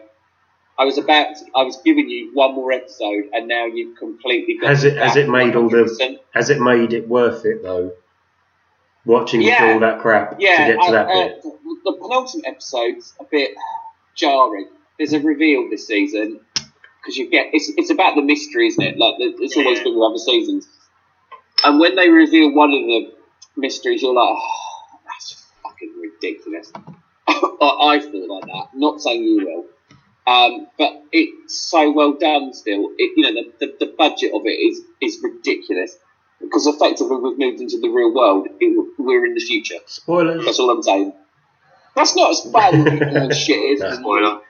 I 0.80 0.84
was 0.84 0.96
about, 0.98 1.36
to, 1.36 1.44
I 1.54 1.62
was 1.62 1.76
giving 1.84 2.08
you 2.08 2.30
one 2.32 2.54
more 2.54 2.72
episode, 2.72 3.24
and 3.34 3.46
now 3.46 3.66
you've 3.66 3.98
completely 3.98 4.56
got 4.56 4.70
Has 4.70 4.84
it- 4.84 4.96
has 4.96 5.14
it 5.16 5.28
made 5.28 5.54
all 5.54 5.68
the- 5.68 6.18
Has 6.32 6.48
it 6.48 6.60
made 6.60 6.92
it 6.94 7.06
worth 7.06 7.44
it 7.44 7.62
though? 7.62 7.92
Watching 9.04 9.42
Yeah. 9.42 9.72
all 9.74 9.80
that 9.80 10.00
crap 10.00 10.36
Yeah, 10.40 10.56
to 10.66 10.72
get 10.72 10.80
to 10.82 10.88
I- 10.88 10.90
that 10.92 11.06
uh, 11.08 11.28
bit. 11.28 11.42
the, 11.42 11.76
the 11.84 11.92
penultimate 12.00 12.46
episode's 12.46 13.14
a 13.20 13.24
bit 13.24 13.50
jarring. 14.14 14.68
There's 14.98 15.12
a 15.12 15.20
reveal 15.20 15.68
this 15.70 15.86
season 15.86 16.40
because 17.00 17.16
you 17.16 17.28
get 17.30 17.46
it's 17.52 17.70
it's 17.76 17.90
about 17.90 18.14
the 18.14 18.22
mystery, 18.22 18.66
isn't 18.68 18.82
it? 18.82 18.96
Like 18.98 19.14
the, 19.18 19.34
it's 19.44 19.56
always 19.56 19.80
been 19.80 19.94
with 19.94 20.02
other 20.10 20.18
seasons. 20.18 20.68
And 21.64 21.78
when 21.80 21.94
they 21.94 22.08
reveal 22.10 22.52
one 22.54 22.70
of 22.72 22.80
the 22.80 23.12
mysteries, 23.56 24.00
you're 24.02 24.14
like, 24.14 24.34
oh, 24.36 24.56
that's 25.06 25.44
fucking 25.62 25.92
ridiculous. 26.00 26.72
I 27.28 27.96
I 27.96 28.00
feel 28.00 28.34
like 28.34 28.44
that. 28.44 28.68
Not 28.74 29.00
saying 29.00 29.24
you 29.24 29.46
will. 29.46 29.64
Um, 30.30 30.68
but 30.78 31.02
it's 31.12 31.58
so 31.58 31.90
well 31.90 32.12
done 32.12 32.54
still. 32.54 32.90
It, 32.96 33.12
you 33.16 33.22
know, 33.24 33.42
the, 33.42 33.66
the, 33.66 33.86
the 33.86 33.92
budget 33.98 34.32
of 34.32 34.42
it 34.44 34.50
is, 34.50 34.82
is 35.00 35.18
ridiculous 35.22 35.96
because 36.40 36.66
effectively 36.66 37.16
we've 37.16 37.38
moved 37.38 37.60
into 37.60 37.80
the 37.80 37.88
real 37.88 38.14
world. 38.14 38.48
It, 38.60 38.94
we're 38.98 39.26
in 39.26 39.34
the 39.34 39.40
future. 39.40 39.76
Spoilers. 39.86 40.44
That's 40.44 40.60
all 40.60 40.70
I'm 40.70 40.82
saying. 40.82 41.12
That's 41.96 42.14
not 42.14 42.30
as 42.30 42.40
bad 42.42 42.74
as 42.74 43.38
shit 43.44 43.58
is. 43.58 43.80
No. 43.80 43.94
Spoiler. 43.96 44.40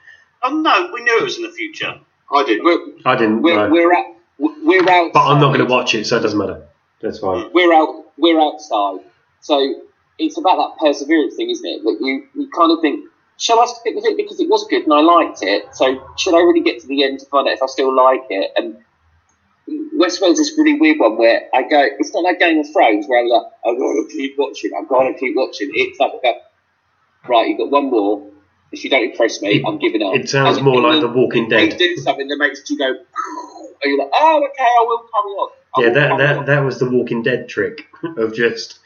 Oh 0.43 0.61
no, 0.61 0.91
we 0.93 1.03
knew 1.03 1.19
it 1.19 1.25
was 1.25 1.37
in 1.37 1.43
the 1.45 1.53
future. 1.53 1.99
I 2.33 2.45
did. 2.45 2.63
We're, 2.63 2.79
I 3.05 3.17
didn't. 3.17 3.43
we're, 3.43 3.57
no. 3.57 3.71
we're, 3.71 3.93
at, 3.93 4.07
we're 4.39 4.89
out. 4.89 5.13
But 5.13 5.27
I'm 5.27 5.41
not 5.41 5.49
going 5.55 5.67
to 5.67 5.73
watch 5.73 5.95
it, 5.95 6.07
so 6.07 6.19
it 6.19 6.21
doesn't 6.21 6.39
matter. 6.39 6.67
That's 7.01 7.19
fine. 7.19 7.51
We're 7.53 7.73
out. 7.73 8.05
We're 8.19 8.41
outside. 8.41 9.01
So 9.41 9.83
it's 10.19 10.39
about 10.39 10.57
that 10.57 10.79
perseverance 10.79 11.37
thing, 11.37 11.51
isn't 11.51 11.67
it? 11.67 11.83
That 11.83 11.97
you, 12.01 12.27
you 12.35 12.51
kind 12.55 12.71
of 12.71 12.81
think, 12.83 13.09
shall 13.41 13.59
I 13.59 13.67
stick 13.67 13.95
with 13.97 14.05
it 14.05 14.17
because 14.17 14.39
it 14.39 14.49
was 14.49 14.67
good 14.69 14.85
and 14.85 14.93
I 14.93 15.01
liked 15.01 15.39
it? 15.43 15.75
So 15.75 16.13
should 16.17 16.35
I 16.35 16.39
really 16.41 16.61
get 16.61 16.81
to 16.83 16.87
the 16.87 17.03
end 17.05 17.19
to 17.21 17.27
find 17.27 17.49
out 17.49 17.55
if 17.55 17.63
I 17.63 17.67
still 17.67 17.95
like 17.95 18.23
it? 18.31 18.53
And 18.57 18.77
Westworld's 19.97 20.39
this 20.39 20.57
really 20.59 20.79
weird 20.79 20.99
one 20.99 21.17
where 21.17 21.49
I 21.55 21.63
go. 21.63 21.85
It's 21.99 22.13
not 22.15 22.25
like 22.25 22.39
Game 22.39 22.59
of 22.59 22.67
Thrones 22.73 23.07
where 23.07 23.21
I'm 23.21 23.29
like, 23.29 23.47
I've 23.65 23.79
got 23.79 23.93
to 23.95 24.09
keep 24.11 24.35
watching. 24.39 24.71
I've 24.79 24.89
got 24.89 25.05
to 25.05 25.15
keep 25.15 25.37
watching. 25.37 25.71
It's 25.75 25.99
like, 25.99 26.13
I 26.25 26.35
right, 27.29 27.49
you've 27.49 27.59
got 27.59 27.71
one 27.71 27.91
more. 27.91 28.27
If 28.73 28.85
you 28.85 28.91
don't 28.91 29.11
impress 29.11 29.43
me, 29.43 29.65
I'm 29.67 29.79
giving 29.79 30.03
up. 30.03 30.15
It 30.15 30.29
sounds 30.29 30.59
And- 30.59 30.67
more 30.67 30.81
like 30.81 31.01
The 31.01 31.09
Walking 31.09 31.49
Dead. 31.49 31.73
They 31.73 31.77
do 31.77 31.97
something 31.97 32.29
that 32.29 32.37
makes 32.37 32.69
you 32.71 32.79
go, 32.79 32.87
and 32.87 32.97
you're 33.85 33.99
like, 33.99 34.11
oh, 34.15 34.47
okay, 34.53 34.63
I 34.65 34.85
will 34.87 34.99
carry 34.99 35.33
on. 35.33 35.51
I 35.77 35.81
Yeah, 35.83 35.91
that, 35.91 36.19
that 36.19 36.37
on. 36.39 36.45
that 36.47 36.61
was 36.65 36.79
the 36.79 36.89
Walking 36.91 37.23
Dead 37.23 37.49
trick 37.49 37.87
of 38.17 38.35
just 38.35 38.79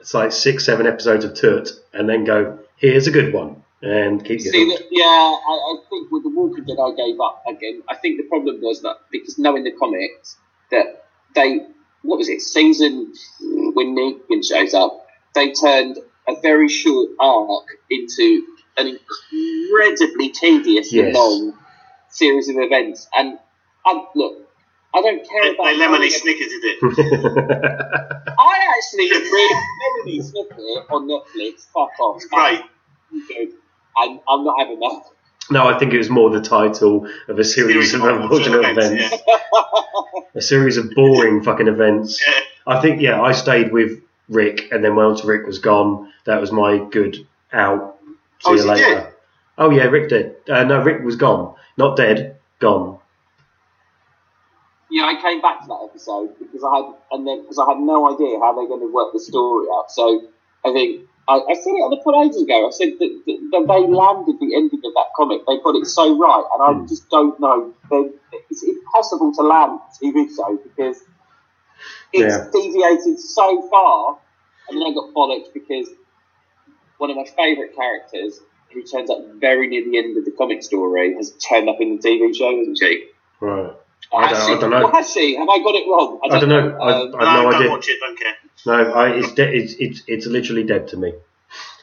it's 0.00 0.14
like 0.14 0.32
six, 0.32 0.64
seven 0.64 0.86
episodes 0.86 1.24
of 1.24 1.34
Tut, 1.34 1.70
and 1.92 2.08
then 2.08 2.24
go 2.24 2.58
here's 2.76 3.06
a 3.06 3.10
good 3.12 3.32
one, 3.32 3.62
and 3.84 4.24
keep 4.24 4.40
See, 4.40 4.50
going. 4.50 4.68
that, 4.70 4.86
yeah, 4.90 5.04
I, 5.04 5.52
I 5.52 5.76
think 5.90 6.10
with 6.10 6.22
the 6.24 6.30
Walking 6.30 6.64
Dead, 6.64 6.78
I 6.80 6.94
gave 6.94 7.20
up 7.20 7.42
again. 7.46 7.82
I 7.88 7.96
think 7.96 8.16
the 8.16 8.24
problem 8.24 8.60
was 8.62 8.82
that 8.82 8.96
because 9.12 9.38
knowing 9.38 9.64
the 9.64 9.72
comics, 9.72 10.36
that 10.70 11.04
they, 11.34 11.60
what 12.02 12.18
was 12.18 12.28
it, 12.28 12.40
season 12.40 13.12
when 13.40 13.94
Negan 13.96 14.44
shows 14.44 14.74
up, 14.74 15.06
they 15.34 15.52
turned 15.52 15.98
a 16.28 16.40
very 16.40 16.68
short 16.68 17.10
arc 17.20 17.66
into 17.90 18.46
an 18.76 18.98
incredibly 18.98 20.30
tedious 20.30 20.92
and 20.92 21.12
long 21.12 21.58
series 22.08 22.48
of 22.48 22.56
events. 22.58 23.06
And 23.14 23.38
um, 23.88 24.06
look, 24.14 24.48
I 24.94 25.02
don't 25.02 25.28
care 25.28 25.42
They, 25.42 25.50
about. 25.54 25.64
they 25.64 25.74
lemony 25.76 25.98
knowing- 25.98 26.10
snickers 26.10 26.48
did 26.48 26.64
it. 26.64 26.78
I 28.38 28.76
actually 28.76 29.10
really 29.10 29.54
Lemony 29.82 30.20
Snicket 30.22 30.90
on 30.90 31.08
Netflix. 31.08 31.66
Fuck 31.72 31.98
off. 32.00 32.22
Great. 32.30 32.60
Good. 33.28 33.48
And 33.96 34.20
I'm 34.28 34.44
not 34.44 34.58
having 34.58 34.78
that. 34.80 35.02
no, 35.50 35.66
I 35.66 35.78
think 35.78 35.92
it 35.92 35.98
was 35.98 36.10
more 36.10 36.30
the 36.30 36.40
title 36.40 37.06
of 37.28 37.38
a 37.38 37.44
series, 37.44 37.90
Series 37.90 37.94
of 37.94 38.02
of 38.02 38.22
unfortunate 38.22 38.64
unfortunate 38.64 38.84
events, 38.84 39.22
events, 39.26 40.28
a 40.34 40.40
series 40.42 40.76
of 40.76 40.90
boring 40.94 41.42
fucking 41.42 41.68
events. 41.68 42.22
Yeah. 42.66 42.76
I 42.76 42.80
think 42.80 43.02
yeah, 43.02 43.20
I 43.20 43.32
stayed 43.32 43.72
with 43.72 44.00
Rick, 44.30 44.72
and 44.72 44.82
then 44.82 44.96
once 44.96 45.22
Rick 45.22 45.46
was 45.46 45.58
gone, 45.58 46.10
that 46.24 46.40
was 46.40 46.50
my 46.50 46.78
good 46.90 47.26
out. 47.52 47.98
See 48.40 48.46
Oh, 48.46 48.50
you 48.52 48.56
is 48.56 48.62
he 48.64 48.70
later. 48.70 48.94
dead? 48.94 49.12
Oh 49.58 49.68
yeah, 49.70 49.82
Rick 49.84 50.08
dead. 50.08 50.36
Uh, 50.48 50.64
no, 50.64 50.80
Rick 50.82 51.04
was 51.04 51.16
gone, 51.16 51.54
not 51.76 51.96
dead, 51.98 52.38
gone. 52.60 52.98
Yeah, 54.90 55.04
I 55.04 55.20
came 55.20 55.40
back 55.42 55.60
to 55.62 55.66
that 55.68 55.80
episode 55.90 56.38
because 56.38 56.62
I 56.64 56.76
had, 56.76 56.94
and 57.12 57.26
then 57.26 57.42
because 57.42 57.58
I 57.58 57.66
had 57.68 57.80
no 57.80 58.14
idea 58.14 58.38
how 58.38 58.54
they're 58.54 58.68
going 58.68 58.80
to 58.80 58.92
work 58.92 59.12
the 59.12 59.20
story 59.20 59.66
out. 59.74 59.90
So 59.90 60.22
I 60.64 60.72
think 60.72 61.06
I, 61.28 61.40
I 61.40 61.54
said 61.54 61.72
it 61.72 61.84
on 61.84 61.90
the 61.90 62.00
pod 62.04 62.26
ages 62.26 62.42
ago. 62.42 62.66
I 62.68 62.70
said 62.70 62.92
that, 63.00 63.12
that, 63.26 63.38
that 63.52 63.64
they 63.68 63.82
landed 63.88 64.36
the 64.40 64.52
ending 64.56 64.80
of 64.84 64.92
that 64.94 65.08
comic. 65.16 65.40
They 65.46 65.56
got 65.64 65.76
it 65.76 65.86
so 65.86 66.18
right, 66.18 66.44
and 66.54 66.60
I 66.62 66.72
Hmm. 66.74 66.86
just 66.86 67.08
don't 67.10 67.38
know. 67.40 67.72
They, 67.90 68.10
it's 68.50 68.62
impossible 68.62 69.32
to 69.34 69.42
land 69.42 69.80
a 69.80 69.90
TV 70.04 70.26
show 70.36 70.58
because 70.62 71.00
it's 72.12 72.22
Yeah. 72.22 72.50
deviated 72.52 73.18
so 73.18 73.68
far, 73.70 74.18
and 74.68 74.78
then 74.80 74.86
I 74.86 74.92
got 74.94 75.14
bollocks 75.16 75.48
because 75.54 75.88
one 76.98 77.10
of 77.10 77.16
my 77.16 77.26
favourite 77.36 77.74
characters, 77.74 78.38
who 78.72 78.82
turns 78.84 79.10
up 79.10 79.18
very 79.40 79.68
near 79.68 79.84
the 79.84 79.98
end 79.98 80.16
of 80.16 80.24
the 80.24 80.32
comic 80.36 80.62
story, 80.62 81.14
has 81.16 81.32
turned 81.48 81.68
up 81.68 81.76
in 81.80 81.96
the 81.96 82.02
TV 82.02 82.34
show, 82.36 82.56
hasn't 82.56 82.78
she? 82.78 83.08
Right. 83.40 83.72
Or 84.14 84.24
I 84.24 84.30
don't- 84.30 84.46
she? 84.46 84.52
I 84.54 84.58
don't 84.58 84.70
know. 84.70 84.82
Or 84.84 84.90
has 84.92 85.12
she? 85.12 85.36
Have 85.36 85.48
I 85.48 85.58
got 85.58 85.74
it 85.74 85.86
wrong? 85.88 86.20
I 86.24 86.38
don't 86.40 86.48
know. 86.48 86.78
I- 86.80 86.92
Um, 86.92 87.14
I- 87.18 87.24
no, 87.24 87.42
no 87.42 87.50
don't 87.50 87.54
idea. 87.54 87.70
watch 87.70 87.88
it. 87.88 88.00
Don't 88.00 88.18
care. 88.18 88.34
No, 88.66 88.92
I, 88.92 89.08
it's, 89.10 89.32
de- 89.34 89.54
it's 89.54 89.74
it's 89.74 90.02
it's 90.06 90.26
literally 90.26 90.62
dead 90.64 90.88
to 90.88 90.96
me. 90.96 91.12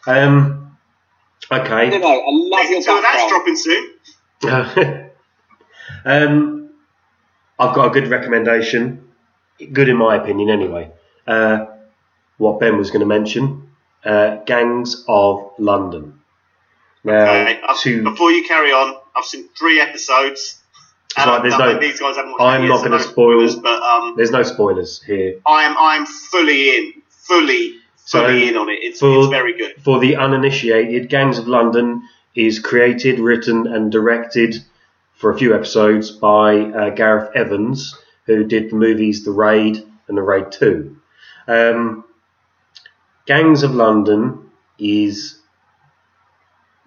Um. 0.08 0.78
I 1.50 1.58
don't 1.58 1.68
Okay. 1.68 1.98
know. 2.00 2.08
I 2.08 2.24
love 2.30 2.70
your 2.72 2.82
so 2.82 3.02
that's 3.02 3.30
dropping 3.30 3.56
soon. 3.58 3.90
um, 6.06 6.70
I've 7.60 7.76
got 7.76 7.88
a 7.88 7.90
good 7.92 8.08
recommendation. 8.08 9.08
Good 9.74 9.90
in 9.90 9.98
my 9.98 10.16
opinion, 10.16 10.50
anyway. 10.50 10.92
Uh, 11.28 11.66
what 12.38 12.60
Ben 12.60 12.78
was 12.78 12.90
going 12.90 13.02
to 13.02 13.06
mention. 13.06 13.70
Uh, 14.04 14.38
Gangs 14.46 15.04
of 15.08 15.52
London. 15.60 16.20
Now, 17.04 17.24
Okay, 17.24 17.60
I've- 17.68 17.80
to 17.82 18.04
Before 18.04 18.32
you 18.32 18.48
carry 18.48 18.72
on, 18.72 18.96
I've 19.16 19.26
seen 19.26 19.50
three 19.58 19.80
episodes. 19.80 20.61
I- 21.18 21.42
there's 21.42 21.58
no- 21.58 21.80
these 21.80 22.00
guys 22.00 22.16
haven't 22.16 22.32
watched 22.32 22.42
I'm 22.44 22.68
not 22.68 22.84
gonna 22.84 23.00
spoil- 23.00 23.48
spoilers, 23.48 23.56
but 23.56 23.82
um, 23.82 24.14
there's 24.18 24.32
no 24.32 24.44
spoilers 24.44 25.02
here. 25.04 25.36
I'm 25.48 25.76
I'm 25.78 26.06
fully 26.06 26.76
in, 26.78 26.94
fully 27.10 27.76
So, 28.06 28.22
fully 28.26 28.48
in 28.50 28.58
on 28.58 28.70
it. 28.70 28.80
It's, 28.82 29.00
for- 29.00 29.20
it's 29.20 29.28
very 29.28 29.54
good. 29.58 29.74
For 29.84 30.00
the 30.00 30.16
uninitiated, 30.16 31.10
Gangs 31.10 31.38
of 31.38 31.48
London 31.48 32.04
is 32.36 32.60
created, 32.60 33.20
written, 33.20 33.68
and 33.68 33.92
directed 33.92 34.56
for 35.16 35.32
a 35.32 35.38
few 35.38 35.54
episodes 35.54 36.12
by 36.12 36.58
uh, 36.62 36.90
Gareth 36.92 37.30
Evans, 37.36 37.96
who 38.26 38.44
did 38.44 38.70
the 38.72 38.76
movies 38.76 39.24
The 39.26 39.32
Raid 39.32 39.84
and 40.08 40.18
The 40.18 40.22
Raid 40.24 40.52
2. 40.52 40.96
Um, 41.48 42.04
Gangs 43.26 43.64
of 43.64 43.76
London 43.76 44.50
is 44.80 45.40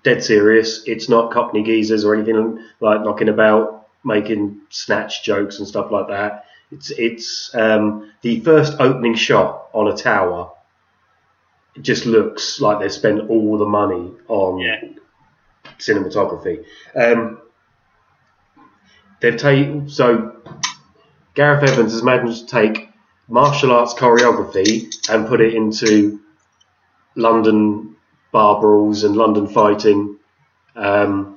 dead 0.02 0.22
serious. 0.24 0.82
It's 0.86 1.08
not 1.08 1.30
Cockney 1.32 1.62
geezers 1.62 2.04
or 2.04 2.14
anything 2.14 2.58
like 2.80 3.02
knocking 3.02 3.28
about, 3.28 3.73
making 4.04 4.60
snatch 4.70 5.24
jokes 5.24 5.58
and 5.58 5.66
stuff 5.68 5.90
like 5.90 6.08
that. 6.08 6.46
It's 6.70 6.90
it's 6.90 7.54
um, 7.54 8.12
the 8.22 8.40
first 8.40 8.74
opening 8.80 9.14
shot 9.14 9.68
on 9.72 9.88
a 9.92 9.96
tower 9.96 10.50
it 11.74 11.82
just 11.82 12.06
looks 12.06 12.60
like 12.60 12.80
they 12.80 12.88
spent 12.88 13.28
all 13.28 13.58
the 13.58 13.66
money 13.66 14.12
on 14.28 14.58
Yeah. 14.58 14.80
cinematography. 15.78 16.64
Um, 16.94 17.40
they've 19.20 19.36
taken 19.36 19.88
so 19.88 20.36
Gareth 21.34 21.68
Evans 21.68 21.92
has 21.92 22.02
managed 22.02 22.40
to 22.40 22.46
take 22.46 22.90
martial 23.28 23.72
arts 23.72 23.94
choreography 23.94 24.94
and 25.08 25.26
put 25.26 25.40
it 25.40 25.54
into 25.54 26.20
London 27.16 27.96
bar 28.30 28.60
brawls 28.60 29.04
and 29.04 29.16
London 29.16 29.46
fighting, 29.48 30.18
um, 30.76 31.33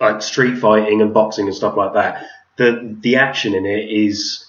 like 0.00 0.22
street 0.22 0.58
fighting 0.58 1.00
and 1.00 1.12
boxing 1.14 1.46
and 1.46 1.54
stuff 1.54 1.76
like 1.76 1.94
that. 1.94 2.26
The 2.56 2.96
the 3.00 3.16
action 3.16 3.54
in 3.54 3.66
it 3.66 3.90
is 3.90 4.46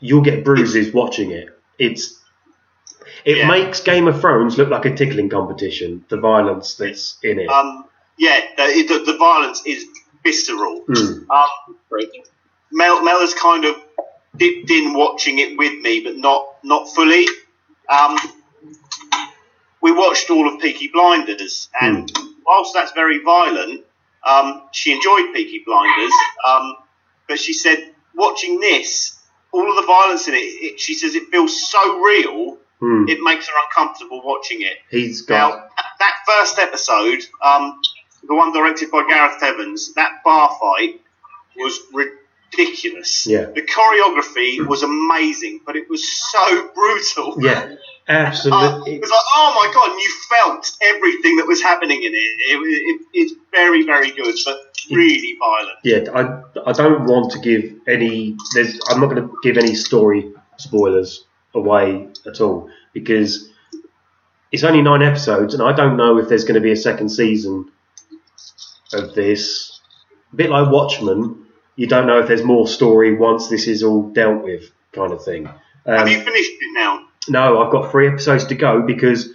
you'll 0.00 0.22
get 0.22 0.44
bruises 0.44 0.92
watching 0.92 1.30
it. 1.30 1.48
It's 1.78 2.20
it 3.24 3.38
Yeah. 3.38 3.48
makes 3.48 3.80
Game 3.80 4.06
of 4.08 4.20
Thrones 4.20 4.58
look 4.58 4.68
like 4.70 4.84
a 4.84 4.94
tickling 4.94 5.28
competition. 5.28 6.04
The 6.08 6.16
violence 6.18 6.74
that's 6.74 7.16
in 7.22 7.38
it. 7.38 7.48
Um, 7.48 7.84
yeah, 8.18 8.40
the, 8.56 8.84
the, 8.88 9.12
the 9.12 9.18
violence 9.18 9.62
is 9.66 9.84
visceral. 10.22 10.82
Mm. 10.88 11.26
Um, 11.30 11.76
Mel, 12.72 13.02
Mel 13.04 13.20
has 13.20 13.34
kind 13.34 13.64
of 13.64 13.76
dipped 14.36 14.70
in 14.70 14.94
watching 14.94 15.38
it 15.38 15.56
with 15.58 15.80
me, 15.82 16.00
but 16.02 16.16
not 16.16 16.46
not 16.64 16.88
fully. 16.94 17.26
um, 17.88 18.18
we 19.80 19.92
watched 19.92 20.30
all 20.30 20.52
of 20.52 20.60
Peaky 20.60 20.88
Blinders, 20.88 21.68
and 21.80 22.10
whilst 22.46 22.72
that's 22.74 22.92
very 22.92 23.22
violent, 23.22 23.83
um, 24.26 24.62
she 24.72 24.92
enjoyed 24.92 25.32
Peaky 25.34 25.62
Blinders. 25.66 26.12
Um, 26.46 26.76
but 27.28 27.38
she 27.38 27.52
said, 27.52 27.92
watching 28.14 28.60
this, 28.60 29.18
all 29.52 29.68
of 29.68 29.76
the 29.76 29.86
violence 29.86 30.28
in 30.28 30.34
it, 30.34 30.38
it 30.38 30.80
she 30.80 30.94
says 30.94 31.14
it 31.14 31.28
feels 31.30 31.68
so 31.70 31.98
real, 32.00 32.58
Hmm. 32.80 33.08
it 33.08 33.18
makes 33.22 33.46
her 33.46 33.54
uncomfortable 33.66 34.20
watching 34.24 34.60
it. 34.62 34.76
He's 34.90 35.26
Now, 35.28 35.50
got. 35.50 35.70
that 36.00 36.16
first 36.26 36.58
episode, 36.58 37.20
um, 37.40 37.80
the 38.26 38.34
one 38.34 38.52
directed 38.52 38.90
by 38.90 39.04
Gareth 39.08 39.40
Evans, 39.42 39.94
that 39.94 40.22
bar 40.24 40.50
fight 40.60 41.00
was 41.56 41.78
ridiculous. 41.92 43.26
Yeah. 43.26 43.46
The 43.46 43.62
choreography 43.62 44.66
was 44.66 44.82
amazing, 44.82 45.60
but 45.64 45.76
it 45.76 45.88
was 45.88 46.02
so 46.32 46.68
brutal. 46.74 47.36
Yeah, 47.40 47.76
Uh, 48.06 48.12
absolutely. 48.12 48.96
it 48.96 49.00
was 49.00 49.10
like, 49.10 49.20
oh 49.34 49.52
my 49.64 49.72
god, 49.72 49.90
and 49.92 50.00
you 50.00 50.12
felt 50.28 50.70
everything 50.82 51.36
that 51.36 51.46
was 51.46 51.62
happening 51.62 52.02
in 52.02 52.12
it. 52.12 52.16
It, 52.16 52.56
it. 52.60 53.00
It's 53.14 53.34
very, 53.50 53.82
very 53.84 54.10
good, 54.10 54.34
but 54.44 54.58
really 54.90 55.36
violent. 55.38 55.78
yeah, 55.84 56.00
I, 56.14 56.70
I 56.70 56.72
don't 56.72 57.04
want 57.06 57.32
to 57.32 57.38
give 57.38 57.72
any. 57.88 58.36
There's, 58.54 58.78
I'm 58.90 59.00
not 59.00 59.08
going 59.10 59.26
to 59.26 59.34
give 59.42 59.56
any 59.56 59.74
story 59.74 60.32
spoilers 60.58 61.24
away 61.54 62.08
at 62.26 62.40
all 62.40 62.68
because 62.92 63.48
it's 64.52 64.64
only 64.64 64.82
nine 64.82 65.02
episodes, 65.02 65.54
and 65.54 65.62
I 65.62 65.72
don't 65.72 65.96
know 65.96 66.18
if 66.18 66.28
there's 66.28 66.44
going 66.44 66.56
to 66.56 66.60
be 66.60 66.72
a 66.72 66.76
second 66.76 67.08
season 67.08 67.70
of 68.92 69.14
this. 69.14 69.80
A 70.32 70.36
bit 70.36 70.50
like 70.50 70.70
Watchmen, 70.70 71.46
you 71.76 71.86
don't 71.86 72.06
know 72.06 72.18
if 72.18 72.28
there's 72.28 72.42
more 72.44 72.66
story 72.68 73.14
once 73.16 73.48
this 73.48 73.66
is 73.66 73.82
all 73.82 74.10
dealt 74.10 74.42
with, 74.44 74.70
kind 74.92 75.12
of 75.12 75.24
thing. 75.24 75.46
Have 75.86 76.00
Um, 76.02 76.08
you 76.08 76.20
finished 76.20 76.50
it 76.50 76.72
now? 76.74 77.03
No, 77.28 77.62
I've 77.62 77.72
got 77.72 77.90
three 77.90 78.08
episodes 78.08 78.44
to 78.46 78.54
go 78.54 78.82
because 78.82 79.28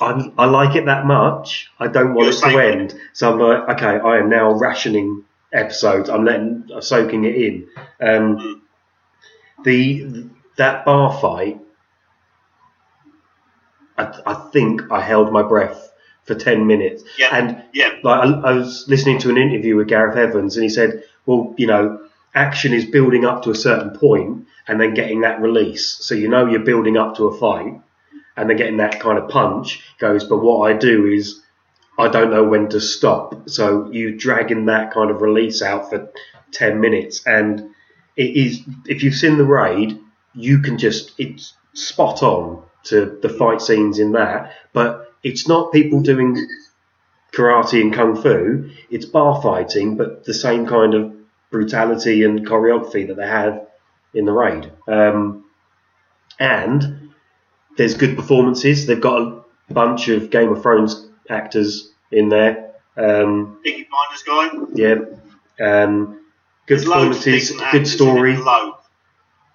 I, 0.00 0.30
I 0.36 0.46
like 0.46 0.76
it 0.76 0.86
that 0.86 1.06
much. 1.06 1.70
I 1.78 1.88
don't 1.88 2.14
want 2.14 2.26
You're 2.26 2.50
it 2.50 2.52
to 2.52 2.58
end. 2.58 3.00
So 3.12 3.32
I'm 3.32 3.38
like, 3.38 3.76
okay, 3.76 3.98
I 3.98 4.18
am 4.18 4.28
now 4.28 4.52
rationing 4.52 5.24
episodes. 5.52 6.08
I'm 6.10 6.24
letting, 6.24 6.68
I'm 6.74 6.82
soaking 6.82 7.24
it 7.24 7.34
in. 7.36 7.68
Um, 8.00 8.62
the 9.64 10.26
that 10.56 10.84
bar 10.84 11.18
fight, 11.20 11.60
I, 13.96 14.20
I 14.26 14.34
think 14.52 14.90
I 14.90 15.00
held 15.00 15.32
my 15.32 15.42
breath 15.42 15.92
for 16.24 16.34
ten 16.34 16.66
minutes. 16.66 17.04
Yeah. 17.18 17.36
And 17.36 17.62
Yeah. 17.72 17.90
like 18.02 18.20
I, 18.20 18.50
I 18.50 18.52
was 18.52 18.84
listening 18.88 19.18
to 19.20 19.30
an 19.30 19.38
interview 19.38 19.76
with 19.76 19.88
Gareth 19.88 20.16
Evans, 20.16 20.56
and 20.56 20.64
he 20.64 20.68
said, 20.68 21.04
"Well, 21.26 21.54
you 21.56 21.66
know, 21.66 22.00
action 22.34 22.72
is 22.72 22.84
building 22.84 23.24
up 23.24 23.44
to 23.44 23.50
a 23.50 23.54
certain 23.54 23.90
point, 23.90 24.46
and 24.66 24.80
then 24.80 24.94
getting 24.94 25.22
that 25.22 25.40
release. 25.40 25.98
So 26.00 26.14
you 26.14 26.28
know 26.28 26.46
you're 26.46 26.60
building 26.60 26.96
up 26.96 27.16
to 27.16 27.26
a 27.26 27.38
fight, 27.38 27.80
and 28.36 28.50
then 28.50 28.56
getting 28.56 28.78
that 28.78 29.00
kind 29.00 29.18
of 29.18 29.28
punch 29.28 29.82
goes. 29.98 30.24
But 30.24 30.38
what 30.38 30.70
I 30.70 30.76
do 30.76 31.06
is, 31.06 31.40
I 31.98 32.08
don't 32.08 32.30
know 32.30 32.44
when 32.44 32.68
to 32.70 32.80
stop. 32.80 33.48
So 33.48 33.90
you 33.90 34.16
dragging 34.16 34.66
that 34.66 34.92
kind 34.92 35.10
of 35.10 35.22
release 35.22 35.62
out 35.62 35.90
for 35.90 36.10
ten 36.52 36.80
minutes, 36.80 37.26
and 37.26 37.70
it 38.16 38.36
is. 38.36 38.62
If 38.86 39.02
you've 39.02 39.14
seen 39.14 39.38
the 39.38 39.44
raid, 39.44 39.98
you 40.34 40.58
can 40.60 40.78
just 40.78 41.12
it's 41.18 41.54
spot 41.74 42.22
on 42.22 42.62
to 42.84 43.18
the 43.22 43.28
fight 43.28 43.60
scenes 43.60 43.98
in 43.98 44.12
that, 44.12 44.52
but 44.72 45.12
it's 45.22 45.48
not 45.48 45.72
people 45.72 46.00
doing 46.02 46.46
karate 47.32 47.80
and 47.80 47.92
kung 47.92 48.20
fu. 48.20 48.70
It's 48.90 49.06
bar 49.06 49.40
fighting, 49.42 49.96
but 49.96 50.24
the 50.24 50.34
same 50.34 50.66
kind 50.66 50.94
of 50.94 51.12
brutality 51.50 52.24
and 52.24 52.46
choreography 52.46 53.06
that 53.08 53.16
they 53.16 53.26
have 53.26 53.66
in 54.14 54.24
the 54.24 54.32
raid. 54.32 54.70
Um, 54.88 55.44
and 56.38 57.10
there's 57.76 57.94
good 57.96 58.16
performances. 58.16 58.86
They've 58.86 59.00
got 59.00 59.20
a 59.20 59.42
bunch 59.72 60.08
of 60.08 60.30
Game 60.30 60.50
of 60.52 60.62
Thrones 60.62 61.08
actors 61.28 61.92
in 62.10 62.28
there. 62.28 62.72
Um, 62.96 63.58
Peaky 63.64 63.88
Blinders 63.90 64.22
guy. 64.22 64.74
yeah, 64.74 64.94
um, 65.84 66.20
good 66.66 66.78
There's 66.78 66.84
performances, 66.84 67.52
good 67.72 67.86
story. 67.88 68.34
it, 68.34 68.74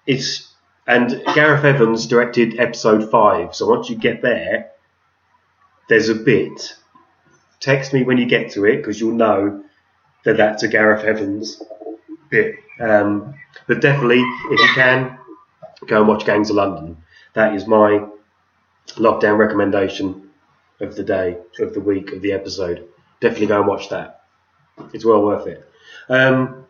It's 0.06 0.48
and 0.86 1.22
Gareth 1.34 1.64
Evans 1.64 2.06
directed 2.06 2.58
episode 2.58 3.10
five. 3.10 3.54
So 3.54 3.66
once 3.68 3.88
you 3.88 3.96
get 3.96 4.22
there, 4.22 4.70
there's 5.88 6.08
a 6.08 6.14
bit. 6.14 6.76
Text 7.60 7.92
me 7.92 8.02
when 8.02 8.18
you 8.18 8.26
get 8.26 8.50
to 8.52 8.64
it 8.64 8.78
because 8.78 8.98
you'll 9.00 9.14
know 9.14 9.62
that 10.24 10.36
that's 10.36 10.62
a 10.62 10.68
Gareth 10.68 11.04
Evans 11.04 11.62
bit. 12.30 12.56
Um, 12.78 13.34
but 13.66 13.80
definitely, 13.80 14.20
if 14.20 14.58
you 14.60 14.68
can, 14.74 15.18
go 15.86 15.98
and 15.98 16.08
watch 16.08 16.24
Gangs 16.24 16.50
of 16.50 16.56
London. 16.56 16.96
That 17.34 17.54
is 17.54 17.66
my 17.66 18.06
lockdown 18.96 19.38
recommendation 19.38 20.30
of 20.80 20.96
the 20.96 21.04
day, 21.04 21.36
of 21.58 21.74
the 21.74 21.80
week, 21.80 22.12
of 22.12 22.22
the 22.22 22.32
episode. 22.32 22.88
Definitely 23.20 23.48
go 23.48 23.58
and 23.58 23.68
watch 23.68 23.90
that. 23.90 24.22
It's 24.94 25.04
well 25.04 25.22
worth 25.22 25.46
it. 25.46 25.68
Um, 26.08 26.64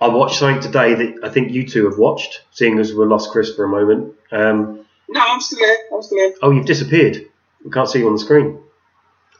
I 0.00 0.08
watched 0.08 0.38
something 0.38 0.60
today 0.62 0.94
that 0.94 1.20
I 1.24 1.28
think 1.28 1.52
you 1.52 1.66
two 1.66 1.88
have 1.88 1.98
watched, 1.98 2.42
seeing 2.50 2.78
as 2.78 2.92
we 2.94 3.04
lost 3.04 3.30
Chris 3.30 3.54
for 3.54 3.64
a 3.64 3.68
moment. 3.68 4.14
Um, 4.32 4.86
No, 5.08 5.20
I'm 5.20 5.40
still 5.40 5.58
here. 5.58 5.76
I'm 5.92 6.02
still 6.02 6.18
here. 6.18 6.34
oh, 6.42 6.50
you've 6.50 6.66
disappeared. 6.66 7.26
We 7.64 7.70
can't 7.70 7.88
see 7.88 8.00
you 8.00 8.06
on 8.06 8.14
the 8.14 8.18
screen. 8.18 8.60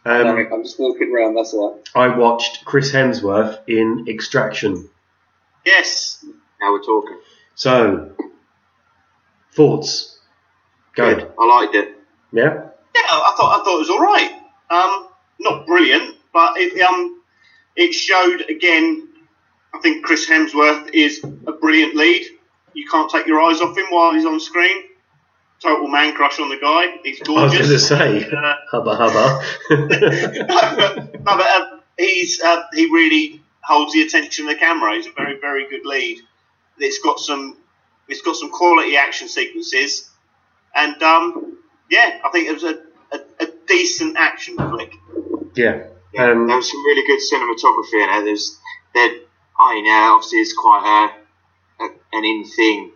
Um, 0.04 0.22
Sorry, 0.22 0.48
I'm 0.52 0.62
just 0.62 0.78
walking 0.78 1.12
around. 1.14 1.34
That's 1.34 1.52
all. 1.52 1.82
I 1.94 2.08
watched 2.16 2.64
Chris 2.64 2.92
Hemsworth 2.92 3.58
in 3.66 4.06
Extraction. 4.08 4.88
Yes. 5.66 6.24
Now 6.60 6.72
we're 6.72 6.82
talking. 6.82 7.18
So, 7.56 8.12
thoughts? 9.52 10.20
Go. 10.94 11.14
Good. 11.14 11.32
I 11.38 11.44
liked 11.44 11.74
it. 11.74 11.98
Yeah? 12.32 12.54
Yeah, 12.94 13.02
I 13.02 13.34
thought 13.36 13.60
I 13.60 13.64
thought 13.64 13.76
it 13.76 13.78
was 13.80 13.90
all 13.90 14.00
right. 14.00 14.40
Um, 14.70 15.08
not 15.40 15.66
brilliant, 15.66 16.16
but 16.32 16.56
it 16.56 16.80
um, 16.80 17.20
it 17.74 17.92
showed 17.92 18.42
again. 18.48 19.08
I 19.74 19.78
think 19.80 20.06
Chris 20.06 20.26
Hemsworth 20.26 20.88
is 20.94 21.22
a 21.22 21.52
brilliant 21.52 21.94
lead. 21.96 22.24
You 22.72 22.86
can't 22.88 23.10
take 23.10 23.26
your 23.26 23.42
eyes 23.42 23.60
off 23.60 23.76
him 23.76 23.86
while 23.90 24.14
he's 24.14 24.24
on 24.24 24.40
screen. 24.40 24.84
Total 25.60 25.88
man 25.88 26.14
crush 26.14 26.38
on 26.38 26.48
the 26.48 26.56
guy. 26.56 26.96
He's 27.02 27.20
I 27.28 27.32
was 27.32 27.52
going 27.52 27.68
to 27.68 27.78
say, 27.78 28.30
Uh, 28.30 28.54
hubba 28.70 28.94
hubba. 28.94 29.44
no, 29.70 30.76
but, 30.76 30.96
no, 31.14 31.20
but 31.24 31.40
uh, 31.40 31.78
he's 31.98 32.40
uh, 32.40 32.62
he 32.72 32.86
really 32.86 33.42
holds 33.66 33.92
the 33.92 34.02
attention 34.02 34.46
of 34.46 34.54
the 34.54 34.58
camera. 34.58 34.94
He's 34.94 35.06
a 35.06 35.12
very 35.12 35.38
very 35.40 35.68
good 35.68 35.84
lead. 35.84 36.18
It's 36.78 36.98
got 36.98 37.18
some 37.18 37.56
it's 38.08 38.22
got 38.22 38.36
some 38.36 38.50
quality 38.50 38.96
action 38.96 39.28
sequences, 39.28 40.10
and 40.74 41.02
um, 41.02 41.58
yeah, 41.90 42.20
I 42.24 42.30
think 42.30 42.48
it 42.48 42.54
was 42.54 42.64
a, 42.64 42.78
a, 43.12 43.20
a 43.40 43.46
decent 43.66 44.16
action 44.16 44.56
flick. 44.56 44.94
yeah. 45.56 45.84
Yeah, 46.14 46.30
Um, 46.30 46.46
there 46.46 46.56
was 46.56 46.70
some 46.70 46.84
really 46.86 47.06
good 47.06 47.20
cinematography 47.20 48.02
in 48.02 48.20
it. 48.20 48.24
There's, 48.24 48.58
there, 48.94 49.10
I 49.58 49.80
know, 49.80 50.14
obviously 50.14 50.38
it's 50.38 50.54
quite 50.54 51.12
a, 51.80 51.84
a 51.84 51.88
an 52.12 52.24
in 52.24 52.44
thing. 52.44 52.92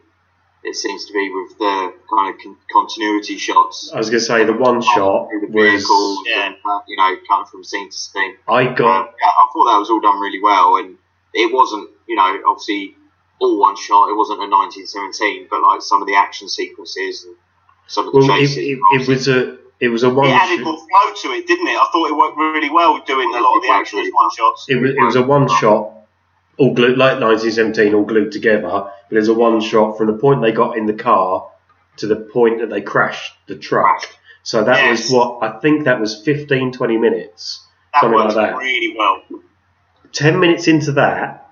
It 0.62 0.76
seems 0.76 1.06
to 1.06 1.12
be 1.14 1.30
with 1.30 1.58
the 1.58 1.94
kind 2.14 2.34
of 2.34 2.40
con- 2.42 2.56
continuity 2.70 3.38
shots. 3.38 3.90
I 3.94 3.98
was 3.98 4.10
going 4.10 4.20
to 4.20 4.24
say 4.26 4.44
the 4.44 4.52
one 4.52 4.82
shot 4.82 5.28
through 5.30 5.40
the 5.40 5.52
was. 5.52 5.70
vehicles 5.80 6.18
Yeah. 6.26 6.46
and 6.48 6.56
uh, 6.68 6.80
you 6.86 6.96
know, 6.96 7.16
cutting 7.28 7.46
from 7.46 7.64
scene 7.64 7.88
to 7.90 7.96
scene. 7.96 8.36
I 8.46 8.66
Um, 8.66 8.74
got. 8.74 9.14
yeah, 9.22 9.28
I 9.28 9.46
thought 9.52 9.64
that 9.72 9.78
was 9.78 9.88
all 9.90 10.00
done 10.00 10.20
really 10.20 10.42
well, 10.42 10.76
and 10.76 10.98
it 11.32 11.50
wasn't, 11.52 11.88
you 12.06 12.14
know, 12.16 12.40
obviously 12.46 12.94
all 13.40 13.58
one 13.58 13.74
shot. 13.76 14.10
It 14.10 14.16
wasn't 14.16 14.40
a 14.40 14.48
1917, 14.48 15.46
but 15.50 15.62
like 15.62 15.80
some 15.80 16.02
of 16.02 16.08
the 16.08 16.14
action 16.16 16.46
sequences 16.48 17.24
and 17.24 17.34
some 17.86 18.06
of 18.08 18.12
the 18.12 18.18
Well, 18.18 18.30
it, 18.36 18.40
chases. 18.40 18.58
it, 18.58 18.78
it 19.00 19.08
was 19.08 19.28
a. 19.28 19.58
It 19.80 19.88
was 19.88 20.02
a 20.02 20.10
one. 20.10 20.28
It 20.28 20.32
added 20.32 20.58
shot- 20.58 20.64
more 20.64 20.76
flow 20.76 21.14
to 21.22 21.28
it, 21.38 21.46
didn't 21.46 21.68
it? 21.68 21.70
I 21.80 21.88
thought 21.90 22.10
it 22.10 22.14
worked 22.14 22.36
really 22.36 22.68
well 22.68 23.00
doing 23.06 23.34
a 23.34 23.40
lot 23.40 23.56
of 23.56 23.62
the 23.62 23.70
action 23.70 23.98
as 24.00 24.10
one 24.12 24.28
shots. 24.36 24.66
It 24.68 24.76
was, 24.76 24.90
it 24.90 25.00
was 25.02 25.16
a 25.16 25.22
one 25.22 25.48
shot, 25.48 25.90
all 26.58 26.74
glued 26.74 26.98
like 26.98 27.18
1917, 27.18 27.94
all 27.94 28.04
glued 28.04 28.30
together. 28.30 28.92
But 29.10 29.16
was 29.16 29.28
a 29.28 29.34
one 29.34 29.60
shot 29.60 29.98
from 29.98 30.06
the 30.06 30.14
point 30.14 30.40
they 30.40 30.52
got 30.52 30.78
in 30.78 30.86
the 30.86 30.94
car 30.94 31.50
to 31.98 32.06
the 32.06 32.16
point 32.16 32.60
that 32.60 32.70
they 32.70 32.80
crashed 32.80 33.34
the 33.46 33.56
truck. 33.56 34.06
So 34.42 34.64
that 34.64 34.78
Yes. 34.78 35.02
was 35.02 35.12
what 35.12 35.38
I 35.42 35.58
think 35.58 35.84
that 35.84 36.00
was 36.00 36.22
15, 36.22 36.72
20 36.72 36.96
minutes. 36.96 37.66
That 37.92 38.00
something 38.02 38.18
like 38.20 38.34
that. 38.34 38.56
really 38.56 38.94
well. 38.96 39.22
10 40.12 40.40
minutes 40.40 40.66
into 40.68 40.92
that, 40.92 41.48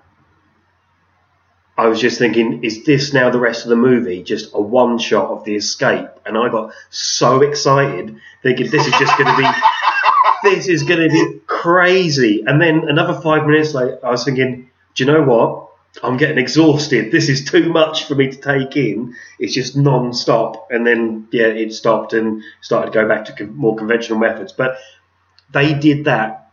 I 1.77 1.87
was 1.87 1.99
just 2.01 2.17
thinking, 2.17 2.63
is 2.63 2.83
this 2.83 3.13
now 3.13 3.29
the 3.29 3.39
rest 3.39 3.63
of 3.63 3.69
the 3.69 3.75
movie? 3.77 4.21
Just 4.23 4.53
a 4.53 4.59
one 4.61 4.97
shot 4.97 5.29
of 5.29 5.43
the 5.45 5.55
escape? 5.55 6.09
And 6.25 6.37
I 6.37 6.49
got 6.49 6.73
so 6.89 7.41
excited, 7.41 8.17
thinking 8.43 8.69
this 8.69 8.85
is 8.85 8.93
just 8.99 9.17
going 9.17 9.33
to 9.33 9.37
be, 9.37 9.47
this 10.55 10.67
is 10.67 10.83
going 10.83 11.07
to 11.07 11.09
be 11.09 11.39
crazy. 11.47 12.43
And 12.45 12.61
then 12.61 12.89
another 12.89 13.13
five 13.21 13.45
minutes 13.47 13.73
later, 13.73 13.97
I 14.03 14.09
was 14.09 14.25
thinking, 14.25 14.69
do 14.95 15.05
you 15.05 15.11
know 15.11 15.23
what? 15.23 15.68
I'm 16.03 16.17
getting 16.17 16.37
exhausted. 16.37 17.11
This 17.11 17.29
is 17.29 17.45
too 17.45 17.71
much 17.71 18.05
for 18.05 18.15
me 18.15 18.29
to 18.31 18.37
take 18.37 18.75
in. 18.75 19.15
It's 19.39 19.53
just 19.53 19.75
non-stop. 19.75 20.67
And 20.71 20.85
then, 20.85 21.27
yeah, 21.31 21.47
it 21.47 21.73
stopped 21.73 22.13
and 22.13 22.43
started 22.61 22.93
to 22.93 23.01
go 23.01 23.07
back 23.07 23.25
to 23.25 23.47
more 23.47 23.75
conventional 23.75 24.19
methods. 24.19 24.53
But 24.53 24.77
they 25.51 25.73
did 25.73 26.05
that 26.05 26.51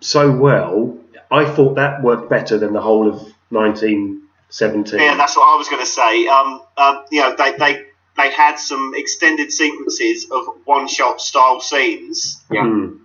so 0.00 0.30
well. 0.30 0.98
I 1.30 1.44
thought 1.44 1.74
that 1.76 2.02
worked 2.02 2.30
better 2.30 2.58
than 2.58 2.72
the 2.72 2.80
whole 2.80 3.08
of 3.08 3.14
1917. 3.50 5.00
Yeah, 5.00 5.16
that's 5.16 5.36
what 5.36 5.46
I 5.46 5.56
was 5.56 5.68
going 5.68 5.82
to 5.82 5.86
say. 5.86 6.26
Um, 6.26 6.62
um, 6.76 7.04
you 7.10 7.20
know, 7.20 7.34
they, 7.36 7.52
they 7.52 7.84
they 8.16 8.30
had 8.30 8.56
some 8.56 8.92
extended 8.94 9.50
sequences 9.50 10.26
of 10.30 10.44
one-shot 10.64 11.20
style 11.20 11.60
scenes, 11.60 12.42
Yeah. 12.50 12.64
Hmm. 12.64 12.96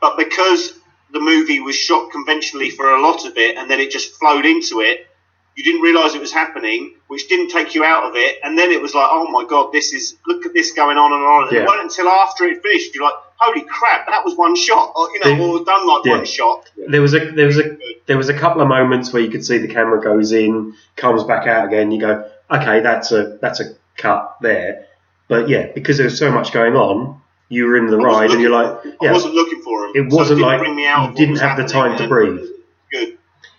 but 0.00 0.16
because 0.16 0.77
the 1.12 1.20
movie 1.20 1.60
was 1.60 1.76
shot 1.76 2.10
conventionally 2.10 2.70
for 2.70 2.90
a 2.94 3.00
lot 3.00 3.24
of 3.26 3.36
it, 3.36 3.56
and 3.56 3.70
then 3.70 3.80
it 3.80 3.90
just 3.90 4.14
flowed 4.14 4.44
into 4.46 4.80
it, 4.80 5.06
you 5.56 5.64
didn't 5.64 5.80
realise 5.80 6.14
it 6.14 6.20
was 6.20 6.32
happening, 6.32 6.94
which 7.08 7.26
didn't 7.28 7.48
take 7.48 7.74
you 7.74 7.82
out 7.84 8.04
of 8.04 8.14
it, 8.14 8.38
and 8.44 8.56
then 8.56 8.70
it 8.70 8.80
was 8.80 8.94
like, 8.94 9.08
oh 9.10 9.28
my 9.30 9.44
god, 9.44 9.72
this 9.72 9.92
is 9.92 10.16
look 10.26 10.46
at 10.46 10.52
this 10.54 10.70
going 10.72 10.96
on 10.98 11.12
and 11.12 11.22
on. 11.22 11.42
And 11.44 11.52
Yeah. 11.52 11.62
It 11.62 11.66
wasn't 11.66 11.82
until 11.84 12.08
after 12.08 12.44
it 12.44 12.62
finished 12.62 12.94
you're 12.94 13.04
like, 13.04 13.14
holy 13.36 13.62
crap, 13.62 14.06
that 14.08 14.24
was 14.24 14.36
one 14.36 14.54
shot, 14.54 14.92
or 14.94 15.08
you 15.12 15.20
know, 15.24 15.34
The- 15.36 15.58
or 15.60 15.64
done 15.64 15.86
like 15.86 16.04
Yeah. 16.04 16.12
one 16.18 16.24
shot. 16.26 16.70
There 16.76 17.02
was 17.02 17.14
a 17.14 17.30
there 17.32 17.46
was 17.46 17.58
a 17.58 17.76
there 18.06 18.16
was 18.16 18.28
a 18.28 18.34
couple 18.34 18.60
of 18.62 18.68
moments 18.68 19.12
where 19.12 19.20
you 19.22 19.30
could 19.30 19.44
see 19.44 19.58
the 19.58 19.68
camera 19.68 20.00
goes 20.00 20.30
in, 20.32 20.74
comes 20.96 21.24
back 21.24 21.46
out 21.48 21.66
again. 21.66 21.90
You 21.90 22.00
go, 22.00 22.24
okay, 22.50 22.80
that's 22.80 23.10
a 23.10 23.38
that's 23.40 23.58
a 23.60 23.74
cut 23.96 24.36
there. 24.40 24.86
But 25.26 25.48
yeah, 25.48 25.66
because 25.74 25.96
there 25.96 26.04
was 26.04 26.18
so 26.18 26.30
much 26.30 26.52
going 26.52 26.74
on, 26.76 27.20
you 27.48 27.66
were 27.66 27.76
in 27.76 27.86
the 27.86 27.96
ride 27.96 28.30
and 28.30 28.40
you're 28.40 28.50
like, 28.50 28.82
for- 28.82 29.08
I 29.08 29.12
wasn't 29.12 29.34
looking 29.34 29.62
for 29.62 29.86
him. 29.86 29.92
it 29.94 30.12
wasn't 30.12 30.38
didn't 30.38 30.50
like 30.50 30.58
bring 30.60 30.76
me 30.76 30.86
out 30.86 31.10
you 31.10 31.16
didn't 31.26 31.40
have 31.40 31.56
the 31.56 31.64
time 31.66 31.96
to 31.98 32.06
breathe. 32.08 32.44
Good. 32.92 33.18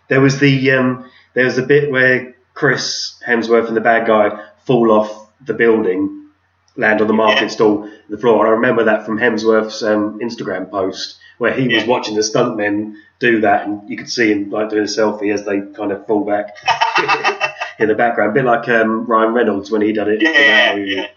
There 0.09 0.21
was 0.21 0.39
the 0.39 0.71
um, 0.71 1.09
there 1.33 1.45
was 1.45 1.57
a 1.57 1.63
bit 1.63 1.91
where 1.91 2.35
Chris 2.53 3.21
Hemsworth 3.25 3.67
and 3.67 3.77
the 3.77 3.81
bad 3.81 4.05
guy 4.07 4.45
fall 4.65 4.91
off 4.91 5.29
the 5.45 5.53
building, 5.53 6.29
land 6.75 7.01
on 7.01 7.07
the 7.07 7.13
market 7.13 7.43
Yeah. 7.43 7.47
stall, 7.47 7.89
the 8.09 8.17
floor. 8.17 8.39
And 8.45 8.47
I 8.47 8.51
remember 8.51 8.83
that 8.85 9.05
from 9.05 9.17
Hemsworth's 9.17 9.81
um, 9.83 10.19
Instagram 10.19 10.69
post 10.69 11.17
where 11.37 11.53
he 11.53 11.73
was 11.73 11.85
watching 11.85 12.15
the 12.15 12.21
stuntmen 12.21 12.95
do 13.19 13.39
that, 13.41 13.65
and 13.65 13.89
you 13.89 13.95
could 13.97 14.09
see 14.09 14.29
him 14.31 14.49
like 14.49 14.69
doing 14.69 14.83
a 14.83 14.85
selfie 14.85 15.33
as 15.33 15.45
they 15.45 15.61
kind 15.75 15.91
of 15.93 16.05
fall 16.05 16.25
back 16.25 16.55
in 17.79 17.87
the 17.87 17.95
background, 17.95 18.31
a 18.31 18.33
bit 18.33 18.45
like 18.45 18.67
um, 18.67 19.05
Ryan 19.05 19.33
Reynolds 19.33 19.71
when 19.71 19.81
he 19.81 19.93
did 19.93 20.07
it. 20.09 20.21
Yeah, 20.21 20.75
movie. 20.75 20.91
yeah. 20.91 21.07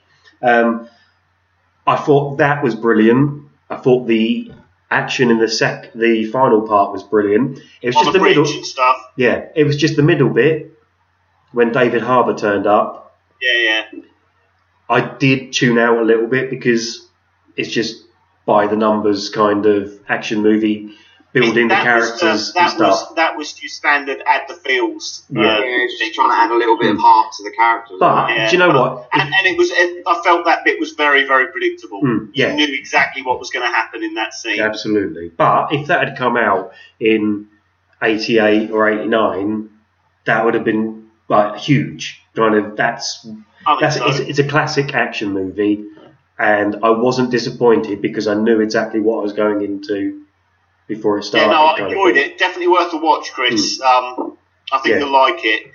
Um, 0.49 0.89
I 1.87 1.97
thought 1.97 2.39
that 2.39 2.63
was 2.63 2.75
brilliant. 2.75 3.43
I 3.69 3.77
thought 3.77 4.07
the 4.07 4.53
action 4.91 5.31
in 5.31 5.39
the 5.39 5.49
sec, 5.49 5.93
the 5.95 6.27
final 6.27 6.67
part 6.67 6.93
was 6.93 7.03
brilliant. 7.03 7.59
It 7.81 7.89
was 7.89 7.97
On 7.97 8.05
just 8.05 8.13
the 8.13 8.19
the 8.19 8.25
middle. 8.25 8.45
stuff. 8.45 8.97
Yeah, 9.17 9.47
it 9.57 9.65
was 9.65 9.77
just 9.77 9.97
the 9.97 10.03
middle 10.03 10.29
bit 10.29 10.79
when 11.53 11.73
David 11.73 12.03
Harbour 12.03 12.35
turned 12.35 12.67
up. 12.67 13.19
Yeah, 13.41 13.59
yeah. 13.93 14.01
I 14.89 15.01
did 15.17 15.53
tune 15.53 15.79
out 15.79 15.99
a 15.99 16.03
little 16.03 16.27
bit 16.27 16.51
because 16.51 17.09
it's 17.57 17.71
just 17.71 18.05
by 18.45 18.67
the 18.67 18.77
numbers 18.77 19.31
kind 19.31 19.65
of 19.67 19.93
action 20.09 20.43
movie, 20.43 20.95
building 21.33 21.69
the 21.69 21.75
That 21.75 21.97
was, 21.97 22.09
characters 22.21 22.23
uh, 22.55 22.59
and 22.61 22.67
that 22.67 22.71
stuff. 22.77 23.09
was 23.09 23.15
that 23.17 23.37
was 23.37 23.63
your 23.63 23.69
standard 23.71 24.23
add 24.27 24.43
the 24.49 24.55
feels. 24.55 25.25
Yeah. 25.31 25.43
uh, 25.43 25.61
Yeah, 25.61 25.87
just 25.99 26.15
trying 26.15 26.31
to 26.31 26.37
add 26.37 26.51
a 26.51 26.55
little 26.57 26.79
bit 26.79 26.91
of 26.93 26.99
heart 26.99 27.33
to 27.39 27.43
the 27.45 27.51
characters. 27.53 27.97
But 28.01 28.29
Yeah. 28.31 28.51
do 28.51 28.57
you 28.57 28.59
know 28.59 28.71
what? 28.79 29.09
and, 29.13 29.23
and 29.35 29.47
it 29.47 29.57
was. 29.59 29.71
It, 29.71 30.03
I 30.07 30.21
felt 30.23 30.45
that 30.45 30.65
bit 30.65 30.79
was 30.79 30.93
very, 30.93 31.27
very 31.27 31.47
predictable. 31.51 32.03
Mm, 32.03 32.29
yeah. 32.35 32.51
You 32.55 32.67
knew 32.67 32.75
exactly 32.79 33.23
what 33.23 33.39
was 33.39 33.51
going 33.51 33.65
to 33.67 33.73
happen 33.75 34.03
in 34.05 34.15
that 34.15 34.35
scene. 34.35 34.61
Absolutely. 34.61 35.31
But 35.31 35.73
if 35.73 35.87
that 35.89 36.07
had 36.07 36.19
come 36.19 36.37
out 36.37 36.73
in 37.01 37.49
88 38.03 38.71
or 38.71 38.89
89, 38.89 39.71
that 40.25 40.45
would 40.45 40.55
have 40.55 40.65
been 40.65 41.11
like 41.29 41.59
huge. 41.59 42.21
Kind 42.37 42.55
of 42.55 42.77
that's 42.77 43.27
I 43.67 43.79
that's 43.81 43.97
so. 43.97 44.07
it's, 44.09 44.19
it's 44.19 44.39
a 44.39 44.45
classic 44.49 44.95
action 44.95 45.33
movie, 45.33 45.85
and 46.39 46.77
I 46.83 46.91
wasn't 46.91 47.31
disappointed 47.31 48.01
because 48.03 48.27
I 48.27 48.35
knew 48.35 48.61
exactly 48.61 49.01
what 49.01 49.19
I 49.21 49.23
was 49.23 49.33
going 49.35 49.63
into 49.63 50.23
before 50.95 51.19
it 51.19 51.25
started. 51.25 51.47
yeah, 51.47 51.53
no, 51.53 51.63
I 51.65 51.87
enjoyed 51.89 52.17
it. 52.17 52.39
Definitely 52.39 52.69
worth 52.69 52.93
a 52.93 52.97
watch, 52.99 53.33
Chris. 53.33 53.81
Um, 53.81 54.37
I 54.73 54.79
think 54.79 54.95
Yeah. 54.95 54.99
you'll 55.01 55.13
like 55.13 55.45
it. 55.45 55.71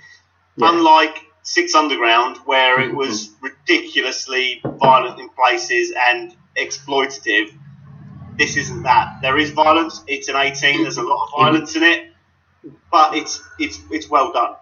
Yeah. 0.56 0.70
Unlike 0.70 1.20
Six 1.42 1.74
Underground, 1.74 2.36
where 2.44 2.80
it 2.80 2.94
was 2.94 3.30
ridiculously 3.40 4.60
violent 4.64 5.18
in 5.20 5.28
places 5.30 5.92
and 6.08 6.34
exploitative, 6.56 7.52
this 8.36 8.56
isn't 8.56 8.82
that. 8.82 9.18
There 9.22 9.38
is 9.38 9.50
violence. 9.50 10.02
It's 10.06 10.28
an 10.28 10.36
18. 10.36 10.82
There's 10.82 10.98
a 10.98 11.02
lot 11.02 11.24
of 11.26 11.30
violence 11.40 11.74
in 11.76 11.82
it, 11.82 12.12
but 12.90 13.14
it's 13.16 13.42
it's 13.58 13.80
it's 13.90 14.08
well 14.08 14.32
done. 14.32 14.54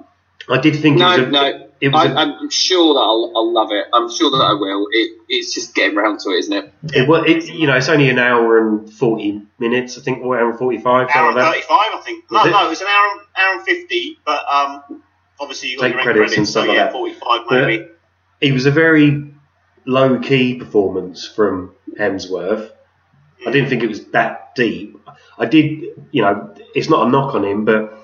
I 0.48 0.58
did 0.58 0.76
think 0.76 0.98
No, 0.98 1.12
it 1.14 1.18
was 1.18 1.28
a, 1.28 1.30
no. 1.30 1.65
It 1.80 1.88
was 1.90 2.06
I, 2.06 2.12
a- 2.12 2.14
I'm 2.14 2.50
sure 2.50 2.94
that 2.94 3.00
I'll, 3.00 3.32
I'll 3.36 3.52
love 3.52 3.68
it. 3.72 3.86
I'm 3.92 4.10
sure 4.10 4.30
that 4.30 4.36
I 4.44 4.52
will. 4.54 4.88
It, 4.90 5.18
it's 5.28 5.54
just 5.54 5.74
getting 5.74 5.96
round 5.96 6.20
to 6.20 6.30
it, 6.30 6.38
isn't 6.38 6.52
it? 6.52 6.72
it, 6.94 7.08
wa- 7.08 7.22
it, 7.22 7.46
you 7.48 7.66
know, 7.66 7.76
it's 7.76 7.88
only 7.88 8.08
an 8.10 8.18
hour 8.18 8.58
and 8.58 8.90
40 8.92 9.42
minutes, 9.58 9.98
I 9.98 10.02
think, 10.02 10.22
or 10.24 10.38
hour 10.38 10.50
and 10.50 10.58
45, 10.58 11.08
Hour 11.14 11.28
and 11.30 11.36
35, 11.38 11.68
I 11.70 12.00
think. 12.04 12.24
No, 12.30 12.42
Was 12.42 12.50
no, 12.50 12.66
it 12.66 12.68
was 12.70 12.80
an 12.80 12.86
hour 12.88 13.10
and, 13.12 13.20
hour 13.36 13.52
and 13.58 13.62
50, 13.62 14.18
but 14.24 14.44
um, 14.50 15.02
obviously 15.40 15.70
you 15.70 15.78
got 15.78 15.84
Take 15.84 15.94
your 15.94 16.02
credits 16.02 16.18
credits, 16.34 16.36
and 16.38 16.48
stuff 16.48 16.64
so 16.64 16.68
like 16.68 16.76
yeah, 16.76 16.84
that. 16.84 16.92
45 16.92 17.40
But- 17.48 17.66
maybe. 17.66 17.88
It 18.40 18.52
was 18.52 18.66
a 18.66 18.70
very 18.70 19.32
low 19.86 20.18
key 20.18 20.56
performance 20.56 21.26
from 21.26 21.74
Hemsworth. 21.98 22.70
I 23.46 23.50
didn't 23.50 23.68
think 23.70 23.82
it 23.82 23.88
was 23.88 24.04
that 24.08 24.54
deep. 24.54 24.98
I 25.38 25.46
did, 25.46 25.84
you 26.10 26.22
know, 26.22 26.54
it's 26.74 26.88
not 26.90 27.06
a 27.06 27.10
knock 27.10 27.34
on 27.34 27.44
him, 27.44 27.64
but 27.64 27.95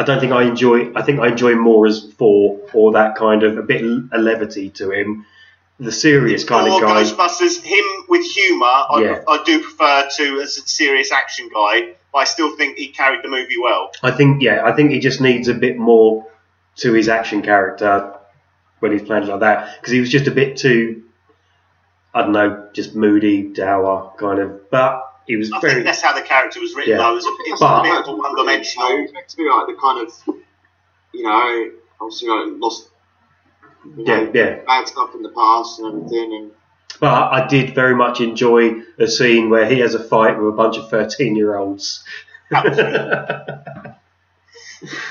I 0.00 0.02
don't 0.02 0.18
think 0.18 0.32
I 0.32 0.44
enjoy. 0.44 0.94
I 0.94 1.02
think 1.02 1.20
I 1.20 1.28
enjoy 1.28 1.56
more 1.56 1.86
as 1.86 2.10
Thor 2.14 2.58
or 2.72 2.92
that 2.92 3.16
kind 3.16 3.42
of 3.42 3.58
a 3.58 3.62
bit 3.62 3.82
a 4.12 4.18
levity 4.18 4.70
to 4.70 4.90
him. 4.90 5.26
The 5.78 5.92
serious 5.92 6.42
kind 6.42 6.66
or 6.68 6.76
of 6.76 6.80
guy. 6.80 7.02
Ghostbusters, 7.02 7.60
him 7.62 7.84
with 8.08 8.24
humour, 8.24 8.64
I, 8.64 9.02
Yeah. 9.02 9.22
I 9.28 9.42
do 9.44 9.62
prefer 9.62 10.08
to 10.16 10.40
as 10.40 10.56
a 10.56 10.66
serious 10.66 11.12
action 11.12 11.50
guy, 11.52 11.92
but 12.12 12.18
I 12.18 12.24
still 12.24 12.56
think 12.56 12.78
he 12.78 12.88
carried 12.88 13.22
the 13.22 13.28
movie 13.28 13.58
well. 13.58 13.90
I 14.02 14.10
think, 14.10 14.42
yeah, 14.42 14.62
I 14.64 14.72
think 14.72 14.90
he 14.90 15.00
just 15.00 15.20
needs 15.20 15.48
a 15.48 15.54
bit 15.54 15.76
more 15.76 16.26
to 16.76 16.94
his 16.94 17.10
action 17.10 17.42
character 17.42 18.14
when 18.78 18.92
he's 18.92 19.02
playing 19.02 19.26
like 19.26 19.40
that 19.40 19.80
because 19.80 19.92
he 19.92 20.00
was 20.00 20.08
just 20.08 20.26
a 20.26 20.30
bit 20.30 20.56
too, 20.56 21.02
I 22.14 22.22
don't 22.22 22.32
know, 22.32 22.70
just 22.72 22.94
moody, 22.94 23.42
dour 23.42 24.14
kind 24.16 24.38
of. 24.38 24.70
But 24.70 25.09
he 25.30 25.36
was 25.36 25.52
I 25.52 25.60
very. 25.60 25.74
think 25.74 25.86
that's 25.86 26.02
how 26.02 26.12
the 26.12 26.22
character 26.22 26.60
was 26.60 26.74
written, 26.74 26.90
Yeah. 26.92 26.98
though. 26.98 27.12
It 27.12 27.14
was 27.14 27.26
a, 27.26 27.34
it's 27.46 27.60
But- 27.60 27.80
a 27.80 27.82
bit 27.82 27.96
of 28.00 28.08
a 28.08 28.16
one 28.16 28.34
dimensional. 28.36 28.88
It's 29.04 29.12
meant 29.12 29.28
to 29.28 29.36
be 29.36 29.48
like 29.48 29.66
the 29.68 29.74
kind 29.80 29.98
of, 30.06 30.12
you 31.12 31.22
know, 31.22 31.70
obviously 32.00 32.28
like 32.28 32.46
lost, 32.58 32.88
you 33.96 34.04
Yeah, 34.06 34.28
yeah. 34.34 34.54
bad 34.66 34.88
stuff 34.88 35.14
in 35.14 35.22
the 35.22 35.28
past 35.30 35.78
and 35.78 35.88
everything, 35.94 36.34
and 36.34 36.50
But 36.98 37.32
I 37.32 37.46
did 37.46 37.74
very 37.74 37.94
much 37.94 38.20
enjoy 38.20 38.82
a 38.98 39.06
scene 39.06 39.48
where 39.50 39.66
he 39.66 39.78
has 39.80 39.94
a 39.94 40.02
fight 40.02 40.36
with 40.38 40.48
a 40.48 40.56
bunch 40.56 40.76
of 40.76 40.90
13 40.90 41.36
year 41.36 41.56
olds. 41.56 42.02
that 42.50 43.96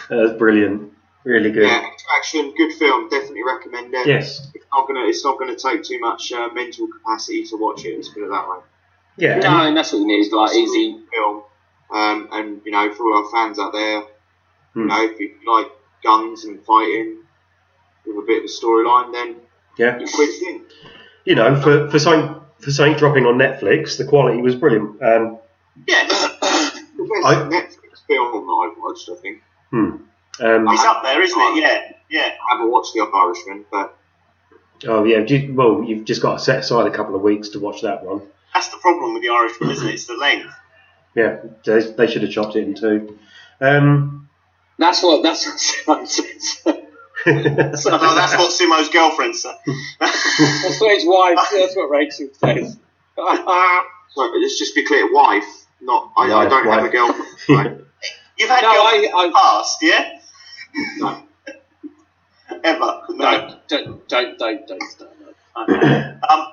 was 0.09 0.33
brilliant. 0.33 0.93
Really 1.23 1.51
good. 1.51 1.63
yeah, 1.67 1.89
action, 2.17 2.53
good 2.57 2.73
film, 2.73 3.09
definitely 3.09 3.43
recommend 3.43 3.93
it. 3.93 4.07
Yes. 4.07 4.49
It's 4.55 4.65
not 4.73 4.87
gonna, 4.87 5.05
it's 5.05 5.23
not 5.23 5.37
gonna 5.37 5.55
take 5.55 5.83
too 5.83 5.99
much 5.99 6.31
uh, 6.31 6.49
mental 6.53 6.87
capacity 6.87 7.43
to 7.45 7.57
watch 7.57 7.85
it. 7.85 7.95
Let's 7.95 8.09
put 8.09 8.23
it 8.23 8.29
that 8.29 8.47
way. 8.49 8.57
Yeah. 9.19 9.39
No, 9.39 9.67
and 9.67 9.75
that's 9.77 9.91
what 9.91 9.99
you 9.99 10.07
need. 10.07 10.31
Like 10.31 10.55
easy. 10.55 10.99
film, 11.11 11.43
um, 11.91 12.29
and 12.31 12.61
you 12.65 12.71
know, 12.71 12.91
for 12.93 13.03
all 13.03 13.23
our 13.25 13.31
fans 13.31 13.59
out 13.59 13.73
there, 13.73 14.01
Hmm. 14.73 14.79
you 14.81 14.85
know, 14.87 15.03
if 15.03 15.19
you 15.19 15.31
like 15.47 15.67
guns 16.03 16.45
and 16.45 16.63
fighting 16.65 17.17
with 18.05 18.17
a 18.17 18.21
bit 18.25 18.39
of 18.39 18.43
a 18.45 18.47
storyline, 18.47 19.11
then 19.11 19.35
Yeah. 19.77 19.97
in. 19.99 20.61
You 21.25 21.35
know, 21.35 21.55
for, 21.61 21.89
for 21.89 21.99
something 21.99 22.35
for 22.59 22.71
something 22.71 22.97
dropping 22.97 23.25
on 23.25 23.37
Netflix, 23.37 23.97
the 23.97 24.05
quality 24.05 24.41
was 24.41 24.55
brilliant. 24.55 25.01
Um, 25.01 25.37
Yeah, 25.87 26.07
The 26.07 27.03
best 27.03 27.25
I- 27.25 27.35
Netflix 27.49 28.05
film 28.07 28.45
that 28.45 28.71
I've 28.71 28.77
watched, 28.77 29.09
I 29.09 29.15
think. 29.15 29.41
um, 29.73 30.09
it's 30.39 30.83
up 30.85 31.03
there, 31.03 31.21
isn't 31.21 31.39
it? 31.39 31.61
Yeah, 31.61 31.91
yeah. 32.09 32.29
I 32.49 32.55
haven't 32.55 32.71
watched 32.71 32.93
The 32.93 33.01
Irishman, 33.01 33.65
but 33.71 33.95
oh 34.87 35.03
yeah. 35.03 35.25
Well, 35.51 35.83
you've 35.83 36.05
just 36.05 36.21
got 36.21 36.33
to 36.33 36.39
set 36.39 36.59
aside 36.59 36.87
a 36.87 36.91
couple 36.91 37.15
of 37.15 37.21
weeks 37.21 37.49
to 37.49 37.59
watch 37.59 37.81
that 37.81 38.03
one. 38.03 38.21
That's 38.53 38.69
the 38.69 38.77
problem 38.77 39.13
with 39.13 39.23
the 39.23 39.29
Irishman, 39.29 39.69
isn't 39.71 39.87
it? 39.87 39.93
It's 39.93 40.05
the 40.05 40.15
length. 40.15 40.53
Yeah, 41.15 41.37
they, 41.65 41.81
they 41.81 42.07
should 42.07 42.21
have 42.23 42.31
chopped 42.31 42.55
it 42.55 42.63
in 42.63 42.75
two. 42.75 43.17
Um, 43.61 44.29
That's 44.77 45.01
what. 45.03 45.23
That's 45.23 45.45
what 45.45 45.59
Simon 45.59 46.07
says. 46.07 46.61
No, 47.25 47.35
that's 47.35 47.85
what 47.85 48.49
Simo's 48.49 48.87
girlfriend 48.87 49.35
said. 49.35 49.55
That's 49.99 50.79
what 50.79 50.93
his 50.95 51.05
wife. 51.05 51.37
That's 51.51 51.75
what 51.75 51.89
Rachel 51.89 52.29
says. 52.31 52.77
so 53.17 54.31
let's 54.39 54.57
just 54.57 54.73
be 54.73 54.85
clear, 54.85 55.11
wife. 55.13 55.43
Not 55.81 56.13
I, 56.15 56.31
I 56.31 56.47
don't 56.47 56.65
have 56.65 56.85
a 56.85 56.89
girlfriend. 56.89 57.27
Right? 57.49 57.77
You've 58.37 58.49
had 58.49 58.61
No, 58.61 58.71
girlfriends 58.73 59.07
in 59.07 59.13
I- 59.13 59.27
the 59.27 59.33
past, 59.33 59.77
yeah? 59.81 60.19
no. 60.99 61.23
Ever? 62.63 63.01
No. 63.09 63.15
no, 63.15 63.59
don't, 63.67 64.07
don't, 64.07 64.39
don't, 64.39 64.67
don't 64.67 64.83
start. 64.83 65.11
that. 65.19 65.69
Okay. 65.69 66.19
um, 66.29 66.47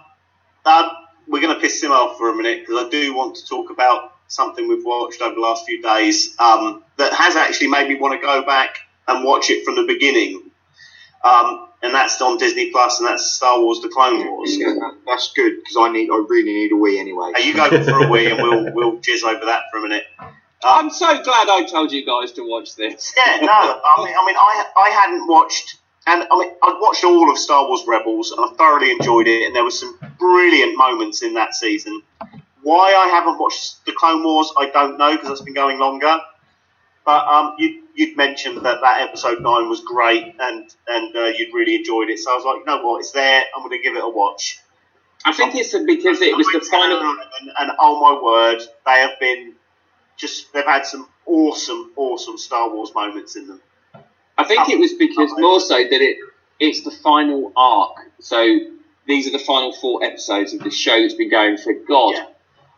um, 0.65 0.91
we're 1.29 1.41
going 1.41 1.55
to 1.55 1.61
piss 1.61 1.83
him 1.83 1.93
off 1.93 2.19
for 2.19 2.31
a 2.31 2.35
minute 2.35 2.61
because 2.61 2.85
I 2.85 2.89
do 2.89 3.15
want 3.15 3.37
to 3.37 3.47
talk 3.47 3.71
about 3.71 4.15
something 4.29 4.69
we've 4.69 4.85
watched 4.85 5.21
over 5.21 5.35
the 5.35 5.41
last 5.41 5.67
few 5.67 5.81
days 5.83 6.37
um, 6.39 6.83
that 6.97 7.13
has 7.13 7.37
actually 7.37 7.69
made 7.69 7.89
me 7.89 7.97
want 7.97 8.21
to 8.21 8.25
go 8.25 8.43
back 8.45 8.79
and 9.09 9.25
watch 9.25 9.51
it 9.51 9.65
from 9.65 9.77
the 9.77 9.85
beginning. 9.85 10.51
Um, 11.25 11.69
and 11.83 11.95
that's 11.95 12.21
on 12.21 12.39
Disney 12.39 12.71
Plus, 12.71 13.01
and 13.01 13.09
that's 13.09 13.27
Star 13.27 13.61
Wars: 13.61 13.81
The 13.81 13.89
Clone 13.89 14.27
Wars. 14.27 14.57
Yeah, 14.57 14.75
that, 14.75 14.99
that's 15.07 15.33
good 15.33 15.57
because 15.57 15.77
I 15.79 15.93
need, 15.93 16.11
I 16.11 16.25
really 16.29 16.53
need 16.53 16.73
a 16.73 16.77
wee 16.77 16.99
anyway. 16.99 17.33
Hey, 17.37 17.49
you 17.49 17.55
go 17.55 17.69
for 17.85 18.05
a 18.05 18.09
wee, 18.09 18.31
and 18.31 18.43
we'll 18.43 18.73
we'll 18.73 18.99
jizz 18.99 19.25
over 19.25 19.45
that 19.45 19.65
for 19.71 19.79
a 19.79 19.83
minute. 19.83 20.05
I'm 20.65 20.91
so 20.91 21.23
glad 21.23 21.49
I 21.49 21.65
told 21.65 21.93
you 21.93 22.05
guys 22.05 22.33
to 22.33 22.49
watch 22.49 22.77
this. 22.77 23.13
Yeah, 23.17 23.39
no, 23.43 23.53
I 23.53 24.05
mean, 24.05 24.15
I 24.19 24.27
mean, 24.27 24.37
I 24.39 24.67
I 24.77 24.91
hadn't 24.91 25.29
watched 25.29 25.79
and 26.07 26.27
I 26.31 26.39
mean, 26.39 26.51
I'd 26.63 26.79
watched 26.81 27.05
all 27.05 27.31
of 27.31 27.39
Star 27.39 27.67
Wars 27.67 27.85
Rebels, 27.87 28.31
and 28.31 28.41
I 28.41 28.49
thoroughly 28.55 28.93
enjoyed 28.93 29.27
it. 29.27 29.47
And 29.47 29.55
there 29.57 29.65
were 29.65 29.71
some 29.71 29.99
brilliant 30.19 30.77
moments 30.77 31.23
in 31.23 31.35
that 31.35 31.55
season. 31.55 32.03
Why 32.63 32.95
I 32.95 33.09
haven't 33.09 33.39
watched 33.39 33.85
the 33.87 33.93
Clone 33.93 34.23
Wars, 34.23 34.53
I 34.59 34.71
don't 34.71 34.99
know 34.99 35.13
because 35.13 35.31
it's 35.31 35.43
been 35.43 35.55
going 35.55 35.79
longer. 35.79 36.19
But 37.05 37.27
um, 37.29 37.55
you, 37.59 37.85
you'd 37.95 38.17
mentioned 38.17 38.59
that 38.65 38.81
that 38.81 39.01
episode 39.01 39.41
nine 39.41 39.69
was 39.69 39.81
great, 39.81 40.35
and 40.39 40.75
and 40.89 41.17
uh, 41.17 41.27
you'd 41.27 41.55
really 41.55 41.77
enjoyed 41.77 42.09
it. 42.11 42.19
So 42.19 42.33
I 42.33 42.35
was 42.35 42.45
like, 42.45 42.59
you 42.61 42.65
know 42.67 42.85
what, 42.85 43.01
it's 43.01 43.13
there. 43.13 43.45
I'm 43.55 43.63
going 43.63 43.79
to 43.79 43.83
give 43.83 43.97
it 43.97 44.03
a 44.03 44.09
watch. 44.09 44.61
I 45.25 45.33
think 45.33 45.55
it's 45.57 45.73
because 45.73 46.21
it 46.23 46.37
was 46.37 46.47
the 46.53 46.61
final. 46.61 47.01
And, 47.01 47.51
and 47.59 47.73
oh 47.81 48.01
my 48.01 48.23
word, 48.23 48.63
they 48.85 49.01
have 49.01 49.19
been 49.19 49.55
just 50.17 50.53
they've 50.53 50.65
had 50.65 50.87
some 50.87 51.09
awesome, 51.27 51.93
awesome 51.97 52.39
Star 52.39 52.73
Wars 52.73 52.93
moments 52.95 53.37
in 53.37 53.49
them. 53.49 53.61
I 54.39 54.45
think 54.45 54.69
it 54.69 54.79
was 54.79 54.93
because 54.95 55.31
more 55.39 55.61
so 55.61 55.77
that 55.77 55.93
it 55.93 56.19
it's 56.59 56.83
the 56.83 56.91
final 56.91 57.53
arc. 57.57 57.97
So 58.21 58.59
these 59.07 59.27
are 59.29 59.31
the 59.33 59.39
final 59.39 59.73
four 59.73 60.03
episodes 60.03 60.53
of 60.55 60.61
this 60.61 60.75
show 60.77 61.01
that's 61.01 61.15
been 61.15 61.31
going 61.31 61.59
for 61.59 61.73
God 61.87 62.15
Yeah. 62.15 62.27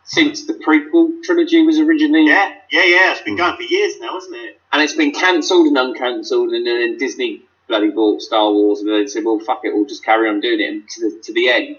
since 0.03 0.45
the 0.45 0.53
prequel 0.53 1.23
trilogy 1.23 1.63
was 1.65 1.79
originally. 1.79 2.27
Yeah, 2.27 2.53
yeah, 2.71 2.83
yeah. 2.85 3.11
It's 3.13 3.21
been 3.21 3.35
going 3.37 3.55
for 3.55 3.63
years 3.63 3.99
now, 3.99 4.17
isn't 4.17 4.35
it? 4.35 4.59
And 4.71 4.81
it's 4.81 4.93
been 4.93 5.11
cancelled 5.11 5.67
and 5.67 5.77
uncancelled, 5.77 6.51
and 6.51 6.65
then 6.65 6.97
Disney 6.97 7.41
bloody 7.67 7.89
bought 7.89 8.21
Star 8.21 8.51
Wars, 8.51 8.79
and 8.81 8.89
then 8.89 9.01
they 9.01 9.07
said, 9.07 9.23
"Well, 9.25 9.39
fuck 9.39 9.61
it, 9.63 9.73
we'll 9.73 9.85
just 9.85 10.03
carry 10.03 10.29
on 10.29 10.39
doing 10.39 10.59
it 10.59 10.89
to 10.89 11.09
the 11.09 11.21
to 11.23 11.33
the 11.33 11.49
end." 11.49 11.77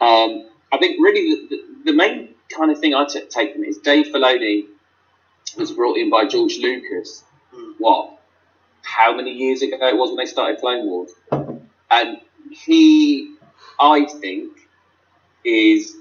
Um, 0.00 0.48
I 0.72 0.78
think 0.78 0.98
really 1.00 1.46
the, 1.48 1.48
the, 1.56 1.62
the 1.86 1.92
main 1.92 2.34
kind 2.56 2.70
of 2.70 2.78
thing 2.78 2.94
I 2.94 3.06
took 3.06 3.30
take 3.30 3.54
from 3.54 3.64
it 3.64 3.68
is 3.68 3.78
Dave 3.78 4.06
Filoni 4.06 4.66
was 5.56 5.72
brought 5.72 5.96
in 5.96 6.10
by 6.10 6.26
George 6.26 6.58
Lucas. 6.58 7.24
Hmm. 7.52 7.72
What? 7.78 8.18
How 8.86 9.14
many 9.14 9.32
years 9.32 9.62
ago 9.62 9.76
it 9.80 9.96
was 9.96 10.10
when 10.10 10.16
they 10.16 10.26
started 10.26 10.60
Clone 10.60 10.86
Wars? 10.86 11.10
And 11.90 12.18
he, 12.50 13.34
I 13.80 14.06
think, 14.06 14.52
is 15.44 15.96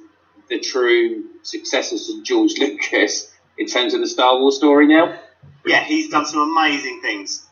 the 0.50 0.60
true 0.60 1.26
successor 1.42 1.98
to 1.98 2.24
George 2.24 2.54
Lucas 2.60 3.32
in 3.58 3.66
terms 3.66 3.94
of 3.94 4.02
the 4.02 4.08
Star 4.08 4.40
Wars 4.40 4.58
story 4.58 4.88
now. 4.88 5.18
Yeah, 5.66 5.84
he's 5.84 6.10
done 6.10 6.26
some 6.26 6.42
amazing 6.42 7.02
things. 7.02 7.46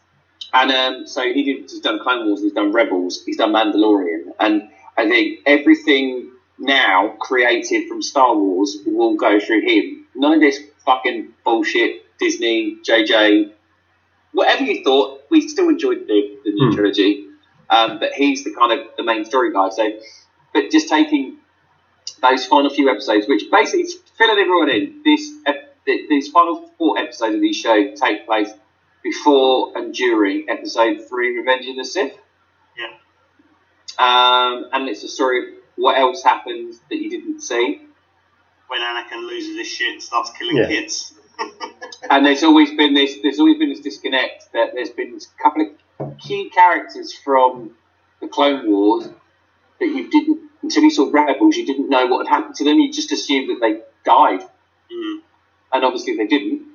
And 0.54 0.72
um, 0.72 1.08
so 1.08 1.24
he 1.24 1.44
did, 1.44 1.62
he's 1.64 1.80
done 1.80 2.00
Clone 2.00 2.28
Wars, 2.28 2.42
he's 2.42 2.54
done 2.54 2.72
Rebels, 2.72 3.24
he's 3.26 3.38
done 3.38 3.54
Mandalorian, 3.54 4.34
and 4.40 4.70
I 4.96 5.10
think 5.10 5.40
everything 5.48 6.30
now 6.60 7.16
created 7.20 7.88
from 7.88 8.04
Star 8.04 8.36
Wars 8.36 8.78
will 8.86 9.16
go 9.16 9.40
through 9.40 9.62
him. 9.62 10.06
None 10.14 10.34
of 10.34 10.40
this 10.42 10.60
fucking 10.86 11.30
bullshit 11.44 12.04
Disney, 12.20 12.78
JJ, 12.88 13.52
whatever 14.34 14.64
you 14.64 14.84
thought, 14.84 15.22
we 15.30 15.42
still 15.42 15.70
enjoyed 15.70 16.00
the, 16.08 16.24
the 16.44 16.52
new 16.52 16.68
Hmm. 16.70 16.76
trilogy, 16.76 17.22
um, 17.70 17.98
but 18.00 18.12
he's 18.14 18.44
the 18.44 18.52
kind 18.52 18.72
of 18.72 18.80
the 18.98 19.04
main 19.04 19.26
story 19.26 19.52
guy. 19.52 19.70
So, 19.70 19.92
but 20.54 20.70
just 20.72 20.90
taking 20.90 21.38
those 22.22 22.46
final 22.46 22.70
few 22.70 22.90
episodes, 22.90 23.28
which 23.28 23.46
basically 23.52 23.86
filling 24.18 24.40
everyone 24.40 24.70
in, 24.70 24.94
this 25.06 25.34
these 25.86 26.30
final 26.30 26.62
four 26.78 26.98
episodes 26.98 27.36
of 27.36 27.42
these 27.42 27.58
show 27.58 27.84
take 27.96 28.26
place 28.26 28.54
before 29.04 29.72
and 29.76 29.94
during 29.94 30.46
episode 30.48 30.98
three, 31.10 31.38
Revenge 31.38 31.68
of 31.68 31.76
the 31.76 31.84
Sith. 31.86 32.14
Yeah. 32.78 32.94
Um, 34.00 34.66
and 34.72 34.88
it's 34.88 35.04
a 35.04 35.10
story 35.10 35.40
of 35.40 35.46
what 35.76 35.98
else 35.98 36.24
happened 36.24 36.74
that 36.90 36.98
you 36.98 37.10
didn't 37.10 37.42
see. 37.42 37.82
When 38.68 38.82
Anakin 38.82 39.28
loses 39.28 39.58
his 39.58 39.68
shit 39.68 39.92
and 39.92 40.02
starts 40.02 40.32
killing 40.32 40.58
Yeah. 40.58 40.68
kids. 40.68 41.14
And 42.10 42.26
there's 42.26 42.44
always 42.44 42.70
been 42.72 42.94
this. 42.94 43.18
There's 43.24 43.40
always 43.40 43.58
been 43.58 43.70
this 43.70 43.80
disconnect 43.80 44.52
that 44.54 44.74
there's 44.74 44.90
been 44.90 45.18
a 45.18 45.44
couple 45.44 45.70
of 46.00 46.18
key 46.20 46.50
characters 46.50 47.14
from 47.14 47.72
the 48.22 48.28
Clone 48.28 48.70
Wars 48.70 49.08
that 49.80 49.86
you 49.88 50.10
didn't 50.12 50.42
until 50.62 50.84
you 50.84 50.92
saw 50.92 51.10
Rebels. 51.12 51.56
You 51.56 51.66
didn't 51.66 51.90
know 51.90 52.06
what 52.08 52.28
had 52.28 52.36
happened 52.36 52.56
to 52.56 52.64
them. 52.66 52.80
You 52.80 52.92
just 52.92 53.12
assumed 53.12 53.50
that 53.50 53.60
they 53.62 53.82
died, 54.06 54.42
Mm. 54.92 55.22
and 55.72 55.84
obviously 55.86 56.16
they 56.18 56.28
didn't. 56.28 56.68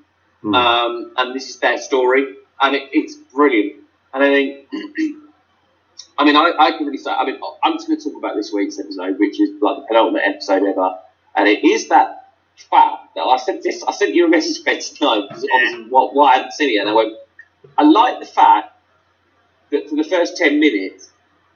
Mm. 0.43 0.55
Um, 0.57 1.13
and 1.17 1.35
this 1.35 1.51
is 1.51 1.59
their 1.59 1.79
story, 1.79 2.35
and 2.61 2.75
it, 2.75 2.89
it's 2.93 3.15
brilliant. 3.15 3.83
And 4.15 4.25
I 4.25 4.29
think, 4.29 4.67
I 6.19 6.25
mean, 6.25 6.37
I, 6.37 6.53
I 6.59 6.71
can 6.73 6.87
really 6.87 6.99
say, 6.99 7.11
I 7.11 7.25
mean, 7.27 7.39
I'm 7.63 7.75
just 7.75 7.87
going 7.87 7.99
to 8.01 8.05
talk 8.11 8.17
about 8.19 8.35
this 8.35 8.53
week's 8.53 8.79
episode, 8.79 9.19
which 9.19 9.41
is 9.41 9.51
like 9.61 9.77
the 9.77 9.85
penultimate 9.89 10.23
episode 10.25 10.63
ever, 10.65 10.99
and 11.37 11.49
it 11.49 11.65
is 11.65 11.89
that 11.89 12.18
fact 12.65 13.15
that 13.15 13.23
I 13.23 13.37
sent 13.37 13.63
this, 13.63 13.83
I 13.87 13.93
sent 13.93 14.15
you 14.15 14.27
a 14.27 14.29
message 14.29 14.65
back 14.65 14.81
tonight 14.81 15.29
because 15.29 15.47
obviously 15.53 15.85
what, 15.89 16.15
what 16.15 16.35
I 16.35 16.37
hadn't 16.39 16.53
seen 16.53 16.77
it, 16.77 16.81
and 16.81 16.89
I 16.89 16.93
went, 16.93 17.15
I 17.77 17.83
like 17.83 18.21
the 18.21 18.27
fact 18.27 18.73
that 19.71 19.89
for 19.89 19.97
the 19.97 20.05
first 20.05 20.37
ten 20.37 20.61
minutes, 20.61 21.11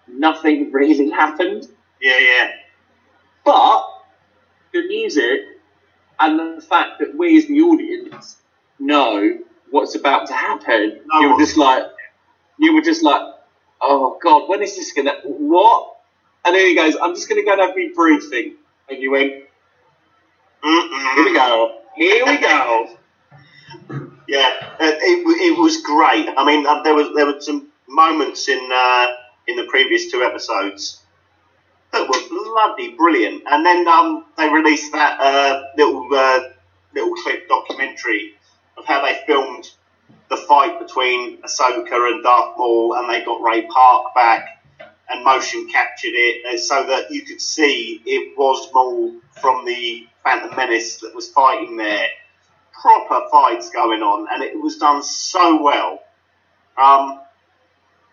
nothing 0.08 0.70
really 0.72 1.10
happened. 1.10 1.66
Yeah, 2.00 2.18
yeah. 2.18 2.50
But 3.44 3.88
the 4.72 4.86
music 4.86 5.40
and 6.20 6.58
the 6.58 6.62
fact 6.62 7.00
that 7.00 7.16
we 7.16 7.36
as 7.36 7.46
the 7.46 7.60
audience 7.60 8.36
know 8.78 9.38
what's 9.70 9.94
about 9.94 10.26
to 10.28 10.34
happen, 10.34 11.00
No 11.06 11.20
you 11.20 11.32
were 11.32 11.38
just 11.38 11.56
like, 11.56 11.84
you 12.58 12.74
were 12.74 12.82
just 12.82 13.02
like, 13.02 13.22
oh 13.80 14.18
god, 14.22 14.48
when 14.48 14.62
is 14.62 14.76
this 14.76 14.92
gonna? 14.92 15.14
What? 15.24 15.96
And 16.44 16.54
then 16.54 16.66
he 16.66 16.74
goes, 16.74 16.96
I'm 17.00 17.14
just 17.14 17.28
gonna 17.28 17.44
go 17.44 17.52
and 17.52 17.60
have 17.60 17.76
me 17.76 17.92
briefing, 17.94 18.54
and 18.88 19.00
you 19.00 19.10
went, 19.10 19.44
Mm-mm. 20.62 21.14
here 21.14 21.24
we 21.24 21.34
go, 21.34 21.80
here 21.96 22.26
we 22.26 22.38
go. 22.38 22.96
Yeah, 24.28 24.48
uh, 24.78 24.92
it, 25.02 25.26
it 25.26 25.58
was 25.58 25.82
great. 25.82 26.28
I 26.36 26.44
mean, 26.44 26.66
uh, 26.66 26.82
there 26.82 26.94
was 26.94 27.14
there 27.14 27.26
were 27.26 27.40
some 27.40 27.68
moments 27.88 28.48
in 28.48 28.70
uh, 28.72 29.06
in 29.48 29.56
the 29.56 29.64
previous 29.64 30.10
two 30.10 30.22
episodes 30.22 31.02
that 31.92 32.08
were 32.08 32.28
bloody 32.30 32.94
brilliant, 32.96 33.42
and 33.50 33.66
then 33.66 33.86
um, 33.88 34.24
they 34.38 34.48
released 34.48 34.92
that 34.92 35.20
uh, 35.20 35.64
little 35.76 36.08
uh, 36.14 36.40
little 36.94 37.14
clip 37.16 37.48
documentary 37.48 38.34
of 38.78 38.84
how 38.86 39.04
they 39.04 39.20
filmed 39.26 39.68
the 40.30 40.36
fight 40.36 40.78
between 40.78 41.42
Ahsoka 41.42 42.12
and 42.12 42.22
Darth 42.22 42.56
Maul, 42.56 42.94
and 42.94 43.10
they 43.10 43.24
got 43.24 43.42
Ray 43.42 43.66
Park 43.66 44.14
back 44.14 44.61
and 45.08 45.24
motion 45.24 45.68
captured 45.68 46.14
it 46.14 46.58
so 46.60 46.86
that 46.86 47.10
you 47.10 47.22
could 47.22 47.40
see 47.40 48.00
it 48.06 48.36
was 48.36 48.68
Maul 48.72 49.14
from 49.40 49.64
the 49.64 50.06
Phantom 50.22 50.54
Menace 50.56 50.98
that 51.00 51.14
was 51.14 51.28
fighting 51.28 51.76
there 51.76 52.08
proper 52.82 53.28
fights 53.30 53.70
going 53.70 54.02
on, 54.02 54.26
and 54.32 54.42
it 54.42 54.60
was 54.60 54.76
done 54.76 55.02
so 55.02 55.62
well. 55.62 56.02
Um, 56.76 57.20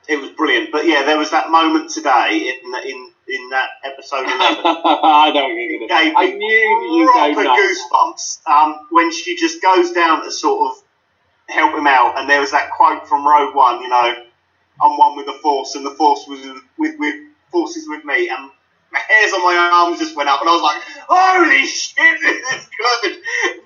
it 0.07 0.19
was 0.19 0.29
brilliant. 0.31 0.71
But 0.71 0.85
yeah, 0.85 1.03
there 1.03 1.17
was 1.17 1.31
that 1.31 1.49
moment 1.49 1.89
today 1.89 2.59
in 2.63 2.75
in 2.75 3.11
in 3.27 3.49
that 3.49 3.69
episode 3.83 4.19
eleven. 4.25 4.65
I 4.65 5.31
know 5.33 5.43
what 5.43 5.55
you're 5.55 5.79
gonna. 5.79 6.03
gave 6.03 6.13
I 6.15 6.31
knew 6.31 6.97
you 6.97 7.11
proper 7.11 7.43
goosebumps 7.43 8.47
um, 8.47 8.87
when 8.91 9.11
she 9.11 9.35
just 9.35 9.61
goes 9.61 9.91
down 9.91 10.23
to 10.23 10.31
sort 10.31 10.71
of 10.71 10.83
help 11.47 11.75
him 11.75 11.87
out, 11.87 12.17
and 12.17 12.29
there 12.29 12.41
was 12.41 12.51
that 12.51 12.71
quote 12.71 13.07
from 13.07 13.25
Rogue 13.25 13.55
One, 13.55 13.81
you 13.81 13.89
know, 13.89 14.15
"I'm 14.81 14.97
one 14.97 15.15
with 15.15 15.25
the 15.25 15.33
Force, 15.41 15.75
and 15.75 15.85
the 15.85 15.91
Force 15.91 16.25
was 16.27 16.39
with 16.77 16.95
with, 16.99 17.15
forces 17.51 17.87
with 17.87 18.03
me," 18.05 18.29
and 18.29 18.49
my 18.91 18.99
hairs 18.99 19.33
on 19.33 19.43
my 19.43 19.55
arms 19.73 19.99
just 19.99 20.15
went 20.15 20.29
up, 20.29 20.41
and 20.41 20.49
I 20.49 20.53
was 20.53 20.61
like, 20.61 20.81
"Holy 21.07 21.65
shit, 21.65 22.21
this 22.21 22.53
is 22.53 22.69
good! 22.69 23.17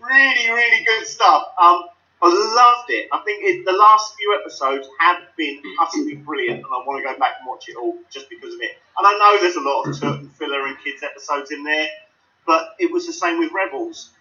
Really, 0.01 0.49
really 0.49 0.83
good 0.85 1.05
stuff." 1.07 1.43
Um, 1.61 1.83
I 2.21 2.27
loved 2.27 2.89
it. 2.89 3.09
I 3.11 3.19
think 3.25 3.43
it, 3.43 3.65
the 3.65 3.73
last 3.73 4.15
few 4.15 4.37
episodes 4.39 4.87
have 4.99 5.17
been 5.37 5.61
utterly 5.79 6.15
brilliant, 6.15 6.57
and 6.57 6.65
I 6.65 6.77
want 6.87 7.03
to 7.03 7.13
go 7.13 7.19
back 7.19 7.33
and 7.39 7.47
watch 7.47 7.67
it 7.67 7.75
all 7.75 7.97
just 8.09 8.29
because 8.29 8.53
of 8.53 8.61
it. 8.61 8.71
And 8.97 9.05
I 9.05 9.17
know 9.19 9.41
there's 9.41 9.57
a 9.57 9.61
lot 9.61 9.87
of 9.87 9.95
certain 9.95 10.29
filler 10.29 10.67
and 10.67 10.77
kids 10.83 11.03
episodes 11.03 11.51
in 11.51 11.63
there, 11.63 11.87
but 12.45 12.75
it 12.79 12.91
was 12.91 13.05
the 13.07 13.13
same 13.13 13.39
with 13.39 13.51
Rebels. 13.53 14.11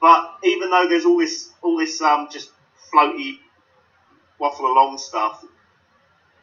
But 0.00 0.34
even 0.42 0.70
though 0.70 0.88
there's 0.88 1.04
all 1.04 1.18
this, 1.18 1.52
all 1.62 1.78
this 1.78 2.00
um, 2.00 2.28
just 2.30 2.50
floaty, 2.92 3.38
waffle 4.38 4.66
along 4.66 4.98
stuff 4.98 5.44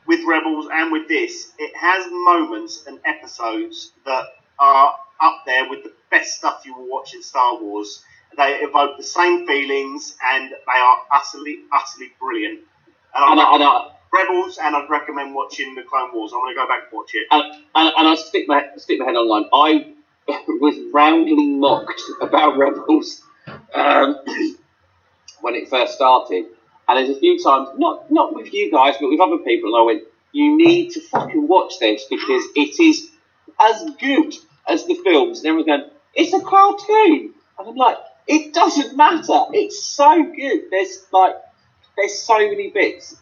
with 0.06 0.26
Rebels 0.26 0.68
and 0.72 0.92
with 0.92 1.08
this, 1.08 1.52
it 1.58 1.76
has 1.76 2.06
moments 2.10 2.86
and 2.88 3.00
episodes 3.06 3.92
that 4.06 4.26
are 4.60 4.96
up 5.20 5.44
there 5.46 5.70
with 5.70 5.84
the 5.84 5.94
best 6.10 6.38
stuff 6.38 6.64
you 6.66 6.76
will 6.76 6.90
watch 6.90 7.14
in 7.14 7.22
Star 7.22 7.62
Wars. 7.62 8.04
They 8.38 8.56
evoke 8.62 8.98
the 8.98 9.04
same 9.04 9.46
feelings, 9.46 10.16
and 10.24 10.50
they 10.50 10.80
are 10.80 10.98
utterly, 11.12 11.60
utterly 11.72 12.12
brilliant. 12.20 12.62
And 13.14 13.32
And 13.32 13.40
I 13.40 13.56
and, 13.56 13.64
I, 13.64 13.92
Rebels, 14.14 14.58
and 14.58 14.76
I'd 14.76 14.90
recommend 14.90 15.36
watching 15.36 15.76
the 15.76 15.84
Clone 15.84 16.14
Wars. 16.14 16.32
I'm 16.34 16.40
going 16.40 16.56
to 16.56 16.62
go 16.62 16.68
back 16.68 16.84
and 16.84 16.92
watch 16.94 17.12
it. 17.14 17.28
and, 17.32 17.44
and, 17.76 17.94
and 17.98 18.08
I 18.08 18.16
stick 18.16 18.48
my 18.48 18.68
stick 18.78 19.00
my 19.00 19.06
head 19.06 19.16
online. 19.16 19.50
I 19.54 19.94
was 20.48 20.76
roundly 20.94 21.48
mocked 21.48 22.02
about 22.22 22.58
Rebels 22.58 23.22
um, 23.74 24.18
when 25.42 25.56
it 25.56 25.70
first 25.70 25.96
started, 25.96 26.46
and 26.92 27.08
there's 27.08 27.18
a 27.18 27.20
few 27.20 27.42
times, 27.42 27.70
not 27.78 28.12
not 28.12 28.36
with 28.36 28.54
you 28.54 28.72
guys, 28.72 28.96
but 29.00 29.10
with 29.10 29.20
other 29.20 29.38
people, 29.40 29.74
and 29.74 29.82
I 29.82 29.86
went, 29.86 30.04
"You 30.32 30.58
need 30.58 30.92
to 30.92 31.02
fucking 31.02 31.48
watch 31.48 31.80
this 31.80 32.06
because 32.10 32.44
it 32.56 32.80
is 32.80 33.10
as 33.60 33.84
good 34.00 34.34
as 34.68 34.86
the 34.86 34.96
films." 34.96 35.40
And 35.40 35.48
everyone's 35.48 35.68
going, 35.68 35.90
"It's 36.14 36.34
a 36.34 36.42
cartoon," 36.42 37.34
and 37.58 37.68
I'm 37.68 37.76
like, 37.76 37.98
"It 38.28 38.54
doesn't 38.54 38.96
matter. 38.96 39.46
It's 39.54 39.84
so 39.84 40.24
good. 40.24 40.70
There's 40.70 41.06
like, 41.12 41.36
there's 41.98 42.20
so 42.20 42.38
many 42.38 42.70
bits." 42.70 43.16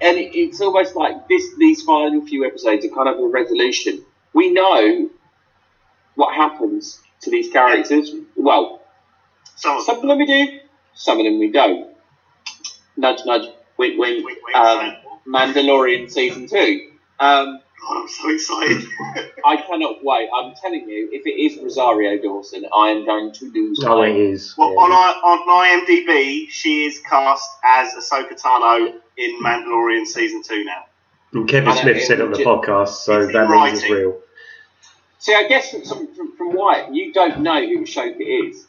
and 0.00 0.18
it, 0.18 0.36
it's 0.36 0.60
almost 0.60 0.94
like 0.94 1.28
this. 1.28 1.42
These 1.56 1.82
final 1.82 2.24
few 2.26 2.44
episodes 2.44 2.84
are 2.84 2.88
kind 2.88 3.08
of 3.08 3.18
a 3.18 3.26
resolution. 3.26 4.04
We 4.34 4.50
know 4.50 5.08
what 6.14 6.34
happens 6.34 7.00
to 7.22 7.30
these 7.30 7.50
characters. 7.50 8.10
Well, 8.36 8.82
Some 9.56 9.78
of 9.78 9.84
some 9.84 9.96
of 9.96 10.02
them 10.02 10.18
we 10.18 10.26
do, 10.26 10.60
some 10.94 11.18
of 11.18 11.24
them 11.24 11.38
we 11.38 11.50
don't. 11.50 11.95
Nudge, 12.96 13.20
nudge, 13.26 13.48
wink, 13.76 13.98
wink. 13.98 14.24
Wink, 14.24 14.38
wink, 14.44 14.56
um, 14.56 14.92
Mandalorian 15.26 16.10
season 16.10 16.46
two. 16.48 16.90
Um, 17.20 17.60
God, 17.86 18.02
I'm 18.02 18.08
so 18.08 18.30
excited. 18.30 18.84
I 19.44 19.56
cannot 19.58 20.02
wait. 20.02 20.28
I'm 20.34 20.54
telling 20.54 20.88
you, 20.88 21.08
if 21.12 21.26
it 21.26 21.30
is 21.40 21.58
Rosario 21.62 22.20
Dawson, 22.20 22.64
I 22.74 22.88
am 22.88 23.04
going 23.04 23.32
to 23.32 23.50
lose 23.50 23.78
No, 23.80 23.98
my 23.98 24.08
it 24.08 24.16
is. 24.16 24.54
well, 24.56 24.70
yeah. 24.70 24.76
on, 24.78 24.90
on 24.92 25.84
IMDb, 25.86 26.48
she 26.48 26.84
is 26.86 26.98
cast 27.00 27.48
as 27.64 27.92
Ahsoka 27.94 28.40
Tano 28.40 28.92
in 29.16 29.42
Mandalorian 29.42 30.06
season 30.06 30.42
two 30.42 30.64
now. 30.64 30.86
And 31.32 31.48
Kevin 31.48 31.68
I 31.70 31.74
know, 31.74 31.80
Smith 31.82 31.96
it- 31.98 32.06
said 32.06 32.20
on 32.20 32.30
the 32.32 32.38
podcast, 32.38 32.88
so 33.04 33.20
it's 33.20 33.26
in 33.28 33.32
that 33.34 33.50
means 33.50 33.82
it's 33.82 33.90
real. 33.90 34.20
See, 35.18 35.34
I 35.34 35.48
guess 35.48 35.70
from, 35.70 36.06
from, 36.14 36.36
from 36.36 36.52
Wyatt, 36.54 36.94
you 36.94 37.12
don't 37.12 37.40
know 37.40 37.60
who 37.60 37.80
Ahsoka 37.84 38.48
is. 38.50 38.66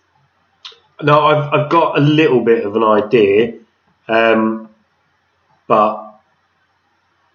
No, 1.03 1.25
I've, 1.27 1.53
I've 1.53 1.69
got 1.69 1.97
a 1.97 2.01
little 2.01 2.41
bit 2.43 2.65
of 2.65 2.75
an 2.75 2.83
idea, 2.83 3.53
um, 4.07 4.69
but 5.67 6.19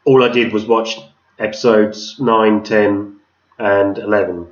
all 0.05 0.23
I 0.25 0.29
did 0.29 0.53
was 0.53 0.65
watch 0.67 0.99
episodes 1.39 2.17
9, 2.19 2.63
10, 2.63 3.21
and 3.59 3.99
11. 3.99 4.49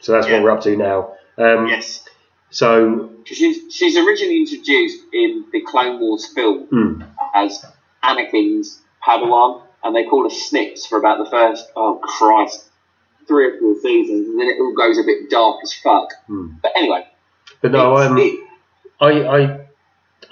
So 0.00 0.12
that's 0.12 0.26
Yeah. 0.26 0.34
what 0.34 0.42
we're 0.44 0.50
up 0.50 0.62
to 0.62 0.76
now. 0.76 1.12
Um, 1.38 1.68
Yes. 1.68 2.04
So, 2.52 3.10
She's, 3.24 3.72
she's 3.72 3.96
originally 3.96 4.38
introduced 4.40 5.04
in 5.12 5.44
the 5.52 5.60
Clone 5.60 6.00
Wars 6.00 6.26
film 6.34 6.64
hmm, 6.66 7.02
as 7.34 7.64
Anakin's 8.02 8.80
Padawan, 9.06 9.62
and 9.84 9.94
they 9.94 10.04
call 10.04 10.24
her 10.24 10.30
Snips 10.34 10.84
for 10.86 10.98
about 10.98 11.22
the 11.24 11.30
first, 11.30 11.70
oh 11.76 12.00
Christ, 12.02 12.64
three 13.28 13.46
or 13.46 13.58
four 13.60 13.76
seasons, 13.80 14.26
and 14.26 14.40
then 14.40 14.48
it 14.48 14.58
all 14.58 14.74
goes 14.74 14.98
a 14.98 15.04
bit 15.04 15.30
dark 15.30 15.60
as 15.62 15.72
fuck. 15.74 16.08
hmm. 16.26 16.48
But 16.60 16.72
anyway, 16.76 17.06
but 17.62 17.70
no, 17.70 17.96
um, 17.98 18.18
it- 18.18 18.40
I, 19.00 19.10
I 19.22 19.60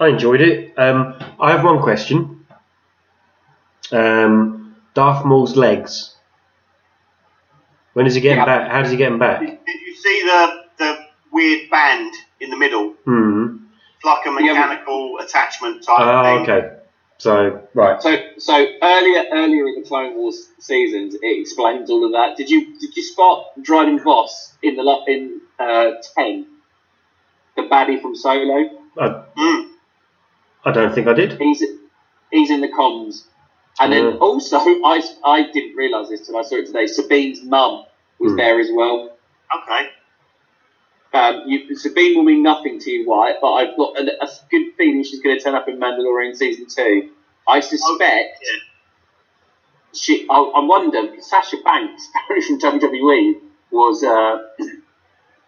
I 0.00 0.08
enjoyed 0.08 0.40
it. 0.40 0.74
Um, 0.78 1.14
I 1.40 1.50
have 1.52 1.64
one 1.64 1.82
question. 1.82 2.46
Um, 3.92 4.76
Darth 4.94 5.24
Maul's 5.24 5.56
legs. 5.56 6.14
When 7.94 8.04
does 8.04 8.14
he 8.14 8.20
get 8.20 8.36
Yeah. 8.36 8.44
them 8.44 8.46
back? 8.46 8.70
How 8.70 8.82
does 8.82 8.90
he 8.90 8.96
get 8.96 9.10
them 9.10 9.18
back? 9.18 9.40
Did 9.40 9.80
you 9.86 9.94
see 9.94 10.22
the 10.22 10.64
the 10.78 10.98
weird 11.32 11.68
band 11.70 12.14
in 12.40 12.50
the 12.50 12.56
middle? 12.56 12.90
Hmm. 13.04 13.56
It's 13.96 14.04
like 14.04 14.24
a 14.26 14.30
Yeah, 14.30 14.34
but- 14.36 14.42
mechanical 14.44 15.18
attachment 15.18 15.82
type 15.82 15.96
Oh, 15.98 16.22
thing. 16.44 16.54
okay. 16.54 16.74
So 17.20 17.62
right. 17.74 18.00
So, 18.00 18.16
so 18.38 18.54
earlier, 18.80 19.24
earlier 19.32 19.66
in 19.66 19.82
the 19.82 19.88
Clone 19.88 20.14
Wars 20.14 20.50
seasons, 20.60 21.16
it 21.16 21.20
explains 21.40 21.90
all 21.90 22.04
of 22.04 22.12
that. 22.12 22.36
Did 22.36 22.48
you 22.48 22.78
did 22.78 22.96
you 22.96 23.02
spot 23.02 23.46
Dryden 23.60 23.98
Voss 23.98 24.56
in 24.62 24.76
the 24.76 24.82
lo- 24.84 25.04
in 25.08 25.40
uh, 25.58 25.92
ten, 26.14 26.46
the 27.56 27.62
baddie 27.62 28.00
from 28.00 28.14
Solo? 28.14 28.70
I, 29.00 29.24
Mm. 29.36 29.68
I 30.68 30.72
don't 30.72 30.94
think 30.94 31.08
I 31.08 31.14
did. 31.14 31.38
He's 31.40 31.64
he's 32.30 32.50
in 32.50 32.60
the 32.60 32.68
comms, 32.68 33.24
and 33.80 33.92
then 33.92 34.04
Yeah. 34.04 34.18
also 34.18 34.58
I 34.58 35.02
I 35.24 35.42
didn't 35.52 35.76
realise 35.76 36.08
this 36.10 36.26
till 36.26 36.36
I 36.36 36.42
saw 36.42 36.56
it 36.56 36.66
today. 36.66 36.86
Sabine's 36.86 37.42
mum 37.42 37.84
was 38.20 38.32
Hmm. 38.32 38.36
there 38.36 38.60
as 38.60 38.70
well. 38.72 39.10
Okay. 39.56 39.88
Um, 41.14 41.42
you, 41.46 41.74
Sabine 41.76 42.16
will 42.16 42.24
mean 42.24 42.42
nothing 42.42 42.78
to 42.80 42.90
you, 42.90 43.04
Wyatt, 43.08 43.38
but 43.40 43.52
I've 43.52 43.76
got 43.76 43.98
a, 43.98 44.02
a 44.22 44.28
good 44.50 44.66
feeling 44.76 45.02
she's 45.04 45.20
going 45.20 45.36
to 45.38 45.42
turn 45.42 45.54
up 45.54 45.68
in 45.68 45.80
Mandalorian 45.80 46.36
season 46.36 46.66
two. 46.68 47.02
I 47.48 47.60
suspect 47.60 48.28
yeah. 48.42 48.56
she. 49.94 50.26
I, 50.30 50.36
I 50.36 50.60
wonder 50.60 51.02
because 51.04 51.28
Sasha 51.28 51.56
Banks, 51.64 52.08
apparently 52.24 52.46
from 52.58 52.80
WWE, 52.80 53.34
was 53.72 54.02
uh, 54.04 54.38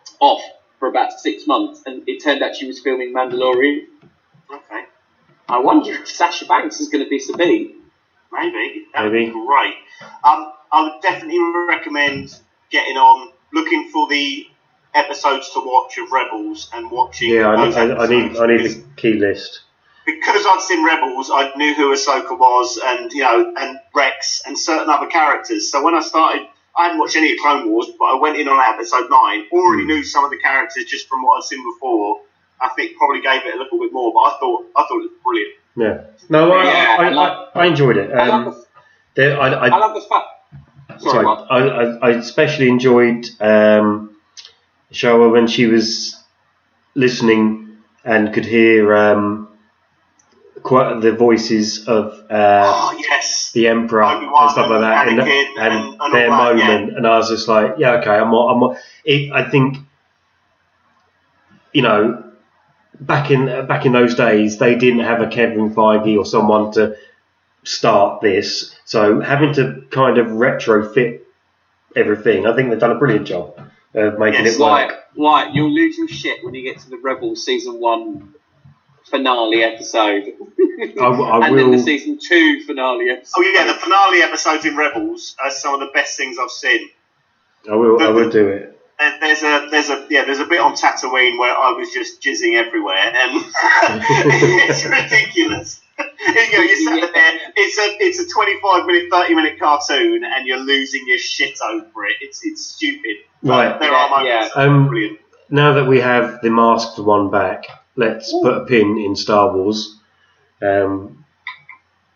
off 0.20 0.42
for 0.78 0.88
about 0.88 1.12
six 1.12 1.47
months, 1.47 1.82
and 1.86 2.02
it 2.06 2.22
turned 2.22 2.42
out 2.42 2.56
she 2.56 2.66
was 2.66 2.80
filming 2.80 3.12
Mandalorian. 3.14 3.80
Okay. 4.52 4.84
I 5.51 5.59
wonder 5.60 5.93
if 5.93 6.09
Sasha 6.09 6.47
Banks 6.47 6.81
is 6.81 6.89
going 6.89 7.05
to 7.05 7.10
be 7.10 7.18
Sabine. 7.18 7.74
Maybe. 8.32 8.86
That 8.94 9.05
would 9.05 9.12
Maybe. 9.12 9.27
be 9.27 9.32
great. 9.32 9.74
Um, 10.22 10.52
I 10.72 10.82
would 10.82 11.02
definitely 11.02 11.40
recommend 11.68 12.39
getting 12.70 12.97
on, 12.97 13.32
looking 13.52 13.90
for 13.90 14.09
the 14.09 14.47
episodes 14.94 15.51
to 15.52 15.60
watch 15.60 15.98
of 15.98 16.12
Rebels 16.12 16.70
and 16.72 16.90
watching. 16.90 17.31
Yeah, 17.31 17.48
I 17.48 17.66
need, 17.66 17.74
I, 17.77 17.97
I 17.97 18.06
need, 18.06 18.36
I 18.36 18.47
need 18.47 18.60
the 18.60 18.85
key 18.97 19.14
list. 19.14 19.62
because 20.06 20.47
I'd 20.47 20.60
seen 20.60 20.85
Rebels, 20.85 21.31
I 21.32 21.52
knew 21.56 21.74
who 21.74 21.93
Ahsoka 21.94 22.39
was, 22.39 22.78
and 22.82 23.12
you 23.12 23.22
know, 23.22 23.52
and 23.59 23.78
Rex, 23.94 24.43
and 24.47 24.56
certain 24.59 24.89
other 24.89 25.06
characters. 25.09 25.70
So 25.70 25.82
when 25.85 25.94
I 25.94 26.01
started, 26.01 26.47
I 26.77 26.85
hadn't 26.85 26.98
watched 27.01 27.16
any 27.16 27.32
of 27.32 27.39
Clone 27.43 27.68
Wars, 27.68 27.89
but 27.98 28.05
I 28.05 28.14
went 28.20 28.36
in 28.39 28.47
on 28.48 28.74
episode 28.74 29.10
nine. 29.10 29.47
Already 29.52 29.85
knew 29.85 30.05
some 30.05 30.24
of 30.24 30.31
the 30.31 30.39
characters 30.39 30.85
just 30.85 31.09
from 31.09 31.22
what 31.24 31.39
I'd 31.39 31.44
seen 31.44 31.64
before. 31.74 32.20
I 32.62 32.69
think 32.77 32.97
probably 32.97 33.20
gave 33.23 33.45
it 33.47 33.55
a 33.55 33.59
little 33.59 33.78
bit 33.78 33.93
more, 33.93 34.12
but 34.12 34.20
I 34.20 34.37
thought 34.39 34.66
I 34.77 34.82
thought 34.82 34.99
it 35.03 35.11
was 35.11 35.11
brilliant. 35.24 35.55
Yeah. 35.77 36.28
No, 36.28 36.53
I, 36.53 36.65
Yeah, 36.65 36.97
I, 36.99 37.03
I 37.05 37.07
I, 37.07 37.11
like- 37.11 37.49
I 37.55 37.66
enjoyed 37.66 37.97
it. 37.97 38.12
I 38.12 38.27
love 38.28 38.47
Um, 38.49 38.65
the, 39.15 39.32
I, 39.35 39.49
I 39.49 39.66
I, 39.69 39.78
love 39.78 39.95
the 39.95 40.01
fact. 40.09 41.01
Sorry, 41.03 41.24
sorry, 41.24 41.99
I, 42.03 42.11
especially 42.11 42.69
enjoyed 42.69 43.27
um, 43.41 44.16
Showa 44.93 45.31
when 45.32 45.47
she 45.47 45.66
was 45.66 46.23
listening 46.95 47.78
and 48.05 48.32
could 48.35 48.45
hear 48.45 48.95
um, 48.95 49.49
quite 50.62 51.01
the 51.01 51.12
voices 51.12 51.87
of 51.89 52.12
uh, 52.31 52.62
oh 52.66 52.97
yes, 52.99 53.53
the 53.53 53.69
Emperor 53.69 54.03
and 54.05 54.51
stuff 54.51 54.69
like 54.70 54.81
that, 54.81 55.09
and, 55.09 55.20
and, 55.20 55.28
and- 55.59 56.01
and 56.01 56.15
their 56.15 56.28
that, 56.31 56.37
moment, 56.57 56.97
and 56.97 57.07
I 57.07 57.16
was 57.19 57.28
just 57.31 57.49
like, 57.49 57.74
yeah, 57.78 57.93
okay, 57.93 58.11
I'm, 58.11 58.28
more, 58.28 58.51
I'm, 58.73 58.77
it, 59.05 59.32
I 59.32 59.49
think, 59.49 59.78
you 61.73 61.82
know, 61.82 62.30
back 63.01 63.31
in 63.31 63.48
uh, 63.48 63.62
back 63.62 63.86
in 63.86 63.93
those 63.93 64.14
days, 64.14 64.59
they 64.59 64.74
didn't 64.77 65.01
have 65.01 65.20
a 65.20 65.27
Kevin 65.28 65.74
Feige 65.74 66.18
or 66.18 66.24
someone 66.24 66.72
to 66.72 66.97
start 67.64 68.20
this, 68.20 68.74
so 68.85 69.20
having 69.20 69.52
to 69.55 69.85
kind 69.90 70.18
of 70.18 70.28
retrofit 70.28 71.20
everything, 71.97 72.47
I 72.47 72.55
think 72.55 72.70
they've 72.70 72.78
done 72.78 72.93
a 72.93 72.98
brilliant 72.98 73.27
job 73.27 73.59
of 73.94 74.18
making 74.18 74.44
Yes, 74.44 74.55
it 74.55 74.60
work. 74.60 74.70
Wyatt, 74.70 74.98
Wyatt, 75.16 75.55
you'll 75.55 75.72
lose 75.74 75.98
your 75.98 76.09
shit 76.09 76.39
when 76.44 76.55
you 76.55 76.62
get 76.62 76.81
to 76.82 76.90
the 76.90 76.98
Rebels 76.98 77.44
season 77.44 77.81
one 77.81 78.35
finale 79.10 79.62
episode. 79.62 80.22
I 80.81 80.86
w- 80.94 81.24
I 81.24 81.47
and 81.48 81.59
then 81.59 81.70
the 81.72 81.78
season 81.78 82.18
two 82.20 82.60
finale 82.66 83.10
episode. 83.10 83.40
oh 83.40 83.43
yeah, 83.43 83.66
the 83.66 83.74
finale 83.78 84.22
episodes 84.22 84.64
in 84.64 84.77
Rebels 84.77 85.36
are 85.43 85.51
some 85.51 85.74
of 85.74 85.81
the 85.81 85.90
best 85.93 86.16
things 86.16 86.39
I've 86.40 86.51
seen. 86.51 86.90
I 87.70 87.74
will, 87.74 88.01
I 88.01 88.09
will 88.09 88.31
do 88.31 88.48
it. 88.48 88.80
There- 89.01 89.18
There's 89.20 89.43
a 89.43 89.68
there's 89.70 89.89
a 89.90 90.06
yeah 90.10 90.24
there's 90.24 90.40
a 90.40 90.44
bit 90.44 90.60
on 90.60 90.74
Tatooine 90.74 91.39
where 91.39 91.56
I 91.56 91.72
was 91.72 91.90
just 91.90 92.20
jizzing 92.22 92.55
everywhere 92.56 92.97
and 92.97 93.43
it's 94.68 94.85
ridiculous. 94.85 95.81
you 95.98 96.35
know, 96.35 96.62
you're 96.62 96.77
sat 96.77 97.12
there. 97.14 97.32
It's 97.56 97.78
a 97.78 97.97
it's 98.05 98.20
a 98.20 98.28
25 98.28 98.86
minute 98.86 99.09
30 99.10 99.35
minute 99.35 99.59
cartoon 99.59 100.22
and 100.24 100.47
you're 100.47 100.59
losing 100.59 101.05
your 101.06 101.18
shit 101.18 101.59
over 101.66 102.05
it. 102.06 102.16
It's 102.20 102.44
it's 102.44 102.62
stupid. 102.66 103.16
Right. 103.43 103.78
There 103.81 103.90
Yeah, 103.90 103.97
are 103.97 104.10
moments. 104.10 104.55
that 104.55 104.60
are 104.60 104.68
Um, 104.68 104.89
brilliant. 104.89 105.18
now 105.48 105.72
that 105.74 105.86
we 105.86 106.01
have 106.01 106.40
the 106.43 106.51
masked 106.51 106.98
one 106.98 107.31
back, 107.31 107.64
let's 107.97 108.31
put 108.43 108.55
a 108.55 108.64
pin 108.66 108.98
in 108.98 109.16
Star 109.16 109.55
Wars 109.56 109.97
um, 110.62 111.24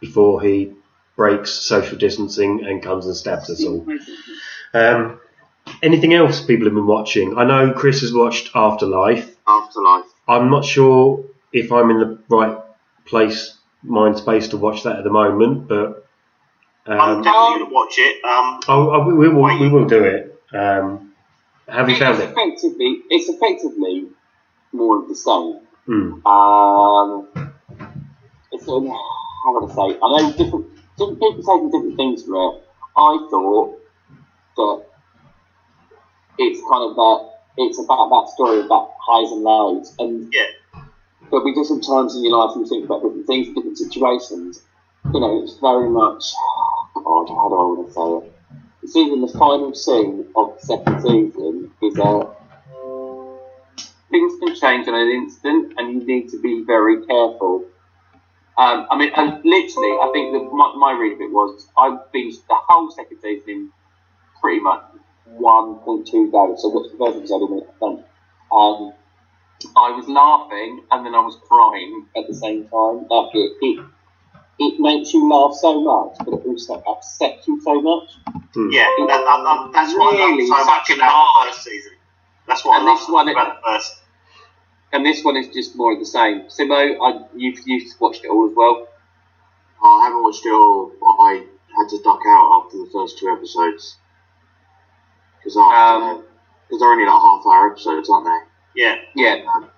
before 0.01 0.43
he 0.43 0.73
breaks 1.17 1.51
social 1.51 1.97
distancing 1.97 2.65
and 2.65 2.83
comes 2.83 3.07
and 3.07 3.17
stabs 3.17 3.49
us 3.49 3.65
all. 3.65 3.87
Um, 4.75 5.21
anything 5.85 6.15
else 6.15 6.41
people 6.41 6.67
have 6.67 6.75
been 6.75 6.87
watching? 6.87 7.37
I 7.37 7.45
know 7.45 7.73
Chris 7.73 8.01
has 8.01 8.13
watched 8.13 8.51
Afterlife. 8.55 9.37
Afterlife. 9.47 10.07
I'm 10.27 10.51
not 10.51 10.65
sure 10.65 11.25
if 11.53 11.71
I'm 11.71 11.91
in 11.91 11.99
the 11.99 12.19
right 12.29 12.59
place, 13.05 13.57
mind 13.83 14.17
space 14.17 14.49
to 14.49 14.57
watch 14.57 14.83
that 14.85 14.97
at 14.97 15.05
the 15.05 15.11
moment, 15.11 15.69
but 15.69 16.09
I'm 16.87 17.19
um, 17.19 17.23
definitely 17.23 17.59
gonna 17.61 17.75
watch 17.75 17.95
it. 17.99 18.25
Um, 18.25 18.61
oh, 18.69 18.91
oh, 18.91 19.07
we, 19.07 19.15
we 19.15 19.29
will 19.29 19.59
we 19.59 19.69
will 19.69 19.87
do 19.87 20.03
it. 20.05 20.43
Um, 20.53 21.13
have 21.69 21.89
you 21.89 21.97
found 21.97 22.21
it's 22.21 22.25
it? 22.25 22.31
effectively 22.31 23.03
it's 23.11 23.29
effectively 23.29 24.09
more 24.73 25.03
of 25.03 25.09
the 25.09 25.15
same. 25.15 25.61
Mm. 25.89 26.25
Um, 26.27 27.53
it's 28.53 28.69
um, 28.69 28.87
how 28.87 29.61
would 29.61 29.71
I 29.71 29.75
say? 29.75 29.99
I 30.03 30.23
know 30.23 30.33
different 30.33 30.67
different 30.97 31.21
people 31.21 31.43
taking 31.43 31.71
different 31.71 31.97
things 31.97 32.23
from 32.23 32.35
it. 32.35 32.65
I 32.97 33.27
thought 33.31 33.81
that 34.57 34.85
it's 36.39 36.61
kind 36.71 36.91
of 36.91 36.97
that 36.97 37.31
it's 37.57 37.79
about 37.79 38.09
that 38.11 38.31
story 38.35 38.61
about 38.61 38.93
highs 39.01 39.31
and 39.31 39.43
lows, 39.43 39.95
and 39.99 40.33
yeah, 40.33 40.47
there'll 41.31 41.45
be 41.45 41.55
different 41.55 41.85
times 41.87 42.17
in 42.17 42.25
your 42.25 42.37
life 42.37 42.57
when 42.57 42.65
you 42.65 42.69
think 42.69 42.85
about 42.85 43.03
different 43.03 43.27
things, 43.27 43.49
different 43.49 43.79
situations. 43.79 44.63
You 45.13 45.21
know, 45.21 45.43
it's 45.43 45.59
very 45.59 45.89
much. 45.91 46.25
God, 46.95 47.29
how 47.29 47.49
do 47.49 47.55
I 47.55 47.65
want 47.65 47.89
to 47.89 47.95
say 47.95 48.29
it? 48.29 48.35
It's 48.83 48.97
even 48.97 49.21
the 49.21 49.29
final 49.29 49.75
scene 49.75 50.27
of 50.37 50.55
the 50.61 50.67
second 50.67 51.01
season 51.03 51.71
is 51.83 51.99
a 51.99 52.35
things 54.11 54.33
can 54.41 54.55
change 54.55 54.87
in 54.89 54.95
an 54.95 55.09
instant, 55.09 55.75
and 55.77 55.93
you 55.93 56.07
need 56.07 56.29
to 56.31 56.41
be 56.41 56.65
very 56.65 57.05
careful 57.07 57.65
Um, 58.57 58.87
I 58.91 58.97
mean, 58.97 59.11
and 59.17 59.41
literally, 59.45 59.93
I 60.01 60.11
think 60.13 60.33
that 60.33 60.49
my, 60.53 60.75
my 60.77 60.93
read 60.93 61.15
of 61.15 61.21
it 61.21 61.33
was 61.33 61.67
I've 61.77 62.13
been 62.13 62.31
the 62.31 62.55
whole 62.69 62.91
second 62.91 63.19
season 63.21 63.49
in 63.49 63.71
pretty 64.41 64.61
much 64.61 64.83
1.2 65.33 66.31
goes. 66.33 66.63
So 66.63 66.69
what's 66.69 66.91
the 66.93 66.99
first 66.99 67.19
episode 67.19 67.43
in 67.51 67.53
a 67.63 67.85
month? 67.85 68.05
Um, 68.53 68.93
I 69.77 69.91
was 69.97 70.07
laughing 70.09 70.85
and 70.91 71.07
then 71.07 71.15
I 71.15 71.21
was 71.21 71.37
crying 71.49 72.07
at 72.17 72.27
the 72.27 72.35
same 72.35 72.65
time. 72.69 73.07
Like 73.09 73.35
it, 73.35 73.53
it, 73.63 73.85
it 74.59 74.81
makes 74.81 75.13
you 75.15 75.29
laugh 75.31 75.55
so 75.55 75.81
much, 75.81 76.17
but 76.19 76.35
it 76.35 76.47
also 76.47 76.83
upsets 76.87 77.49
you 77.49 77.61
so 77.63 77.81
much. 77.81 78.11
Yeah, 78.71 78.87
that, 78.99 79.07
that, 79.09 79.25
that, 79.25 79.71
that's 79.73 79.95
what 79.95 80.15
I 80.15 80.19
Really 80.31 80.49
love 80.49 80.61
so 80.61 80.65
much 80.67 80.87
such 80.87 80.97
about 80.97 81.11
an 81.11 81.47
the 81.47 81.53
first 81.53 81.65
season. 81.65 81.93
That's 82.47 82.65
what 82.65 82.79
And 82.79 82.87
I 82.89 82.91
love 82.91 82.99
this 82.99 83.07
so 83.07 83.13
one- 83.15 83.27
much 83.27 83.33
about 83.35 83.57
the 83.63 83.67
first. 83.67 84.01
And 84.93 85.05
this 85.05 85.25
one 85.25 85.37
is 85.37 85.49
just 85.49 85.75
more 85.75 85.93
of 85.95 85.99
the 85.99 86.07
same. 86.07 86.43
Simo, 86.43 86.97
I, 87.03 87.25
you've, 87.35 87.59
you've 87.67 87.91
watched 88.01 88.25
it 88.25 88.29
all 88.29 88.49
as 88.49 88.55
well. 88.55 88.87
I 89.83 90.05
haven't 90.05 90.23
watched 90.23 90.47
it 90.47 90.53
all. 90.53 90.93
I 91.21 91.45
had 91.77 91.89
to 91.89 91.99
duck 92.03 92.21
out 92.27 92.63
after 92.65 92.79
the 92.79 92.89
first 92.93 93.19
two 93.19 93.29
episodes 93.29 93.97
because 95.45 95.57
Um, 95.57 96.25
because 96.67 96.81
they're 96.81 96.91
only 96.91 97.05
like 97.05 97.13
half 97.21 97.47
hour 97.47 97.71
episodes, 97.73 98.09
aren't 98.09 98.25
they? 98.25 98.83
Yeah, 98.83 98.97
Yeah, 99.15 99.35
and 99.45 99.69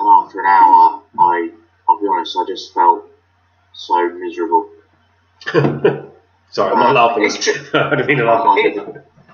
after 0.00 0.40
an 0.40 0.46
hour, 0.46 1.02
I 1.18 1.50
I'll 1.88 2.00
be 2.00 2.06
honest, 2.06 2.36
I 2.36 2.44
just 2.46 2.72
felt 2.74 3.04
so 3.72 4.08
miserable. 4.10 4.70
Sorry, 6.50 6.72
I'm 6.72 6.78
not 6.78 6.94
laughing. 6.94 7.24
It's 7.24 7.38
true. 7.38 7.54
I 7.74 7.90
didn't 7.90 8.06
mean 8.06 8.18
to 8.18 8.24
laugh. 8.24 8.44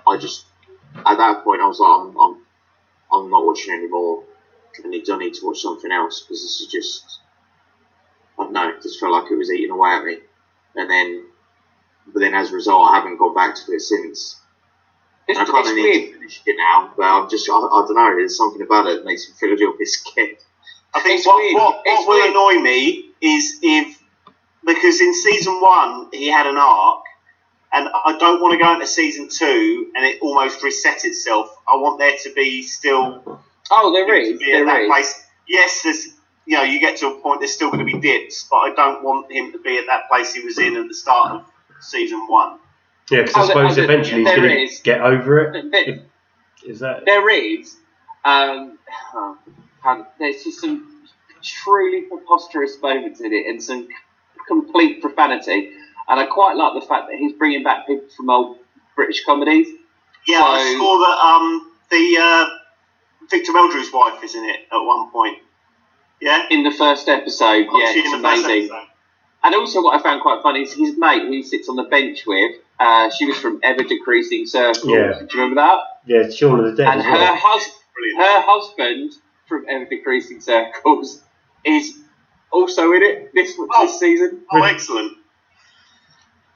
I 0.07 0.17
just 0.17 0.47
at 0.95 1.17
that 1.17 1.45
point 1.45 1.61
I 1.61 1.67
was 1.67 1.79
like, 1.79 1.91
I'm 1.91 2.17
I'm, 2.19 2.43
I'm 3.13 3.31
not 3.31 3.45
watching 3.45 3.75
anymore. 3.75 4.25
I 4.83 4.89
need 4.89 5.09
I 5.11 5.19
need 5.19 5.35
to 5.35 5.47
watch 5.47 5.61
something 5.61 5.91
else 5.93 6.21
because 6.21 6.43
this 6.43 6.61
is 6.61 6.69
just 6.73 7.21
I 8.39 8.45
don't 8.45 8.53
know. 8.53 8.69
It 8.71 8.83
just 8.83 8.99
felt 8.99 9.13
like 9.13 9.31
it 9.31 9.37
was 9.37 9.51
eating 9.51 9.71
away 9.71 9.91
at 9.91 10.05
me. 10.05 10.19
And 10.77 10.89
then, 10.89 11.25
but 12.07 12.21
then 12.21 12.33
as 12.35 12.53
a 12.53 12.55
result, 12.55 12.91
I 12.91 12.97
haven't 12.97 13.19
gone 13.19 13.35
back 13.35 13.55
to 13.57 13.73
it 13.73 13.81
since. 13.81 14.40
It's, 15.29 15.39
I 15.39 15.45
kind 15.45 15.59
it's 15.61 15.71
of 15.71 15.77
need 15.77 16.07
to 16.07 16.13
finish 16.19 16.43
it 16.47 16.57
now, 16.57 16.93
but 16.97 17.05
I'm 17.05 17.29
just 17.31 17.49
I, 17.49 17.55
I 17.55 17.59
don't 17.87 17.95
know. 17.95 18.17
There's 18.17 18.37
something 18.37 18.63
about 18.63 18.87
it 18.87 18.97
that 18.99 19.05
makes 19.05 19.29
me 19.29 19.35
feel 19.39 19.51
a 19.51 19.59
little 19.59 19.75
bit 19.79 19.89
scared. 19.89 20.37
I 20.95 21.01
think 21.01 21.19
It's 21.19 21.27
what, 21.27 21.37
weird. 21.37 21.55
what, 21.55 21.83
It's 21.85 22.07
what 22.07 22.09
will 22.09 22.19
weird. 22.19 22.31
annoy 22.57 22.63
me 22.63 23.11
is 23.21 23.59
if 23.63 24.03
because 24.65 25.01
in 25.01 25.15
season 25.15 25.55
one 25.61 26.09
he 26.13 26.29
had 26.29 26.47
an 26.47 26.57
arc, 26.57 27.03
and 27.73 27.89
I 27.89 28.17
don't 28.19 28.41
want 28.43 28.53
to 28.53 28.59
go 28.59 28.73
into 28.75 28.87
season 28.87 29.29
two 29.29 29.91
and 29.95 30.05
it 30.05 30.19
almost 30.21 30.63
reset 30.63 31.05
itself. 31.05 31.57
I 31.69 31.77
want 31.77 31.99
there 32.01 32.17
to 32.25 32.33
be 32.35 32.63
still 32.63 33.41
Oh, 33.71 33.93
there 33.93 34.13
is. 34.17 34.31
at 34.33 34.39
that 34.41 34.45
There 34.47 34.83
is. 34.83 34.89
place. 34.89 35.23
Yes, 35.49 35.83
there's 35.85 36.07
you 36.47 36.57
know 36.57 36.63
you 36.65 36.81
get 36.81 36.97
to 36.99 37.07
a 37.09 37.21
point. 37.21 37.41
There's 37.41 37.55
still 37.55 37.71
going 37.71 37.87
to 37.87 37.93
be 37.93 38.01
dips, 38.01 38.49
but 38.51 38.57
I 38.57 38.75
don't 38.75 39.05
want 39.05 39.31
him 39.31 39.53
to 39.53 39.59
be 39.59 39.79
at 39.79 39.87
that 39.87 40.09
place 40.09 40.35
he 40.35 40.41
was 40.45 40.59
in 40.59 40.77
at 40.77 40.89
the 40.89 40.95
start 40.95 41.33
of 41.33 41.45
season 41.81 42.27
one. 42.27 42.59
Yeah, 43.11 43.23
because 43.23 43.37
I 43.37 43.47
suppose 43.49 43.79
eventually 43.79 44.23
he's 44.25 44.35
going 44.37 44.69
to 44.69 44.83
get 44.83 45.01
over 45.01 45.39
it. 45.41 45.71
There- 45.73 45.89
If- 45.89 46.01
Is 46.65 46.81
that? 46.81 47.05
there 47.07 47.29
is. 47.31 47.77
Um, 48.25 48.79
oh, 49.15 49.39
there's 50.19 50.45
just 50.45 50.61
some 50.61 51.07
truly 51.43 52.03
preposterous 52.03 52.81
moments 52.83 53.21
in 53.21 53.33
it 53.33 53.47
and 53.47 53.63
some 53.63 53.89
complete 54.47 55.01
profanity. 55.01 55.71
And 56.09 56.21
I 56.21 56.27
quite 56.27 56.57
like 56.57 56.81
the 56.81 56.87
fact 56.87 57.09
that 57.09 57.17
he's 57.19 57.33
bringing 57.33 57.63
back 57.63 57.87
people 57.87 58.07
from 58.15 58.29
old 58.31 58.59
British 58.97 59.25
comedies. 59.25 59.69
Yeah, 60.27 60.43
I 60.43 60.77
saw 60.77 60.99
that 60.99 61.19
um, 61.25 61.73
the 61.91 62.19
uh, 62.21 63.27
Victor 63.31 63.53
Meldrew's 63.53 63.91
wife 63.93 64.23
is 64.23 64.35
in 64.35 64.45
it 64.45 64.61
at 64.71 64.79
one 64.79 65.11
point. 65.11 65.39
Yeah, 66.21 66.47
In 66.51 66.63
the 66.63 66.71
first 66.73 67.09
episode, 67.09 67.67
Oh, 67.71 67.81
yeah, 67.81 67.93
it's 67.97 67.97
in 68.15 68.21
the 68.21 68.29
first 68.29 68.45
amazing. 68.45 68.65
episode. 68.75 68.90
And 69.43 69.55
also, 69.55 69.83
what 69.83 69.99
I 69.99 70.03
found 70.03 70.21
quite 70.23 70.43
funny 70.43 70.63
is 70.63 70.73
his 70.75 70.99
mate, 70.99 71.23
who 71.23 71.31
he 71.33 71.43
sits 71.43 71.69
on 71.69 71.77
the 71.77 71.85
bench 71.85 72.27
with. 72.27 72.57
Uh, 72.79 73.11
she 73.11 73.27
was 73.27 73.37
from 73.39 73.61
Ever 73.63 73.83
Decreasing 73.85 74.47
Circles. 74.47 74.85
Yeah. 74.87 75.19
Do 75.19 75.27
you 75.37 75.41
remember 75.43 75.57
that? 75.57 75.79
Yeah, 76.07 76.19
it's 76.23 76.35
Shaun 76.37 76.61
of 76.61 76.65
the 76.67 76.73
Dead 76.83 76.89
and 76.91 77.01
as 77.01 77.07
her 77.07 77.13
well. 77.13 77.37
hus- 77.37 77.79
Brilliant. 77.95 78.19
her 78.21 78.41
husband 78.47 79.13
from 79.47 79.65
Ever 79.69 79.85
Decreasing 79.87 80.41
Circles 80.41 81.23
is 81.65 81.99
also 82.51 82.93
in 82.93 83.03
it 83.03 83.31
this 83.35 83.55
Oh. 83.59 83.69
this 83.87 83.99
season. 84.01 84.43
Oh, 84.51 84.63
excellent. 84.63 85.17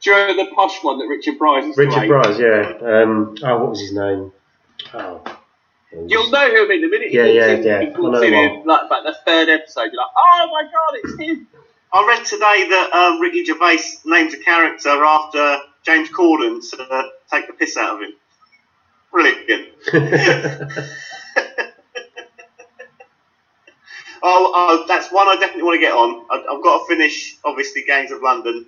Do 0.02 0.11
you 0.11 0.16
remember 0.16 0.44
the 0.44 0.51
posh 0.55 0.82
one 0.82 0.98
that 0.98 1.06
Richard 1.06 1.39
Briers 1.39 1.66
was 1.66 1.77
Richard 1.78 1.93
playing? 1.94 2.09
Bryce, 2.11 2.39
yeah. 2.39 2.73
Um, 2.82 3.35
oh, 3.43 3.59
what 3.59 3.70
was 3.70 3.81
his 3.81 3.94
name? 3.94 4.32
Oh. 4.93 5.23
You'll 6.06 6.28
know 6.31 6.47
him 6.51 6.70
in 6.70 6.85
a 6.85 6.89
minute. 6.89 7.09
He 7.11 7.16
Yeah, 7.16 7.24
yeah, 7.24 7.47
in- 7.52 7.62
yeah. 7.62 7.81
He 7.81 7.86
I 7.86 7.98
walks 7.98 8.20
know 8.20 8.23
in 8.23 8.32
him 8.35 8.62
like, 8.66 8.90
like 8.90 9.05
the 9.05 9.16
third 9.24 9.48
episode. 9.48 9.90
You're 9.93 10.02
like, 10.02 10.11
oh 10.28 10.48
my 10.51 10.62
god, 10.65 11.01
it's 11.05 11.19
him. 11.20 11.47
I 11.94 12.06
read 12.08 12.24
today 12.24 12.66
that 12.68 12.92
um, 12.92 13.20
Ricky 13.20 13.44
Gervais 13.44 13.78
named 14.04 14.34
a 14.34 14.38
character 14.38 14.88
after 14.88 15.58
James 15.84 16.08
Corden 16.08 16.60
to 16.70 17.10
take 17.30 17.46
the 17.46 17.52
piss 17.52 17.76
out 17.76 17.94
of 17.94 18.00
him. 18.02 18.14
Brilliant. 19.12 19.70
Oh, 24.26 24.52
oh, 24.54 24.84
that's 24.88 25.12
one 25.12 25.28
I 25.28 25.34
definitely 25.34 25.64
want 25.64 25.74
to 25.74 25.80
get 25.80 25.92
on. 25.92 26.24
I, 26.30 26.54
I've 26.54 26.62
got 26.62 26.78
to 26.78 26.86
finish, 26.88 27.36
obviously, 27.44 27.84
Gangs 27.86 28.10
of 28.10 28.22
London, 28.22 28.64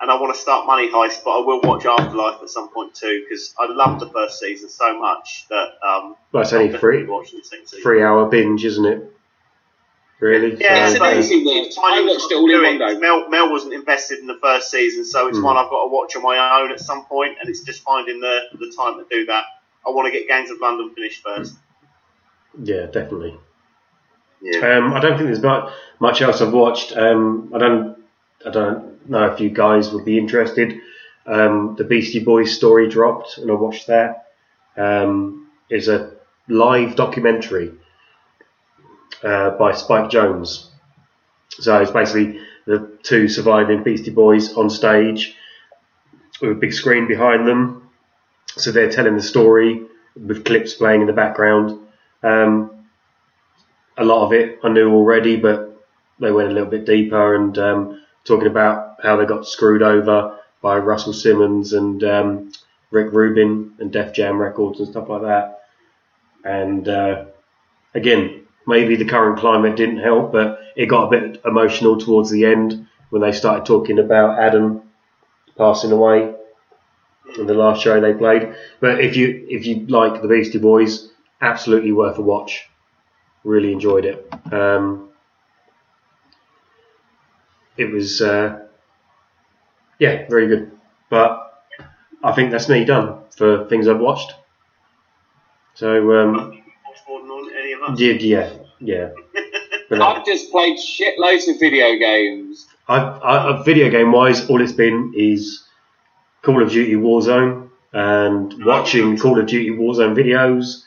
and 0.00 0.10
I 0.10 0.18
want 0.18 0.34
to 0.34 0.40
start 0.40 0.66
Money 0.66 0.88
Heist, 0.90 1.22
but 1.22 1.32
I 1.32 1.44
will 1.44 1.60
watch 1.60 1.84
Afterlife 1.84 2.40
at 2.40 2.48
some 2.48 2.70
point 2.70 2.94
too 2.94 3.26
because 3.28 3.54
I 3.58 3.70
loved 3.70 4.00
the 4.00 4.08
first 4.08 4.40
season 4.40 4.70
so 4.70 4.98
much 4.98 5.44
that 5.50 5.72
um, 5.86 6.16
well, 6.32 6.44
it's 6.44 6.54
only 6.54 6.74
three, 6.78 7.04
watch 7.04 7.32
the 7.32 7.42
second 7.44 7.66
season. 7.66 7.82
three 7.82 8.02
hour 8.02 8.24
binge, 8.24 8.64
isn't 8.64 8.86
it? 8.86 9.12
Really? 10.24 10.56
Yeah, 10.58 10.84
It's 10.88 10.96
so 10.96 11.04
an 11.04 11.10
that- 11.10 11.18
easy 11.18 11.44
one. 11.44 11.56
it's 11.58 11.76
fine, 11.76 11.92
I 11.92 12.06
watched 12.06 12.32
it 12.32 12.36
all 12.36 12.50
in 12.50 12.62
one 12.62 12.78
go. 12.78 12.98
Mel, 12.98 13.28
Mel 13.28 13.50
wasn't 13.52 13.74
invested 13.74 14.20
in 14.20 14.26
the 14.26 14.38
first 14.42 14.70
season, 14.70 15.04
so 15.04 15.26
it's 15.28 15.38
Mm. 15.38 15.44
one 15.44 15.56
I've 15.58 15.68
got 15.68 15.82
to 15.82 15.88
watch 15.90 16.16
on 16.16 16.22
my 16.22 16.60
own 16.62 16.72
at 16.72 16.80
some 16.80 17.04
point, 17.04 17.36
and 17.38 17.48
it's 17.50 17.60
just 17.60 17.82
finding 17.82 18.20
the, 18.20 18.40
the 18.58 18.72
time 18.74 18.96
to 18.98 19.04
do 19.10 19.26
that. 19.26 19.44
I 19.86 19.90
want 19.90 20.06
to 20.06 20.12
get 20.18 20.26
Gangs 20.26 20.50
of 20.50 20.60
London 20.60 20.90
finished 20.94 21.22
first. 21.22 21.56
yeah, 22.62 22.86
definitely. 22.86 23.36
Yeah. 24.40 24.76
Um, 24.78 24.94
I 24.94 25.00
don't 25.00 25.16
think 25.18 25.26
there's 25.28 25.42
much, 25.42 25.70
much 26.00 26.22
else 26.22 26.40
I've 26.40 26.52
watched. 26.52 26.96
Um, 26.96 27.50
I 27.54 27.58
don't, 27.58 27.96
I 28.46 28.50
don't 28.50 29.08
know 29.10 29.24
if 29.26 29.40
you 29.40 29.50
guys 29.50 29.90
would 29.92 30.04
be 30.06 30.16
interested. 30.16 30.80
Um, 31.26 31.74
the 31.76 31.84
Beastie 31.84 32.24
Boys 32.24 32.54
story 32.54 32.88
dropped, 32.88 33.36
and 33.38 33.50
I 33.50 33.54
watched 33.54 33.88
that. 33.88 34.26
Um, 34.76 35.48
it's 35.68 35.88
a 35.88 36.12
live 36.48 36.94
documentary 36.96 37.72
uh, 39.22 39.50
by 39.50 39.72
Spike 39.72 40.10
Jonze. 40.10 40.66
So 41.50 41.80
it's 41.80 41.90
basically 41.90 42.40
the 42.66 42.98
two 43.02 43.28
surviving 43.28 43.82
Beastie 43.82 44.10
Boys 44.10 44.54
on 44.54 44.70
stage 44.70 45.36
with 46.40 46.52
a 46.52 46.54
big 46.54 46.72
screen 46.72 47.06
behind 47.06 47.46
them. 47.46 47.90
So 48.56 48.72
they're 48.72 48.90
telling 48.90 49.16
the 49.16 49.22
story 49.22 49.82
with 50.16 50.44
clips 50.44 50.74
playing 50.74 51.02
in 51.02 51.06
the 51.06 51.12
background. 51.12 51.78
Um, 52.22 52.86
a 53.96 54.04
lot 54.04 54.26
of 54.26 54.32
it 54.32 54.58
I 54.62 54.68
knew 54.70 54.92
already, 54.92 55.36
but 55.36 55.82
they 56.18 56.32
went 56.32 56.50
a 56.50 56.52
little 56.52 56.70
bit 56.70 56.86
deeper 56.86 57.34
and 57.34 57.56
um, 57.58 58.02
talking 58.24 58.46
about 58.46 58.96
how 59.02 59.16
they 59.16 59.26
got 59.26 59.46
screwed 59.46 59.82
over 59.82 60.38
by 60.62 60.78
Russell 60.78 61.12
Simmons 61.12 61.72
and 61.72 62.02
um, 62.04 62.52
Rick 62.90 63.12
Rubin 63.12 63.74
and 63.78 63.92
Def 63.92 64.14
Jam 64.14 64.40
Records 64.40 64.78
and 64.80 64.88
stuff 64.88 65.08
like 65.08 65.22
that. 65.22 65.62
And 66.44 66.88
uh, 66.88 67.26
again, 67.94 68.43
maybe 68.66 68.96
the 68.96 69.04
current 69.04 69.38
climate 69.38 69.76
didn't 69.76 69.98
help, 69.98 70.32
but 70.32 70.60
it 70.76 70.86
got 70.86 71.12
a 71.12 71.20
bit 71.20 71.40
emotional 71.44 71.98
towards 71.98 72.30
the 72.30 72.44
end 72.46 72.86
when 73.10 73.22
they 73.22 73.32
started 73.32 73.66
talking 73.66 73.98
about 73.98 74.38
Adam 74.38 74.82
passing 75.56 75.92
away 75.92 76.34
in 77.38 77.46
the 77.46 77.54
last 77.54 77.82
show 77.82 78.00
they 78.00 78.14
played. 78.14 78.54
But 78.80 79.00
if 79.00 79.16
you 79.16 79.46
if 79.48 79.66
you 79.66 79.86
like 79.86 80.20
the 80.22 80.28
Beastie 80.28 80.58
Boys, 80.58 81.10
absolutely 81.40 81.92
worth 81.92 82.18
a 82.18 82.22
watch. 82.22 82.68
Really 83.44 83.72
enjoyed 83.72 84.04
it. 84.06 84.26
Um, 84.52 85.10
it 87.76 87.90
was 87.90 88.20
uh, 88.22 88.60
yeah, 89.98 90.26
very 90.28 90.46
good. 90.48 90.72
But 91.10 91.64
I 92.22 92.32
think 92.32 92.50
that's 92.50 92.68
me 92.68 92.84
done 92.84 93.20
for 93.36 93.68
things 93.68 93.88
I've 93.88 94.00
watched. 94.00 94.34
So 95.74 96.12
um, 96.20 96.53
than 97.88 97.96
any 98.02 98.32
of 98.32 98.42
us. 98.44 98.52
yeah, 98.52 98.52
yeah, 98.80 99.08
yeah. 99.34 99.40
But, 99.88 100.00
I've 100.00 100.24
just 100.24 100.50
played 100.50 100.78
shitloads 100.78 101.48
of 101.48 101.60
video 101.60 101.96
games. 101.98 102.66
I've, 102.88 103.22
I, 103.22 103.62
video 103.64 103.90
game 103.90 104.12
wise, 104.12 104.48
all 104.48 104.60
it's 104.62 104.72
been 104.72 105.12
is 105.16 105.62
Call 106.42 106.62
of 106.62 106.70
Duty 106.70 106.94
Warzone 106.94 107.68
and 107.92 108.52
oh, 108.54 108.66
watching 108.66 109.16
Call 109.18 109.38
of 109.38 109.46
Duty 109.46 109.70
Warzone 109.70 110.14
videos. 110.16 110.84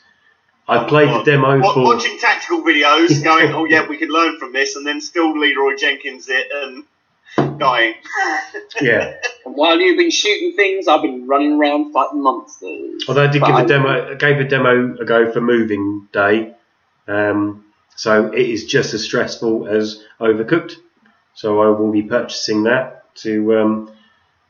I 0.66 0.84
played 0.84 1.08
the 1.08 1.22
demo 1.22 1.60
Wa- 1.60 1.72
for. 1.74 1.84
Watching 1.84 2.18
tactical 2.18 2.62
videos, 2.62 3.22
going, 3.24 3.52
oh 3.52 3.64
yeah, 3.64 3.86
we 3.88 3.96
could 3.96 4.10
learn 4.10 4.38
from 4.38 4.52
this, 4.52 4.76
and 4.76 4.86
then 4.86 5.00
still 5.00 5.38
Leeroy 5.38 5.76
Jenkins 5.76 6.28
it 6.28 6.46
and 6.52 7.58
dying. 7.58 7.94
Yeah, 8.80 9.14
And 9.46 9.54
while 9.56 9.78
you've 9.78 9.96
been 9.98 10.10
shooting 10.10 10.54
things, 10.56 10.88
I've 10.88 11.02
been 11.02 11.26
running 11.26 11.52
around 11.58 11.92
fighting 11.92 12.22
monsters. 12.22 13.04
although 13.08 13.24
I 13.24 13.26
did 13.28 13.40
But 13.40 13.46
give 13.48 13.56
I- 13.56 13.62
a 13.62 13.66
demo, 13.66 14.10
I 14.10 14.14
gave 14.14 14.38
a 14.38 14.44
demo 14.44 14.96
a 15.00 15.04
go 15.04 15.30
for 15.32 15.40
Moving 15.40 16.08
Day, 16.12 16.54
um, 17.08 17.64
so 17.96 18.32
it 18.32 18.46
is 18.48 18.64
just 18.66 18.94
as 18.94 19.04
stressful 19.04 19.66
as 19.68 20.04
Overcooked. 20.20 20.76
So 21.34 21.60
I 21.60 21.68
will 21.68 21.92
be 21.92 22.02
purchasing 22.02 22.64
that 22.64 23.14
to 23.16 23.56
um, 23.56 23.92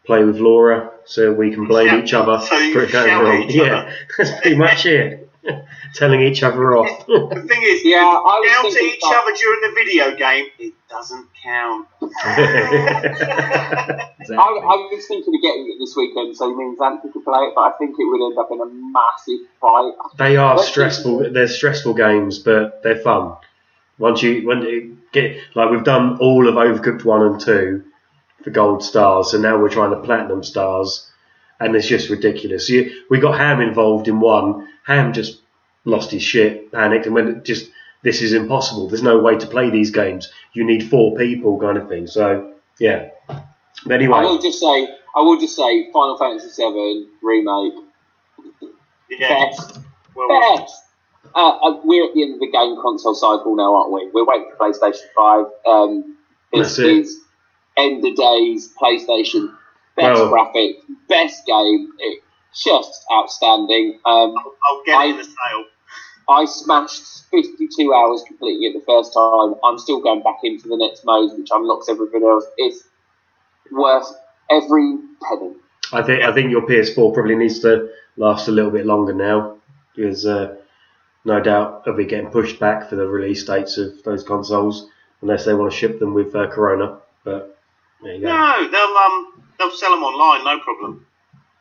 play 0.04 0.24
with 0.24 0.38
Laura, 0.38 0.90
so 1.04 1.32
we 1.32 1.50
can 1.50 1.66
blame 1.66 1.86
Yeah, 1.86 2.02
each 2.02 2.14
other 2.14 2.38
so 2.44 2.72
for 2.72 2.82
it 2.82 2.92
going 2.92 3.24
wrong. 3.24 3.46
Yeah, 3.48 3.92
that's 4.18 4.40
pretty 4.40 4.56
much 4.56 4.86
it. 4.86 5.27
Telling 5.94 6.20
each 6.22 6.42
other 6.42 6.76
off. 6.76 7.06
The 7.06 7.44
thing 7.48 7.62
is, 7.62 7.84
Yeah, 7.84 7.98
I 7.98 8.40
was 8.40 8.50
shout 8.50 8.64
at 8.66 8.82
each 8.82 9.00
that- 9.00 9.22
other 9.22 9.34
during 9.36 9.60
the 9.62 9.72
video 9.74 10.16
game, 10.16 10.46
it 10.58 10.74
doesn't 10.90 11.26
count. 11.42 11.86
Exactly. 12.02 12.78
I, 14.36 14.42
I 14.42 14.88
was 14.92 15.06
thinking 15.06 15.34
of 15.34 15.42
getting 15.42 15.72
it 15.74 15.78
this 15.78 15.94
weekend, 15.96 16.36
so 16.36 16.54
me 16.54 16.64
and 16.64 16.78
Xanthi 16.78 17.12
could 17.12 17.24
play 17.24 17.40
it, 17.44 17.52
but 17.54 17.60
I 17.62 17.70
think 17.78 17.90
it 17.98 18.04
would 18.04 18.26
end 18.28 18.38
up 18.38 18.48
in 18.50 18.60
a 18.60 18.66
massive 18.66 19.46
fight. 19.60 19.92
They 20.18 20.36
are 20.36 20.56
Let's 20.56 20.68
stressful. 20.68 21.32
They're 21.32 21.48
stressful 21.48 21.94
games, 21.94 22.38
but 22.38 22.82
they're 22.82 22.96
fun. 23.00 23.36
Once 23.98 24.22
you 24.22 24.46
when 24.46 24.62
you 24.62 24.98
get 25.12 25.38
like 25.54 25.70
we've 25.70 25.84
done 25.84 26.18
all 26.18 26.46
of 26.48 26.54
Overcooked 26.54 27.04
one 27.04 27.22
and 27.22 27.40
two 27.40 27.84
for 28.44 28.50
gold 28.50 28.82
stars, 28.84 29.30
so 29.32 29.38
now 29.38 29.58
we're 29.58 29.68
trying 29.70 29.90
to 29.90 30.00
platinum 30.00 30.42
stars, 30.44 31.10
and 31.58 31.74
it's 31.74 31.86
just 31.88 32.08
ridiculous. 32.10 32.68
You, 32.68 32.90
we 33.10 33.18
got 33.18 33.36
Ham 33.38 33.60
involved 33.60 34.08
in 34.08 34.20
one. 34.20 34.68
Ham 34.88 35.12
just 35.12 35.42
lost 35.84 36.10
his 36.10 36.22
shit, 36.22 36.72
panicked, 36.72 37.06
and 37.06 37.14
went 37.14 37.44
just 37.44 37.70
this 38.02 38.22
is 38.22 38.32
impossible. 38.32 38.88
There's 38.88 39.02
no 39.02 39.18
way 39.20 39.36
to 39.38 39.46
play 39.46 39.70
these 39.70 39.90
games. 39.90 40.30
You 40.54 40.64
need 40.64 40.88
four 40.88 41.14
people, 41.16 41.60
kind 41.60 41.78
of 41.78 41.88
thing. 41.88 42.06
So 42.06 42.52
yeah. 42.80 43.10
But 43.86 44.02
I 44.02 44.08
will 44.08 44.38
just 44.40 44.58
say, 44.58 44.88
I 45.14 45.20
will 45.20 45.38
just 45.38 45.54
say, 45.54 45.92
Final 45.92 46.18
Fantasy 46.18 46.48
VII 46.62 47.06
remake 47.22 47.74
Yeah. 49.10 49.28
best, 49.46 49.78
Well, 50.14 50.56
best. 50.56 50.84
Uh, 51.34 51.48
uh, 51.62 51.80
we're 51.84 52.04
at 52.06 52.14
the 52.14 52.22
end 52.22 52.34
of 52.34 52.40
the 52.40 52.50
game 52.50 52.76
console 52.82 53.14
cycle 53.14 53.54
now, 53.54 53.74
aren't 53.76 53.92
we? 53.92 54.10
We're 54.12 54.24
waiting 54.24 54.48
for 54.50 54.64
PlayStation 54.64 55.04
Five. 55.16 55.46
Um, 55.66 56.16
this 56.52 56.76
That's 56.76 56.78
it. 56.80 56.86
is 56.98 57.20
end 57.76 58.04
of 58.04 58.16
days 58.16 58.72
PlayStation 58.80 59.54
best 59.96 60.20
Well- 60.20 60.28
graphic, 60.30 60.76
best 61.08 61.46
game. 61.46 61.92
It, 61.98 62.22
just 62.54 63.04
outstanding. 63.12 63.98
Um, 64.04 64.34
I'll, 64.36 64.54
I'll 64.66 64.82
get 64.84 64.98
I- 64.98 65.04
it 65.06 65.10
in 65.10 65.16
the 65.18 65.24
sale. 65.24 65.64
I 66.30 66.44
smashed 66.44 67.24
52 67.30 67.94
hours 67.94 68.22
completing 68.26 68.64
it 68.64 68.78
the 68.78 68.84
first 68.84 69.14
time. 69.14 69.54
I'm 69.64 69.78
still 69.78 70.02
going 70.02 70.22
back 70.22 70.40
into 70.44 70.68
the 70.68 70.76
next 70.76 71.02
mode, 71.06 71.38
which 71.38 71.48
unlocks 71.50 71.88
everything 71.88 72.22
else. 72.22 72.44
It's 72.58 72.84
worth 73.72 74.06
every 74.50 74.98
penny. 75.22 75.54
I 75.90 76.02
think 76.02 76.22
I 76.22 76.32
think 76.34 76.50
your 76.50 76.66
PS4 76.66 77.14
probably 77.14 77.34
needs 77.34 77.60
to 77.60 77.90
last 78.18 78.46
a 78.48 78.50
little 78.52 78.70
bit 78.70 78.84
longer 78.84 79.14
now 79.14 79.56
because 79.96 80.26
uh, 80.26 80.56
no 81.24 81.40
doubt 81.40 81.84
it'll 81.86 81.96
be 81.96 82.04
getting 82.04 82.30
pushed 82.30 82.60
back 82.60 82.90
for 82.90 82.96
the 82.96 83.06
release 83.06 83.44
dates 83.44 83.78
of 83.78 84.02
those 84.02 84.22
consoles 84.22 84.90
unless 85.22 85.46
they 85.46 85.54
want 85.54 85.72
to 85.72 85.78
ship 85.78 85.98
them 85.98 86.12
with 86.12 86.34
uh, 86.36 86.46
Corona. 86.48 86.98
But 87.24 87.58
there 88.02 88.14
you 88.16 88.20
go. 88.20 88.28
No, 88.28 88.70
they'll 88.70 88.96
um 88.96 89.42
they'll 89.58 89.70
sell 89.70 89.92
them 89.92 90.02
online, 90.04 90.44
no 90.44 90.62
problem. 90.62 91.06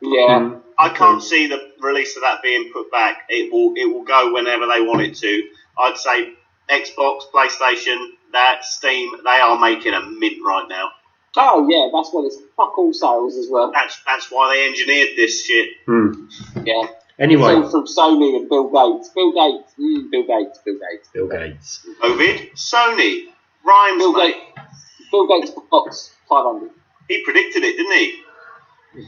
Yeah. 0.00 0.38
Mm. 0.40 0.60
I 0.78 0.90
can't 0.90 1.22
see 1.22 1.48
the 1.48 1.72
release 1.80 2.16
of 2.16 2.22
that 2.22 2.42
being 2.42 2.70
put 2.72 2.90
back. 2.92 3.22
It 3.28 3.52
will 3.52 3.74
it 3.76 3.86
will 3.92 4.04
go 4.04 4.32
whenever 4.32 4.66
they 4.66 4.80
want 4.80 5.02
it 5.02 5.16
to. 5.16 5.48
I'd 5.78 5.96
say 5.96 6.32
Xbox, 6.70 7.22
PlayStation, 7.34 7.96
that 8.32 8.64
Steam, 8.64 9.10
they 9.24 9.30
are 9.40 9.58
making 9.58 9.94
a 9.94 10.02
mint 10.02 10.38
right 10.44 10.66
now. 10.68 10.90
Oh, 11.36 11.68
yeah, 11.68 11.88
that's 11.92 12.12
what 12.12 12.24
it's 12.26 12.36
fuck 12.56 12.76
all 12.78 12.92
sales 12.92 13.36
as 13.36 13.48
well. 13.50 13.70
That's 13.72 14.00
that's 14.06 14.30
why 14.30 14.54
they 14.54 14.66
engineered 14.68 15.16
this 15.16 15.44
shit. 15.44 15.70
Hmm. 15.86 16.26
Yeah. 16.64 16.88
Anyway, 17.18 17.54
It's 17.54 17.74
all 17.74 17.84
from 17.84 17.86
Sony 17.86 18.36
and 18.36 18.48
Bill 18.48 18.68
Gates. 18.70 19.08
Bill 19.10 19.32
Gates. 19.32 19.72
Mm, 19.78 20.10
Bill 20.10 20.22
Gates. 20.22 20.58
Bill 20.64 20.78
Gates. 20.78 21.08
Bill 21.12 21.26
Gates. 21.28 21.86
COVID, 22.00 22.52
Sony, 22.52 23.24
rhymes, 23.64 23.98
Bill 23.98 24.12
mate. 24.12 24.36
Gates. 24.56 24.84
Bill 25.10 25.26
Gates 25.26 25.50
box 25.70 26.14
500. 26.28 26.70
He 27.08 27.22
predicted 27.24 27.64
it, 27.64 27.76
didn't 27.76 27.92
he? 27.92 28.22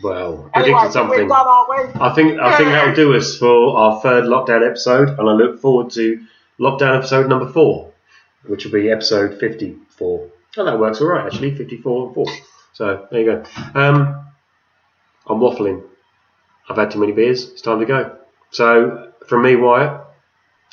Well, 0.02 0.50
Anyway, 0.54 0.72
predicted 0.72 0.92
something. 0.92 1.18
We're 1.20 1.28
done, 1.28 1.46
aren't 1.46 1.94
we? 1.94 2.00
I 2.00 2.14
think 2.14 2.38
I 2.40 2.56
think 2.56 2.68
that'll 2.68 2.94
do 2.94 3.14
us 3.16 3.36
for 3.38 3.76
our 3.76 4.00
third 4.00 4.24
lockdown 4.24 4.66
episode, 4.66 5.08
and 5.18 5.28
I 5.28 5.32
look 5.32 5.60
forward 5.60 5.90
to 5.92 6.20
lockdown 6.60 6.98
episode 6.98 7.28
number 7.28 7.50
four, 7.50 7.92
which 8.46 8.64
will 8.64 8.72
be 8.72 8.90
episode 8.90 9.40
fifty-four. 9.40 10.28
Oh, 10.58 10.64
that 10.64 10.78
works 10.78 11.00
all 11.00 11.08
right 11.08 11.24
actually, 11.26 11.54
fifty-four 11.54 12.06
and 12.06 12.14
four. 12.14 12.26
So 12.74 13.06
there 13.10 13.20
you 13.20 13.26
go. 13.26 13.44
Um, 13.74 14.26
I'm 15.26 15.38
waffling. 15.38 15.82
I've 16.68 16.76
had 16.76 16.90
too 16.90 17.00
many 17.00 17.12
beers. 17.12 17.48
It's 17.50 17.62
time 17.62 17.80
to 17.80 17.86
go. 17.86 18.16
So 18.50 19.12
from 19.26 19.42
me, 19.42 19.56
Wyatt. 19.56 20.02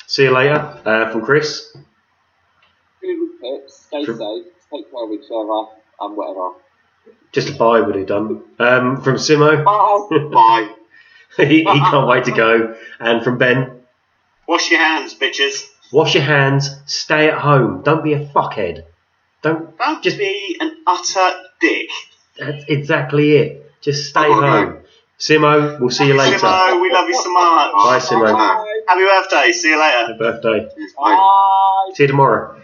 See 0.06 0.24
you 0.24 0.30
later. 0.30 0.80
Uh, 0.84 1.10
from 1.10 1.22
Chris. 1.24 1.76
Good 3.00 3.20
with 3.20 3.40
pips. 3.40 3.86
Stay 3.86 4.04
Sure. 4.04 4.16
safe. 4.16 4.46
Take 4.72 4.90
care 4.90 5.04
of 5.04 5.12
each 5.12 5.26
other. 5.30 5.66
And 6.00 6.16
whatever. 6.16 6.50
Just 7.32 7.50
a 7.50 7.52
bye 7.52 7.80
would 7.80 7.94
have 7.96 8.06
done. 8.06 8.42
Um, 8.58 9.02
from 9.02 9.16
Simo. 9.16 9.62
Bye. 9.64 10.28
Bye. 10.32 10.74
he, 11.44 11.58
he 11.58 11.64
can't 11.64 12.06
wait 12.08 12.24
to 12.24 12.32
go. 12.32 12.74
And 13.00 13.22
from 13.22 13.38
Ben. 13.38 13.80
Wash 14.46 14.70
your 14.70 14.80
hands, 14.80 15.14
bitches. 15.14 15.68
Wash 15.92 16.14
your 16.14 16.24
hands. 16.24 16.70
Stay 16.86 17.28
at 17.28 17.38
home. 17.38 17.82
Don't 17.82 18.02
be 18.02 18.14
a 18.14 18.26
fuckhead. 18.26 18.84
Don't 19.42 19.76
Don't 19.78 20.02
Just- 20.02 20.18
be 20.18 20.56
an 20.60 20.76
utter 20.86 21.42
dick. 21.60 21.88
That's 22.38 22.64
exactly 22.68 23.32
it. 23.36 23.72
Just 23.80 24.08
stay 24.10 24.26
Oh, 24.26 24.40
home. 24.40 24.78
Simo, 25.18 25.80
we'll 25.80 25.90
see 25.90 26.06
you 26.06 26.14
later. 26.14 26.38
Simo, 26.38 26.80
we 26.80 26.92
love 26.92 27.08
you 27.08 27.14
so 27.14 27.32
much. 27.32 27.72
Bye, 27.72 27.98
Simo. 28.00 28.32
Bye. 28.32 28.82
Happy 28.86 29.00
birthday. 29.04 29.52
See 29.52 29.70
you 29.70 29.78
later. 29.80 30.06
Happy 30.06 30.18
birthday. 30.18 30.68
Bye. 30.96 31.90
See 31.94 32.04
you 32.04 32.06
tomorrow. 32.06 32.60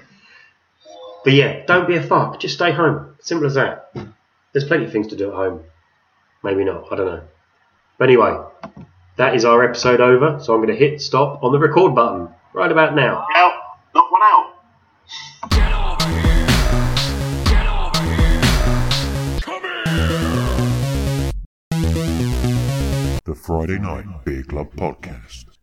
But 1.25 1.33
yeah, 1.33 1.65
don't 1.67 1.89
be 1.89 1.97
a 1.97 2.03
fuck. 2.03 2.39
Just 2.41 2.55
stay 2.55 2.71
home. 2.73 3.17
Simple 3.21 3.47
as 3.47 3.55
that. 3.55 3.91
There's 4.55 4.65
plenty 4.65 4.85
of 4.85 4.93
things 4.93 5.09
to 5.09 5.17
do 5.17 5.31
at 5.31 5.35
home. 5.35 5.65
Maybe 6.45 6.63
not. 6.63 6.87
I 6.93 6.95
don't 6.95 7.07
know. 7.07 7.23
But 7.99 8.09
anyway, 8.09 8.39
that 9.17 9.35
is 9.35 9.45
our 9.45 9.65
episode 9.65 10.01
over. 10.01 10.39
So 10.41 10.55
I'm 10.55 10.61
going 10.61 10.69
to 10.69 10.77
hit 10.77 11.01
stop 11.01 11.43
on 11.43 11.51
the 11.51 11.59
record 11.59 11.93
button 11.97 12.29
right 12.53 12.71
about 12.71 12.95
now. 12.95 13.27
Out. 13.35 13.53
Knock 13.97 14.13
one 14.13 14.23
out. 14.23 14.53
The 23.25 23.35
Friday 23.35 23.79
Night 23.81 24.25
Beer 24.25 24.45
Club 24.45 24.73
Podcast. 24.77 25.54